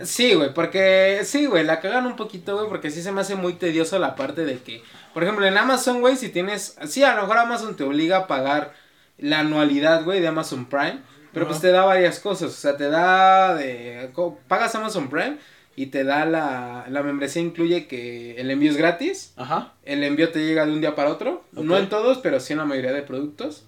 Sí, 0.05 0.35
güey, 0.35 0.55
porque 0.55 1.21
sí, 1.25 1.47
güey, 1.47 1.65
la 1.65 1.81
cagan 1.81 2.07
un 2.07 2.15
poquito, 2.17 2.57
güey, 2.57 2.69
porque 2.69 2.91
sí 2.91 3.03
se 3.03 3.11
me 3.13 3.21
hace 3.21 3.35
muy 3.35 3.55
tedioso 3.55 3.99
la 3.99 4.15
parte 4.15 4.45
de 4.45 4.59
que, 4.59 4.83
por 5.13 5.25
ejemplo, 5.25 5.45
en 5.45 5.59
Amazon, 5.59 6.01
güey, 6.01 6.17
si 6.17 6.29
tienes, 6.29 6.77
sí, 6.87 7.03
a 7.03 7.15
lo 7.17 7.23
mejor 7.23 7.39
Amazon 7.39 7.77
te 7.77 7.83
obliga 7.83 8.17
a 8.19 8.27
pagar 8.29 8.73
la 9.19 9.41
anualidad, 9.41 10.05
güey, 10.05 10.21
de 10.21 10.29
Amazon 10.29 10.67
Prime, 10.67 11.01
pero 11.33 11.47
pues 11.47 11.61
te 11.61 11.71
da 11.71 11.85
varias 11.85 12.19
cosas, 12.21 12.51
o 12.51 12.57
sea, 12.57 12.77
te 12.77 12.89
da 12.89 13.55
de, 13.55 14.11
pagas 14.49 14.75
Amazon 14.75 15.09
Prime 15.09 15.39
y 15.77 15.87
te 15.87 16.05
da 16.05 16.27
la, 16.27 16.87
la 16.89 17.03
membresía 17.03 17.43
incluye 17.43 17.87
que 17.87 18.41
el 18.41 18.51
envío 18.51 18.71
es 18.71 18.77
gratis, 18.77 19.33
Ajá. 19.37 19.75
el 19.85 20.03
envío 20.05 20.31
te 20.31 20.45
llega 20.45 20.67
de 20.67 20.73
un 20.73 20.81
día 20.81 20.95
para 20.95 21.11
otro, 21.11 21.45
no 21.53 21.77
en 21.79 21.89
todos, 21.89 22.19
pero 22.19 22.41
sí 22.41 22.53
en 22.53 22.59
la 22.59 22.65
mayoría 22.65 22.93
de 22.93 23.03
productos. 23.03 23.65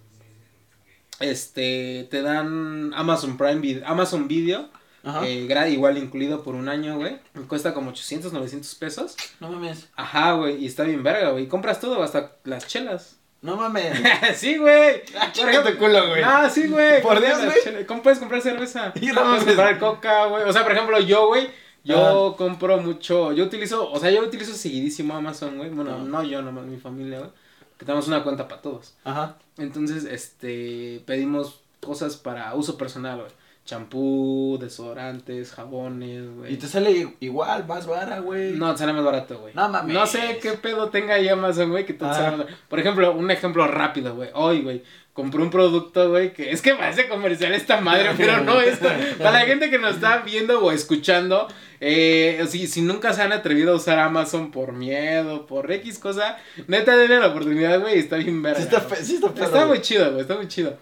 Este, 1.21 2.09
te 2.11 2.23
dan 2.23 2.93
Amazon 2.95 3.39
Prime, 3.39 3.83
Amazon 3.87 4.27
Video, 4.27 4.69
Ajá. 5.05 5.27
eh, 5.27 5.71
igual 5.71 5.99
incluido 5.99 6.43
por 6.43 6.55
un 6.55 6.69
año, 6.69 6.97
güey. 6.97 7.19
Cuesta 7.49 7.73
como 7.75 7.91
800, 7.91 8.33
900 8.33 8.75
pesos. 8.75 9.17
No 9.39 9.51
mames. 9.51 9.89
Ajá, 9.95 10.33
güey, 10.33 10.57
y 10.57 10.67
está 10.67 10.83
bien 10.83 11.03
verga, 11.03 11.31
güey. 11.31 11.47
Compras 11.47 11.81
todo, 11.81 12.03
hasta 12.03 12.37
las 12.45 12.67
chelas. 12.67 13.19
No 13.43 13.57
mames. 13.57 13.99
sí, 14.36 14.57
güey. 14.57 15.03
Ah, 15.18 15.32
Por 15.36 15.49
ejemplo- 15.51 15.72
tu 15.72 15.78
culo, 15.78 16.09
güey. 16.09 16.22
Ah, 16.24 16.49
sí, 16.49 16.68
güey. 16.68 17.03
Por 17.03 17.20
Dios, 17.20 17.38
güey. 17.45 17.84
¿Cómo 17.86 18.03
puedes 18.03 18.18
comprar 18.18 18.40
cerveza? 18.40 18.93
Y 19.01 19.07
no 19.09 19.22
puedes 19.24 19.45
comprar 19.45 19.78
coca, 19.78 20.26
güey. 20.26 20.45
O 20.45 20.53
sea, 20.53 20.62
por 20.62 20.72
ejemplo, 20.72 20.99
yo, 21.01 21.26
güey, 21.26 21.51
yo 21.84 22.34
compro 22.38 22.78
mucho, 22.78 23.32
yo 23.32 23.45
utilizo, 23.45 23.90
o 23.90 23.99
sea, 23.99 24.11
yo 24.12 24.22
utilizo 24.22 24.55
seguidísimo 24.55 25.16
Amazon, 25.16 25.57
güey. 25.59 25.70
Bueno, 25.70 25.97
Ah. 26.01 26.05
no 26.07 26.22
yo, 26.22 26.40
nomás 26.40 26.64
mi 26.66 26.78
familia, 26.78 27.18
güey. 27.18 27.30
Que 27.78 27.84
tenemos 27.84 28.07
una 28.07 28.22
cuenta 28.22 28.47
para 28.47 28.62
todos. 28.62 28.95
Ajá. 29.03 29.36
Entonces, 29.59 30.05
este, 30.05 31.03
pedimos 31.05 31.61
cosas 31.80 32.16
para 32.16 32.55
uso 32.55 32.78
personal, 32.78 33.16
güey. 33.22 33.30
Champú, 33.65 34.59
desodorantes, 34.61 35.53
jabones, 35.53 36.29
güey. 36.35 36.55
Y 36.55 36.57
te 36.57 36.67
sale 36.67 37.15
igual, 37.21 37.65
más 37.67 37.87
vara, 37.87 38.19
güey. 38.19 38.53
No, 38.53 38.73
te 38.73 38.79
sale 38.79 38.93
más 38.93 39.05
barato, 39.05 39.39
güey. 39.39 39.55
No 39.55 39.69
mames. 39.69 39.95
No 39.95 40.05
sé 40.07 40.39
qué 40.43 40.53
pedo 40.55 40.89
tenga 40.91 41.15
ahí 41.15 41.29
Amazon, 41.29 41.71
güey, 41.71 41.87
que 41.87 41.95
te 41.95 42.05
Ah. 42.05 42.13
sale 42.13 42.31
más 42.31 42.39
barato. 42.41 42.57
Por 42.69 42.81
ejemplo, 42.81 43.13
un 43.13 43.31
ejemplo 43.31 43.67
rápido, 43.69 44.17
güey. 44.17 44.31
Hoy, 44.35 44.63
güey, 44.63 44.83
compré 45.13 45.41
un 45.43 45.51
producto, 45.51 46.11
güey, 46.11 46.33
que 46.33 46.51
es 46.51 46.61
que 46.61 46.75
parece 46.75 47.09
comercial 47.09 47.55
esta 47.55 47.81
madre, 47.81 48.11
pero 48.17 48.43
no 48.43 48.61
es. 48.61 48.79
Para 49.19 49.31
la 49.31 49.41
gente 49.47 49.71
que 49.71 49.79
nos 49.79 49.95
está 49.95 50.19
viendo 50.19 50.59
o 50.59 50.73
escuchando, 50.73 51.47
eh, 51.81 52.45
si, 52.49 52.67
si 52.67 52.83
nunca 52.83 53.13
se 53.13 53.23
han 53.23 53.33
atrevido 53.33 53.73
a 53.73 53.77
usar 53.77 54.01
Amazon 54.01 54.51
por 54.51 54.73
miedo, 54.73 55.47
por 55.47 55.71
X 55.71 56.01
cosa, 56.01 56.37
neta, 56.67 56.97
denle 56.97 57.21
la 57.21 57.29
oportunidad, 57.29 57.81
güey, 57.81 57.99
está 58.01 58.17
bien 58.17 58.43
verga. 58.43 58.59
Sí 58.59 58.65
está, 58.65 58.97
sí 58.97 59.21
está 59.41 59.67
muy 59.67 59.81
chido, 59.81 60.09
güey, 60.11 60.23
está 60.23 60.35
muy 60.37 60.49
chido. 60.49 60.77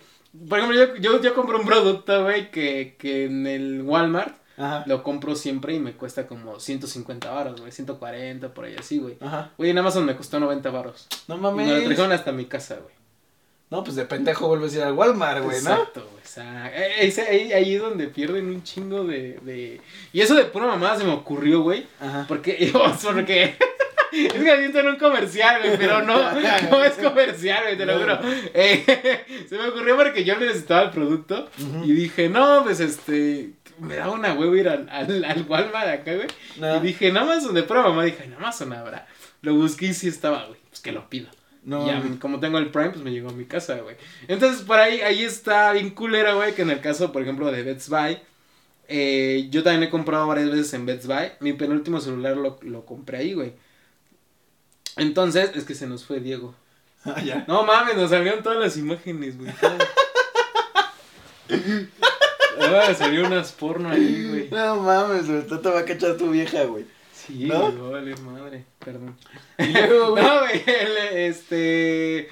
Por 0.48 0.58
ejemplo, 0.58 0.78
yo, 0.78 0.96
yo, 0.96 1.20
yo 1.20 1.34
compré 1.34 1.56
un 1.56 1.66
producto, 1.66 2.22
güey, 2.24 2.50
que, 2.50 2.94
que 2.98 3.24
en 3.24 3.46
el 3.46 3.82
Walmart 3.82 4.36
Ajá. 4.56 4.84
lo 4.86 5.02
compro 5.02 5.34
siempre 5.34 5.74
y 5.74 5.80
me 5.80 5.94
cuesta 5.94 6.26
como 6.26 6.60
150 6.60 7.30
baros, 7.30 7.60
güey, 7.60 7.72
140, 7.72 8.54
por 8.54 8.64
ahí 8.64 8.76
así, 8.78 8.98
güey. 8.98 9.16
Ajá. 9.20 9.50
Güey, 9.58 9.70
en 9.70 9.78
Amazon 9.78 10.04
me 10.04 10.16
costó 10.16 10.38
90 10.38 10.70
baros. 10.70 11.08
No 11.26 11.34
Y 11.34 11.38
me 11.38 11.42
lo 11.44 11.50
mames. 11.52 11.84
trajeron 11.84 12.12
hasta 12.12 12.30
mi 12.32 12.44
casa, 12.44 12.76
güey. 12.76 12.94
No, 13.70 13.84
pues 13.84 13.94
de 13.96 14.04
pendejo 14.04 14.48
vuelves 14.48 14.74
a 14.74 14.78
ir 14.78 14.82
al 14.82 14.94
Walmart, 14.94 15.44
güey, 15.44 15.62
¿no? 15.62 15.70
Exacto, 15.70 16.00
güey. 16.10 16.22
o 16.24 16.26
sea, 16.28 16.72
eh, 16.76 17.06
ese- 17.06 17.22
ahí, 17.22 17.52
ahí 17.52 17.74
es 17.76 17.80
donde 17.80 18.08
pierden 18.08 18.46
un 18.48 18.64
chingo 18.64 19.04
de, 19.04 19.38
de... 19.42 19.80
Y 20.12 20.20
eso 20.20 20.34
de 20.34 20.44
pura 20.44 20.66
mamada 20.66 20.96
se 20.98 21.04
me 21.04 21.12
ocurrió, 21.12 21.62
güey. 21.62 21.86
Ajá. 22.00 22.24
Porque, 22.26 22.72
porque... 23.04 23.56
Es 24.12 24.32
que 24.32 24.56
siento 24.58 24.80
en 24.80 24.88
un 24.88 24.96
comercial, 24.96 25.62
güey, 25.62 25.78
pero 25.78 26.02
no, 26.02 26.16
no 26.70 26.84
es 26.84 26.94
comercial, 26.94 27.62
güey, 27.64 27.78
te 27.78 27.86
lo 27.86 27.98
juro. 27.98 28.18
Eh, 28.54 29.24
se 29.48 29.56
me 29.56 29.68
ocurrió 29.68 29.96
porque 29.96 30.24
yo 30.24 30.38
necesitaba 30.38 30.82
el 30.82 30.90
producto 30.90 31.48
y 31.84 31.92
dije, 31.92 32.28
no, 32.28 32.62
pues 32.64 32.80
este, 32.80 33.50
me 33.78 33.96
da 33.96 34.10
una 34.10 34.34
huevo 34.34 34.56
ir 34.56 34.68
al, 34.68 34.88
al, 34.88 35.24
al 35.24 35.46
Walmart 35.48 35.88
acá, 35.88 36.14
güey. 36.14 36.28
No. 36.58 36.76
Y 36.76 36.80
dije, 36.80 37.08
en 37.08 37.16
Amazon, 37.16 37.54
de 37.54 37.62
pura 37.62 37.82
mamá, 37.82 38.04
dije, 38.04 38.24
en 38.24 38.34
Amazon 38.34 38.72
habrá. 38.72 39.06
Lo 39.42 39.54
busqué 39.54 39.86
y 39.86 39.94
sí 39.94 40.08
estaba, 40.08 40.46
güey, 40.46 40.60
pues 40.68 40.80
que 40.80 40.92
lo 40.92 41.08
pido. 41.08 41.28
No. 41.62 41.86
Ya, 41.86 42.02
como 42.20 42.40
tengo 42.40 42.58
el 42.58 42.70
Prime, 42.70 42.90
pues 42.90 43.02
me 43.02 43.10
llegó 43.10 43.30
a 43.30 43.32
mi 43.32 43.44
casa, 43.44 43.76
güey. 43.80 43.96
Entonces, 44.28 44.62
por 44.62 44.78
ahí, 44.78 45.00
ahí 45.02 45.22
está 45.22 45.72
bien 45.72 45.90
culera, 45.90 46.32
güey, 46.34 46.54
que 46.54 46.62
en 46.62 46.70
el 46.70 46.80
caso, 46.80 47.12
por 47.12 47.22
ejemplo, 47.22 47.50
de 47.52 47.62
Best 47.62 47.88
Buy, 47.88 48.18
eh, 48.88 49.46
yo 49.50 49.62
también 49.62 49.84
he 49.84 49.90
comprado 49.90 50.26
varias 50.26 50.50
veces 50.50 50.72
en 50.74 50.86
Best 50.86 51.06
Buy. 51.06 51.32
Mi 51.40 51.52
penúltimo 51.52 52.00
celular 52.00 52.36
lo, 52.36 52.58
lo 52.62 52.86
compré 52.86 53.18
ahí, 53.18 53.34
güey. 53.34 53.52
Entonces, 54.96 55.52
es 55.54 55.64
que 55.64 55.74
se 55.74 55.86
nos 55.86 56.04
fue 56.04 56.20
Diego. 56.20 56.54
Ah, 57.04 57.20
ya. 57.22 57.44
No 57.48 57.64
mames, 57.64 57.96
nos 57.96 58.10
salieron 58.10 58.42
todas 58.42 58.58
las 58.58 58.76
imágenes, 58.76 59.38
güey. 59.38 59.52
Ah, 62.62 62.94
salió 62.94 63.26
unas 63.26 63.52
porno 63.52 63.90
ahí, 63.90 64.28
güey. 64.28 64.48
No 64.50 64.76
mames, 64.76 65.26
güey. 65.26 65.42
Te 65.42 65.68
va 65.68 65.80
a 65.80 65.84
cachar 65.84 66.16
tu 66.16 66.30
vieja, 66.30 66.64
güey. 66.64 66.84
Sí, 67.12 67.46
¿No? 67.46 67.90
vale 67.90 68.14
madre, 68.16 68.64
perdón. 68.78 69.16
Y 69.58 69.72
luego, 69.72 70.10
güey. 70.10 70.22
No, 70.22 70.40
güey, 70.40 70.62
este. 71.14 72.28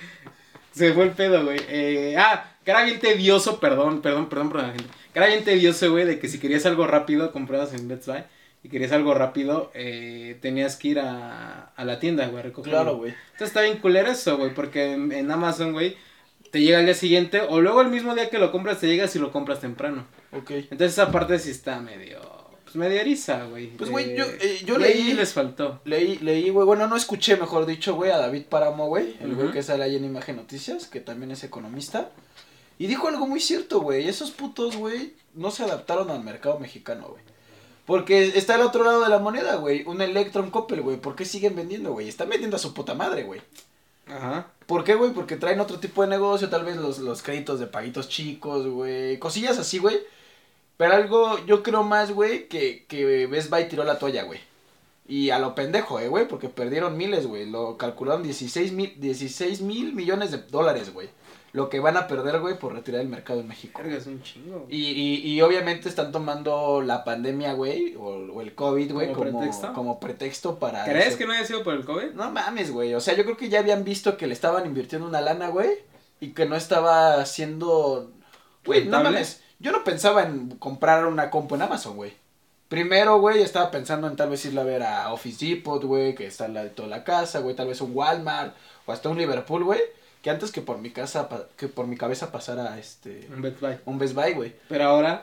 Se 0.73 0.93
fue 0.93 1.05
el 1.05 1.11
pedo, 1.13 1.45
güey. 1.45 1.59
Eh, 1.69 2.15
ah, 2.19 2.53
que 2.65 2.71
era 2.71 2.85
bien 2.85 3.01
tedioso, 3.01 3.59
perdón, 3.59 4.01
perdón, 4.03 4.29
perdón 4.29 4.53
gente. 4.53 4.85
Que 5.13 5.19
era 5.19 5.29
bien 5.29 5.45
tedioso, 5.45 5.91
güey, 5.91 6.05
de 6.05 6.19
que 6.19 6.29
si 6.29 6.39
querías 6.39 6.67
algo 6.67 6.87
rápido, 6.87 7.33
comprabas 7.33 7.73
en 7.73 7.89
Best 7.89 8.07
Buy. 8.07 8.23
Y 8.69 8.71
querías 8.71 8.93
algo 8.93 9.15
rápido, 9.15 9.71
eh, 9.73 10.37
tenías 10.43 10.77
que 10.77 10.89
ir 10.89 11.01
a, 11.01 11.73
a 11.75 11.85
la 11.87 11.99
tienda, 11.99 12.27
güey, 12.27 12.41
a 12.41 12.43
recogerlo. 12.43 12.79
Claro, 12.79 12.97
güey. 12.99 13.13
Entonces 13.33 13.49
está 13.49 13.63
bien 13.63 13.79
culero 13.79 14.11
eso, 14.11 14.37
güey, 14.37 14.53
porque 14.53 14.93
en, 14.93 15.11
en 15.11 15.31
Amazon, 15.31 15.73
güey, 15.73 15.97
te 16.51 16.61
llega 16.61 16.79
al 16.79 16.85
día 16.85 16.95
siguiente, 16.95 17.41
o 17.49 17.61
luego 17.61 17.81
el 17.81 17.89
mismo 17.89 18.15
día 18.15 18.29
que 18.29 18.39
lo 18.39 18.53
compras, 18.53 18.79
te 18.81 18.87
llega 18.87 19.09
si 19.09 19.19
lo 19.19 19.33
compras 19.33 19.61
temprano. 19.61 20.07
Ok. 20.33 20.51
Entonces 20.51 20.93
esa 20.93 21.11
parte 21.11 21.39
sí 21.39 21.51
está 21.51 21.81
medio, 21.81 22.21
pues 22.65 22.77
medio 22.77 23.01
eriza, 23.01 23.45
güey. 23.45 23.69
Pues, 23.69 23.89
güey, 23.91 24.11
Eh, 24.11 24.17
yo, 24.17 24.25
eh, 24.25 24.61
yo 24.67 24.75
ahí 24.77 24.81
leí. 25.05 25.13
les 25.15 25.33
faltó. 25.33 25.81
Leí, 25.87 26.19
leí, 26.19 26.51
güey, 26.51 26.67
bueno, 26.67 26.87
no 26.89 26.97
escuché, 26.97 27.37
mejor 27.37 27.65
dicho, 27.65 27.95
güey, 27.95 28.11
a 28.11 28.19
David 28.19 28.45
Páramo, 28.51 28.89
güey, 28.89 29.17
el 29.21 29.35
güey 29.35 29.51
que 29.51 29.63
sale 29.63 29.85
ahí 29.85 29.97
en 29.97 30.05
Imagen 30.05 30.37
Noticias, 30.37 30.87
que 30.89 31.01
también 31.01 31.31
es 31.31 31.43
economista, 31.45 32.11
y 32.79 32.87
dijo 32.87 33.09
algo 33.09 33.27
muy 33.27 33.41
cierto, 33.41 33.81
güey, 33.81 34.09
esos 34.09 34.31
putos, 34.31 34.77
güey, 34.77 35.15
no 35.35 35.51
se 35.51 35.63
adaptaron 35.65 36.11
al 36.11 36.23
mercado 36.23 36.59
mexicano, 36.59 37.09
güey. 37.09 37.23
Porque 37.89 38.27
está 38.37 38.57
al 38.57 38.61
otro 38.61 38.85
lado 38.85 39.03
de 39.03 39.09
la 39.09 39.19
moneda, 39.19 39.57
güey, 39.57 39.83
un 39.87 40.03
Electron 40.03 40.51
Coppel, 40.51 40.83
güey, 40.83 40.99
¿por 40.99 41.17
qué 41.17 41.25
siguen 41.25 41.57
vendiendo, 41.57 41.93
güey? 41.93 42.07
Están 42.07 42.29
vendiendo 42.29 42.57
a 42.57 42.61
su 42.61 42.75
puta 42.75 42.93
madre, 42.93 43.23
güey. 43.23 43.41
Ajá. 44.07 44.49
¿Por 44.67 44.85
qué, 44.85 44.95
güey? 44.95 45.15
Porque 45.15 45.37
traen 45.37 45.59
otro 45.59 45.81
tipo 45.81 46.03
de 46.03 46.09
negocio, 46.09 46.51
tal 46.51 46.67
vez 46.67 46.77
los, 46.77 46.99
los 46.99 47.23
créditos 47.23 47.61
de 47.61 47.67
paguitos 47.67 48.11
chicos, 48.11 48.67
güey, 48.67 49.19
cosillas 49.19 49.59
así, 49.59 49.79
güey. 49.79 50.01
Pero 50.77 50.93
algo, 50.93 51.43
yo 51.47 51.63
creo 51.63 51.83
más, 51.83 52.13
güey, 52.13 52.47
que, 52.49 52.85
que 52.87 53.27
Best 53.27 53.49
Buy 53.49 53.71
tiró 53.71 53.85
la 53.85 53.99
toalla, 53.99 54.25
güey. 54.25 54.41
Y 55.07 55.31
a 55.31 55.39
lo 55.39 55.55
pendejo, 55.55 55.99
eh, 55.99 56.09
güey, 56.09 56.29
porque 56.29 56.51
perdieron 56.51 56.95
miles, 56.95 57.27
güey. 57.27 57.49
Lo 57.49 57.79
calcularon 57.79 58.23
16 58.23 58.71
mil, 58.73 59.01
16 59.01 59.63
mil 59.63 59.95
millones 59.95 60.31
de 60.31 60.43
dólares, 60.43 60.93
güey. 60.93 61.09
Lo 61.53 61.71
que 61.71 61.81
van 61.81 61.97
a 61.97 62.07
perder, 62.07 62.41
güey, 62.41 62.59
por 62.59 62.75
retirar 62.75 63.01
el 63.01 63.09
mercado 63.09 63.41
en 63.41 63.49
México. 63.49 63.81
Es 63.83 64.07
un 64.07 64.23
chingo. 64.23 64.67
Y, 64.69 64.91
y, 64.91 65.33
y 65.33 65.41
obviamente 65.41 65.89
están 65.89 66.13
tomando 66.13 66.83
la 66.83 67.05
pandemia, 67.05 67.55
güey, 67.55 67.95
o, 67.97 68.03
o 68.35 68.41
el 68.43 68.55
COVID, 68.55 68.93
güey, 68.93 69.13
¿Como 69.13 69.25
como, 69.25 69.41
pretexto? 69.41 69.73
como 69.73 70.01
pretexto 70.01 70.59
para... 70.59 70.85
¿Crees 70.85 71.17
que 71.17 71.27
no 71.27 71.33
haya 71.33 71.47
sido 71.47 71.65
por 71.65 71.75
el 71.75 71.85
COVID? 71.85 72.11
no 72.13 72.31
mames, 72.31 72.71
güey. 72.71 72.95
O 72.95 73.01
sea, 73.01 73.15
yo 73.15 73.25
creo 73.25 73.37
que 73.37 73.49
ya 73.49 73.61
habían 73.61 73.85
visto 73.85 74.17
que 74.17 74.27
le 74.27 74.35
estaban 74.35 74.67
invirtiendo 74.67 75.09
una 75.09 75.21
lana, 75.23 75.49
güey. 75.49 75.71
Y 76.21 76.33
que 76.33 76.47
no 76.47 76.57
estaba 76.57 77.15
haciendo. 77.21 78.11
Güey, 78.65 78.87
no 78.87 79.03
mames. 79.03 79.43
Yo 79.59 79.73
no 79.73 79.85
pensaba 79.85 80.23
en 80.25 80.51
comprar 80.59 81.07
una 81.07 81.31
compu 81.31 81.55
en 81.55 81.63
Amazon, 81.63 81.97
güey. 81.97 82.13
Primero, 82.69 83.19
güey, 83.19 83.41
estaba 83.41 83.71
pensando 83.71 84.07
en 84.07 84.17
tal 84.17 84.29
vez 84.29 84.45
irla 84.45 84.61
a 84.61 84.65
ver 84.65 84.83
a 84.83 85.13
Office 85.13 85.45
Depot, 85.45 85.83
güey, 85.83 86.15
que 86.15 86.27
está 86.27 86.45
al 86.45 86.55
lado 86.55 86.67
de 86.67 86.75
toda 86.75 86.89
la 86.89 87.03
casa, 87.03 87.39
güey, 87.39 87.57
tal 87.57 87.69
vez 87.69 87.81
un 87.81 87.97
Walmart 87.97 88.55
o 88.85 88.93
hasta 88.93 89.09
un 89.09 89.17
Liverpool, 89.17 89.65
güey, 89.65 89.81
que 90.29 90.33
antes 90.33 90.53
que 90.53 90.61
por 90.61 90.77
mi 90.77 90.91
casa, 90.91 91.27
que 91.57 91.69
por 91.69 91.87
mi 91.87 91.97
cabeza 91.97 92.31
pasara 92.31 92.79
este 92.79 93.27
Un 93.35 93.41
Best 93.41 93.61
Buy. 93.61 93.79
un 93.87 93.99
Best 93.99 94.13
Buy, 94.15 94.35
güey. 94.35 94.55
Pero 94.69 94.85
ahora 94.85 95.23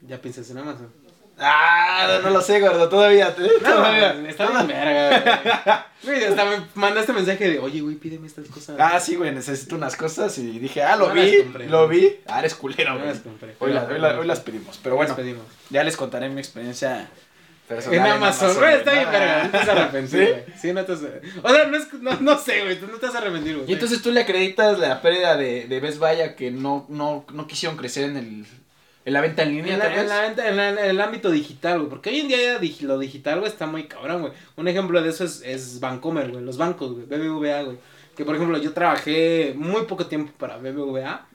ya 0.00 0.20
piensas 0.20 0.50
en 0.50 0.58
Amazon. 0.58 0.92
Ah, 1.38 2.18
no, 2.22 2.30
lo 2.30 2.40
sé, 2.40 2.60
gordo, 2.60 2.88
todavía. 2.88 3.28
¿eh? 3.38 3.48
No, 3.62 3.68
todavía. 3.74 4.28
está 4.28 4.46
bien 4.50 4.66
verga, 4.66 5.20
güey. 5.20 5.74
Güey, 6.16 6.24
hasta 6.24 6.44
me 6.44 6.66
mandaste 6.74 7.12
mensaje 7.14 7.48
de, 7.48 7.58
oye, 7.60 7.80
güey, 7.80 7.94
pídeme 7.96 8.26
estas 8.26 8.46
cosas. 8.48 8.76
Ah, 8.78 8.98
sí, 9.00 9.14
güey, 9.16 9.32
necesito 9.32 9.74
unas 9.76 9.96
cosas 9.96 10.36
y 10.38 10.58
dije, 10.58 10.82
ah, 10.82 10.96
lo 10.96 11.08
No 11.08 11.14
vi, 11.14 11.42
compré, 11.44 11.68
lo 11.68 11.88
vi. 11.88 12.16
Ah, 12.26 12.40
eres 12.40 12.54
culero, 12.56 12.94
güey. 12.96 13.06
las 13.06 13.20
compré. 13.20 13.54
Hoy, 13.60 13.72
la- 13.72 13.84
hoy 13.84 13.98
la- 14.00 14.18
hoy 14.18 14.26
las 14.26 14.40
pedimos, 14.40 14.78
pero 14.82 14.96
Las 14.96 15.06
bueno, 15.06 15.16
pedimos. 15.16 15.44
ya 15.70 15.82
les 15.84 15.96
contaré 15.96 16.28
mi 16.28 16.40
experiencia 16.40 17.08
personal. 17.68 17.98
En 17.98 18.06
Amazon, 18.12 18.54
güey, 18.56 18.74
está 18.74 18.92
bien 18.92 19.10
verga, 19.10 19.44
no 19.44 19.50
te 19.50 19.56
vas 19.58 19.68
a 19.68 19.72
arrepentir, 19.72 20.18
¿Sí? 20.26 20.30
güey. 20.30 20.44
Sí, 20.60 20.72
no 20.72 20.84
te. 20.84 20.92
O 20.92 20.96
sea, 21.52 21.66
no, 21.66 21.76
es, 21.76 21.92
no, 21.94 22.20
no 22.20 22.38
sé, 22.38 22.62
güey, 22.62 22.78
tú 22.80 22.86
no 22.86 22.98
te 22.98 23.06
vas 23.06 23.14
a 23.14 23.18
arrepentir, 23.18 23.56
güey. 23.56 23.70
Y 23.70 23.72
entonces 23.74 24.02
tú 24.02 24.10
le 24.12 24.20
acreditas 24.20 24.78
la 24.78 25.00
pérdida 25.02 25.36
de, 25.36 25.66
de 25.66 25.80
Best 25.80 25.98
Buy 25.98 26.20
a 26.20 26.34
que 26.36 26.50
no, 26.50 26.86
no, 26.88 27.24
no 27.32 27.46
quisieron 27.46 27.76
crecer 27.76 28.04
en 28.10 28.16
el 28.16 28.44
en 29.06 29.12
la 29.12 29.20
venta 29.20 29.42
en 29.42 29.50
línea, 29.50 29.74
En, 29.74 29.78
la- 29.80 30.00
en, 30.00 30.08
la 30.08 30.20
venta- 30.22 30.48
en 30.48 30.56
la- 30.56 30.70
en 30.70 30.78
el 30.78 31.00
ámbito 31.00 31.30
digital, 31.30 31.76
güey. 31.78 31.90
Porque 31.90 32.08
hoy 32.08 32.20
en 32.20 32.28
día 32.28 32.38
ya 32.42 32.58
lo 32.86 32.98
digital, 32.98 33.38
güey, 33.40 33.52
está 33.52 33.66
muy 33.66 33.84
cabrón, 33.84 34.22
güey. 34.22 34.32
Un 34.56 34.66
ejemplo 34.66 35.02
de 35.02 35.10
eso 35.10 35.24
es, 35.24 35.42
es 35.44 35.78
Bancomer, 35.78 36.30
güey. 36.30 36.42
Los 36.42 36.56
bancos, 36.56 36.92
güey. 36.94 37.04
BBVA, 37.04 37.62
güey. 37.64 37.76
Que, 38.16 38.24
por 38.24 38.34
ejemplo, 38.34 38.56
yo 38.56 38.72
trabajé 38.72 39.52
muy 39.56 39.82
poco 39.82 40.06
tiempo 40.06 40.32
para 40.38 40.56
BBVA. 40.56 41.26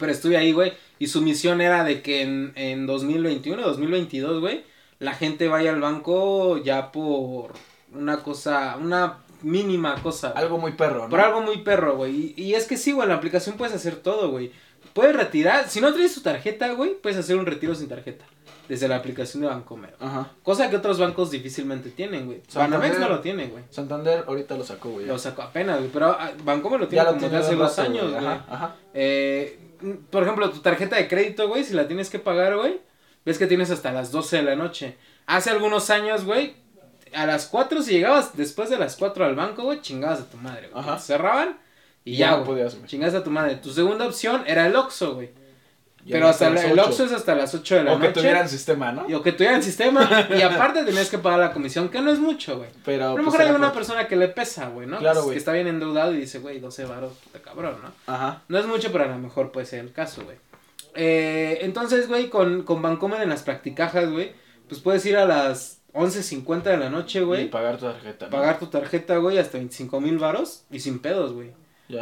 Pero 0.00 0.10
estuve 0.12 0.36
ahí, 0.36 0.50
güey. 0.50 0.72
Y 0.98 1.06
su 1.06 1.20
misión 1.22 1.60
era 1.60 1.84
de 1.84 2.02
que 2.02 2.22
en, 2.22 2.52
en 2.56 2.86
2021, 2.86 3.62
2022, 3.62 4.40
güey, 4.40 4.64
la 5.00 5.14
gente 5.14 5.48
vaya 5.48 5.70
al 5.70 5.80
banco 5.80 6.58
ya 6.58 6.92
por 6.92 7.54
una 7.92 8.22
cosa, 8.22 8.76
una 8.78 9.18
mínima 9.42 10.00
cosa. 10.02 10.28
Algo 10.28 10.58
muy 10.58 10.72
perro, 10.72 11.04
¿no? 11.04 11.08
Por 11.08 11.20
algo 11.20 11.40
muy 11.40 11.58
perro, 11.62 11.96
güey. 11.96 12.34
Y, 12.36 12.42
y 12.42 12.54
es 12.54 12.66
que 12.66 12.76
sí, 12.76 12.92
güey, 12.92 13.04
en 13.04 13.08
la 13.08 13.16
aplicación 13.16 13.56
puedes 13.56 13.74
hacer 13.74 13.96
todo, 13.96 14.30
güey. 14.30 14.52
Puedes 14.92 15.16
retirar, 15.16 15.68
si 15.68 15.80
no 15.80 15.92
traes 15.92 16.14
tu 16.14 16.20
tarjeta, 16.20 16.72
güey, 16.72 16.94
puedes 16.94 17.18
hacer 17.18 17.36
un 17.36 17.46
retiro 17.46 17.74
sin 17.74 17.88
tarjeta. 17.88 18.24
Desde 18.68 18.86
la 18.86 18.96
aplicación 18.96 19.42
de 19.42 19.48
Bancomer. 19.48 19.96
Ajá. 19.98 20.30
Cosa 20.44 20.70
que 20.70 20.76
otros 20.76 20.98
bancos 20.98 21.30
difícilmente 21.30 21.90
tienen, 21.90 22.26
güey. 22.26 22.42
Santander. 22.46 22.78
Banamex 22.78 23.00
no 23.00 23.08
lo 23.08 23.20
tiene, 23.20 23.46
güey. 23.48 23.64
Santander 23.70 24.24
ahorita 24.28 24.56
lo 24.56 24.64
sacó, 24.64 24.90
güey. 24.90 25.06
Lo 25.06 25.18
sacó 25.18 25.42
apenas, 25.42 25.78
güey. 25.78 25.90
Pero 25.90 26.06
ah, 26.06 26.30
Bancomer 26.44 26.78
lo 26.78 26.86
tiene 26.86 27.04
ya 27.04 27.10
como 27.10 27.36
hace 27.36 27.56
dos 27.56 27.78
años, 27.80 28.12
güey. 28.12 28.24
Ajá, 28.24 28.44
ajá. 28.48 28.76
Eh, 28.94 29.58
por 30.10 30.22
ejemplo, 30.22 30.50
tu 30.50 30.60
tarjeta 30.60 30.96
de 30.96 31.08
crédito, 31.08 31.48
güey, 31.48 31.64
si 31.64 31.74
la 31.74 31.88
tienes 31.88 32.10
que 32.10 32.20
pagar, 32.20 32.56
güey, 32.56 32.80
ves 33.24 33.38
que 33.38 33.46
tienes 33.46 33.70
hasta 33.70 33.92
las 33.92 34.10
12 34.12 34.36
de 34.38 34.42
la 34.42 34.56
noche. 34.56 34.96
Hace 35.26 35.50
algunos 35.50 35.90
años, 35.90 36.24
güey, 36.24 36.54
a 37.14 37.26
las 37.26 37.46
4 37.46 37.82
si 37.82 37.92
llegabas 37.92 38.36
después 38.36 38.70
de 38.70 38.78
las 38.78 38.96
4 38.96 39.24
al 39.24 39.34
banco, 39.34 39.62
güey, 39.64 39.80
chingabas 39.80 40.20
a 40.20 40.24
tu 40.30 40.36
madre, 40.36 40.68
güey. 40.72 40.82
Ajá. 40.84 40.96
Te 40.96 41.02
cerraban 41.02 41.58
y 42.04 42.16
Ya 42.16 42.30
ya, 42.32 42.36
no 42.38 42.44
podías, 42.44 42.74
güey. 42.76 42.86
Chingabas 42.88 43.14
a 43.14 43.24
tu 43.24 43.30
madre. 43.30 43.56
Tu 43.56 43.70
segunda 43.72 44.06
opción 44.06 44.42
era 44.46 44.66
el 44.66 44.74
Oxxo, 44.76 45.14
güey. 45.14 45.30
Ya 46.02 46.14
Pero 46.14 46.28
hasta 46.28 46.48
el. 46.48 46.78
Oxxo 46.78 47.04
es 47.04 47.12
hasta 47.12 47.34
las 47.34 47.54
8 47.54 47.74
de 47.74 47.84
la 47.84 47.92
O 47.92 48.00
que 48.00 48.06
noche. 48.08 48.20
tuvieran 48.20 48.48
sistema, 48.48 48.90
¿no? 48.90 49.06
Y 49.06 49.12
o 49.12 49.22
que 49.22 49.32
tuvieran 49.32 49.62
sistema. 49.62 50.26
y 50.34 50.40
aparte 50.40 50.82
tenías 50.84 51.10
que 51.10 51.18
pagar 51.18 51.40
la 51.40 51.52
comisión, 51.52 51.90
que 51.90 52.00
no 52.00 52.10
es 52.10 52.18
mucho, 52.18 52.56
güey. 52.56 52.70
Pero, 52.86 53.04
A 53.04 53.08
lo 53.08 53.14
pues, 53.16 53.26
mejor 53.26 53.42
hay 53.42 53.50
una 53.50 53.66
por- 53.68 53.74
persona 53.74 54.08
que 54.08 54.16
le 54.16 54.28
pesa, 54.28 54.68
güey, 54.68 54.86
¿no? 54.86 54.98
Claro, 54.98 55.20
Que- 55.20 55.24
güey. 55.24 55.34
Que 55.34 55.38
está 55.40 55.52
bien 55.52 55.66
endeudado 55.66 56.14
y 56.14 56.16
dice, 56.20 56.38
güey, 56.38 56.58
12 56.58 56.86
baros, 56.86 57.12
puta 57.18 57.40
cabrón, 57.40 57.76
¿no? 57.82 57.92
Ajá. 58.12 58.42
No 58.48 58.58
es 58.58 58.64
mucho, 58.64 58.90
pero 58.90 59.04
a 59.04 59.08
lo 59.08 59.18
mejor 59.18 59.52
puede 59.52 59.66
ser 59.66 59.80
el 59.80 59.92
caso, 59.92 60.22
güey. 60.24 60.38
Eh, 60.94 61.58
entonces, 61.62 62.08
güey, 62.08 62.28
con, 62.28 62.62
con 62.62 62.82
Bancomer 62.82 63.22
en 63.22 63.28
las 63.28 63.42
practicajas, 63.42 64.10
güey, 64.10 64.32
pues 64.68 64.80
puedes 64.80 65.04
ir 65.06 65.16
a 65.16 65.26
las 65.26 65.82
11.50 65.92 66.62
de 66.62 66.76
la 66.76 66.90
noche, 66.90 67.20
Y 67.20 67.22
güey, 67.22 67.50
pagar 67.50 67.78
tu 67.78 67.86
tarjeta. 67.86 68.26
¿no? 68.26 68.30
pagar 68.30 68.58
tu 68.58 68.66
tarjeta, 68.66 69.16
güey, 69.16 69.38
hasta 69.38 69.58
25 69.58 70.00
mil 70.00 70.18
varos 70.18 70.64
y 70.70 70.80
sin 70.80 70.98
pedos, 71.00 71.32
güey. 71.32 71.52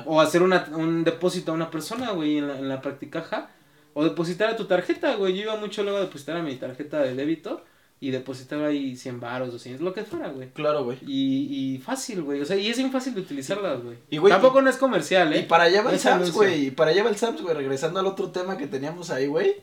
O 0.05 0.20
hacer 0.20 0.43
una, 0.43 0.68
un 0.72 1.03
depósito 1.03 1.53
a 1.53 1.55
una 1.55 1.70
persona, 1.70 2.11
güey, 2.11 2.36
en 2.36 2.49
la, 2.49 2.59
en 2.59 2.68
la 2.68 2.82
practicaja. 2.82 3.51
O 3.95 4.05
depositar 4.05 4.51
a 4.51 4.57
tu 4.57 4.66
tarjeta, 4.66 5.14
güey. 5.14 5.34
Yo 5.34 5.45
iba 5.45 5.57
mucho 5.57 5.82
luego 5.82 5.97
a 5.97 6.03
depositar 6.03 6.36
a 6.36 6.43
mi 6.43 6.55
tarjeta 6.57 7.01
de 7.01 7.14
débito 7.14 7.64
y 8.01 8.11
depositar 8.11 8.62
ahí 8.62 8.96
100 8.96 9.18
varos, 9.18 9.51
200, 9.51 9.82
lo 9.82 9.92
que 9.92 10.05
fuera, 10.05 10.28
güey. 10.28 10.51
Claro, 10.51 10.84
güey. 10.84 10.99
Y, 11.05 11.74
y 11.74 11.78
fácil, 11.78 12.22
güey. 12.22 12.40
O 12.40 12.44
sea, 12.44 12.57
y 12.57 12.68
es 12.68 12.76
bien 12.76 12.92
fácil 12.92 13.14
de 13.14 13.22
utilizarlas, 13.22 13.82
güey. 13.82 13.96
Y, 14.09 14.18
güey, 14.18 14.32
Tampoco 14.32 14.62
no 14.62 14.70
es 14.70 14.76
comercial, 14.76 15.32
¿eh? 15.32 15.40
Y 15.40 15.42
para 15.42 15.64
allá 15.64 15.82
va 15.82 15.90
No 15.90 15.94
el 15.94 15.99
Sams, 15.99 16.32
güey. 16.32 16.66
Y 16.66 16.70
para 16.70 16.92
allá 16.92 17.03
va 17.03 17.11
el 17.11 17.16
Sams, 17.16 17.42
güey. 17.42 17.55
Regresando 17.57 17.99
al 17.99 18.07
otro 18.07 18.30
tema 18.30 18.57
que 18.57 18.68
teníamos 18.68 19.11
ahí, 19.11 19.26
güey. 19.26 19.57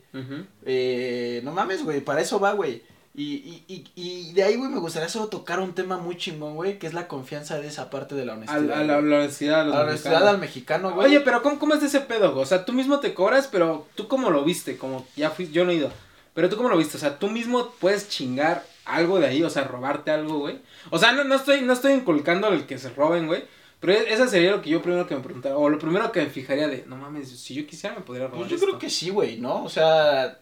Eh, 0.66 1.42
no 1.46 1.52
mames, 1.52 1.84
güey. 1.84 2.02
Para 2.02 2.22
eso 2.22 2.40
va, 2.40 2.52
güey. 2.52 2.82
Y, 3.18 3.24
y, 3.24 3.64
y, 3.70 3.86
y 3.96 4.34
de 4.34 4.44
ahí, 4.44 4.58
güey, 4.58 4.70
me 4.70 4.80
gustaría 4.80 5.08
solo 5.08 5.28
tocar 5.28 5.62
un 5.62 5.74
tema 5.74 5.98
muy 5.98 6.18
chingón, 6.18 6.56
güey. 6.56 6.78
Que 6.78 6.88
es 6.88 6.94
la 6.94 7.08
confianza 7.08 7.58
de 7.58 7.68
esa 7.68 7.90
parte 7.90 8.16
de 8.16 8.26
la 8.26 8.34
honestidad. 8.34 8.78
a 8.78 8.84
la, 8.84 8.98
honestidad, 8.98 9.62
a 9.62 9.64
los 9.64 9.76
A 9.76 9.78
la 9.78 9.84
honestidad 9.86 10.28
al 10.28 10.40
mexicano, 10.40 10.94
güey. 10.94 11.08
Oye, 11.08 11.22
pero 11.22 11.42
¿cómo, 11.42 11.58
¿cómo 11.58 11.76
es 11.76 11.84
ese 11.84 12.02
pedo, 12.02 12.34
güey? 12.34 12.44
O 12.44 12.46
sea, 12.46 12.66
tú 12.66 12.74
mismo 12.74 13.00
te 13.00 13.14
cobras, 13.14 13.48
pero 13.50 13.88
tú 13.96 14.10
cómo 14.10 14.30
lo 14.30 14.44
viste, 14.44 14.78
como 14.78 15.08
ya 15.16 15.30
fui, 15.30 15.50
yo 15.50 15.64
no 15.64 15.72
he 15.72 15.76
ido. 15.76 15.90
Pero 16.36 16.50
tú 16.50 16.58
cómo 16.58 16.70
lo 16.70 16.78
viste, 16.78 16.98
o 16.98 17.00
sea, 17.00 17.18
tú 17.18 17.30
mismo 17.30 17.72
puedes 17.80 18.08
chingar 18.10 18.64
algo 18.86 19.20
de 19.20 19.26
ahí, 19.26 19.42
o 19.42 19.50
sea, 19.50 19.64
robarte 19.64 20.12
algo, 20.12 20.38
güey. 20.40 20.60
O 20.92 21.00
sea, 21.00 21.12
no, 21.14 21.24
no 21.24 21.34
estoy, 21.36 21.62
no 21.62 21.74
estoy 21.74 21.94
inculcando 21.94 22.50
el 22.50 22.68
que 22.68 22.78
se 22.78 22.90
roben, 22.92 23.26
güey. 23.26 23.44
Pero 23.80 23.94
e- 23.94 24.14
esa 24.14 24.28
sería 24.28 24.52
lo 24.52 24.62
que 24.62 24.70
yo 24.70 24.82
primero 24.84 25.08
que 25.08 25.16
me 25.16 25.22
preguntara, 25.22 25.58
o 25.58 25.70
lo 25.70 25.80
primero 25.80 26.12
que 26.12 26.22
me 26.22 26.30
fijaría 26.30 26.68
de, 26.68 26.84
no 26.88 26.96
mames, 26.98 27.30
si 27.40 27.56
yo 27.56 27.66
quisiera 27.66 27.96
me 27.96 28.02
podría 28.02 28.26
robar 28.28 28.40
Pues 28.42 28.50
yo 28.50 28.56
esto. 28.58 28.68
creo 28.68 28.80
que 28.80 28.90
sí, 28.90 29.10
güey, 29.10 29.38
¿no? 29.38 29.64
O 29.64 29.70
sea, 29.70 30.40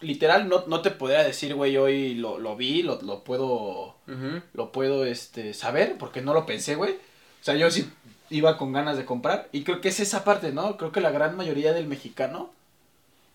literal, 0.00 0.48
no, 0.48 0.64
no 0.66 0.82
te 0.82 0.90
podría 0.90 1.22
decir, 1.24 1.54
güey, 1.54 1.76
hoy 1.78 2.14
lo, 2.14 2.38
lo 2.38 2.54
vi, 2.56 2.82
lo, 2.82 3.00
lo 3.02 3.24
puedo, 3.24 3.96
lo 4.52 4.72
puedo, 4.72 5.04
este, 5.06 5.54
saber, 5.54 5.96
porque 5.98 6.20
no 6.20 6.34
lo 6.34 6.44
pensé, 6.46 6.74
güey. 6.74 6.92
O 6.92 7.44
sea, 7.44 7.54
yo 7.56 7.70
sí 7.70 7.88
iba 8.30 8.56
con 8.58 8.72
ganas 8.72 8.96
de 8.96 9.04
comprar. 9.04 9.48
Y 9.52 9.62
creo 9.64 9.80
que 9.80 9.88
es 9.88 10.00
esa 10.00 10.24
parte, 10.24 10.52
¿no? 10.52 10.76
Creo 10.76 10.92
que 10.92 11.00
la 11.00 11.10
gran 11.10 11.36
mayoría 11.36 11.72
del 11.72 11.86
mexicano 11.86 12.50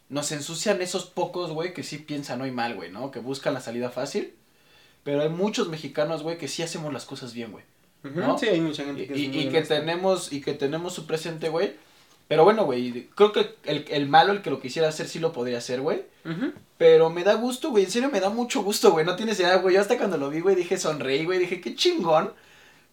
nos 0.10 0.32
ensucian 0.32 0.82
esos 0.82 1.06
pocos, 1.06 1.52
güey, 1.52 1.74
que 1.74 1.84
sí 1.84 1.98
piensan 2.00 2.42
hoy 2.42 2.52
mal, 2.52 2.76
güey, 2.76 2.92
¿no? 2.92 3.12
Que 3.12 3.20
buscan 3.20 3.54
la 3.54 3.62
salida 3.62 3.90
fácil. 3.90 4.34
Pero 5.04 5.22
hay 5.22 5.30
muchos 5.30 5.70
mexicanos, 5.70 6.24
güey, 6.24 6.38
que 6.38 6.48
sí 6.48 6.62
hacemos 6.64 6.92
las 6.94 7.06
cosas 7.06 7.34
bien, 7.34 7.52
güey. 7.52 7.64
¿no? 8.04 8.38
Sí, 8.38 8.48
hay 8.48 8.62
mucha 8.62 8.84
gente 8.86 9.04
Y, 9.04 9.08
que 9.08 9.14
es 9.14 9.20
y- 9.20 9.40
y 9.40 9.50
que 9.50 9.62
tenemos, 9.62 10.32
y 10.32 10.42
que 10.42 10.54
tenemos 10.54 10.94
su 10.94 11.06
presente, 11.06 11.50
güey. 11.50 11.74
Pero 12.28 12.44
bueno, 12.44 12.64
güey, 12.66 13.08
creo 13.16 13.32
que 13.32 13.56
el, 13.66 13.86
el 13.90 14.08
malo, 14.08 14.32
el 14.34 14.42
que 14.42 14.50
lo 14.52 14.60
quisiera 14.62 14.88
hacer, 14.88 15.08
sí 15.08 15.20
lo 15.20 15.34
podría 15.34 15.58
hacer, 15.58 15.82
güey. 15.82 16.04
Pero 16.78 17.10
me 17.10 17.24
da 17.24 17.34
gusto, 17.34 17.72
güey, 17.72 17.84
en 17.86 17.92
serio 17.92 18.10
me 18.10 18.20
da 18.20 18.30
mucho 18.30 18.62
gusto, 18.62 18.92
güey. 18.92 19.06
No 19.06 19.16
tienes 19.16 19.40
idea, 19.40 19.58
güey. 19.58 19.76
Yo 19.76 19.82
hasta 19.82 19.98
cuando 19.98 20.18
lo 20.18 20.30
vi, 20.30 20.40
güey, 20.40 20.56
dije 20.56 20.78
sonreí, 20.78 21.26
güey. 21.26 21.40
Dije, 21.40 21.60
qué 21.60 21.76
chingón. 21.76 22.32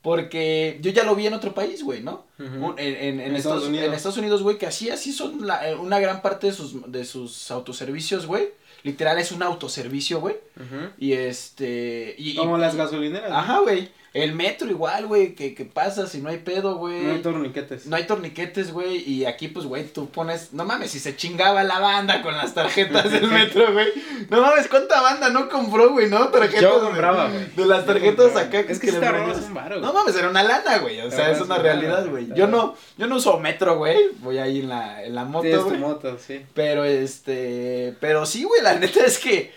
Porque 0.07 0.79
yo 0.83 0.93
ya 0.93 1.03
lo 1.03 1.17
vi 1.17 1.27
en 1.27 1.35
otro 1.35 1.53
país, 1.53 1.83
güey, 1.83 2.01
¿no? 2.01 2.27
En, 2.39 2.79
en- 2.79 3.21
en 3.21 3.35
Estados, 3.35 3.39
Estados 3.39 3.65
Unidos. 3.65 3.87
en 3.89 3.93
Estados 3.95 4.19
Unidos, 4.19 4.43
güey, 4.45 4.57
que 4.57 4.67
así, 4.67 4.89
así 4.89 5.13
son 5.13 5.45
la- 5.45 5.69
eh, 5.69 5.75
una 5.75 5.99
gran 5.99 6.23
parte 6.23 6.47
de 6.47 6.53
sus, 6.53 6.91
de 6.93 7.05
sus 7.05 7.51
autoservicios, 7.51 8.25
güey. 8.27 8.51
Literal 8.85 9.19
es 9.19 9.33
un 9.33 9.43
autoservicio, 9.43 10.21
güey. 10.21 10.37
Ujú. 10.55 10.91
Y 10.97 11.15
este... 11.15 12.15
Y, 12.19 12.31
y- 12.31 12.37
Como 12.37 12.57
las 12.57 12.77
gasolineras. 12.77 13.33
Ajá, 13.33 13.59
güey. 13.59 13.89
El 14.23 14.35
metro 14.35 14.71
igual, 14.71 15.07
güey, 15.07 15.35
que, 15.35 15.55
que 15.55 15.65
pasa 15.65 16.07
si 16.07 16.21
no 16.21 16.31
hay 16.31 16.39
pedo, 16.39 16.77
güey. 16.77 17.03
No 17.03 17.13
hay 17.13 17.19
torniquetes. 17.23 17.87
No 17.87 17.97
hay 17.97 18.05
torniquetes, 18.07 18.73
güey, 18.73 18.97
y 19.09 19.25
aquí, 19.27 19.49
pues, 19.49 19.67
güey, 19.67 19.85
tú 19.85 20.09
pones, 20.09 20.53
no 20.53 20.65
mames, 20.65 20.91
si 20.91 20.99
se 21.01 21.17
chingaba 21.17 21.65
la 21.65 21.79
banda 21.81 22.23
con 22.23 22.37
las 22.37 22.55
tarjetas 22.55 23.11
del 23.11 23.29
metro, 23.31 23.73
güey. 23.73 23.89
No 24.31 24.41
mames, 24.41 24.69
¿cuánta 24.69 25.01
banda 25.03 25.29
no 25.31 25.49
compró, 25.49 25.91
güey, 25.91 26.09
no? 26.09 26.29
Tarjetas 26.29 26.63
Yo 26.63 26.81
de- 26.81 26.87
compraba, 26.87 27.29
güey. 27.29 27.47
De 27.55 27.67
las 27.67 27.81
Yo 27.81 27.93
tarjetas 27.93 28.25
compraba. 28.33 28.41
acá. 28.49 28.61
Es 28.61 28.79
que 28.81 28.91
le 28.93 28.99
un 28.99 29.83
No 29.83 29.93
mames, 29.93 30.17
era 30.17 30.31
una 30.31 30.43
lana, 30.43 30.79
güey, 30.79 31.01
o 31.03 31.11
sea, 31.11 31.31
es 31.31 31.41
una 31.41 31.57
un 31.57 31.63
realidad, 31.63 32.07
güey. 32.09 32.29
Yo 32.35 32.47
no, 32.47 32.75
yo 32.97 33.07
no 33.07 33.17
uso 33.17 33.39
metro, 33.39 33.77
güey, 33.77 33.99
voy 34.21 34.39
ahí 34.39 34.61
en 34.61 34.69
la, 34.69 35.05
en 35.05 35.15
la 35.15 35.25
moto, 35.25 35.43
Tienes 35.43 35.61
tu 35.63 35.69
güey. 35.69 35.81
moto, 35.81 36.19
sí. 36.19 36.41
Pero 36.55 36.85
este, 36.85 37.95
pero 38.01 38.25
sí, 38.27 38.45
güey, 38.45 38.63
la 38.63 38.75
neta 38.75 39.05
es 39.05 39.19
que, 39.19 39.53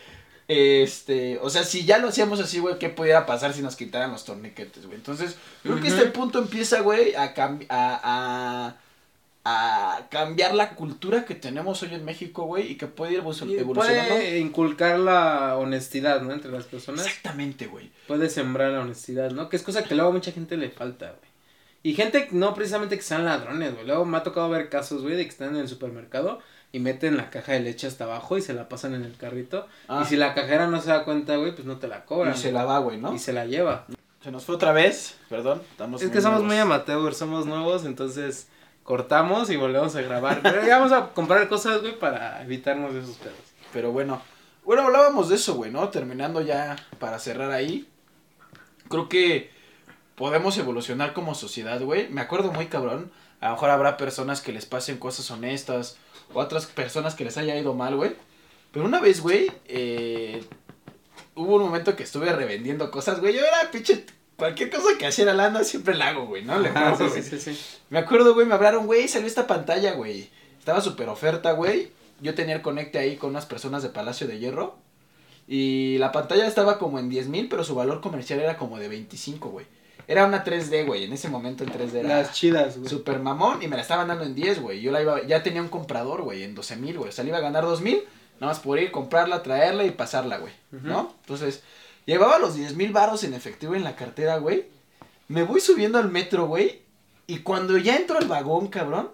este, 0.50 1.38
o 1.44 1.50
sea, 1.52 1.64
si 1.64 1.86
ya 1.86 2.00
lo 2.00 2.08
hacíamos 2.10 2.40
así, 2.40 2.58
güey, 2.60 2.80
¿qué 2.80 2.90
pudiera 2.90 3.28
pasar 3.28 3.54
si 3.54 3.62
nos 3.62 3.76
quitaran 3.76 4.12
los 4.12 4.26
torniquetes, 4.26 4.84
güey? 4.88 4.98
Entonces, 4.98 5.38
creo 5.62 5.76
que 5.80 5.88
Ujú. 5.88 5.96
este 5.96 6.08
punto 6.10 6.40
empieza, 6.40 6.82
güey, 6.82 7.14
a, 7.14 7.36
cam- 7.36 7.68
a, 7.70 8.76
a, 8.76 8.76
a 9.46 10.10
cambiar 10.10 10.56
la 10.56 10.72
cultura 10.76 11.24
que 11.24 11.36
tenemos 11.36 11.84
hoy 11.84 11.94
en 11.94 12.04
México, 12.04 12.46
güey, 12.46 12.72
y 12.72 12.76
que 12.78 12.88
puede 12.88 13.12
ir 13.14 13.20
evolucionando. 13.20 13.74
Puede 13.74 14.40
inculcar 14.40 14.98
la 15.00 15.56
honestidad, 15.58 16.22
¿no? 16.22 16.34
Entre 16.34 16.52
las 16.52 16.66
personas. 16.66 17.06
Exactamente, 17.06 17.68
güey. 17.68 17.92
Puede 18.08 18.28
sembrar 18.30 18.72
la 18.72 18.82
honestidad, 18.82 19.30
¿no? 19.30 19.50
Que 19.50 19.56
es 19.56 19.62
cosa 19.64 19.84
que 19.84 19.94
luego 19.94 20.10
a 20.10 20.14
mucha 20.14 20.32
gente 20.32 20.58
le 20.58 20.72
falta, 20.72 21.10
güey. 21.12 21.30
Y 21.84 21.94
gente, 21.94 22.28
no 22.32 22.56
precisamente 22.56 22.98
que 22.98 23.04
sean 23.04 23.24
ladrones, 23.24 23.74
güey. 23.76 23.86
Luego 23.86 24.04
me 24.04 24.18
ha 24.18 24.24
tocado 24.24 24.50
ver 24.50 24.68
casos, 24.68 25.04
güey, 25.04 25.16
de 25.16 25.24
que 25.24 25.30
están 25.30 25.50
en 25.56 25.62
el 25.62 25.68
supermercado 25.70 26.40
y 26.72 26.80
meten 26.80 27.18
la 27.18 27.30
caja 27.30 27.54
de 27.54 27.62
leche 27.62 27.88
hasta 27.88 28.04
abajo 28.04 28.38
y 28.38 28.42
se 28.42 28.54
la 28.54 28.70
pasan 28.70 28.94
en 28.94 29.04
el 29.04 29.16
carrito. 29.18 29.68
Ah, 29.88 30.02
Y 30.04 30.08
si 30.08 30.16
la 30.18 30.34
cajera 30.34 30.68
no 30.68 30.80
se 30.82 30.90
da 30.90 31.04
cuenta, 31.04 31.36
güey, 31.38 31.54
pues 31.54 31.66
no 31.66 31.78
te 31.78 31.88
la 31.88 32.06
cobran. 32.06 32.34
y 32.36 32.38
se 32.38 32.52
la 32.52 32.66
va, 32.66 32.80
güey, 32.80 32.98
¿no? 32.98 33.14
Y 33.14 33.20
se 33.20 33.34
la 33.34 33.46
lleva. 33.46 33.86
Se 34.24 34.32
nos 34.32 34.46
fue 34.46 34.56
otra 34.56 34.72
vez, 34.74 35.16
perdón. 35.30 35.62
Estamos 35.72 36.02
Es 36.02 36.12
que 36.12 36.22
somos 36.22 36.40
muy 36.42 36.56
nuevos. 36.58 36.66
amateur, 36.66 37.14
somos 37.16 37.46
nuevos, 37.46 37.86
entonces 37.86 38.48
cortamos 38.84 39.50
y 39.50 39.56
volvemos 39.56 39.96
a 39.96 40.02
grabar. 40.02 40.42
Pero 40.44 40.66
ya 40.66 40.78
vamos 40.78 40.92
a 40.92 41.10
comprar 41.10 41.48
cosas, 41.48 41.82
güey, 41.82 41.98
para 41.98 42.44
evitarnos 42.44 42.94
esos 42.96 43.16
pedos. 43.18 43.36
Pero 43.72 43.92
bueno, 43.92 44.22
bueno, 44.66 44.84
hablábamos 44.84 45.30
de 45.30 45.36
eso, 45.36 45.56
güey, 45.56 45.72
¿no? 45.72 45.90
Terminando 45.90 46.42
ya 46.42 46.76
para 47.00 47.18
cerrar 47.20 47.52
ahí. 47.52 47.88
Creo 48.90 49.08
que 49.10 49.52
podemos 50.16 50.58
evolucionar 50.58 51.14
como 51.14 51.34
sociedad, 51.36 51.80
güey. 51.82 52.10
Me 52.10 52.22
acuerdo 52.22 52.52
muy 52.52 52.66
cabrón. 52.68 53.12
A 53.42 53.48
lo 53.48 53.52
mejor 53.54 53.70
habrá 53.70 53.96
personas 53.98 54.42
que 54.42 54.52
les 54.52 54.66
pasen 54.66 54.98
cosas 54.98 55.32
honestas. 55.32 55.98
O 56.34 56.40
otras 56.40 56.66
personas 56.68 57.16
que 57.16 57.24
les 57.26 57.38
haya 57.38 57.58
ido 57.58 57.74
mal, 57.74 57.96
güey. 57.96 58.16
Pero 58.72 58.86
una 58.86 59.00
vez, 59.00 59.22
güey, 59.22 59.52
eh, 59.68 60.44
hubo 61.36 61.56
un 61.56 61.64
momento 61.64 61.96
que 61.96 62.04
estuve 62.04 62.32
revendiendo 62.32 62.92
cosas, 62.92 63.20
güey. 63.20 63.34
Yo 63.34 63.42
era 63.42 63.72
pinche. 63.72 64.06
Cualquier 64.36 64.70
cosa 64.70 64.98
que 64.98 65.06
hacía 65.06 65.26
la 65.34 65.64
siempre 65.66 65.96
la 65.96 66.10
hago, 66.10 66.26
güey, 66.28 66.46
¿no? 66.46 66.58
Le 66.60 66.70
Ah, 66.74 66.96
pongo, 66.98 67.14
sí, 67.14 67.22
sí, 67.24 67.40
sí. 67.40 67.60
Me 67.90 68.00
acuerdo, 68.00 68.34
güey, 68.34 68.48
me 68.48 68.54
hablaron, 68.54 68.86
güey, 68.86 69.08
salió 69.10 69.28
esta 69.28 69.48
pantalla, 69.48 69.94
güey. 69.94 70.30
Estaba 70.58 70.80
súper 70.80 71.10
oferta, 71.10 71.52
güey. 71.52 71.92
Yo 72.22 72.36
tenía 72.36 72.56
el 72.56 72.62
conecte 72.62 73.00
ahí 73.00 73.18
con 73.18 73.32
unas 73.32 73.46
personas 73.46 73.84
de 73.84 73.90
Palacio 73.90 74.28
de 74.28 74.40
Hierro. 74.40 74.78
Y 75.48 75.98
la 75.98 76.12
pantalla 76.12 76.46
estaba 76.48 76.78
como 76.78 77.00
en 77.00 77.10
10 77.10 77.28
mil, 77.28 77.50
pero 77.50 77.64
su 77.64 77.76
valor 77.76 78.02
comercial 78.02 78.40
era 78.40 78.56
como 78.56 78.78
de 78.78 78.88
25, 78.88 79.50
güey. 79.50 79.66
Era 80.12 80.26
una 80.26 80.44
3D, 80.44 80.86
güey. 80.88 81.04
En 81.04 81.14
ese 81.14 81.30
momento 81.30 81.64
en 81.64 81.70
3D 81.72 82.00
era 82.00 82.18
Las 82.22 82.34
chidas, 82.34 82.78
güey. 82.78 82.90
super 82.90 83.20
mamón 83.20 83.62
y 83.62 83.68
me 83.68 83.76
la 83.76 83.84
estaban 83.84 84.08
dando 84.08 84.24
en 84.26 84.34
10, 84.34 84.60
güey. 84.60 84.82
Yo 84.82 84.92
la 84.92 85.02
iba, 85.04 85.22
ya 85.28 85.44
tenía 85.44 85.62
un 85.62 85.70
comprador, 85.70 86.24
güey, 86.24 86.42
en 86.44 86.56
12 86.56 86.76
mil, 86.78 86.98
güey. 86.98 87.10
O 87.10 87.12
sea, 87.12 87.24
le 87.24 87.30
iba 87.30 87.38
a 87.38 87.42
ganar 87.42 87.64
2 87.64 87.82
mil, 87.82 88.02
nada 88.40 88.52
más 88.54 88.60
por 88.60 88.80
ir, 88.80 88.90
comprarla, 88.92 89.44
traerla 89.44 89.86
y 89.86 89.92
pasarla, 89.92 90.38
güey. 90.40 90.52
¿No? 90.72 91.14
Entonces, 91.22 91.62
llevaba 92.08 92.40
los 92.40 92.56
10 92.56 92.76
mil 92.76 92.92
varos 92.92 93.24
en 93.24 93.36
efectivo 93.36 93.76
en 93.76 93.84
la 93.84 93.96
cartera, 93.96 94.38
güey. 94.38 94.66
Me 95.28 95.44
voy 95.44 95.62
subiendo 95.62 96.00
al 96.00 96.10
metro, 96.10 96.48
güey. 96.48 96.82
Y 97.28 97.40
cuando 97.40 97.78
ya 97.78 97.96
entro 97.96 98.18
al 98.18 98.28
vagón, 98.28 98.68
cabrón, 98.70 99.12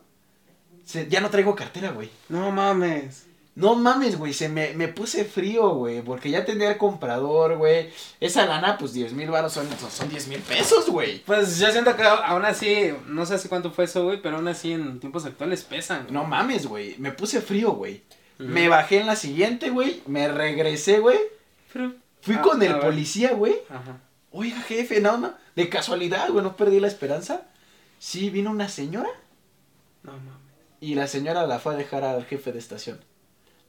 se- 0.85 1.09
ya 1.09 1.19
no 1.19 1.29
traigo 1.29 1.55
cartera, 1.55 1.91
güey. 1.91 2.09
No 2.29 2.51
mames. 2.51 3.24
No 3.55 3.75
mames, 3.75 4.17
güey, 4.17 4.33
se 4.33 4.49
me, 4.49 4.73
me 4.73 4.89
puse 4.89 5.23
frío, 5.23 5.69
güey, 5.75 6.01
porque 6.01 6.29
ya 6.29 6.43
tenía 6.43 6.69
el 6.71 6.77
comprador, 6.77 7.55
güey. 7.57 7.89
Esa 8.19 8.45
lana, 8.45 8.77
pues 8.77 8.91
10 8.91 9.13
mil 9.13 9.29
varos 9.31 9.53
son, 9.53 9.65
son, 9.79 9.89
son 9.89 10.09
10 10.09 10.27
mil 10.27 10.39
pesos, 10.41 10.89
güey. 10.89 11.19
Pues 11.23 11.57
yo 11.57 11.71
siento 11.71 11.95
que 11.95 12.03
aún 12.03 12.43
así, 12.43 12.89
no 13.07 13.25
sé 13.25 13.35
hace 13.35 13.47
cuánto 13.47 13.71
fue 13.71 13.85
eso, 13.85 14.03
güey, 14.03 14.21
pero 14.21 14.35
aún 14.37 14.47
así 14.49 14.73
en 14.73 14.99
tiempos 14.99 15.25
actuales 15.25 15.63
pesan. 15.63 16.01
güey. 16.03 16.13
No 16.13 16.25
mames, 16.25 16.67
güey, 16.67 16.95
me 16.97 17.11
puse 17.13 17.39
frío, 17.41 17.71
güey. 17.71 18.01
Me 18.37 18.67
bajé 18.67 18.99
en 18.99 19.07
la 19.07 19.15
siguiente, 19.15 19.69
güey, 19.69 20.01
me 20.07 20.27
regresé, 20.27 20.99
güey. 20.99 21.17
Pero- 21.71 21.93
Fui 22.21 22.35
Ah, 22.35 22.41
con 22.41 22.61
el 22.61 22.73
ver. 22.73 22.81
policía, 22.81 23.33
güey. 23.33 23.55
Ajá. 23.69 23.99
Oiga, 24.31 24.59
jefe, 24.61 24.99
no, 24.99 25.17
no, 25.17 25.33
de 25.55 25.69
casualidad, 25.69 26.27
güey, 26.29 26.43
no 26.43 26.57
perdí 26.57 26.81
la 26.81 26.87
esperanza. 26.87 27.43
Sí, 27.99 28.29
vino 28.29 28.51
una 28.51 28.67
señora 28.67 29.09
No 30.03 30.11
mames. 30.11 30.33
y 30.81 30.95
la 30.95 31.07
señora 31.07 31.47
la 31.47 31.59
fue 31.59 31.73
a 31.75 31.77
dejar 31.77 32.03
al 32.03 32.25
jefe 32.25 32.51
de 32.51 32.59
estación. 32.59 32.99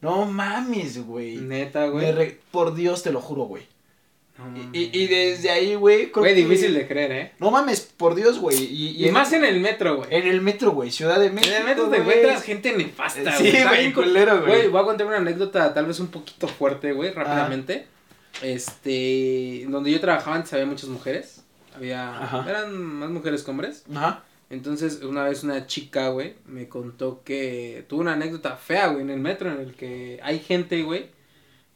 No 0.00 0.24
mames, 0.26 1.04
güey. 1.06 1.36
Neta, 1.36 1.86
güey. 1.88 2.12
re- 2.12 2.40
Por 2.50 2.74
Dios, 2.74 3.02
te 3.02 3.10
lo 3.12 3.20
juro, 3.20 3.44
güey. 3.44 3.66
No 4.38 4.46
Y, 4.46 4.50
mames. 4.50 4.68
y- 4.74 4.90
y 4.92 5.06
desde 5.06 5.50
ahí, 5.50 5.74
güey, 5.74 6.06
Güey, 6.10 6.34
que- 6.34 6.40
difícil 6.42 6.74
de 6.74 6.86
creer, 6.86 7.12
¿eh? 7.12 7.32
No 7.38 7.50
mames, 7.50 7.80
por 7.96 8.14
Dios, 8.14 8.38
güey. 8.38 8.56
Y, 8.64 9.06
Y, 9.06 9.10
más 9.10 9.32
en 9.32 9.44
el 9.44 9.60
metro, 9.60 9.96
güey. 9.96 10.08
en 10.14 10.26
el 10.26 10.42
metro, 10.42 10.72
güey, 10.72 10.90
Ciudad 10.90 11.18
de 11.18 11.30
México. 11.30 11.54
En 11.54 11.62
el 11.62 11.66
metro 11.68 11.88
te 11.88 11.96
encuentras 11.96 12.42
gente 12.42 12.72
nefasta, 12.76 13.32
Sí, 13.38 13.44
güey. 13.44 13.56
Está 13.56 13.70
güey, 13.70 13.92
culero, 13.94 14.40
güey. 14.42 14.50
Güey, 14.58 14.68
voy 14.68 14.82
a 14.82 14.84
contar 14.84 15.06
una 15.06 15.16
anécdota 15.16 15.72
tal 15.72 15.86
vez 15.86 15.98
un 16.00 16.08
poquito 16.08 16.46
fuerte, 16.48 16.92
güey, 16.92 17.12
rápidamente. 17.12 17.86
Este, 18.42 19.64
donde 19.68 19.90
yo 19.90 20.00
trabajaba 20.00 20.36
antes 20.36 20.52
había 20.52 20.66
muchas 20.66 20.88
mujeres. 20.90 21.42
Había, 21.74 22.22
Ajá. 22.22 22.44
eran 22.48 22.74
más 22.76 23.10
mujeres 23.10 23.42
que 23.42 23.50
hombres. 23.50 23.84
Ajá. 23.94 24.22
Entonces, 24.48 25.02
una 25.02 25.24
vez 25.24 25.42
una 25.42 25.66
chica, 25.66 26.10
güey, 26.10 26.36
me 26.46 26.68
contó 26.68 27.22
que 27.24 27.84
tuvo 27.88 28.02
una 28.02 28.12
anécdota 28.12 28.56
fea, 28.56 28.88
güey, 28.88 29.02
en 29.02 29.10
el 29.10 29.20
metro, 29.20 29.50
en 29.50 29.60
el 29.60 29.74
que 29.74 30.20
hay 30.22 30.38
gente, 30.38 30.82
güey, 30.82 31.10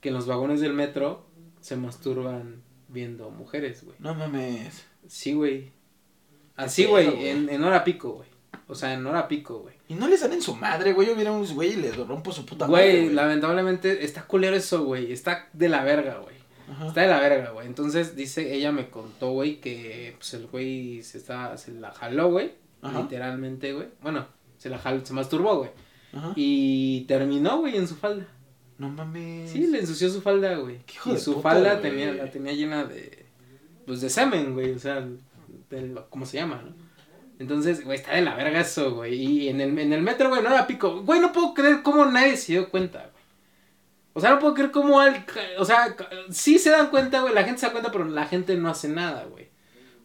que 0.01 0.11
en 0.11 0.15
los 0.15 0.27
vagones 0.27 0.61
del 0.61 0.73
metro 0.73 1.27
se 1.61 1.77
masturban 1.77 2.63
viendo 2.89 3.31
mujeres, 3.31 3.85
güey. 3.85 3.97
No 3.99 4.15
mames. 4.15 4.85
Sí, 5.09 5.33
güey. 5.33 5.73
Así, 6.57 6.85
güey, 6.85 7.29
en, 7.29 7.49
en 7.49 7.65
hora 7.65 7.83
pico, 7.83 8.13
güey. 8.13 8.29
O 8.69 8.75
sea, 8.77 8.95
en 8.95 9.05
hora 9.05 9.27
pico, 9.27 9.59
güey. 9.61 9.75
Y 9.89 9.95
no 9.95 10.07
les 10.07 10.21
dan 10.21 10.33
en 10.33 10.43
su 10.43 10.55
madre, 10.55 10.93
güey. 10.93 11.09
Yo 11.09 11.17
viera 11.17 11.33
unos 11.33 11.53
güey 11.53 11.73
y 11.73 11.77
les 11.77 11.97
rompo 11.97 12.31
su 12.31 12.47
puta 12.47 12.69
madre. 12.69 13.03
Güey, 13.03 13.13
lamentablemente 13.13 14.05
está 14.05 14.23
culero 14.23 14.55
eso, 14.55 14.85
güey. 14.85 15.13
Está 15.13 15.49
de 15.53 15.69
la 15.69 15.83
verga, 15.83 16.19
güey. 16.19 16.37
Ajá. 16.71 16.87
Está 16.87 17.01
de 17.01 17.09
la 17.09 17.19
verga, 17.19 17.51
güey. 17.51 17.67
Entonces, 17.67 18.15
dice, 18.15 18.55
ella 18.55 18.71
me 18.71 18.89
contó, 18.89 19.31
güey, 19.31 19.61
que 19.61 20.15
pues 20.19 20.35
el 20.35 20.47
güey 20.47 21.03
se 21.03 21.19
está, 21.19 21.57
se 21.57 21.73
la 21.73 21.91
jaló, 21.91 22.31
güey. 22.31 22.53
Ajá. 22.83 23.03
Literalmente, 23.03 23.73
güey. 23.73 23.89
Bueno, 24.03 24.27
se 24.59 24.69
la 24.69 24.79
jaló, 24.79 25.05
se 25.05 25.13
masturbó, 25.13 25.59
güey. 25.59 25.71
Ajá. 26.13 26.33
Y 26.37 27.03
terminó, 27.03 27.59
güey, 27.59 27.77
en 27.77 27.87
su 27.87 27.97
falda. 27.97 28.27
No 28.79 28.89
mames. 28.89 29.51
Sí, 29.51 29.67
le 29.67 29.81
ensució 29.81 30.09
su 30.09 30.23
falda, 30.23 30.55
güey. 30.57 30.81
Y 31.05 31.17
su 31.19 31.35
puta, 31.35 31.51
falda 31.51 31.71
güey. 31.75 31.83
tenía, 31.83 32.13
la 32.15 32.31
tenía 32.31 32.53
llena 32.53 32.85
de, 32.85 33.27
pues, 33.87 34.01
de 34.01 34.09
semen, 34.09 34.55
güey. 34.55 34.73
O 34.73 34.79
sea, 34.79 35.07
del, 35.69 36.01
¿cómo 36.09 36.25
se 36.25 36.39
llama, 36.39 36.63
no? 36.65 36.75
Entonces, 37.39 37.85
güey, 37.85 37.99
está 37.99 38.15
de 38.15 38.23
la 38.23 38.35
verga 38.35 38.61
eso, 38.61 38.95
güey. 38.95 39.15
Y 39.15 39.49
en 39.49 39.61
el, 39.61 39.79
en 39.79 39.93
el 39.93 40.03
metro, 40.03 40.29
güey, 40.29 40.43
no 40.43 40.51
era 40.51 40.67
pico. 40.67 41.03
Güey, 41.03 41.21
no 41.21 41.33
puedo 41.33 41.55
creer 41.55 41.83
cómo 41.83 42.05
nadie 42.05 42.37
se 42.37 42.53
dio 42.53 42.71
cuenta, 42.71 42.99
güey. 42.99 43.25
O 44.13 44.21
sea, 44.21 44.31
no 44.31 44.39
puedo 44.39 44.55
creer 44.55 44.71
cómo 44.71 45.01
al... 45.01 45.25
O 45.59 45.65
sea, 45.65 45.97
sí 46.31 46.59
se 46.59 46.71
dan 46.71 46.91
cuenta, 46.91 47.21
güey. 47.21 47.33
La 47.33 47.45
gente 47.45 47.61
se 47.61 47.67
da 47.67 47.73
cuenta, 47.73 47.93
pero 47.93 48.05
la 48.05 48.27
gente 48.27 48.57
no 48.57 48.69
hace 48.69 48.89
nada, 48.89 49.25
güey. 49.25 49.49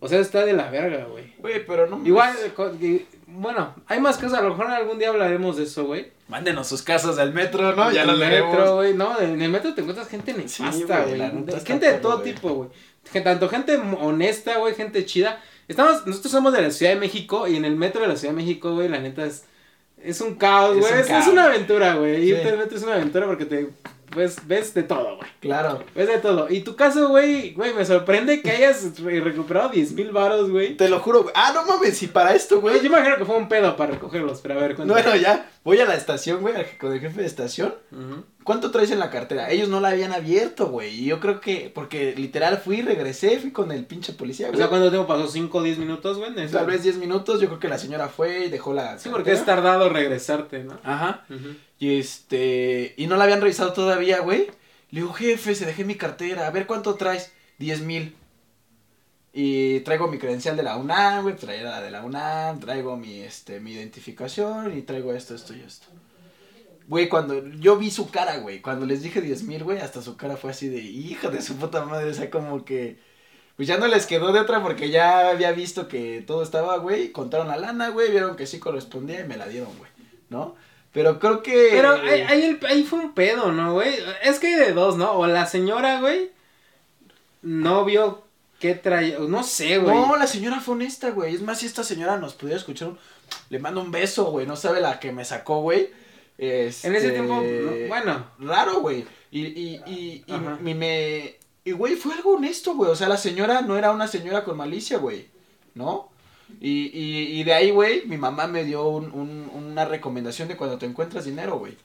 O 0.06 0.08
sea, 0.08 0.20
está 0.20 0.46
de 0.46 0.54
la 0.54 0.70
verga, 0.70 1.06
güey. 1.06 1.34
Güey, 1.40 1.66
pero 1.66 1.88
no. 1.88 2.02
Igual, 2.06 2.34
bueno, 3.28 3.76
hay 3.88 4.00
más 4.00 4.18
cosas. 4.18 4.40
A 4.40 4.42
lo 4.42 4.50
mejor 4.52 4.68
algún 4.68 5.00
día 5.00 5.10
hablaremos 5.10 5.58
de 5.58 5.64
eso, 5.64 5.86
güey. 5.86 6.12
Mándenos 6.28 6.68
sus 6.68 6.82
casos 6.82 7.18
del 7.18 7.34
metro, 7.34 7.76
¿no? 7.76 7.92
Ya 7.92 8.04
el 8.04 8.18
veremos. 8.20 8.56
metro, 8.56 8.76
güey. 8.76 8.94
No, 8.94 9.20
en 9.20 9.42
el 9.42 9.50
metro 9.52 9.74
te 9.74 9.82
encuentras 9.82 10.08
gente 10.08 10.34
Sí, 10.48 10.64
nefasta, 10.64 11.04
güey, 11.06 11.22
está 11.48 11.60
gente 11.62 11.92
de 11.92 11.98
todo 12.00 12.22
tipo, 12.22 12.50
güey. 12.50 12.70
Tanto 13.24 13.50
gente 13.50 13.78
honesta, 14.00 14.58
güey, 14.58 14.74
gente 14.76 15.06
chida. 15.06 15.42
Estamos, 15.68 16.06
nosotros 16.06 16.32
somos 16.32 16.54
de 16.54 16.62
la 16.62 16.72
Ciudad 16.72 16.94
de 16.94 17.00
México 17.00 17.48
y 17.48 17.56
en 17.56 17.66
el 17.66 17.76
metro 17.76 18.02
de 18.02 18.08
la 18.08 18.16
Ciudad 18.16 18.34
de 18.34 18.42
México, 18.42 18.74
güey, 18.74 18.88
la 18.88 19.00
neta 19.00 19.26
es, 19.26 19.46
es 20.02 20.22
un 20.22 20.36
caos, 20.36 20.78
Es 20.78 20.82
güey. 20.82 20.94
un 20.94 21.00
Es, 21.22 21.28
una 21.28 21.46
aventura, 21.46 21.96
güey. 21.96 22.18
Sí. 22.24 22.30
Irte 22.30 22.50
al 22.50 22.58
metro 22.58 22.78
es 22.78 22.84
una 22.84 22.94
aventura 22.94 23.26
porque 23.26 23.46
te, 23.46 23.70
pues, 24.16 24.48
ves 24.48 24.74
de 24.74 24.82
todo, 24.82 25.18
güey. 25.18 25.30
Claro. 25.42 25.84
Ves 25.94 26.08
de 26.08 26.18
todo. 26.18 26.48
Y 26.50 26.62
tu 26.62 26.76
caso, 26.76 27.10
güey, 27.10 27.54
güey, 27.54 27.74
me 27.76 27.86
sorprende 27.86 28.42
que 28.42 28.50
hayas 28.50 29.00
re- 29.00 29.22
recuperado 29.22 29.70
10 29.70 29.92
mil 29.92 30.12
varos, 30.12 30.50
güey. 30.50 30.76
Te 30.76 30.90
lo 30.90 31.00
juro, 31.00 31.22
güey. 31.22 31.34
Ah, 31.38 31.52
no 31.54 31.64
mames, 31.66 32.02
y 32.02 32.08
para 32.08 32.34
esto, 32.34 32.60
Güey, 32.62 32.80
yo 32.80 32.88
imagino 32.88 33.18
que 33.18 33.26
fue 33.26 33.36
un 33.38 33.48
pedo 33.48 33.76
para 33.78 33.92
recogerlos, 33.92 34.40
pero 34.42 34.56
a 34.56 34.62
ver, 34.64 34.76
cuéntame. 34.76 35.00
Bueno, 35.04 35.16
ya. 35.16 35.52
Voy 35.64 35.80
a 35.80 35.86
la 35.86 35.96
estación, 35.96 36.42
güey, 36.42 36.54
con 36.80 36.94
el 36.94 37.00
jefe 37.00 37.22
de 37.22 37.28
estación. 37.28 37.74
Ujú. 37.92 38.24
¿Cuánto 38.44 38.70
traes 38.70 38.92
en 38.92 39.00
la 39.00 39.10
cartera? 39.10 39.50
Ellos 39.50 39.68
no 39.68 39.80
la 39.80 39.90
habían 39.90 40.14
abierto, 40.14 40.68
güey. 40.68 40.94
Y 41.02 41.06
yo 41.06 41.20
creo 41.20 41.42
que, 41.42 41.72
porque 41.74 42.14
literal 42.16 42.60
fui, 42.64 42.84
regresé, 42.84 43.40
fui 43.40 43.50
con 43.52 43.72
el 43.72 43.84
pinche 43.86 44.14
policía, 44.14 44.46
O 44.46 44.50
güey. 44.50 44.60
sea, 44.60 44.68
¿cuánto 44.70 44.92
tiempo 44.92 45.08
pasó? 45.08 45.28
¿5 45.28 45.50
o 45.54 45.64
10 45.64 45.80
minutos, 45.80 46.20
güey? 46.20 46.32
Tal 46.52 46.68
vez 46.68 46.84
10 46.84 46.98
minutos, 46.98 47.42
yo 47.42 47.48
creo 47.48 47.60
que 47.60 47.68
la 47.68 47.80
señora 47.80 48.08
fue 48.10 48.46
y 48.46 48.50
dejó 48.50 48.74
la. 48.76 49.00
Sí, 49.00 49.10
porque 49.10 49.32
es 49.32 49.44
tardado 49.44 49.90
regresarte, 49.90 50.64
¿no? 50.64 50.78
Ajá. 50.84 51.26
Ujú. 51.32 51.56
Y 51.80 52.00
este. 52.00 52.94
Y 52.98 53.08
no 53.08 53.18
la 53.18 53.26
habían 53.26 53.42
revisado 53.42 53.74
todavía, 53.74 54.20
güey. 54.20 54.48
Le 54.92 55.02
digo, 55.02 55.14
jefe, 55.14 55.56
se 55.56 55.66
dejé 55.66 55.84
mi 55.84 55.96
cartera. 55.96 56.48
A 56.48 56.52
ver 56.52 56.68
cuánto 56.68 56.96
traes. 56.96 57.32
10 57.60 57.82
mil. 57.82 58.16
Y 59.34 59.82
traigo 59.82 60.08
mi 60.08 60.18
credencial 60.18 60.56
de 60.56 60.64
la 60.64 60.78
UNAM, 60.78 61.24
güey. 61.24 61.36
Traía 61.36 61.64
la 61.64 61.82
de 61.82 61.92
la 61.92 62.04
UNAM. 62.06 62.60
Traigo 62.60 62.96
mi, 62.96 63.20
este, 63.20 63.60
mi 63.60 63.74
identificación. 63.74 64.78
Y 64.78 64.84
traigo 64.84 65.14
esto, 65.14 65.36
esto 65.36 65.54
y 65.54 65.62
esto. 65.62 65.88
Güey, 66.88 67.10
cuando 67.10 67.46
yo 67.48 67.78
vi 67.78 67.92
su 67.92 68.10
cara, 68.10 68.38
güey. 68.38 68.62
Cuando 68.62 68.86
les 68.86 69.02
dije 69.02 69.20
10 69.20 69.44
mil, 69.44 69.64
güey. 69.64 69.80
Hasta 69.80 70.02
su 70.02 70.16
cara 70.16 70.38
fue 70.38 70.52
así 70.52 70.70
de 70.70 70.80
hija 70.80 71.30
de 71.30 71.42
su 71.42 71.56
puta 71.58 71.84
madre. 71.86 72.10
O 72.10 72.14
sea, 72.14 72.30
como 72.30 72.64
que. 72.64 72.98
Pues 73.58 73.68
ya 73.68 73.78
no 73.78 73.88
les 73.88 74.06
quedó 74.06 74.34
de 74.34 74.42
otra 74.42 74.62
porque 74.62 74.90
ya 74.90 75.30
había 75.30 75.52
visto 75.54 75.88
que 75.88 76.24
todo 76.26 76.44
estaba, 76.44 76.78
güey. 76.78 77.12
Contaron 77.12 77.48
la 77.48 77.58
lana, 77.58 77.90
güey. 77.90 78.12
Vieron 78.12 78.36
que 78.38 78.48
sí 78.48 78.60
correspondía 78.60 79.22
y 79.22 79.28
me 79.28 79.38
la 79.38 79.48
dieron, 79.48 79.78
güey. 79.78 79.92
¿No? 80.30 80.56
Pero 80.96 81.20
creo 81.20 81.44
que. 81.44 81.68
Pero 81.72 81.92
ahí, 81.94 82.22
ahí, 82.22 82.44
el- 82.46 82.66
ahí 82.66 82.84
fue 82.84 82.98
un 83.00 83.14
pedo, 83.14 83.52
¿no, 83.52 83.74
güey? 83.74 83.94
Es 84.24 84.40
que 84.40 84.48
hay 84.48 84.56
de 84.56 84.74
dos, 84.74 84.98
¿no? 84.98 85.12
O 85.12 85.28
la 85.28 85.46
señora, 85.46 86.00
güey, 86.00 86.32
no 87.44 87.86
vio 87.86 88.24
qué 88.60 88.74
traía. 88.76 89.20
No 89.20 89.44
sé, 89.44 89.78
güey. 89.78 89.96
No, 89.96 90.16
la 90.18 90.26
señora 90.28 90.60
fue 90.60 90.76
honesta, 90.76 91.12
güey. 91.12 91.36
Es 91.36 91.42
más, 91.42 91.60
si 91.60 91.66
esta 91.66 91.84
señora 91.84 92.18
nos 92.18 92.34
pudiera 92.34 92.58
escuchar, 92.58 92.88
un- 92.90 92.98
le 93.50 93.60
mando 93.60 93.82
un 93.82 93.92
beso, 93.92 94.26
güey. 94.32 94.48
No 94.48 94.56
sabe 94.56 94.82
la 94.82 95.00
que 95.00 95.12
me 95.12 95.26
sacó, 95.26 95.62
güey. 95.62 95.90
Este, 96.38 96.88
En 96.88 96.96
ese 96.96 97.12
tiempo, 97.12 97.36
no, 97.42 97.88
bueno. 97.88 98.26
Raro, 98.40 98.80
güey. 98.82 99.06
Y, 99.32 99.46
y, 99.46 99.82
y, 99.86 100.24
y, 100.28 100.34
mi- 100.62 100.74
me... 100.74 101.36
Y, 101.64 101.72
güey, 101.72 101.96
fue 101.96 102.14
algo 102.14 102.36
honesto, 102.36 102.76
güey. 102.76 102.92
O 102.92 102.96
sea, 102.96 103.08
la 103.10 103.18
señora 103.18 103.62
no 103.62 103.78
era 103.78 103.92
una 103.92 104.08
señora 104.08 104.44
con 104.44 104.56
malicia, 104.58 104.98
güey. 104.98 105.28
¿No? 105.74 106.10
Y, 106.62 106.86
y, 106.98 107.40
y 107.40 107.44
de 107.44 107.54
ahí, 107.54 107.72
güey, 107.72 108.06
mi 108.06 108.18
mamá 108.18 108.48
me 108.48 108.64
dio 108.64 108.88
un- 108.88 109.12
un- 109.12 109.50
una 109.54 109.86
recomendación 109.86 110.48
de 110.48 110.58
cuando 110.58 110.78
te 110.78 110.86
encuentras 110.86 111.26
dinero, 111.26 111.58
güey. 111.60 111.76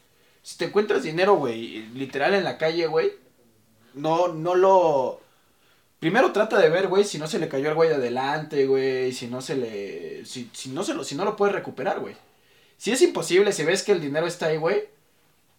Si 0.42 0.56
te 0.58 0.66
encuentras 0.66 1.02
dinero, 1.02 1.34
güey, 1.36 1.86
literal 1.94 2.34
en 2.34 2.44
la 2.44 2.56
calle, 2.58 2.86
güey, 2.86 3.12
no, 3.94 4.28
no 4.28 4.54
lo... 4.54 5.20
Primero 5.98 6.32
trata 6.32 6.58
de 6.58 6.70
ver, 6.70 6.88
güey, 6.88 7.04
si 7.04 7.18
no 7.18 7.26
se 7.26 7.38
le 7.38 7.48
cayó 7.48 7.68
al 7.68 7.74
güey 7.74 7.90
de 7.90 7.96
adelante, 7.96 8.66
güey, 8.66 9.12
si 9.12 9.26
no 9.26 9.42
se 9.42 9.56
le... 9.56 10.24
Si, 10.24 10.48
si, 10.52 10.70
no 10.70 10.82
se 10.82 10.94
lo, 10.94 11.04
si 11.04 11.14
no 11.14 11.24
lo 11.24 11.36
puedes 11.36 11.54
recuperar, 11.54 12.00
güey. 12.00 12.14
Si 12.78 12.90
es 12.90 13.02
imposible, 13.02 13.52
si 13.52 13.64
ves 13.64 13.82
que 13.82 13.92
el 13.92 14.00
dinero 14.00 14.26
está 14.26 14.46
ahí, 14.46 14.56
güey, 14.56 14.84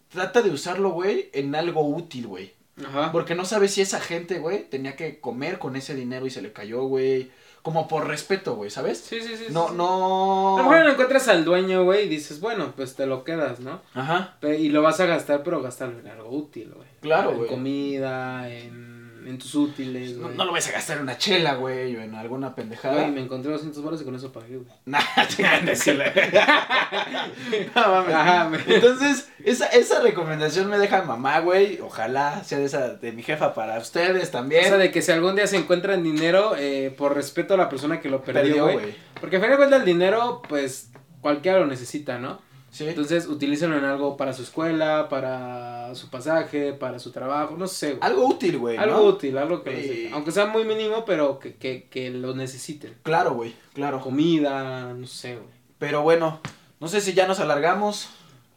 trata 0.08 0.42
de 0.42 0.50
usarlo, 0.50 0.90
güey, 0.90 1.30
en 1.32 1.54
algo 1.54 1.82
útil, 1.88 2.26
güey. 2.26 2.52
Ajá. 2.84 3.12
Porque 3.12 3.36
no 3.36 3.44
sabes 3.44 3.72
si 3.74 3.82
esa 3.82 4.00
gente, 4.00 4.40
güey, 4.40 4.68
tenía 4.68 4.96
que 4.96 5.20
comer 5.20 5.60
con 5.60 5.76
ese 5.76 5.94
dinero 5.94 6.26
y 6.26 6.30
se 6.30 6.42
le 6.42 6.52
cayó, 6.52 6.82
güey. 6.84 7.30
Como 7.62 7.86
por 7.86 8.08
respeto, 8.08 8.56
güey, 8.56 8.70
¿sabes? 8.70 8.98
Sí, 8.98 9.20
sí, 9.20 9.36
sí. 9.36 9.46
No, 9.50 9.68
sí. 9.68 9.74
no. 9.76 10.58
A 10.58 10.62
lo 10.62 10.68
mejor 10.68 10.84
no 10.84 10.92
encuentras 10.92 11.28
al 11.28 11.44
dueño, 11.44 11.84
güey, 11.84 12.06
y 12.06 12.08
dices, 12.08 12.40
bueno, 12.40 12.72
pues 12.76 12.96
te 12.96 13.06
lo 13.06 13.22
quedas, 13.22 13.60
¿no? 13.60 13.80
Ajá. 13.94 14.34
Y 14.42 14.68
lo 14.70 14.82
vas 14.82 14.98
a 15.00 15.06
gastar, 15.06 15.42
pero 15.44 15.62
gastarlo 15.62 16.00
en 16.00 16.08
algo 16.08 16.28
útil, 16.30 16.72
güey. 16.74 16.88
Claro, 17.00 17.30
En 17.30 17.36
güey. 17.38 17.48
comida, 17.48 18.50
en, 18.50 18.81
en 19.26 19.38
tus 19.38 19.54
útiles, 19.54 20.12
No, 20.16 20.24
güey. 20.24 20.36
no 20.36 20.44
lo 20.44 20.52
vas 20.52 20.68
a 20.68 20.72
gastar 20.72 20.96
en 20.98 21.04
una 21.04 21.18
chela, 21.18 21.54
güey, 21.54 21.96
o 21.96 22.02
en 22.02 22.14
alguna 22.14 22.54
pendejada. 22.54 22.94
Güey, 23.00 23.10
me 23.10 23.20
encontré 23.20 23.50
200 23.52 23.82
baros 23.82 24.02
y 24.02 24.04
con 24.04 24.14
eso 24.14 24.32
pagué, 24.32 24.56
güey. 24.56 24.68
Nah, 24.86 25.00
no 27.74 27.88
mames. 27.90 28.14
Ajá. 28.14 28.50
Entonces, 28.66 29.28
esa, 29.44 29.66
esa 29.66 30.00
recomendación 30.00 30.68
me 30.68 30.78
deja 30.78 31.02
mamá, 31.02 31.40
güey. 31.40 31.80
Ojalá 31.80 32.42
sea 32.44 32.58
de 32.58 32.66
esa 32.66 32.94
de 32.94 33.12
mi 33.12 33.22
jefa 33.22 33.54
para 33.54 33.78
ustedes 33.78 34.30
también. 34.30 34.64
O 34.66 34.68
sea, 34.68 34.78
de 34.78 34.90
que 34.90 35.02
si 35.02 35.12
algún 35.12 35.36
día 35.36 35.46
se 35.46 35.56
encuentran 35.56 36.02
dinero, 36.02 36.54
eh, 36.56 36.94
por 36.96 37.14
respeto 37.14 37.54
a 37.54 37.56
la 37.56 37.68
persona 37.68 38.00
que 38.00 38.08
lo 38.08 38.22
perdió, 38.22 38.64
güey. 38.70 38.94
Porque 39.20 39.36
al 39.36 39.42
final 39.42 39.52
de 39.52 39.56
cuentas 39.58 39.80
el 39.80 39.86
dinero, 39.86 40.42
pues, 40.48 40.90
cualquiera 41.20 41.60
lo 41.60 41.66
necesita, 41.66 42.18
¿no? 42.18 42.40
Sí. 42.72 42.88
Entonces, 42.88 43.28
utilícenlo 43.28 43.76
en 43.76 43.84
algo 43.84 44.16
para 44.16 44.32
su 44.32 44.42
escuela, 44.42 45.08
para 45.10 45.94
su 45.94 46.08
pasaje, 46.08 46.72
para 46.72 46.98
su 46.98 47.12
trabajo, 47.12 47.54
no 47.56 47.66
sé, 47.68 47.90
güey. 47.94 47.98
algo 48.02 48.26
útil, 48.26 48.56
güey. 48.58 48.78
Algo 48.78 48.96
¿no? 48.96 49.02
útil, 49.04 49.36
algo 49.36 49.62
que 49.62 50.06
Eh. 50.06 50.10
Aunque 50.12 50.32
sea 50.32 50.46
muy 50.46 50.64
mínimo, 50.64 51.04
pero 51.04 51.38
que, 51.38 51.54
que, 51.56 51.86
que 51.90 52.08
lo 52.10 52.34
necesiten. 52.34 52.96
Claro, 53.02 53.34
güey, 53.34 53.54
claro. 53.74 54.00
Comida, 54.00 54.94
no 54.94 55.06
sé, 55.06 55.34
güey. 55.36 55.48
Pero 55.78 56.00
bueno, 56.02 56.40
no 56.80 56.88
sé 56.88 57.00
si 57.02 57.12
ya 57.12 57.28
nos 57.28 57.40
alargamos. 57.40 58.08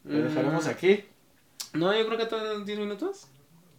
Lo 0.06 0.18
Mm. 0.20 0.28
dejaremos 0.30 0.68
aquí. 0.68 1.04
No, 1.74 1.94
yo 1.94 2.06
creo 2.06 2.18
que 2.18 2.26
todavía 2.26 2.64
10 2.64 2.80
minutos. 2.80 3.28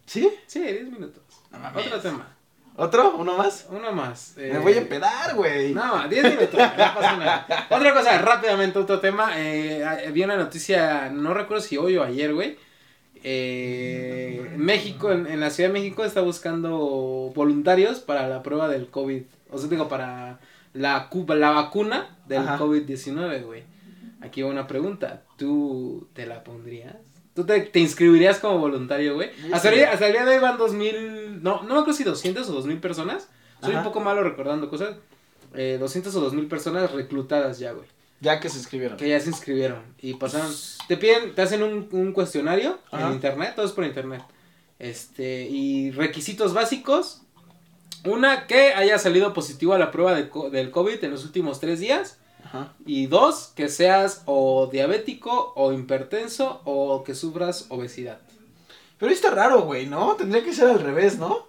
¿Sí? 0.05 0.29
Sí, 0.45 0.61
10 0.61 0.91
minutos. 0.91 1.23
No. 1.51 1.79
Otro 1.79 1.99
tema. 1.99 2.36
¿Otro? 2.79 3.15
¿Uno 3.17 3.35
más? 3.35 3.65
Uno 3.71 3.91
más. 3.91 4.35
Me 4.37 4.49
eh, 4.49 4.59
voy 4.59 4.73
a 4.73 4.77
empedar, 4.77 5.33
güey. 5.35 5.73
No, 5.73 6.07
10 6.07 6.23
minutos, 6.23 6.53
no 6.53 6.75
pasa 6.75 7.17
nada. 7.17 7.67
Otra 7.71 7.91
cosa, 7.91 8.19
rápidamente, 8.19 8.77
otro 8.77 8.99
tema. 8.99 9.31
Eh, 9.35 10.11
vi 10.13 10.23
una 10.23 10.37
noticia, 10.37 11.09
no 11.09 11.33
recuerdo 11.33 11.63
si 11.63 11.75
hoy 11.75 11.97
o 11.97 12.03
ayer, 12.03 12.35
güey. 12.35 12.55
Eh, 13.23 14.53
México, 14.57 15.11
en, 15.11 15.25
en 15.25 15.39
la 15.39 15.49
Ciudad 15.49 15.69
de 15.69 15.73
México, 15.73 16.05
está 16.05 16.21
buscando 16.21 17.31
voluntarios 17.33 17.99
para 17.99 18.27
la 18.27 18.43
prueba 18.43 18.67
del 18.67 18.89
COVID. 18.89 19.23
O 19.49 19.57
sea, 19.57 19.69
digo, 19.69 19.89
para 19.89 20.39
la, 20.73 21.09
la 21.09 21.49
vacuna 21.49 22.15
del 22.27 22.47
Ajá. 22.47 22.59
COVID-19, 22.59 23.43
güey. 23.43 23.63
Aquí 24.21 24.43
va 24.43 24.49
una 24.49 24.67
pregunta. 24.67 25.23
¿Tú 25.35 26.07
te 26.13 26.27
la 26.27 26.43
pondrías? 26.43 26.95
¿Tú 27.37 27.45
te, 27.45 27.61
te 27.61 27.79
inscribirías 27.79 28.39
como 28.39 28.57
voluntario, 28.57 29.13
güey? 29.13 29.29
Hasta, 29.53 29.69
el 29.69 29.85
hasta 29.85 30.07
el 30.07 30.13
día 30.13 30.25
de 30.25 30.31
hoy 30.35 30.41
van 30.41 30.57
2000, 30.57 31.43
no, 31.43 31.61
no 31.61 31.75
me 31.75 31.79
acuerdo 31.81 31.93
si 31.93 32.03
200 32.03 32.49
o 32.49 32.51
2000 32.53 32.79
personas. 32.79 33.27
Soy 33.61 33.69
Ajá. 33.73 33.77
un 33.81 33.83
poco 33.85 33.99
malo 33.99 34.23
recordando 34.23 34.69
cosas. 34.71 34.95
Eh, 35.53 35.77
200 35.79 36.15
o 36.15 36.19
2000 36.21 36.47
personas 36.47 36.91
reclutadas 36.93 37.59
ya, 37.59 37.73
güey. 37.73 37.85
Ya 38.21 38.39
que 38.39 38.49
se 38.49 38.57
inscribieron. 38.57 38.97
Que 38.97 39.07
ya 39.09 39.19
se 39.19 39.29
inscribieron. 39.29 39.83
Y 40.01 40.15
pasaron. 40.15 40.51
Te 40.87 40.97
piden, 40.97 41.35
te 41.35 41.43
hacen 41.43 41.61
un, 41.61 41.87
un 41.91 42.11
cuestionario 42.11 42.79
Ajá. 42.91 43.05
en 43.07 43.13
internet, 43.13 43.53
todo 43.55 43.67
es 43.67 43.71
por 43.71 43.85
internet. 43.85 44.23
Este, 44.79 45.43
y 45.43 45.91
requisitos 45.91 46.53
básicos. 46.55 47.21
Una, 48.03 48.47
que 48.47 48.73
haya 48.73 48.97
salido 48.97 49.33
positivo 49.33 49.73
a 49.73 49.79
la 49.79 49.91
prueba 49.91 50.15
de 50.15 50.29
co- 50.29 50.49
del 50.49 50.71
COVID 50.71 51.03
en 51.03 51.11
los 51.11 51.23
últimos 51.25 51.59
tres 51.59 51.79
días. 51.79 52.17
Ajá. 52.47 52.73
Y 52.85 53.07
dos, 53.07 53.51
que 53.55 53.69
seas 53.69 54.23
o 54.25 54.67
diabético 54.71 55.53
o 55.55 55.73
hipertenso 55.73 56.61
o 56.65 57.03
que 57.03 57.13
sufras 57.15 57.65
obesidad. 57.69 58.19
Pero 58.97 59.11
está 59.11 59.29
raro, 59.31 59.61
güey, 59.61 59.85
¿no? 59.85 60.15
Tendría 60.15 60.43
que 60.43 60.53
ser 60.53 60.69
al 60.69 60.79
revés, 60.79 61.17
¿no? 61.19 61.45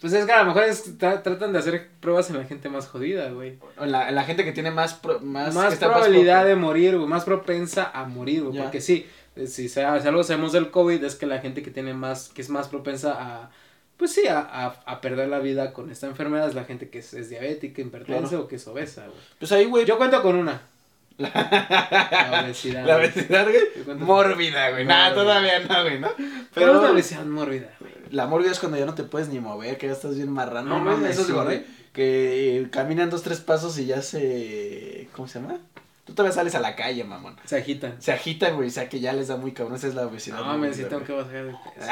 Pues 0.00 0.12
es 0.12 0.26
que 0.26 0.32
a 0.32 0.40
lo 0.42 0.46
mejor 0.46 0.64
es- 0.64 0.98
tra- 0.98 1.22
tratan 1.22 1.52
de 1.54 1.58
hacer 1.58 1.88
pruebas 2.00 2.28
en 2.28 2.36
la 2.36 2.44
gente 2.44 2.68
más 2.68 2.86
jodida, 2.86 3.30
güey. 3.30 3.58
O 3.78 3.86
La, 3.86 4.10
la 4.10 4.24
gente 4.24 4.44
que 4.44 4.52
tiene 4.52 4.70
más... 4.70 4.92
pro- 4.94 5.20
más, 5.20 5.54
Más, 5.54 5.72
que 5.74 5.86
probabilidad 5.86 6.40
pro- 6.40 6.48
de 6.50 6.56
morir, 6.56 6.96
güey, 6.96 7.08
más 7.08 7.24
propensa 7.24 7.90
a 7.94 8.04
morir, 8.04 8.42
güey. 8.44 8.60
Porque 8.60 8.82
sí, 8.82 9.06
eh, 9.36 9.46
si, 9.46 9.68
sea- 9.70 9.98
si 10.02 10.06
algo 10.08 10.22
sabemos 10.22 10.52
del 10.52 10.70
COVID 10.70 11.02
es 11.02 11.14
que 11.14 11.24
la 11.24 11.38
gente 11.38 11.62
que 11.62 11.70
tiene 11.70 11.94
más, 11.94 12.28
que 12.28 12.42
es 12.42 12.50
más 12.50 12.68
propensa 12.68 13.14
a, 13.18 13.50
pues 13.96 14.12
sí, 14.12 14.26
a, 14.28 14.38
a, 14.40 14.66
a 14.84 15.00
perder 15.00 15.28
la 15.28 15.38
vida 15.38 15.72
con 15.72 15.90
esta 15.90 16.06
enfermedad 16.06 16.48
es 16.48 16.54
la 16.54 16.64
gente 16.64 16.88
que 16.90 16.98
es, 16.98 17.14
es 17.14 17.28
diabética, 17.30 17.80
hipertensa 17.82 18.28
Claro. 18.28 18.44
o 18.44 18.48
que 18.48 18.56
es 18.56 18.66
obesa, 18.68 19.06
güey. 19.06 19.18
Pues 19.38 19.52
ahí, 19.52 19.64
güey... 19.66 19.84
Yo 19.86 19.96
cuento 19.98 20.20
con 20.22 20.36
una. 20.36 20.60
La 21.18 22.42
obesidad. 22.44 22.84
La 22.86 22.96
obesidad, 22.98 23.46
güey. 23.48 23.96
Mórbida, 23.98 24.70
güey. 24.70 24.84
Nada, 24.84 25.14
todavía 25.14 25.60
no, 25.60 25.82
güey, 25.82 25.98
¿no? 25.98 26.08
Pero 26.16 26.30
Pero 26.54 26.76
es 26.76 26.82
la 26.82 26.90
obesidad 26.92 27.24
mórbida, 27.24 27.70
güey. 27.80 27.92
la 28.10 28.26
mórbida 28.26 28.52
es 28.52 28.58
cuando 28.58 28.76
ya 28.78 28.84
no 28.84 28.94
te 28.94 29.02
puedes 29.04 29.28
ni 29.28 29.40
mover, 29.40 29.78
que 29.78 29.86
ya 29.86 29.94
estás 29.94 30.14
bien 30.16 30.30
marrano. 30.30 30.68
No 30.78 30.84
mames, 30.84 31.12
Esos 31.12 31.26
sí, 31.26 31.32
güey, 31.32 31.44
güey. 31.46 31.64
que 31.94 32.68
caminan 32.70 33.08
dos, 33.08 33.22
tres 33.22 33.40
pasos 33.40 33.78
y 33.78 33.86
ya 33.86 34.02
se... 34.02 35.08
¿Cómo 35.16 35.26
se 35.26 35.40
llama? 35.40 35.56
Tú 36.04 36.12
todavía 36.12 36.34
sales 36.34 36.54
a 36.54 36.60
la 36.60 36.76
calle, 36.76 37.02
mamón. 37.02 37.36
Se 37.46 37.56
agitan. 37.56 38.00
Se 38.00 38.12
agitan, 38.12 38.54
güey, 38.54 38.68
o 38.68 38.70
sea 38.70 38.88
que 38.90 39.00
ya 39.00 39.12
les 39.14 39.28
da 39.28 39.36
muy 39.38 39.52
cabrón. 39.52 39.76
Esa 39.76 39.88
es 39.88 39.94
la 39.94 40.06
obesidad. 40.06 40.36
No, 40.38 40.44
me 40.52 40.58
mórbida, 40.68 40.74
sí 40.74 40.84
tengo 40.84 41.02
que 41.02 41.12
bajar 41.14 41.32
de 41.46 41.50
peso. 41.74 41.90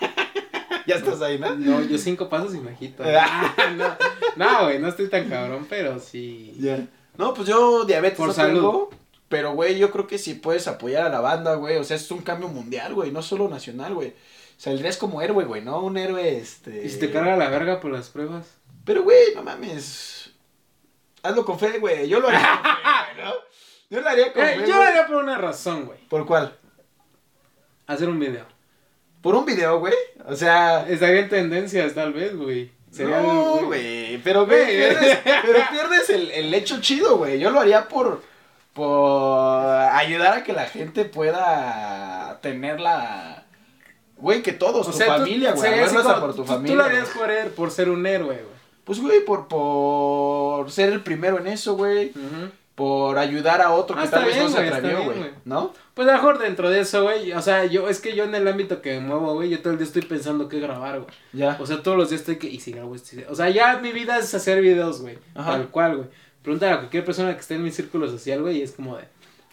Ya 0.88 0.96
estás 0.96 1.20
ahí, 1.20 1.38
¿no? 1.38 1.54
No, 1.54 1.82
yo 1.82 1.98
cinco 1.98 2.28
pasos 2.28 2.54
y 2.54 2.58
me 2.58 2.70
agito. 2.70 3.04
No, 3.76 3.96
no, 4.36 4.64
güey, 4.64 4.78
no 4.78 4.88
estoy 4.88 5.08
tan 5.08 5.28
cabrón, 5.28 5.66
pero 5.68 5.98
sí. 6.00 6.54
Ya. 6.58 6.86
No, 7.16 7.34
pues 7.34 7.46
yo 7.48 7.84
diabetes 7.84 8.16
Por 8.16 8.28
no 8.28 8.32
salud. 8.34 8.54
tengo, 8.54 8.90
pero 9.28 9.52
güey, 9.52 9.78
yo 9.78 9.90
creo 9.90 10.06
que 10.06 10.16
si 10.18 10.34
puedes 10.34 10.66
apoyar 10.66 11.04
a 11.04 11.10
la 11.10 11.20
banda, 11.20 11.54
güey, 11.56 11.76
o 11.76 11.84
sea, 11.84 11.96
es 11.96 12.10
un 12.10 12.22
cambio 12.22 12.48
mundial, 12.48 12.94
güey, 12.94 13.10
no 13.12 13.22
solo 13.22 13.48
nacional, 13.48 13.94
güey. 13.94 14.14
Saldrías 14.56 14.96
como 14.96 15.20
héroe, 15.22 15.44
güey, 15.44 15.62
¿no? 15.62 15.80
Un 15.82 15.96
héroe, 15.98 16.36
este... 16.38 16.84
¿Y 16.84 16.88
si 16.88 16.98
te 16.98 17.10
carga 17.12 17.36
la 17.36 17.48
verga 17.50 17.80
por 17.80 17.92
las 17.92 18.08
pruebas? 18.08 18.46
Pero, 18.84 19.02
güey, 19.02 19.34
no 19.34 19.42
mames. 19.42 20.30
Hazlo 21.22 21.44
con 21.44 21.58
fe, 21.58 21.78
güey. 21.78 22.08
Yo 22.08 22.18
lo 22.20 22.28
haría 22.28 22.40
con 22.62 22.64
fe, 22.64 22.80
güey, 23.14 23.26
¿no? 23.26 23.32
Yo 23.90 24.00
lo 24.00 24.08
haría 24.08 24.32
con 24.32 24.42
Eh, 24.44 24.56
fe, 24.60 24.66
yo 24.68 24.76
lo 24.76 24.82
haría 24.82 25.06
por 25.06 25.16
una 25.16 25.36
razón, 25.38 25.84
güey. 25.86 25.98
¿Por 26.08 26.26
cuál? 26.26 26.56
Hacer 27.86 28.08
un 28.08 28.18
video. 28.18 28.46
Por 29.22 29.34
un 29.34 29.44
video, 29.44 29.78
güey. 29.78 29.94
O 30.28 30.36
sea... 30.36 30.86
Estaría 30.88 31.20
en 31.20 31.28
tendencias, 31.28 31.94
tal 31.94 32.12
vez, 32.12 32.36
güey. 32.36 32.70
Sería 32.90 33.20
no, 33.20 33.64
güey. 33.66 34.18
Pero, 34.22 34.46
güey, 34.46 34.66
pierdes, 34.66 35.18
pero 35.24 35.58
pierdes 35.70 36.10
el, 36.10 36.30
el 36.30 36.54
hecho 36.54 36.80
chido, 36.80 37.16
güey. 37.18 37.38
Yo 37.38 37.50
lo 37.50 37.60
haría 37.60 37.88
por, 37.88 38.22
por 38.72 39.68
ayudar 39.92 40.38
a 40.38 40.44
que 40.44 40.52
la 40.52 40.66
gente 40.66 41.04
pueda 41.04 42.38
tener 42.42 42.80
la... 42.80 43.44
Güey, 44.16 44.42
que 44.42 44.52
todos, 44.52 44.88
O 44.88 44.90
tu 44.90 44.96
sea, 44.96 45.06
familia, 45.18 45.52
güey. 45.52 45.70
como- 45.94 46.20
por 46.20 46.30
tu 46.34 46.42
tú- 46.42 46.44
familia. 46.44 46.72
Tú 46.72 46.76
lo 46.78 46.84
harías 46.84 47.08
por, 47.10 47.30
él, 47.30 47.48
por 47.50 47.70
ser 47.70 47.88
un 47.88 48.04
héroe, 48.06 48.34
güey. 48.34 48.58
Pues, 48.84 49.00
güey, 49.00 49.20
por, 49.24 49.48
por 49.48 50.70
ser 50.72 50.92
el 50.92 51.02
primero 51.02 51.38
en 51.38 51.46
eso, 51.46 51.76
güey. 51.76 52.10
Ujú. 52.10 52.50
Por 52.78 53.18
ayudar 53.18 53.60
a 53.60 53.72
otro 53.72 53.96
Ah, 53.96 53.98
que 53.98 54.04
está 54.04 54.18
tal 54.18 54.26
vez 54.26 54.36
bien, 54.36 54.46
no 54.46 54.56
se 54.56 54.68
atrevió, 54.68 55.04
güey. 55.04 55.30
¿No? 55.44 55.72
Pues 55.94 56.06
mejor 56.06 56.38
dentro 56.38 56.70
de 56.70 56.78
eso, 56.78 57.02
güey. 57.02 57.32
O 57.32 57.42
sea, 57.42 57.64
yo, 57.64 57.88
es 57.88 57.98
que 57.98 58.14
yo 58.14 58.22
en 58.22 58.32
el 58.36 58.46
ámbito 58.46 58.80
que 58.80 59.00
me 59.00 59.00
muevo, 59.00 59.34
güey, 59.34 59.50
yo 59.50 59.60
todo 59.60 59.72
el 59.72 59.80
día 59.80 59.86
estoy 59.88 60.02
pensando 60.02 60.48
qué 60.48 60.60
grabar, 60.60 61.00
güey. 61.00 61.10
Ya. 61.32 61.56
O 61.58 61.66
sea, 61.66 61.82
todos 61.82 61.96
los 61.96 62.08
días 62.08 62.20
estoy 62.20 62.36
que. 62.36 62.46
Y 62.46 62.60
si 62.60 62.70
grabo 62.70 62.94
este? 62.94 63.26
O 63.28 63.34
sea, 63.34 63.50
ya 63.50 63.78
mi 63.78 63.90
vida 63.90 64.16
es 64.16 64.32
hacer 64.32 64.62
videos, 64.62 65.02
güey. 65.02 65.18
Tal 65.34 65.66
cual, 65.70 65.96
güey. 65.96 66.08
Pregúntale 66.40 66.72
a 66.72 66.76
cualquier 66.76 67.04
persona 67.04 67.34
que 67.34 67.40
esté 67.40 67.56
en 67.56 67.64
mi 67.64 67.72
círculo 67.72 68.08
social, 68.08 68.42
güey, 68.42 68.58
y 68.58 68.62
es 68.62 68.70
como 68.70 68.96
de. 68.96 69.02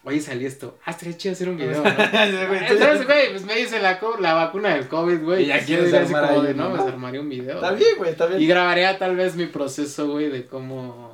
Oye, 0.03 0.21
salí 0.21 0.45
esto. 0.45 0.77
Ah, 0.85 0.91
estaría 0.91 1.17
chido 1.17 1.33
hacer 1.33 1.49
un 1.49 1.57
video, 1.57 1.83
¿no? 1.83 1.89
Entonces, 1.89 3.07
güey, 3.07 3.31
pues 3.31 3.43
me 3.43 3.59
hice 3.59 3.81
la, 3.81 3.99
la 4.19 4.33
vacuna 4.35 4.75
del 4.75 4.87
COVID, 4.87 5.23
güey. 5.23 5.45
Y 5.45 5.47
ya 5.47 5.65
quieres 5.65 5.91
armar 5.91 6.27
como 6.27 6.41
ahí 6.41 6.47
de, 6.47 6.53
uno, 6.53 6.63
no, 6.63 6.69
¿no? 6.69 6.75
pues 6.75 6.93
armaría 6.93 7.21
un 7.21 7.29
video. 7.29 7.55
Está 7.55 7.71
bien, 7.71 7.97
güey, 7.97 8.11
está 8.11 8.27
bien. 8.27 8.39
Y 8.39 8.45
grabaría 8.45 8.99
tal 8.99 9.15
vez 9.15 9.35
mi 9.35 9.47
proceso, 9.47 10.07
güey, 10.07 10.29
de 10.29 10.45
cómo. 10.45 11.04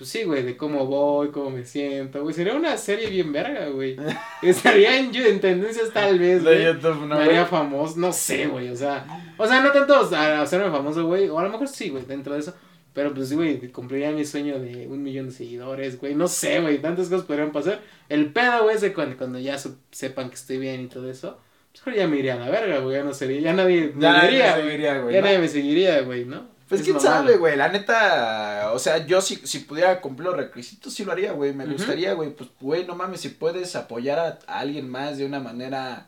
Pues 0.00 0.08
sí, 0.08 0.24
güey, 0.24 0.42
de 0.42 0.56
cómo 0.56 0.86
voy, 0.86 1.28
cómo 1.30 1.50
me 1.50 1.62
siento, 1.66 2.22
güey. 2.22 2.34
Sería 2.34 2.54
una 2.54 2.78
serie 2.78 3.10
bien 3.10 3.32
verga, 3.32 3.68
güey. 3.68 3.98
Estaría 4.42 4.98
en, 4.98 5.14
en 5.14 5.40
tendencias 5.40 5.92
tal 5.92 6.18
vez, 6.18 6.42
De 6.42 6.54
güey. 6.54 6.64
YouTube, 6.64 7.00
¿no? 7.06 7.16
me 7.16 7.22
haría 7.24 7.40
güey? 7.40 7.50
famoso, 7.50 7.98
no 7.98 8.10
sé, 8.10 8.46
güey, 8.46 8.70
o 8.70 8.76
sea. 8.76 9.04
O 9.36 9.46
sea, 9.46 9.60
no 9.60 9.70
tanto 9.72 9.94
hacerme 9.94 10.70
famoso, 10.70 11.04
güey. 11.06 11.28
O 11.28 11.38
a 11.38 11.42
lo 11.42 11.50
mejor 11.50 11.68
sí, 11.68 11.90
güey, 11.90 12.06
dentro 12.06 12.32
de 12.32 12.40
eso. 12.40 12.54
Pero 12.94 13.12
pues 13.12 13.28
sí, 13.28 13.34
güey, 13.34 13.70
cumpliría 13.70 14.10
mi 14.10 14.24
sueño 14.24 14.58
de 14.58 14.86
un 14.88 15.02
millón 15.02 15.26
de 15.26 15.32
seguidores, 15.32 16.00
güey. 16.00 16.14
No 16.14 16.28
sé, 16.28 16.62
güey, 16.62 16.80
tantas 16.80 17.10
cosas 17.10 17.26
podrían 17.26 17.52
pasar. 17.52 17.82
El 18.08 18.32
pedo, 18.32 18.62
güey, 18.62 18.76
es 18.76 18.80
de 18.80 18.94
cuando, 18.94 19.18
cuando 19.18 19.38
ya 19.38 19.58
sepan 19.90 20.30
que 20.30 20.36
estoy 20.36 20.56
bien 20.56 20.80
y 20.80 20.86
todo 20.88 21.10
eso. 21.10 21.38
Pues 21.84 21.94
ya 21.94 22.08
me 22.08 22.16
iría 22.16 22.34
a 22.34 22.38
la 22.38 22.48
verga, 22.48 22.78
güey. 22.78 22.96
Ya 22.96 23.04
no 23.04 23.12
sería, 23.12 23.38
ya 23.40 23.52
nadie 23.52 23.92
me 23.94 24.00
Ya 24.00 24.12
nadie 24.14 24.50
seguiría, 24.54 24.98
güey, 25.02 25.14
Ya 25.14 25.20
¿no? 25.20 25.26
nadie 25.26 25.38
me 25.40 25.48
seguiría, 25.48 26.00
güey, 26.00 26.24
¿no? 26.24 26.49
Pues 26.70 26.80
Es 26.80 26.84
quién 26.86 26.96
sabe, 27.00 27.36
güey. 27.36 27.56
La 27.56 27.68
neta, 27.68 28.70
o 28.72 28.78
sea, 28.78 29.04
yo 29.04 29.20
si, 29.20 29.36
si 29.36 29.58
pudiera 29.60 30.00
cumplir 30.00 30.28
los 30.28 30.36
requisitos, 30.38 30.94
sí 30.94 31.04
lo 31.04 31.12
haría, 31.12 31.32
güey. 31.32 31.52
Me 31.52 31.64
gustaría, 31.72 32.12
güey. 32.14 32.30
Pues, 32.30 32.48
güey, 32.60 32.86
no 32.86 32.94
mames, 32.94 33.20
si 33.20 33.28
puedes 33.30 33.74
apoyar 33.76 34.18
a, 34.18 34.38
a 34.46 34.60
alguien 34.60 34.88
más 34.88 35.18
de 35.18 35.26
una 35.26 35.40
manera, 35.40 36.06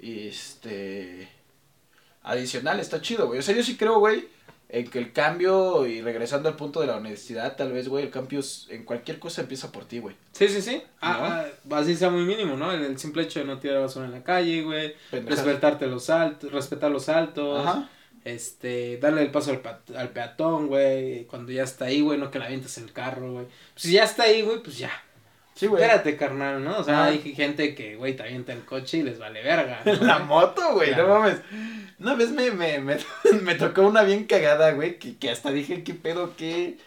este, 0.00 1.28
adicional, 2.22 2.80
está 2.80 3.00
chido, 3.00 3.26
güey. 3.26 3.38
O 3.38 3.42
sea, 3.42 3.54
yo 3.54 3.62
sí 3.62 3.76
creo, 3.76 3.98
güey, 3.98 4.28
en 4.68 4.88
que 4.88 4.98
el 4.98 5.12
cambio, 5.12 5.86
y 5.86 6.00
regresando 6.02 6.48
al 6.48 6.56
punto 6.56 6.80
de 6.80 6.86
la 6.86 6.96
honestidad, 6.96 7.56
tal 7.56 7.72
vez, 7.72 7.88
güey, 7.88 8.04
el 8.04 8.10
cambio 8.10 8.40
es- 8.40 8.66
en 8.70 8.84
cualquier 8.84 9.18
cosa 9.18 9.42
empieza 9.42 9.70
por 9.72 9.84
ti, 9.84 9.98
güey. 9.98 10.16
Sí, 10.32 10.48
sí, 10.48 10.62
sí. 10.62 10.82
Ah, 11.00 11.46
ah, 11.70 11.76
así 11.76 11.96
sea 11.96 12.10
muy 12.10 12.22
mínimo, 12.24 12.56
¿no? 12.56 12.72
El, 12.72 12.82
el 12.82 12.98
simple 12.98 13.22
hecho 13.22 13.40
de 13.40 13.44
no 13.46 13.58
tirar 13.58 13.80
basura 13.80 14.06
en 14.06 14.12
la 14.12 14.22
calle, 14.22 14.62
güey. 14.62 14.94
Respetarte 15.36 15.86
los 15.86 16.10
altos, 16.10 16.50
respetar 16.52 16.90
los 16.90 17.08
altos. 17.08 17.66
Ajá. 17.66 17.88
Este, 18.24 18.96
darle 18.98 19.22
el 19.22 19.30
paso 19.30 19.50
al, 19.50 19.60
al 19.96 20.08
peatón, 20.10 20.66
güey. 20.68 21.24
Cuando 21.26 21.52
ya 21.52 21.62
está 21.64 21.86
ahí, 21.86 22.00
güey, 22.00 22.18
no 22.18 22.30
que 22.30 22.38
la 22.38 22.46
avientas 22.46 22.78
el 22.78 22.92
carro, 22.92 23.32
güey. 23.32 23.46
Pues 23.46 23.82
si 23.82 23.92
ya 23.92 24.04
está 24.04 24.24
ahí, 24.24 24.42
güey, 24.42 24.62
pues 24.62 24.78
ya. 24.78 24.90
Sí, 25.54 25.66
güey. 25.66 25.82
Espérate, 25.82 26.16
carnal, 26.16 26.64
¿no? 26.64 26.78
O 26.78 26.84
sea, 26.84 27.02
Ajá. 27.02 27.04
hay 27.10 27.18
gente 27.34 27.74
que, 27.74 27.96
güey, 27.96 28.16
te 28.16 28.22
avienta 28.24 28.52
el 28.52 28.64
coche 28.64 28.98
y 28.98 29.02
les 29.02 29.18
vale 29.18 29.42
verga. 29.42 29.82
¿no? 29.84 29.92
La 30.06 30.18
moto, 30.20 30.72
güey, 30.72 30.88
Claro. 30.88 31.08
no 31.08 31.20
mames. 31.20 31.38
Una 32.00 32.14
vez 32.14 32.30
me, 32.30 32.50
me, 32.50 32.80
me, 32.80 32.96
me 33.42 33.54
tocó 33.54 33.82
una 33.82 34.02
bien 34.02 34.24
cagada, 34.24 34.72
güey, 34.72 34.98
que, 34.98 35.16
que 35.16 35.30
hasta 35.30 35.50
dije, 35.52 35.84
¿qué 35.84 35.94
pedo? 35.94 36.34
¿Qué, 36.36 36.78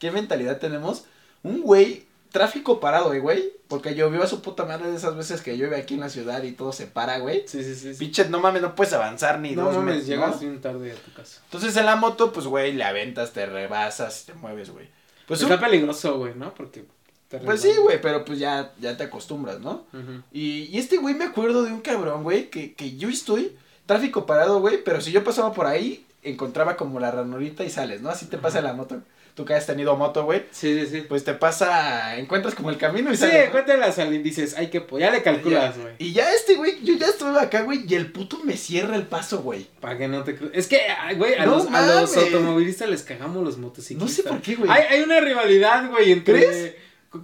qué 0.00 0.10
mentalidad 0.10 0.58
tenemos? 0.58 1.04
Un 1.44 1.60
güey, 1.62 2.05
tráfico 2.36 2.80
parado, 2.80 3.14
eh, 3.14 3.20
güey, 3.20 3.52
porque 3.68 3.94
llovió 3.94 4.22
a 4.22 4.26
su 4.26 4.42
puta 4.42 4.64
madre 4.64 4.90
de 4.90 4.96
esas 4.96 5.16
veces 5.16 5.40
que 5.40 5.56
llueve 5.56 5.76
aquí 5.76 5.94
en 5.94 6.00
la 6.00 6.08
ciudad 6.10 6.42
y 6.42 6.52
todo 6.52 6.72
se 6.72 6.86
para, 6.86 7.18
güey. 7.18 7.44
Sí, 7.46 7.62
sí, 7.64 7.74
sí. 7.74 7.94
sí. 7.94 7.98
Pinche, 7.98 8.28
no 8.28 8.40
mames, 8.40 8.60
no 8.62 8.74
puedes 8.74 8.92
avanzar 8.92 9.38
ni 9.40 9.52
No 9.54 9.64
dos 9.64 9.76
mames, 9.76 10.06
llegas 10.06 10.34
¿no? 10.34 10.40
bien 10.40 10.60
tarde 10.60 10.92
a 10.92 10.94
tu 10.96 11.12
casa. 11.14 11.40
Entonces 11.44 11.76
en 11.76 11.86
la 11.86 11.96
moto, 11.96 12.32
pues, 12.32 12.46
güey, 12.46 12.72
le 12.74 12.84
aventas, 12.84 13.32
te 13.32 13.46
rebasas, 13.46 14.24
te 14.26 14.34
mueves, 14.34 14.70
güey. 14.70 14.88
Pues, 15.26 15.40
Está 15.40 15.54
un- 15.54 15.60
peligroso, 15.60 16.18
güey, 16.18 16.34
¿no? 16.36 16.52
Porque. 16.54 16.84
te 17.28 17.38
pues 17.38 17.60
sí, 17.62 17.72
güey, 17.82 18.00
pero 18.00 18.24
pues 18.24 18.38
ya, 18.38 18.72
ya 18.78 18.96
te 18.96 19.04
acostumbras, 19.04 19.58
¿no? 19.60 19.86
Ujú. 19.92 20.22
Y, 20.32 20.64
y 20.70 20.78
este 20.78 20.98
güey 20.98 21.14
me 21.14 21.24
acuerdo 21.24 21.64
de 21.64 21.72
un 21.72 21.80
cabrón, 21.80 22.22
güey, 22.22 22.50
que, 22.50 22.74
que 22.74 22.96
yo 22.96 23.08
estoy, 23.08 23.56
tráfico 23.86 24.26
parado, 24.26 24.60
güey, 24.60 24.84
pero 24.84 25.00
si 25.00 25.10
yo 25.10 25.24
pasaba 25.24 25.52
por 25.52 25.66
ahí, 25.66 26.06
encontraba 26.22 26.76
como 26.76 27.00
la 27.00 27.10
ranurita 27.10 27.64
y 27.64 27.70
sales, 27.70 28.00
¿no? 28.02 28.10
Así 28.10 28.26
te 28.26 28.36
pasa 28.38 28.58
en 28.58 28.64
la 28.64 28.72
moto. 28.74 29.00
Tú 29.36 29.44
que 29.44 29.52
has 29.52 29.66
tenido 29.66 29.94
moto, 29.96 30.24
güey, 30.24 30.44
Sí, 30.50 30.80
sí, 30.80 30.86
sí. 30.90 31.00
pues 31.06 31.22
te 31.22 31.34
pasa, 31.34 32.16
encuentras 32.16 32.54
como 32.54 32.70
el 32.70 32.78
camino 32.78 33.12
y 33.12 33.16
Sí, 33.16 33.20
sales. 33.24 33.46
¿no? 33.46 33.52
cuéntalas 33.52 33.98
al 33.98 34.14
y 34.14 34.18
dices, 34.18 34.54
ay, 34.56 34.68
que 34.70 34.80
po- 34.80 34.98
ya 34.98 35.10
le 35.10 35.22
calculas, 35.22 35.78
güey. 35.78 35.92
Y 35.98 36.14
ya 36.14 36.32
este, 36.32 36.54
güey, 36.56 36.82
yo 36.82 36.94
ya 36.96 37.06
estuve 37.08 37.38
acá, 37.38 37.60
güey, 37.60 37.84
y 37.86 37.94
el 37.96 38.10
puto 38.12 38.38
me 38.44 38.56
cierra 38.56 38.96
el 38.96 39.02
paso, 39.06 39.42
güey. 39.42 39.66
Para 39.80 39.98
que 39.98 40.08
no 40.08 40.24
te 40.24 40.38
cru- 40.38 40.50
Es 40.54 40.66
que, 40.66 40.80
güey, 41.18 41.34
a, 41.34 41.44
No 41.44 41.56
los, 41.56 41.66
a 41.66 41.86
los 42.00 42.16
mames. 42.16 42.32
automovilistas 42.32 42.88
les 42.88 43.02
cagamos 43.02 43.44
los 43.44 43.58
motociclistas. 43.58 44.08
No 44.08 44.08
sé 44.10 44.22
por 44.22 44.40
qué, 44.40 44.54
güey. 44.56 44.70
Hay, 44.70 44.84
hay 44.88 45.02
una 45.02 45.20
rivalidad, 45.20 45.90
güey, 45.90 46.12
entre 46.12 46.34
¿Crees? 46.34 46.74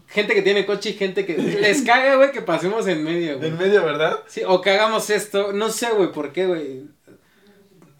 gente 0.09 0.35
que 0.35 0.43
tiene 0.43 0.67
coche 0.67 0.91
y 0.91 0.93
gente 0.93 1.25
que 1.25 1.37
les 1.39 1.81
caga, 1.81 2.17
güey, 2.17 2.31
que 2.31 2.43
pasemos 2.43 2.87
en 2.89 3.03
medio, 3.05 3.39
güey. 3.39 3.49
En 3.49 3.59
medio, 3.59 3.83
¿verdad? 3.85 4.21
Sí, 4.27 4.43
o 4.47 4.61
que 4.61 4.69
hagamos 4.71 5.09
esto. 5.09 5.53
No 5.55 5.71
sé, 5.71 5.89
güey, 5.91 6.13
por 6.13 6.31
qué, 6.33 6.47
güey. 6.47 6.83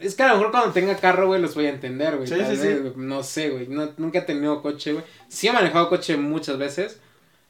Es 0.03 0.15
que 0.15 0.23
a 0.23 0.29
lo 0.29 0.35
mejor 0.35 0.51
cuando 0.51 0.73
tenga 0.73 0.97
carro, 0.97 1.27
güey, 1.27 1.41
los 1.41 1.55
voy 1.55 1.67
a 1.67 1.71
entender, 1.71 2.17
güey. 2.17 2.27
Sí, 2.27 2.35
sí, 2.35 2.41
vez, 2.41 2.61
sí. 2.61 2.75
güey, 2.75 2.93
No 2.97 3.23
sé, 3.23 3.51
güey. 3.51 3.67
No, 3.69 3.91
nunca 3.97 4.21
he 4.21 4.23
tenido 4.23 4.61
coche, 4.63 4.93
güey. 4.93 5.05
Sí 5.29 5.49
he 5.49 5.53
manejado 5.53 5.89
coche 5.89 6.17
muchas 6.17 6.59
veces. 6.59 7.01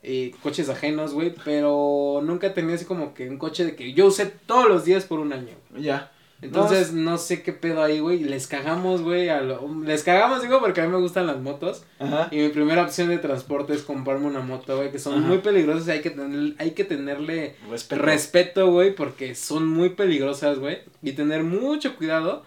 Y 0.03 0.30
coches 0.30 0.68
ajenos, 0.68 1.14
güey. 1.14 1.34
Pero 1.44 2.20
nunca 2.22 2.48
he 2.48 2.50
tenido 2.50 2.74
así 2.74 2.84
como 2.84 3.14
que 3.14 3.28
un 3.28 3.38
coche 3.38 3.64
de 3.64 3.76
que 3.76 3.92
yo 3.92 4.07
usé 4.07 4.26
todos 4.26 4.68
los 4.68 4.84
días 4.84 5.05
por 5.05 5.18
un 5.18 5.32
año. 5.32 5.55
Ya. 5.76 6.12
Entonces, 6.43 6.93
no, 6.93 7.18
sé 7.18 7.43
qué 7.43 7.53
pedo 7.53 7.82
ahí, 7.82 8.01
güey. 8.01 8.18
Les 8.24 8.47
cagamos, 8.49 9.03
güey. 9.03 9.28
a 9.28 9.40
lo- 9.40 9.68
Les 9.84 10.03
cagamos, 10.03 10.43
digo, 10.43 10.59
porque 10.61 10.80
a 10.80 10.84
mí 10.84 10.90
me 10.90 10.99
gustan 10.99 11.26
las 11.28 11.38
motos. 11.38 11.84
Ajá. 12.01 12.28
Y 12.32 12.36
mi 12.38 12.49
primera 12.49 12.82
opción 12.82 13.09
de 13.09 13.18
transporte 13.18 13.72
es 13.74 13.82
comprarme 13.82 14.26
una 14.26 14.40
moto, 14.40 14.76
güey. 14.76 14.90
Que 14.90 14.99
son 14.99 15.18
Ajá. 15.20 15.28
muy 15.28 15.38
peligrosas 15.38 15.86
y 15.86 15.90
hay 15.93 16.01
que, 16.03 16.11
tener, 16.11 16.55
hay 16.59 16.72
que 16.72 16.82
tenerle 16.84 17.55
Respeto. 17.70 18.03
respeto, 18.03 18.70
güey. 18.72 18.93
Porque 18.95 19.34
son 19.36 19.68
muy 19.68 19.90
peligrosas, 19.90 20.59
güey. 20.59 20.80
Y 21.01 21.12
tener 21.12 21.45
mucho 21.45 21.97
cuidado. 21.97 22.45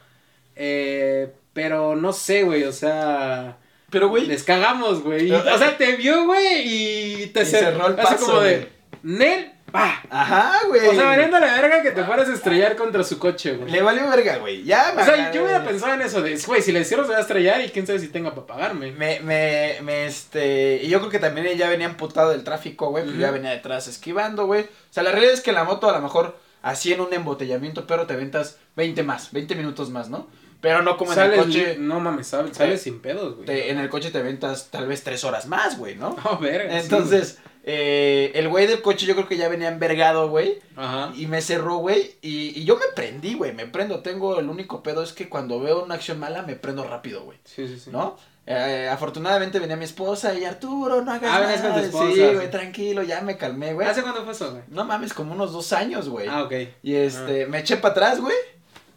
Eh, 0.58 1.32
pero 1.54 1.96
no 1.96 2.12
sé, 2.14 2.44
güey. 2.44 2.64
O 2.66 2.72
sea. 2.74 3.58
Pero, 3.90 4.10
güey, 4.10 4.26
Les 4.26 4.44
cagamos, 4.44 5.04
güey. 5.04 5.32
O 5.32 5.58
sea, 5.58 5.78
te 5.78 5.96
vio, 5.96 6.26
güey. 6.26 7.24
Y 7.24 7.28
te 7.28 7.44
Y 7.44 7.46
cerró 7.46 7.88
el 7.88 7.96
paso, 7.96 8.26
como 8.26 8.42
de. 8.42 8.75
Nel, 9.08 9.52
pa. 9.72 10.02
ajá, 10.10 10.54
güey. 10.68 10.88
O 10.88 10.94
sea, 10.96 11.04
valiendo 11.06 11.40
la 11.40 11.62
verga 11.62 11.84
que 11.84 11.92
te 11.92 12.04
fueras 12.04 12.28
a 12.28 12.34
estrellar 12.34 12.76
contra 12.76 13.04
su 13.04 13.20
coche, 13.20 13.56
güey. 13.56 13.72
Le 13.72 13.84
valió 13.84 14.10
verga, 14.10 14.38
güey. 14.38 14.64
Ya, 14.64 14.96
O 15.00 15.04
sea, 15.06 15.32
yo 15.32 15.44
hubiera 15.44 15.64
pensado 15.64 15.94
en 15.94 16.02
eso 16.02 16.24
de, 16.24 16.36
güey, 16.48 16.64
si 16.64 16.72
le 16.72 16.84
cierro 16.84 17.04
se 17.06 17.12
va 17.12 17.18
a 17.18 17.22
estrellar 17.22 17.62
y 17.62 17.70
quién 17.70 17.86
sabe 17.86 18.00
si 18.00 18.08
tenga 18.08 18.34
para 18.34 18.48
pagarme. 18.48 18.92
Me, 18.94 19.20
me, 19.20 19.78
me, 19.84 20.08
este, 20.08 20.80
y 20.82 20.88
yo 20.90 21.00
creo 21.00 21.12
que 21.12 21.20
también 21.20 21.46
ella 21.46 21.70
venía 21.70 21.86
emputado 21.86 22.32
del 22.32 22.44
tráfico, 22.44 22.90
güey, 22.90 23.04
pues 23.04 23.18
ya 23.18 23.30
venía 23.30 23.52
detrás 23.52 23.88
esquivando, 23.88 24.48
güey. 24.48 24.64
O 24.64 24.68
sea, 24.90 25.04
la 25.04 25.12
realidad 25.12 25.34
es 25.36 25.42
que 25.42 25.52
la 25.52 25.66
moto 25.66 25.88
a 25.88 25.94
lo 25.94 26.02
mejor 26.02 26.38
así 26.64 26.92
en 26.92 27.02
un 27.02 27.14
embotellamiento, 27.14 27.86
pero 27.86 28.08
te 28.08 28.14
aventas 28.16 28.58
20 28.78 29.04
más, 29.04 29.32
20 29.34 29.54
minutos 29.54 29.92
más, 29.92 30.10
¿no? 30.10 30.28
Pero 30.62 30.82
no 30.82 30.98
como 30.98 31.14
en 31.14 31.20
el 31.20 31.36
coche, 31.36 31.76
No 31.78 32.00
mames, 32.00 32.26
sales, 32.26 32.58
sales 32.58 32.82
sin 32.82 33.00
pedos, 33.00 33.36
güey. 33.36 33.46
te- 33.46 33.70
en 33.70 33.78
el 33.78 33.88
coche 33.88 34.10
te 34.10 34.18
aventas 34.18 34.72
tal 34.72 34.88
vez 34.88 35.04
3 35.04 35.24
horas 35.26 35.46
más, 35.46 35.78
güey, 35.78 35.94
¿no? 35.96 36.16
No, 36.26 36.38
verga. 36.42 36.72
sí, 36.72 36.80
Entonces, 36.86 37.38
eh, 37.68 38.32
el 38.36 38.48
güey 38.48 38.68
del 38.68 38.82
coche 38.84 39.06
yo 39.08 39.16
creo 39.16 39.28
que 39.28 39.38
ya 39.38 39.50
venía 39.50 39.68
envergado, 39.70 40.30
güey. 40.30 40.60
Ajá. 40.78 41.12
y 41.16 41.26
me 41.28 41.42
cerró, 41.42 41.78
güey, 41.78 42.16
y, 42.22 42.60
y 42.60 42.64
yo 42.66 42.76
me 42.76 42.86
prendí, 42.96 43.34
güey, 43.34 43.54
me 43.54 43.66
prendo, 43.66 44.02
tengo 44.02 44.40
el 44.40 44.50
único 44.50 44.84
pedo 44.84 45.02
es 45.04 45.14
que 45.14 45.30
cuando 45.30 45.60
veo 45.60 45.84
una 45.84 45.96
acción 45.96 46.20
mala 46.20 46.42
me 46.44 46.56
prendo 46.56 46.84
rápido, 46.84 47.24
güey. 47.24 47.38
Sí, 47.44 47.68
sí, 47.68 47.80
sí. 47.80 47.90
¿no? 47.92 48.18
Eh, 48.48 48.88
afortunadamente 48.92 49.58
venía 49.58 49.76
mi 49.76 49.86
esposa 49.86 50.36
y 50.36 50.46
Arturo, 50.46 51.02
no 51.02 51.12
hagas 51.12 51.32
Ah, 51.34 51.40
nada. 51.42 51.62
con 51.62 51.74
tu 51.82 51.86
esposa, 51.88 52.14
sí, 52.14 52.22
sí. 52.30 52.36
güey, 52.36 52.52
tranquilo, 52.52 53.02
ya 53.02 53.22
me 53.22 53.38
calmé, 53.38 53.74
güey. 53.74 53.88
¿Hace 53.88 54.04
cuánto 54.04 54.24
fue 54.24 54.34
eso, 54.34 54.52
güey? 54.52 54.64
No 54.68 54.86
mames, 54.86 55.14
como 55.16 55.34
unos 55.34 55.52
dos 55.52 55.74
años, 55.74 56.08
güey. 56.10 56.28
Ah, 56.30 56.44
ok. 56.44 56.54
Y 56.84 56.94
este, 56.94 57.48
me 57.48 57.60
eché 57.60 57.78
para 57.78 57.94
atrás, 57.94 58.22
güey. 58.22 58.36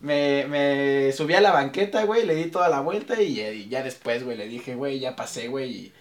Me, 0.00 0.46
me 0.48 1.12
subí 1.12 1.34
a 1.34 1.40
la 1.40 1.50
banqueta, 1.52 2.04
güey, 2.04 2.26
le 2.26 2.34
di 2.34 2.50
toda 2.50 2.68
la 2.68 2.80
vuelta 2.80 3.20
y, 3.22 3.40
y 3.40 3.68
ya 3.68 3.82
después, 3.82 4.22
güey, 4.24 4.36
le 4.36 4.46
dije, 4.46 4.74
güey, 4.76 5.00
ya 5.00 5.16
pasé, 5.16 5.48
güey, 5.48 5.70
y, 5.70 5.92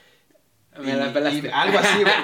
Me 0.80 0.92
y- 0.94 0.96
la 0.96 1.14
pelaste. 1.14 1.48
y 1.48 1.50
algo 1.52 1.80
así, 1.80 2.04
güey, 2.04 2.16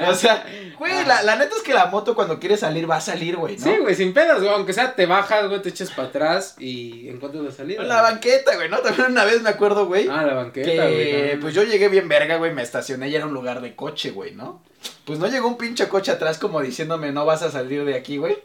¿no? 0.00 0.08
O 0.10 0.14
sea, 0.14 0.44
güey, 0.78 1.04
la, 1.06 1.22
la 1.22 1.36
neta 1.36 1.54
es 1.56 1.62
que 1.62 1.74
la 1.74 1.86
moto 1.86 2.14
cuando 2.14 2.38
quiere 2.38 2.56
salir 2.56 2.88
va 2.90 2.96
a 2.96 3.00
salir, 3.00 3.36
güey, 3.36 3.56
¿no? 3.56 3.64
Sí, 3.64 3.76
güey, 3.78 3.94
sin 3.94 4.12
pedos, 4.12 4.40
güey. 4.42 4.52
Aunque 4.52 4.72
sea, 4.72 4.94
te 4.94 5.06
bajas, 5.06 5.48
güey, 5.48 5.60
te 5.62 5.68
echas 5.70 5.90
para 5.90 6.08
atrás 6.08 6.54
y 6.58 7.08
encuentras 7.08 7.42
la 7.44 7.52
salida. 7.52 7.82
La 7.82 8.02
banqueta, 8.02 8.54
güey, 8.56 8.68
¿no? 8.68 8.78
También 8.78 9.10
una 9.10 9.24
vez 9.24 9.42
me 9.42 9.50
acuerdo, 9.50 9.86
güey. 9.86 10.08
Ah, 10.10 10.22
la 10.22 10.34
banqueta, 10.34 10.70
güey. 10.84 11.04
que 11.04 11.12
también. 11.12 11.40
pues 11.40 11.54
yo 11.54 11.62
llegué 11.64 11.88
bien 11.88 12.08
verga, 12.08 12.36
güey, 12.36 12.52
me 12.52 12.62
estacioné 12.62 13.08
y 13.08 13.14
era 13.16 13.26
un 13.26 13.34
lugar 13.34 13.60
de 13.60 13.74
coche, 13.74 14.10
güey, 14.10 14.34
¿no? 14.34 14.62
Pues 15.04 15.18
no 15.18 15.26
llegó 15.26 15.48
un 15.48 15.56
pinche 15.58 15.88
coche 15.88 16.12
atrás 16.12 16.38
como 16.38 16.60
diciéndome, 16.60 17.10
no 17.12 17.24
vas 17.26 17.42
a 17.42 17.50
salir 17.50 17.84
de 17.84 17.94
aquí, 17.96 18.16
güey. 18.18 18.38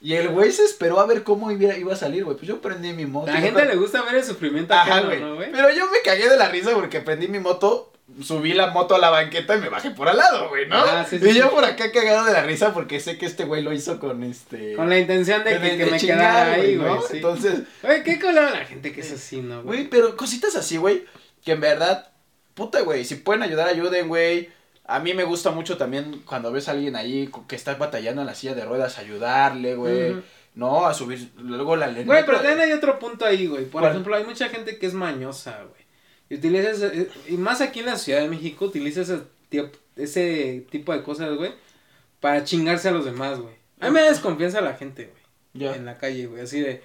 Y 0.00 0.14
el 0.14 0.28
güey 0.28 0.52
se 0.52 0.62
esperó 0.62 1.00
a 1.00 1.06
ver 1.06 1.24
cómo 1.24 1.50
iba, 1.50 1.76
iba 1.76 1.92
a 1.92 1.96
salir, 1.96 2.24
güey. 2.24 2.36
Pues 2.36 2.46
yo 2.46 2.60
prendí 2.60 2.92
mi 2.92 3.04
moto. 3.04 3.30
A 3.30 3.34
la 3.34 3.40
gente 3.40 3.64
le 3.64 3.74
gusta 3.74 4.02
ver 4.02 4.14
el 4.14 4.22
sufrimiento 4.24 4.72
Ajá, 4.72 5.00
güey. 5.00 5.18
¿no, 5.20 5.34
güey? 5.34 5.50
Pero 5.50 5.70
yo 5.72 5.86
me 5.90 5.98
cagué 6.04 6.28
de 6.28 6.36
la 6.36 6.48
risa 6.48 6.70
porque 6.74 7.00
prendí 7.00 7.26
mi 7.26 7.40
moto, 7.40 7.92
subí 8.22 8.52
la 8.52 8.68
moto 8.68 8.94
a 8.94 8.98
la 8.98 9.10
banqueta 9.10 9.56
y 9.56 9.60
me 9.60 9.68
bajé 9.68 9.90
por 9.90 10.08
al 10.08 10.16
lado, 10.16 10.48
güey, 10.48 10.66
¿no? 10.66 10.76
Ah, 10.76 11.06
sí, 11.08 11.18
sí, 11.18 11.28
y 11.28 11.34
yo 11.34 11.44
sí. 11.44 11.50
por 11.54 11.64
acá 11.64 11.92
cagado 11.92 12.24
de 12.24 12.32
la 12.32 12.42
risa 12.42 12.72
porque 12.72 13.00
sé 13.00 13.18
que 13.18 13.26
este 13.26 13.44
güey 13.44 13.62
lo 13.62 13.72
hizo 13.72 14.00
con 14.00 14.22
este... 14.24 14.74
Con 14.74 14.88
la 14.88 14.98
intención 14.98 15.44
de, 15.44 15.60
que, 15.60 15.76
que 15.76 15.86
me 15.86 15.98
chingar, 15.98 16.18
quedara 16.18 16.52
ahí, 16.54 16.76
güey. 16.76 16.92
Entonces, 17.12 17.62
Güey, 17.82 18.02
qué 18.02 18.18
color 18.18 18.50
la 18.50 18.64
gente 18.64 18.92
que 18.92 19.02
es 19.02 19.12
así, 19.12 19.40
¿no, 19.40 19.62
güey? 19.62 19.80
Güey, 19.80 19.90
pero 19.90 20.16
cositas 20.16 20.56
así, 20.56 20.78
güey, 20.78 21.04
que 21.44 21.52
en 21.52 21.60
verdad, 21.60 22.10
puta, 22.54 22.80
güey, 22.80 23.04
si 23.04 23.16
pueden 23.16 23.42
ayudar, 23.42 23.68
ayuden, 23.68 24.08
güey. 24.08 24.50
A 24.86 25.00
mí 25.00 25.12
me 25.12 25.24
gusta 25.24 25.50
mucho 25.50 25.76
también 25.76 26.22
cuando 26.24 26.50
ves 26.50 26.68
a 26.68 26.72
alguien 26.72 26.96
ahí 26.96 27.30
que 27.46 27.56
está 27.56 27.74
batallando 27.74 28.22
en 28.22 28.26
la 28.26 28.34
silla 28.34 28.54
de 28.54 28.64
ruedas, 28.64 28.98
ayudarle, 28.98 29.74
güey. 29.74 30.16
No, 30.54 30.86
a 30.86 30.94
subir, 30.94 31.30
luego 31.36 31.76
la 31.76 31.86
lengua. 31.86 32.16
Güey, 32.16 32.26
pero 32.26 32.38
también 32.38 32.60
hay 32.60 32.72
otro 32.72 32.98
punto 32.98 33.24
ahí, 33.24 33.46
güey. 33.46 33.66
Por 33.66 33.82
¿Cuál? 33.82 33.92
ejemplo, 33.92 34.16
hay 34.16 34.24
mucha 34.24 34.48
gente 34.48 34.78
que 34.78 34.86
es 34.86 34.94
mañosa, 34.94 35.62
güey. 35.68 35.87
Y 36.30 36.34
utiliza 36.36 36.70
ese- 36.70 37.02
eh, 37.02 37.08
y 37.28 37.36
más 37.36 37.60
aquí 37.60 37.80
en 37.80 37.86
la 37.86 37.96
Ciudad 37.96 38.20
de 38.20 38.28
México, 38.28 38.66
utiliza 38.66 39.00
ese, 39.02 39.20
ese 39.96 40.66
tipo 40.70 40.92
de 40.92 41.02
cosas, 41.02 41.34
güey, 41.36 41.52
para 42.20 42.44
chingarse 42.44 42.88
a 42.88 42.92
los 42.92 43.04
demás, 43.04 43.38
güey. 43.40 43.54
A 43.80 43.86
mí 43.88 43.92
me 43.94 44.02
desconfianza 44.02 44.60
la 44.60 44.74
gente, 44.74 45.04
güey. 45.06 45.22
Ya. 45.54 45.74
En 45.76 45.84
la 45.86 45.98
calle, 45.98 46.26
güey, 46.26 46.42
así 46.42 46.60
de... 46.60 46.82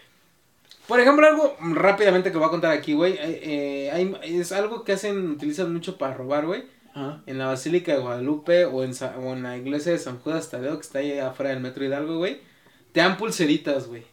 Por 0.88 1.00
ejemplo, 1.00 1.26
algo 1.26 1.56
rápidamente 1.76 2.32
que 2.32 2.38
voy 2.38 2.48
a 2.48 2.52
contar 2.52 2.72
aquí, 2.72 2.94
güey. 2.94 3.14
eh, 3.14 3.40
eh, 3.44 3.92
hay- 3.92 4.18
es 4.40 4.52
algo 4.52 4.84
que 4.84 4.94
hacen, 4.94 5.30
utilizan 5.32 5.72
mucho 5.74 5.98
para 5.98 6.14
robar, 6.14 6.46
güey. 6.46 6.64
Ajá. 6.94 7.24
En 7.26 7.38
la 7.38 7.48
Basílica 7.48 7.94
de 7.94 8.00
Guadalupe 8.00 8.66
o 8.66 8.84
en, 8.84 8.94
Sa- 8.94 9.18
o 9.18 9.34
en 9.34 9.44
la 9.44 9.58
iglesia 9.58 9.92
de 9.94 9.98
San 9.98 10.20
Judas 10.20 10.50
Tadeo, 10.52 10.76
que 10.76 10.82
está 10.82 11.00
ahí 11.00 11.18
afuera 11.20 11.50
del 11.52 11.60
Metro 11.62 11.84
Hidalgo, 11.84 12.18
güey. 12.18 12.40
Te 12.92 13.00
dan 13.00 13.18
pulseritas, 13.18 13.88
güey. 13.88 14.04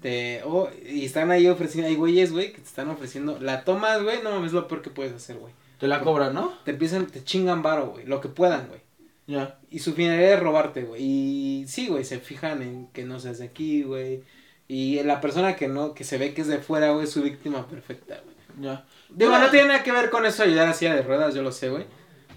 Te, 0.00 0.42
oh, 0.44 0.68
y 0.88 1.04
están 1.04 1.30
ahí 1.30 1.46
ofreciendo, 1.48 1.88
hay 1.88 1.96
güeyes, 1.96 2.32
güey, 2.32 2.52
que 2.52 2.58
te 2.58 2.66
están 2.66 2.88
ofreciendo. 2.88 3.38
La 3.40 3.64
tomas, 3.64 4.02
güey, 4.02 4.22
no 4.22 4.30
mames, 4.30 4.48
es 4.48 4.52
lo 4.52 4.68
peor 4.68 4.82
que 4.82 4.90
puedes 4.90 5.12
hacer, 5.12 5.36
güey. 5.36 5.52
Te 5.78 5.86
la 5.86 6.00
cobran, 6.00 6.34
¿no? 6.34 6.54
Te 6.64 6.70
empiezan, 6.70 7.06
te 7.06 7.22
chingan 7.22 7.62
varo, 7.62 7.88
güey, 7.88 8.06
lo 8.06 8.20
que 8.20 8.28
puedan, 8.28 8.68
güey. 8.68 8.80
Ya. 9.26 9.58
Y 9.70 9.80
su 9.80 9.92
finalidad 9.92 10.34
es 10.34 10.40
robarte, 10.40 10.84
güey. 10.84 11.02
Y 11.02 11.64
sí, 11.68 11.88
güey, 11.88 12.04
se 12.04 12.20
fijan 12.20 12.62
en 12.62 12.86
que 12.88 13.04
no 13.04 13.18
seas 13.18 13.38
de 13.38 13.46
aquí, 13.46 13.82
güey. 13.82 14.22
Y 14.68 15.02
la 15.02 15.20
persona 15.20 15.56
que 15.56 15.68
no, 15.68 15.94
que 15.94 16.04
se 16.04 16.18
ve 16.18 16.32
que 16.32 16.42
es 16.42 16.48
de 16.48 16.58
fuera, 16.58 16.92
güey, 16.92 17.04
es 17.04 17.10
su 17.10 17.22
víctima 17.22 17.66
perfecta, 17.66 18.20
güey. 18.24 18.36
Ya. 18.60 18.86
Digo, 19.10 19.36
no 19.38 19.50
tiene 19.50 19.68
nada 19.68 19.82
que 19.82 19.92
ver 19.92 20.10
con 20.10 20.24
eso 20.24 20.42
ayudar 20.42 20.68
a 20.68 20.74
silla 20.74 20.94
de 20.94 21.02
ruedas, 21.02 21.34
yo 21.34 21.42
lo 21.42 21.52
sé, 21.52 21.68
güey. 21.68 21.84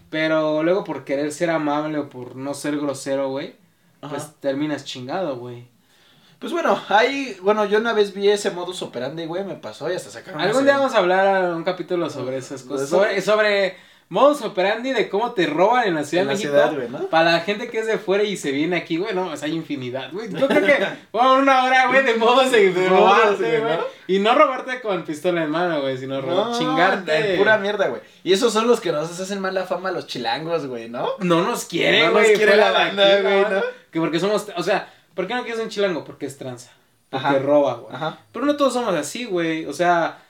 Pero 0.10 0.64
luego 0.64 0.84
por 0.84 1.06
querer 1.06 1.32
ser 1.32 1.50
amable 1.50 2.00
o 2.00 2.10
por 2.10 2.36
no 2.36 2.54
ser 2.54 2.78
grosero, 2.78 3.30
güey, 3.30 3.56
pues 4.02 4.34
terminas 4.40 4.84
chingado, 4.84 5.38
güey. 5.38 5.68
Pues 6.40 6.54
bueno, 6.54 6.82
ahí, 6.88 7.38
bueno, 7.42 7.66
yo 7.66 7.80
una 7.80 7.92
vez 7.94 8.14
vi 8.14 8.30
ese 8.30 8.52
modus 8.52 8.82
operandi, 8.82 9.26
güey, 9.26 9.44
me 9.44 9.56
pasó 9.56 9.92
y 9.92 9.96
hasta 9.96 10.10
sacaron. 10.10 10.40
Algún 10.40 10.64
día 10.64 10.78
vamos 10.78 10.94
a 10.96 11.00
hablar 11.00 11.54
un 11.54 11.64
capítulo 11.66 12.10
sobre 12.10 12.38
esas 12.38 12.64
cosas. 12.64 12.88
Sobre, 12.88 13.22
sobre 13.22 13.76
modus 14.08 14.42
operandi 14.42 14.92
de 14.94 15.10
cómo 15.10 15.34
te 15.34 15.46
roban 15.48 15.86
en 15.88 15.96
la 15.96 16.04
Ciudad 16.06 16.24
En 16.24 16.28
de 16.30 16.34
la 16.34 16.38
México. 16.38 16.54
ciudad, 16.54 16.74
güey, 16.74 16.90
¿no? 16.90 17.10
Para 17.10 17.34
la 17.34 17.40
gente 17.42 17.68
que 17.70 17.80
es 17.80 17.88
de 17.88 17.98
fuera 17.98 18.24
y 18.24 18.38
se 18.38 18.52
viene 18.54 18.78
aquí, 18.78 18.96
güey, 18.96 19.14
no, 19.14 19.28
o 19.28 19.36
sea, 19.36 19.48
hay 19.48 19.54
infinidad, 19.54 20.14
güey. 20.14 20.32
Yo 20.34 20.48
creo 20.48 20.66
que 20.66 20.78
vamos 21.12 21.40
una 21.44 21.66
hora, 21.66 21.88
güey, 21.88 22.04
de 22.06 22.16
modos 22.16 22.50
de, 22.52 22.72
De 22.72 22.88
robarte, 22.88 23.36
güey, 23.36 23.60
güey. 23.62 23.78
¿no? 23.78 23.84
Y 24.08 24.20
no 24.20 24.34
robarte 24.34 24.80
con 24.80 25.04
pistola 25.04 25.44
en 25.44 25.50
mano, 25.52 25.82
güey, 25.82 25.98
sino 25.98 26.22
ro- 26.22 26.58
chingarte. 26.58 27.36
Pura 27.38 27.58
mierda, 27.58 27.90
güey. 27.90 28.02
Y 28.24 28.32
esos 28.32 28.54
son 28.54 28.66
los 28.66 28.80
que 28.80 28.94
nos 28.94 29.20
hacen 29.20 29.42
mala 29.42 29.66
fama 29.66 29.90
a 29.90 29.92
los 29.92 30.08
chilangos, 30.08 30.66
güey, 30.68 30.88
¿no? 30.90 31.06
No 31.20 31.44
nos 31.44 31.66
quiere, 31.66 32.00
No 32.00 32.12
nos 32.12 32.14
güey. 32.24 32.34
quiere 32.36 32.56
la 32.56 32.72
banda, 32.72 33.22
güey, 33.22 33.42
¿no? 33.42 33.62
Que 33.92 34.00
porque 34.00 34.20
somos, 34.22 34.48
o 34.56 34.64
sea, 34.64 34.92
¿por 35.20 35.28
qué 35.28 35.36
no 35.36 35.44
quieres 35.44 35.62
un 35.62 35.68
chilango? 35.68 36.06
Porque 36.06 36.28
es 36.28 36.38
tranza. 36.38 36.72
Porque 37.10 37.28
Ajá. 37.28 37.40
roba, 37.40 37.74
güey. 37.74 37.94
Ajá. 37.94 38.20
Pero 38.32 38.46
no 38.46 38.56
todos 38.56 38.72
somos 38.72 38.96
así, 38.96 39.26
güey. 39.26 39.66
O 39.66 39.74
sea, 39.74 40.24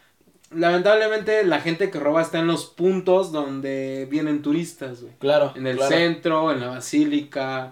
lamentablemente 0.50 1.44
la 1.44 1.62
gente 1.62 1.92
que 1.92 2.00
roba 2.00 2.24
está 2.24 2.40
en 2.40 2.48
los 2.48 2.66
puntos 2.66 3.32
donde 3.32 4.08
vienen 4.10 4.42
turistas, 4.42 5.04
güey. 5.04 5.14
Claro. 5.20 5.54
En 5.56 5.68
el 5.68 5.78
claro. 5.78 5.96
centro, 5.96 6.52
en 6.52 6.62
la 6.62 6.70
basílica. 6.70 7.72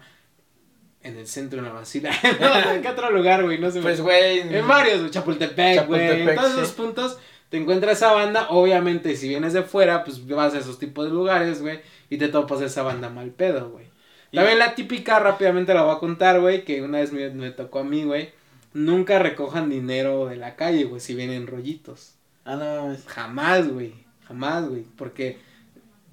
En 1.02 1.18
el 1.18 1.26
centro, 1.26 1.58
en 1.58 1.66
la 1.66 1.72
basílica. 1.72 2.14
no, 2.40 2.72
¿en 2.72 2.84
qué 2.84 2.88
otro 2.88 3.10
lugar, 3.10 3.44
güey? 3.44 3.58
No 3.58 3.72
sé. 3.72 3.82
Pues, 3.82 4.00
güey. 4.00 4.42
En 4.56 4.68
varios, 4.68 5.00
güey. 5.00 5.10
Chapultepec, 5.10 5.88
güey. 5.88 6.22
En 6.22 6.36
todos 6.36 6.52
sí. 6.52 6.60
esos 6.60 6.74
puntos 6.74 7.18
te 7.50 7.58
encuentras 7.58 7.98
esa 7.98 8.14
banda. 8.14 8.46
Obviamente, 8.52 9.16
si 9.16 9.28
vienes 9.28 9.54
de 9.54 9.64
fuera, 9.64 10.04
pues 10.04 10.28
vas 10.28 10.54
a 10.54 10.60
esos 10.60 10.78
tipos 10.78 11.06
de 11.06 11.12
lugares, 11.12 11.64
güey. 11.64 11.80
Y 12.12 12.18
te 12.20 12.28
topas 12.28 12.62
esa 12.62 12.84
banda 12.84 13.10
mal 13.10 13.32
pedo, 13.32 13.72
güey. 13.72 13.87
También 14.32 14.60
la 14.60 14.76
típica, 14.76 15.20
rápidamente 15.20 15.74
la 15.74 15.84
voy 15.84 15.96
a 15.96 16.00
contar, 16.00 16.40
güey. 16.40 16.66
Que 16.66 16.82
una 16.82 17.00
vez 17.00 17.12
me, 17.12 17.30
me 17.30 17.52
tocó 17.52 17.80
a 17.80 17.84
mí, 17.84 18.04
güey. 18.04 18.32
Nunca 18.74 19.20
recojan 19.20 19.70
dinero 19.70 20.28
de 20.28 20.36
la 20.36 20.56
calle, 20.56 20.84
güey. 20.84 21.02
Si 21.02 21.16
vienen 21.16 21.48
rollitos. 21.48 22.14
Ah, 22.46 22.56
no 22.56 22.84
mames. 22.84 23.06
Jamás, 23.08 23.68
güey. 23.68 23.94
Jamás, 24.28 24.68
güey. 24.68 24.84
Porque 24.98 25.40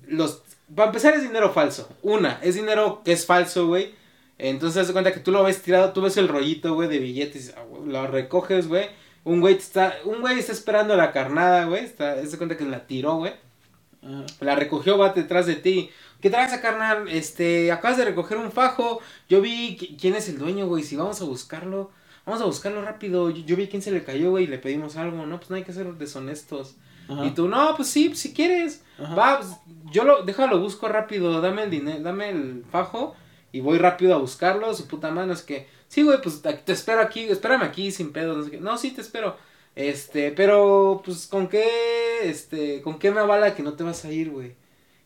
los. 0.06 0.42
Para 0.74 0.88
empezar, 0.88 1.14
es 1.14 1.22
dinero 1.22 1.52
falso. 1.52 1.88
Una, 2.02 2.38
es 2.42 2.54
dinero 2.54 3.02
que 3.04 3.12
es 3.12 3.26
falso, 3.26 3.66
güey. 3.66 3.94
Entonces, 4.38 4.82
haz 4.82 4.86
de 4.88 4.92
cuenta 4.92 5.12
que 5.12 5.20
tú 5.20 5.30
lo 5.30 5.44
ves 5.44 5.62
tirado, 5.62 5.92
tú 5.92 6.00
ves 6.00 6.16
el 6.16 6.28
rollito, 6.28 6.74
güey, 6.74 6.88
de 6.88 6.98
billetes, 6.98 7.54
ah, 7.56 7.64
lo 7.86 8.06
recoges, 8.06 8.66
güey. 8.66 8.88
Un 9.22 9.40
güey 9.40 9.54
está, 9.54 9.96
un 10.04 10.20
güey 10.20 10.38
está 10.38 10.52
esperando 10.52 10.96
la 10.96 11.12
carnada, 11.12 11.64
güey. 11.66 11.84
Está, 11.84 12.12
haz 12.12 12.32
de 12.32 12.38
cuenta 12.38 12.56
que 12.56 12.64
la 12.64 12.86
tiró, 12.86 13.16
güey. 13.16 13.32
Ajá. 14.02 14.26
La 14.40 14.56
recogió, 14.56 14.98
va 14.98 15.10
detrás 15.10 15.46
de 15.46 15.54
ti. 15.56 15.90
¿Qué 16.24 16.30
traes 16.30 16.54
a 16.54 16.62
carnal? 16.62 17.06
Este, 17.10 17.70
acabas 17.70 17.98
de 17.98 18.06
recoger 18.06 18.38
un 18.38 18.50
fajo. 18.50 19.00
Yo 19.28 19.42
vi 19.42 19.76
qui- 19.76 20.00
quién 20.00 20.14
es 20.14 20.26
el 20.30 20.38
dueño, 20.38 20.66
güey. 20.66 20.82
Si 20.82 20.96
vamos 20.96 21.20
a 21.20 21.24
buscarlo, 21.24 21.90
vamos 22.24 22.40
a 22.40 22.46
buscarlo 22.46 22.80
rápido. 22.80 23.28
Yo, 23.28 23.44
yo 23.44 23.56
vi 23.56 23.68
quién 23.68 23.82
se 23.82 23.90
le 23.90 24.04
cayó, 24.04 24.30
güey, 24.30 24.44
y 24.44 24.46
le 24.46 24.56
pedimos 24.56 24.96
algo. 24.96 25.26
No, 25.26 25.36
pues 25.36 25.50
no 25.50 25.56
hay 25.56 25.64
que 25.64 25.74
ser 25.74 25.86
deshonestos. 25.96 26.76
Ajá. 27.10 27.26
Y 27.26 27.32
tú, 27.32 27.46
no, 27.46 27.76
pues 27.76 27.88
sí, 27.90 28.14
si 28.16 28.32
quieres. 28.32 28.82
Ajá. 28.98 29.14
Va, 29.14 29.38
pues, 29.40 29.50
yo 29.92 30.04
lo, 30.04 30.22
déjalo, 30.22 30.58
busco 30.60 30.88
rápido, 30.88 31.42
dame 31.42 31.64
el 31.64 31.70
dinero, 31.70 32.00
dame 32.00 32.30
el 32.30 32.64
fajo 32.72 33.14
y 33.52 33.60
voy 33.60 33.76
rápido 33.76 34.14
a 34.14 34.18
buscarlo, 34.18 34.72
su 34.72 34.88
puta 34.88 35.10
mano, 35.10 35.34
es 35.34 35.42
que, 35.42 35.68
sí, 35.88 36.02
güey, 36.04 36.22
pues 36.22 36.40
te 36.40 36.54
te 36.54 36.72
espero 36.72 37.02
aquí, 37.02 37.24
espérame 37.24 37.64
aquí 37.64 37.92
sin 37.92 38.12
pedo, 38.12 38.34
no 38.34 38.44
sé 38.44 38.50
qué, 38.50 38.60
no, 38.60 38.78
sí, 38.78 38.92
te 38.92 39.02
espero, 39.02 39.36
este, 39.76 40.32
pero, 40.32 41.02
pues, 41.04 41.26
¿con 41.26 41.48
qué, 41.48 41.64
este, 42.22 42.80
con 42.80 42.98
qué 42.98 43.10
me 43.10 43.20
avala 43.20 43.54
que 43.54 43.62
no 43.62 43.74
te 43.74 43.84
vas 43.84 44.04
a 44.06 44.10
ir, 44.10 44.30
güey? 44.30 44.54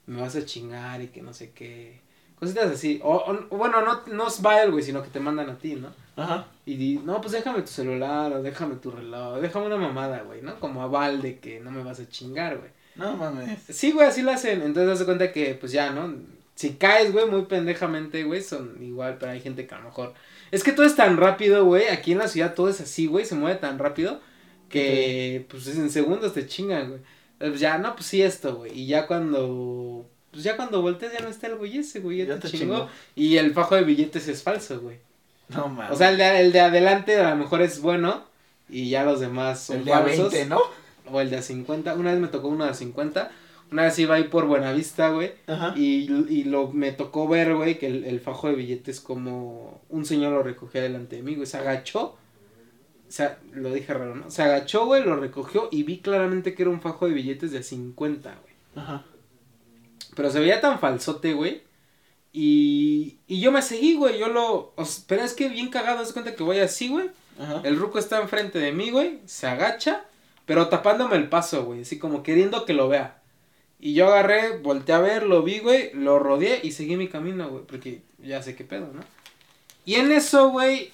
Me 0.08 0.20
vas 0.20 0.34
a 0.36 0.44
chingar 0.44 1.00
y 1.02 1.08
que 1.08 1.22
no 1.22 1.32
sé 1.32 1.50
qué, 1.50 2.00
cositas 2.40 2.70
así, 2.70 2.98
o, 3.04 3.14
o- 3.16 3.56
bueno, 3.56 3.82
no, 3.82 4.00
no 4.06 4.28
es 4.28 4.40
él, 4.64 4.70
güey, 4.70 4.82
sino 4.82 5.02
que 5.02 5.10
te 5.10 5.20
mandan 5.20 5.50
a 5.50 5.58
ti, 5.58 5.74
¿no? 5.74 5.92
Ajá. 6.16 6.46
Y 6.66 6.76
di, 6.76 6.96
no, 7.04 7.20
pues 7.20 7.32
déjame 7.32 7.60
tu 7.62 7.68
celular 7.68 8.32
o 8.32 8.42
déjame 8.42 8.76
tu 8.76 8.90
reloj, 8.90 9.38
déjame 9.40 9.66
una 9.66 9.76
mamada, 9.76 10.22
güey, 10.22 10.42
¿no? 10.42 10.58
Como 10.58 10.82
aval 10.82 11.22
de 11.22 11.38
que 11.38 11.60
no 11.60 11.70
me 11.70 11.84
vas 11.84 12.00
a 12.00 12.08
chingar, 12.08 12.56
güey. 12.58 12.70
No 12.96 13.16
mames. 13.16 13.58
Sí, 13.68 13.92
güey, 13.92 14.08
así 14.08 14.22
lo 14.22 14.32
hacen. 14.32 14.62
Entonces, 14.62 14.98
das 14.98 15.04
cuenta 15.04 15.30
que, 15.30 15.54
pues 15.54 15.70
ya, 15.70 15.90
¿no? 15.90 16.12
Si 16.56 16.70
caes, 16.70 17.12
güey, 17.12 17.26
muy 17.26 17.42
pendejamente, 17.42 18.24
güey, 18.24 18.42
son 18.42 18.82
igual, 18.82 19.18
pero 19.20 19.30
hay 19.30 19.40
gente 19.40 19.66
que 19.68 19.74
a 19.76 19.78
lo 19.78 19.84
mejor. 19.84 20.14
Es 20.50 20.64
que 20.64 20.72
todo 20.72 20.84
es 20.84 20.96
tan 20.96 21.16
rápido, 21.16 21.64
güey. 21.64 21.86
Aquí 21.88 22.10
en 22.12 22.18
la 22.18 22.26
ciudad 22.26 22.54
todo 22.54 22.68
es 22.68 22.80
así, 22.80 23.06
güey, 23.06 23.24
se 23.24 23.36
mueve 23.36 23.58
tan 23.60 23.78
rápido 23.78 24.20
que, 24.68 25.46
pues 25.48 25.68
en 25.68 25.90
segundos 25.90 26.34
te 26.34 26.46
chingan, 26.46 26.88
güey. 26.88 27.00
Entonces, 27.40 27.60
ya, 27.60 27.78
no, 27.78 27.94
pues 27.94 28.06
sí, 28.06 28.22
esto, 28.22 28.56
güey. 28.56 28.72
Y 28.78 28.86
ya 28.86 29.06
cuando. 29.06 30.06
Pues 30.30 30.42
ya 30.44 30.56
cuando 30.56 30.82
volteas 30.82 31.12
ya 31.12 31.20
no 31.20 31.28
está 31.28 31.46
el 31.46 31.56
güey 31.56 31.78
ese, 31.78 32.00
güey, 32.00 32.18
ya, 32.18 32.24
Ya 32.26 32.34
te, 32.38 32.48
te 32.50 32.58
chingó. 32.58 32.74
chingó. 32.74 32.88
Y 33.14 33.36
el 33.38 33.52
fajo 33.54 33.76
de 33.76 33.82
billetes 33.84 34.28
es 34.28 34.42
falso, 34.42 34.80
güey. 34.80 34.98
No 35.48 35.68
mames. 35.68 35.92
O 35.92 35.96
sea, 35.96 36.10
el 36.10 36.18
de, 36.18 36.40
el 36.40 36.52
de 36.52 36.60
adelante 36.60 37.16
a 37.18 37.30
lo 37.30 37.36
mejor 37.36 37.62
es 37.62 37.80
bueno 37.80 38.24
y 38.68 38.90
ya 38.90 39.04
los 39.04 39.20
demás 39.20 39.60
son 39.64 39.78
el 39.78 39.84
de 39.86 39.92
a 39.94 40.00
falsos. 40.00 40.32
20, 40.32 40.46
¿no? 40.50 40.60
O 41.10 41.20
el 41.20 41.30
de 41.30 41.38
a 41.38 41.42
50. 41.42 41.94
Una 41.94 42.10
vez 42.12 42.20
me 42.20 42.28
tocó 42.28 42.48
uno 42.48 42.64
de 42.64 42.70
a 42.70 42.74
50. 42.74 43.30
Una 43.72 43.82
vez 43.84 43.98
iba 43.98 44.16
ahí 44.16 44.24
por 44.24 44.46
Buenavista, 44.46 45.08
güey. 45.10 45.32
Ajá. 45.46 45.72
Y, 45.76 46.10
y 46.28 46.44
lo 46.44 46.68
me 46.70 46.92
tocó 46.92 47.26
ver, 47.28 47.54
güey, 47.54 47.78
que 47.78 47.86
el, 47.86 48.04
el 48.04 48.20
fajo 48.20 48.48
de 48.48 48.54
billetes 48.54 49.00
como 49.00 49.80
un 49.88 50.04
señor 50.04 50.32
lo 50.32 50.42
recogía 50.42 50.82
delante 50.82 51.16
de 51.16 51.22
mí, 51.22 51.34
güey. 51.34 51.46
Se 51.46 51.56
agachó. 51.56 52.16
O 53.08 53.10
sea, 53.10 53.38
lo 53.52 53.72
dije 53.72 53.94
raro, 53.94 54.14
¿no? 54.14 54.30
Se 54.30 54.42
agachó, 54.42 54.84
güey, 54.84 55.02
lo 55.02 55.16
recogió 55.16 55.68
y 55.72 55.82
vi 55.82 55.98
claramente 55.98 56.54
que 56.54 56.62
era 56.62 56.70
un 56.70 56.82
fajo 56.82 57.06
de 57.06 57.14
billetes 57.14 57.52
de 57.52 57.58
a 57.58 57.62
50, 57.62 58.30
güey. 58.30 58.54
Ajá. 58.76 59.04
Pero 60.14 60.30
se 60.30 60.40
veía 60.40 60.60
tan 60.60 60.78
falsote, 60.78 61.32
güey. 61.32 61.62
Y, 62.32 63.18
y 63.26 63.40
yo 63.40 63.50
me 63.50 63.62
seguí, 63.62 63.94
güey. 63.94 64.18
Yo 64.18 64.28
lo. 64.28 64.72
o 64.76 64.84
sea, 64.84 65.04
pero 65.06 65.22
es 65.22 65.32
que 65.32 65.48
bien 65.48 65.70
cagado, 65.70 66.00
haz 66.00 66.08
de 66.08 66.12
cuenta 66.12 66.34
que 66.34 66.42
voy 66.42 66.58
así, 66.58 66.88
güey. 66.88 67.10
Ajá. 67.38 67.62
El 67.64 67.78
ruco 67.78 67.98
está 67.98 68.20
enfrente 68.20 68.58
de 68.58 68.72
mí, 68.72 68.90
güey. 68.90 69.20
Se 69.24 69.46
agacha, 69.46 70.04
pero 70.44 70.68
tapándome 70.68 71.16
el 71.16 71.28
paso, 71.28 71.64
güey. 71.64 71.82
Así 71.82 71.98
como 71.98 72.22
queriendo 72.22 72.66
que 72.66 72.74
lo 72.74 72.88
vea. 72.88 73.22
Y 73.80 73.94
yo 73.94 74.08
agarré, 74.08 74.58
volteé 74.58 74.94
a 74.94 74.98
ver, 74.98 75.22
lo 75.22 75.42
vi, 75.42 75.60
güey. 75.60 75.92
Lo 75.94 76.18
rodeé 76.18 76.60
y 76.62 76.72
seguí 76.72 76.96
mi 76.96 77.08
camino, 77.08 77.48
güey. 77.48 77.64
Porque 77.64 78.02
ya 78.18 78.42
sé 78.42 78.54
qué 78.54 78.64
pedo, 78.64 78.90
¿no? 78.92 79.00
Y 79.84 79.94
en 79.94 80.12
eso, 80.12 80.50
güey, 80.50 80.92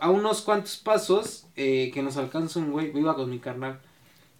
a 0.00 0.10
unos 0.10 0.42
cuantos 0.42 0.76
pasos, 0.76 1.46
eh, 1.56 1.90
que 1.92 2.02
nos 2.02 2.16
alcanza 2.16 2.58
un 2.58 2.70
güey. 2.72 2.96
Iba 2.96 3.14
con 3.14 3.30
mi 3.30 3.38
carnal. 3.38 3.80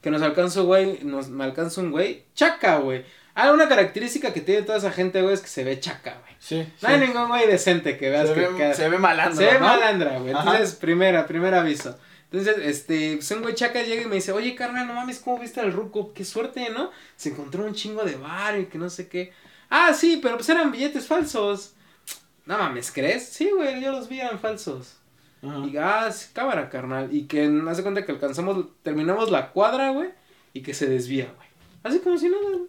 Que 0.00 0.10
nos 0.10 0.22
alcanza, 0.22 0.60
güey. 0.60 1.00
Nos, 1.02 1.28
me 1.28 1.44
alcanza 1.44 1.80
un 1.80 1.90
güey. 1.90 2.24
Chaca, 2.34 2.76
güey. 2.78 3.04
Ah, 3.34 3.50
una 3.52 3.68
característica 3.68 4.32
que 4.32 4.40
tiene 4.40 4.62
toda 4.62 4.78
esa 4.78 4.92
gente, 4.92 5.20
güey, 5.20 5.34
es 5.34 5.40
que 5.40 5.48
se 5.48 5.64
ve 5.64 5.80
chaca, 5.80 6.18
güey. 6.22 6.34
Sí. 6.38 6.66
No 6.82 6.88
hay 6.88 7.00
ningún 7.00 7.26
güey 7.28 7.46
decente 7.48 7.96
que 7.96 8.08
veas 8.10 8.28
se, 8.28 8.34
que, 8.34 8.40
ve, 8.46 8.56
que- 8.56 8.74
se 8.74 8.88
ve 8.88 8.98
malandro, 8.98 9.34
se 9.36 9.46
ve 9.46 9.54
¿no? 9.54 9.60
malandra, 9.66 10.18
güey. 10.20 10.32
Ajá. 10.32 10.42
Entonces, 10.52 10.74
primera, 10.76 11.26
primer 11.26 11.52
aviso. 11.54 11.98
Entonces, 12.30 12.56
este, 12.64 13.14
pues 13.16 13.30
un 13.32 13.42
güey 13.42 13.54
chaca 13.54 13.82
llega 13.82 14.02
y 14.02 14.06
me 14.06 14.16
dice, 14.16 14.30
oye, 14.32 14.54
carnal, 14.54 14.86
no 14.86 14.94
mames, 14.94 15.18
¿cómo 15.18 15.38
viste 15.40 15.60
al 15.60 15.72
ruco? 15.72 16.12
Qué 16.14 16.24
suerte, 16.24 16.68
¿no? 16.70 16.90
Se 17.16 17.30
encontró 17.30 17.64
un 17.64 17.74
chingo 17.74 18.04
de 18.04 18.16
bar 18.16 18.58
y 18.58 18.66
que 18.66 18.78
no 18.78 18.88
sé 18.90 19.08
qué. 19.08 19.32
Ah, 19.70 19.94
sí, 19.94 20.20
pero 20.22 20.36
pues 20.36 20.48
eran 20.48 20.70
billetes 20.70 21.06
falsos. 21.06 21.72
No 22.46 22.58
mames, 22.58 22.92
¿crees? 22.92 23.26
Sí, 23.28 23.50
güey, 23.56 23.80
yo 23.80 23.90
los 23.90 24.08
vi, 24.08 24.20
eran 24.20 24.38
falsos. 24.38 24.96
Ajá. 25.46 25.66
Y 25.66 25.76
ah, 25.76 26.10
sí, 26.12 26.28
cámara, 26.32 26.68
carnal. 26.70 27.08
Y 27.14 27.22
que 27.24 27.46
no 27.48 27.70
hace 27.70 27.82
cuenta 27.82 28.04
que 28.04 28.12
alcanzamos, 28.12 28.66
terminamos 28.82 29.30
la 29.30 29.50
cuadra, 29.50 29.90
güey, 29.90 30.10
y 30.52 30.62
que 30.62 30.74
se 30.74 30.86
desvía, 30.86 31.26
güey. 31.36 31.48
Así 31.82 31.98
como 32.00 32.16
si 32.18 32.28
nada, 32.28 32.42
güey. 32.50 32.62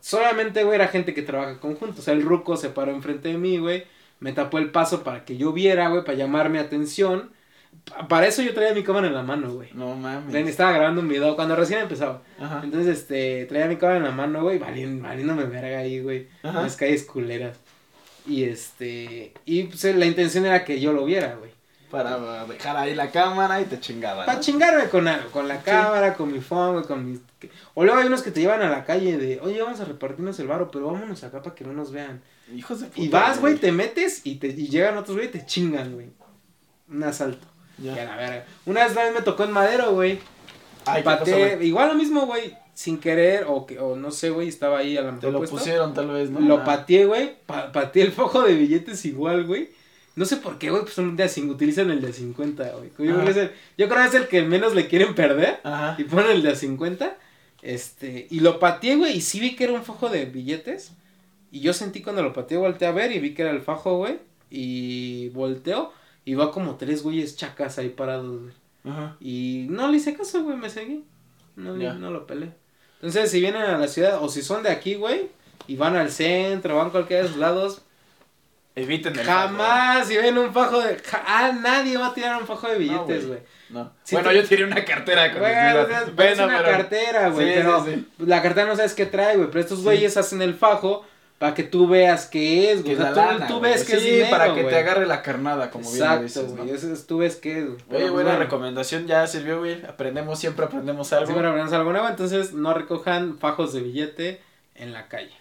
Solamente, 0.00 0.62
güey, 0.62 0.74
era 0.76 0.88
gente 0.88 1.14
que 1.14 1.22
trabaja 1.22 1.58
conjunto. 1.58 2.00
O 2.00 2.02
sea, 2.02 2.14
el 2.14 2.22
ruco 2.22 2.56
se 2.56 2.68
paró 2.68 2.92
enfrente 2.92 3.28
de 3.30 3.38
mí, 3.38 3.58
güey. 3.58 3.84
Me 4.20 4.32
tapó 4.32 4.58
el 4.58 4.70
paso 4.70 5.02
para 5.02 5.24
que 5.24 5.36
yo 5.36 5.52
viera, 5.52 5.88
güey, 5.88 6.04
para 6.04 6.16
llamar 6.18 6.50
mi 6.50 6.58
atención. 6.58 7.30
Pa- 7.90 8.06
para 8.06 8.26
eso 8.26 8.42
yo 8.42 8.54
traía 8.54 8.72
mi 8.74 8.84
cámara 8.84 9.08
en 9.08 9.14
la 9.14 9.22
mano, 9.22 9.52
güey. 9.52 9.70
No 9.74 9.96
mames. 9.96 10.32
Estaba 10.46 10.72
grabando 10.72 11.00
un 11.00 11.08
video 11.08 11.34
cuando 11.34 11.56
recién 11.56 11.80
empezaba. 11.80 12.22
Ajá. 12.38 12.60
Entonces, 12.62 12.98
este, 13.00 13.46
traía 13.46 13.66
mi 13.66 13.76
cámara 13.76 13.98
en 13.98 14.04
la 14.04 14.10
mano, 14.12 14.42
güey, 14.42 14.58
valiéndome 14.58 15.44
verga 15.44 15.78
ahí, 15.78 16.00
güey. 16.00 16.28
En 16.42 16.54
las 16.62 16.76
calles 16.76 17.04
culeras. 17.04 17.58
Y 18.26 18.44
este, 18.44 19.32
y 19.44 19.64
pues 19.64 19.82
la 19.96 20.06
intención 20.06 20.46
era 20.46 20.64
que 20.64 20.78
yo 20.80 20.92
lo 20.92 21.04
viera, 21.04 21.34
güey. 21.34 21.50
Para 22.02 22.44
dejar 22.46 22.76
ahí 22.76 22.94
la 22.94 23.10
cámara 23.10 23.60
y 23.60 23.64
te 23.64 23.78
chingaba. 23.80 24.24
Para 24.26 24.38
¿no? 24.38 24.44
chingarme 24.44 24.88
con 24.88 25.06
algo, 25.08 25.30
con 25.30 25.46
la 25.48 25.62
cámara, 25.62 26.14
con 26.14 26.32
mi 26.32 26.40
phone, 26.40 26.82
con 26.84 27.20
que- 27.38 27.50
O 27.74 27.84
luego 27.84 28.00
hay 28.00 28.06
unos 28.06 28.22
que 28.22 28.30
te 28.30 28.40
llevan 28.40 28.62
a 28.62 28.68
la 28.70 28.84
calle 28.84 29.16
de, 29.16 29.40
oye, 29.40 29.62
vamos 29.62 29.80
a 29.80 29.84
repartirnos 29.84 30.38
el 30.40 30.46
varo, 30.48 30.70
pero 30.70 30.86
vámonos 30.92 31.22
acá 31.24 31.42
para 31.42 31.54
que 31.54 31.64
no 31.64 31.72
nos 31.72 31.92
vean. 31.92 32.22
Hijos 32.54 32.80
de 32.80 32.86
puta. 32.88 33.00
Y 33.00 33.08
vas, 33.08 33.40
güey, 33.40 33.56
te 33.56 33.72
metes 33.72 34.20
y, 34.24 34.36
te, 34.36 34.48
y 34.48 34.68
llegan 34.68 34.96
otros, 34.98 35.16
güey, 35.16 35.28
y 35.28 35.32
te 35.32 35.46
chingan, 35.46 35.92
güey. 35.94 36.08
Un 36.90 37.02
asalto. 37.04 37.46
Ya. 37.78 37.94
Y 37.96 37.98
a 37.98 38.04
la 38.04 38.16
verga. 38.16 38.44
Una 38.66 38.84
vez 38.84 38.94
también 38.94 39.14
me 39.14 39.22
tocó 39.22 39.44
en 39.44 39.52
madero, 39.52 39.92
güey. 39.92 40.18
Igual 41.60 41.88
lo 41.88 41.94
mismo, 41.94 42.26
güey, 42.26 42.54
sin 42.74 42.98
querer, 42.98 43.44
o, 43.48 43.66
que, 43.66 43.78
o 43.78 43.96
no 43.96 44.10
sé, 44.10 44.30
güey, 44.30 44.48
estaba 44.48 44.78
ahí 44.78 44.96
a 44.96 45.02
la 45.02 45.08
Te 45.10 45.14
mejor 45.16 45.32
lo 45.32 45.38
puesto. 45.38 45.56
pusieron 45.56 45.94
tal 45.94 46.08
vez, 46.10 46.30
¿no? 46.30 46.40
Lo 46.40 46.58
Ah. 46.58 46.64
pateé, 46.64 47.06
güey, 47.06 47.36
pa- 47.46 47.72
pateé 47.72 48.02
el 48.04 48.12
fojo 48.12 48.42
de 48.42 48.54
billetes 48.54 49.04
igual, 49.04 49.44
güey. 49.44 49.70
No 50.16 50.24
sé 50.24 50.36
por 50.36 50.58
qué, 50.58 50.70
güey, 50.70 50.82
pues 50.82 50.96
un 50.98 51.16
día 51.16 51.26
cin- 51.26 51.50
utilizan 51.50 51.90
el 51.90 52.00
de 52.00 52.12
50, 52.12 52.70
güey. 52.76 52.90
Yo, 53.08 53.14
creo 53.14 53.24
que 53.24 53.30
es 53.32 53.36
el- 53.36 53.50
yo 53.76 53.88
creo 53.88 54.02
que 54.02 54.08
es 54.08 54.14
el 54.14 54.28
que 54.28 54.42
menos 54.42 54.74
le 54.74 54.86
quieren 54.86 55.14
perder. 55.14 55.58
Ajá. 55.64 55.96
Y 55.98 56.04
ponen 56.04 56.30
el 56.30 56.42
de 56.42 56.50
a 56.50 56.54
50. 56.54 57.16
Este, 57.62 58.26
y 58.30 58.40
lo 58.40 58.58
pateé, 58.58 58.96
güey, 58.96 59.16
y 59.16 59.20
sí 59.20 59.40
vi 59.40 59.56
que 59.56 59.64
era 59.64 59.72
un 59.72 59.82
fajo 59.84 60.08
de 60.08 60.26
billetes. 60.26 60.92
Y 61.50 61.60
yo 61.60 61.72
sentí 61.72 62.02
cuando 62.02 62.22
lo 62.22 62.32
pateé, 62.32 62.58
volteé 62.58 62.86
a 62.88 62.92
ver 62.92 63.12
y 63.12 63.18
vi 63.20 63.34
que 63.34 63.42
era 63.42 63.50
el 63.50 63.60
fajo, 63.62 63.96
güey. 63.96 64.18
Y 64.50 65.30
volteo 65.30 65.92
y 66.24 66.34
va 66.34 66.50
como 66.52 66.76
tres 66.76 67.02
güeyes 67.02 67.36
chacas 67.36 67.78
ahí 67.78 67.88
parados, 67.88 68.40
güey. 68.42 68.54
Ajá. 68.84 69.16
Y 69.20 69.66
no 69.70 69.88
le 69.90 69.96
hice 69.96 70.14
caso, 70.14 70.42
güey, 70.44 70.56
me 70.56 70.70
seguí. 70.70 71.04
No, 71.56 71.76
Ya. 71.76 71.94
no 71.94 72.10
lo 72.10 72.26
peleé. 72.26 72.50
Entonces, 72.96 73.30
si 73.30 73.40
vienen 73.40 73.62
a 73.62 73.78
la 73.78 73.88
ciudad 73.88 74.22
o 74.22 74.28
si 74.28 74.42
son 74.42 74.62
de 74.62 74.70
aquí, 74.70 74.94
güey, 74.94 75.28
y 75.66 75.76
van 75.76 75.96
al 75.96 76.10
centro, 76.10 76.76
van 76.76 76.88
a 76.88 76.90
cualquiera 76.90 77.22
de 77.22 77.28
esos 77.28 77.38
lados, 77.40 77.82
Eviten 78.76 79.16
el 79.18 79.24
jamás 79.24 80.08
si 80.08 80.16
ven 80.16 80.36
un 80.36 80.52
fajo 80.52 80.80
de... 80.80 80.96
ja- 80.98 81.22
ah, 81.26 81.52
nadie 81.52 81.96
va 81.96 82.08
a 82.08 82.14
tirar 82.14 82.40
un 82.40 82.46
fajo 82.46 82.66
de 82.68 82.78
billetes, 82.78 83.28
güey. 83.28 83.38
No. 83.70 83.92
Si 84.02 84.14
bueno, 84.16 84.30
te- 84.30 84.36
yo 84.36 84.44
tiré 84.44 84.64
una 84.64 84.84
cartera 84.84 85.30
con 85.32 85.40
Güey, 85.40 85.54
mis 85.54 85.74
o 85.76 85.86
sea, 85.86 86.00
es 86.02 86.16
Bueno, 86.16 86.44
una 86.46 86.58
pero- 86.58 86.70
cartera, 86.70 87.28
güey, 87.28 87.46
Sí, 87.48 87.52
pero 87.56 87.84
sí, 87.84 87.90
sí. 87.94 88.24
la 88.26 88.42
cartera 88.42 88.66
no 88.66 88.76
sabes 88.76 88.94
qué 88.94 89.06
trae, 89.06 89.36
güey, 89.36 89.48
pero 89.48 89.60
estos 89.60 89.82
güeyes 89.84 90.16
hacen 90.16 90.42
el 90.42 90.54
fajo 90.54 91.04
para 91.38 91.54
que 91.54 91.62
tú 91.62 91.86
veas 91.88 92.26
qué 92.26 92.72
es, 92.72 92.82
güey. 92.82 92.94
O 92.94 92.98
sea, 92.98 93.10
la 93.10 93.12
tú, 93.12 93.20
lana, 93.20 93.46
tú 93.46 93.60
ves 93.60 93.84
que 93.84 93.94
es 93.96 94.02
sí, 94.02 94.10
dinero, 94.10 94.30
para 94.30 94.54
que 94.54 94.64
te 94.64 94.76
agarre 94.76 95.06
la 95.06 95.22
carnada, 95.22 95.70
como 95.70 95.84
bien 95.90 96.02
Exacto, 96.02 96.22
dices, 96.24 96.52
güey, 96.56 96.66
¿no? 96.68 96.74
eso 96.74 96.92
es- 96.92 97.06
tú 97.06 97.18
ves 97.18 97.36
qué 97.36 97.58
es, 97.60 97.64
güey. 97.66 97.76
Oye, 97.76 97.84
pues, 98.00 98.10
buena 98.10 98.30
bueno, 98.30 98.44
recomendación, 98.44 99.06
ya 99.06 99.26
sirvió, 99.26 99.58
güey. 99.60 99.84
Aprendemos, 99.86 100.38
siempre 100.38 100.64
aprendemos 100.66 101.12
algo. 101.12 101.26
Siempre 101.26 101.46
aprendemos 101.46 101.72
algo 101.74 101.92
nuevo, 101.92 102.08
entonces 102.08 102.52
no 102.54 102.74
recojan 102.74 103.38
fajos 103.38 103.72
de 103.72 103.80
billete 103.82 104.40
en 104.74 104.92
la 104.92 105.08
calle. 105.08 105.32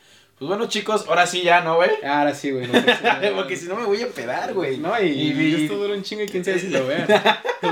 Pues 0.44 0.49
bueno, 0.57 0.68
chicos, 0.68 1.06
ahora 1.07 1.26
sí 1.26 1.41
ya, 1.41 1.61
¿no, 1.61 1.78
güey? 1.78 1.90
Ahora 2.03 2.36
sí, 2.36 2.52
güey. 2.52 2.68
No, 2.68 3.36
Porque 3.38 3.56
si 3.56 3.65
no 3.65 3.76
me 3.78 3.86
voy 3.86 4.02
a 4.02 4.10
pedar, 4.10 4.53
güey. 4.53 4.78
No, 4.78 4.91
y, 5.02 5.06
Y- 5.06 5.64
esto 5.64 5.78
dura 5.78 5.94
un 5.94 6.03
chingo 6.03 6.22
y 6.24 6.28
quién 6.28 6.44
sabe 6.44 6.60
si 6.60 6.68
lo 6.68 6.86
vean. 6.88 7.07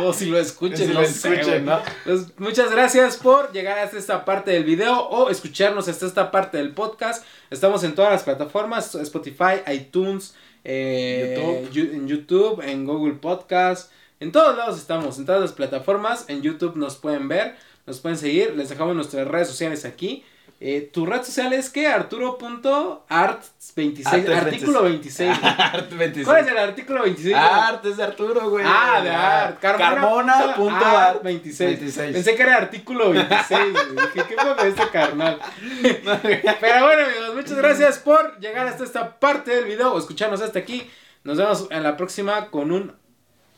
o 0.01 0.13
si 0.13 0.27
lo 0.27 0.39
escuchen, 0.39 0.77
Si 0.77 0.87
lo 0.87 1.01
escuchen. 1.01 1.65
¿no? 1.65 1.81
Pues 2.05 2.27
muchas 2.39 2.71
gracias 2.71 3.17
por 3.17 3.51
llegar 3.51 3.77
hasta 3.77 3.97
esta 3.97 4.23
parte 4.23 4.51
del 4.51 4.63
video 4.63 5.01
o 5.01 5.29
escucharnos 5.29 5.89
hasta 5.89 6.05
esta 6.05 6.31
parte 6.31 6.59
del 6.59 6.71
podcast. 6.73 7.25
Estamos 7.49 7.83
en 7.83 7.93
todas 7.93 8.09
las 8.13 8.23
plataformas, 8.23 8.95
Spotify, 8.95 9.69
iTunes, 9.69 10.33
eh, 10.63 11.67
en 11.75 12.07
YouTube, 12.07 12.61
en 12.65 12.85
Google 12.85 13.15
Podcast. 13.15 13.91
En 14.21 14.31
todos 14.31 14.55
lados 14.55 14.77
estamos, 14.79 15.17
en 15.19 15.25
todas 15.25 15.41
las 15.41 15.51
plataformas. 15.51 16.23
En 16.29 16.41
YouTube 16.41 16.77
nos 16.77 16.95
pueden 16.95 17.27
ver, 17.27 17.57
nos 17.85 17.99
pueden 17.99 18.17
seguir. 18.17 18.55
Les 18.55 18.69
dejamos 18.69 18.95
nuestras 18.95 19.27
redes 19.27 19.49
sociales 19.49 19.83
aquí. 19.83 20.23
Eh, 20.63 20.91
tu 20.93 21.07
red 21.07 21.23
social 21.23 21.51
es 21.53 21.71
que 21.71 21.87
Arturo.art26, 21.87 22.99
Art 23.09 24.29
artículo 24.29 24.83
26. 24.83 25.35
Art 25.41 25.89
26. 25.91 26.27
¿Cuál 26.27 26.45
es 26.45 26.51
el 26.51 26.57
artículo 26.59 27.01
26? 27.01 27.35
Art 27.35 27.83
es 27.85 27.97
de 27.97 28.03
Arturo, 28.03 28.47
güey. 28.47 28.63
Ah, 28.67 29.01
de 29.01 29.09
Art. 29.09 29.59
Carmona. 29.59 30.53
punto 30.55 30.85
art 30.85 31.23
26. 31.23 31.79
26. 31.79 32.13
Pensé 32.13 32.35
que 32.35 32.43
era 32.43 32.57
artículo 32.57 33.09
26. 33.09 33.73
güey. 33.73 34.05
Dije, 34.13 34.27
¿qué 34.29 34.35
fue 34.35 34.67
este 34.67 34.87
carnal? 34.89 35.39
Pero 35.81 36.85
bueno, 36.85 37.05
amigos, 37.07 37.35
muchas 37.35 37.57
gracias 37.57 37.97
por 37.97 38.39
llegar 38.39 38.67
hasta 38.67 38.83
esta 38.83 39.19
parte 39.19 39.55
del 39.55 39.65
video 39.65 39.93
o 39.93 39.97
escucharnos 39.97 40.41
hasta 40.41 40.59
aquí. 40.59 40.87
Nos 41.23 41.37
vemos 41.37 41.69
en 41.71 41.81
la 41.81 41.97
próxima 41.97 42.51
con 42.51 42.71
un 42.71 42.93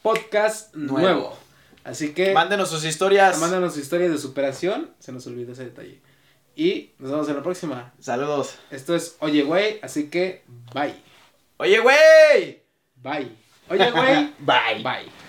podcast 0.01 0.73
nuevo. 0.73 1.01
Nuevo. 1.01 1.37
Así 1.83 2.13
que 2.13 2.33
Mándenos 2.33 2.69
sus 2.69 2.85
historias. 2.85 3.39
mándanos 3.39 3.75
historias 3.75 4.09
de 4.09 4.17
superación. 4.17 4.91
Se 4.99 5.11
nos 5.11 5.27
olvidó 5.27 5.51
ese 5.51 5.65
detalle. 5.65 6.01
Y 6.55 6.91
nos 6.99 7.11
vemos 7.11 7.29
en 7.29 7.35
la 7.35 7.43
próxima. 7.43 7.93
Saludos. 7.99 8.55
Esto 8.69 8.95
es 8.95 9.15
Oye, 9.19 9.43
güey. 9.43 9.79
Así 9.81 10.09
que 10.09 10.43
bye. 10.73 10.95
Oye, 11.57 11.79
güey. 11.79 12.63
Bye. 12.95 13.31
Oye, 13.69 13.91
güey. 13.91 14.33
Bye. 14.39 14.83
Bye. 14.83 15.22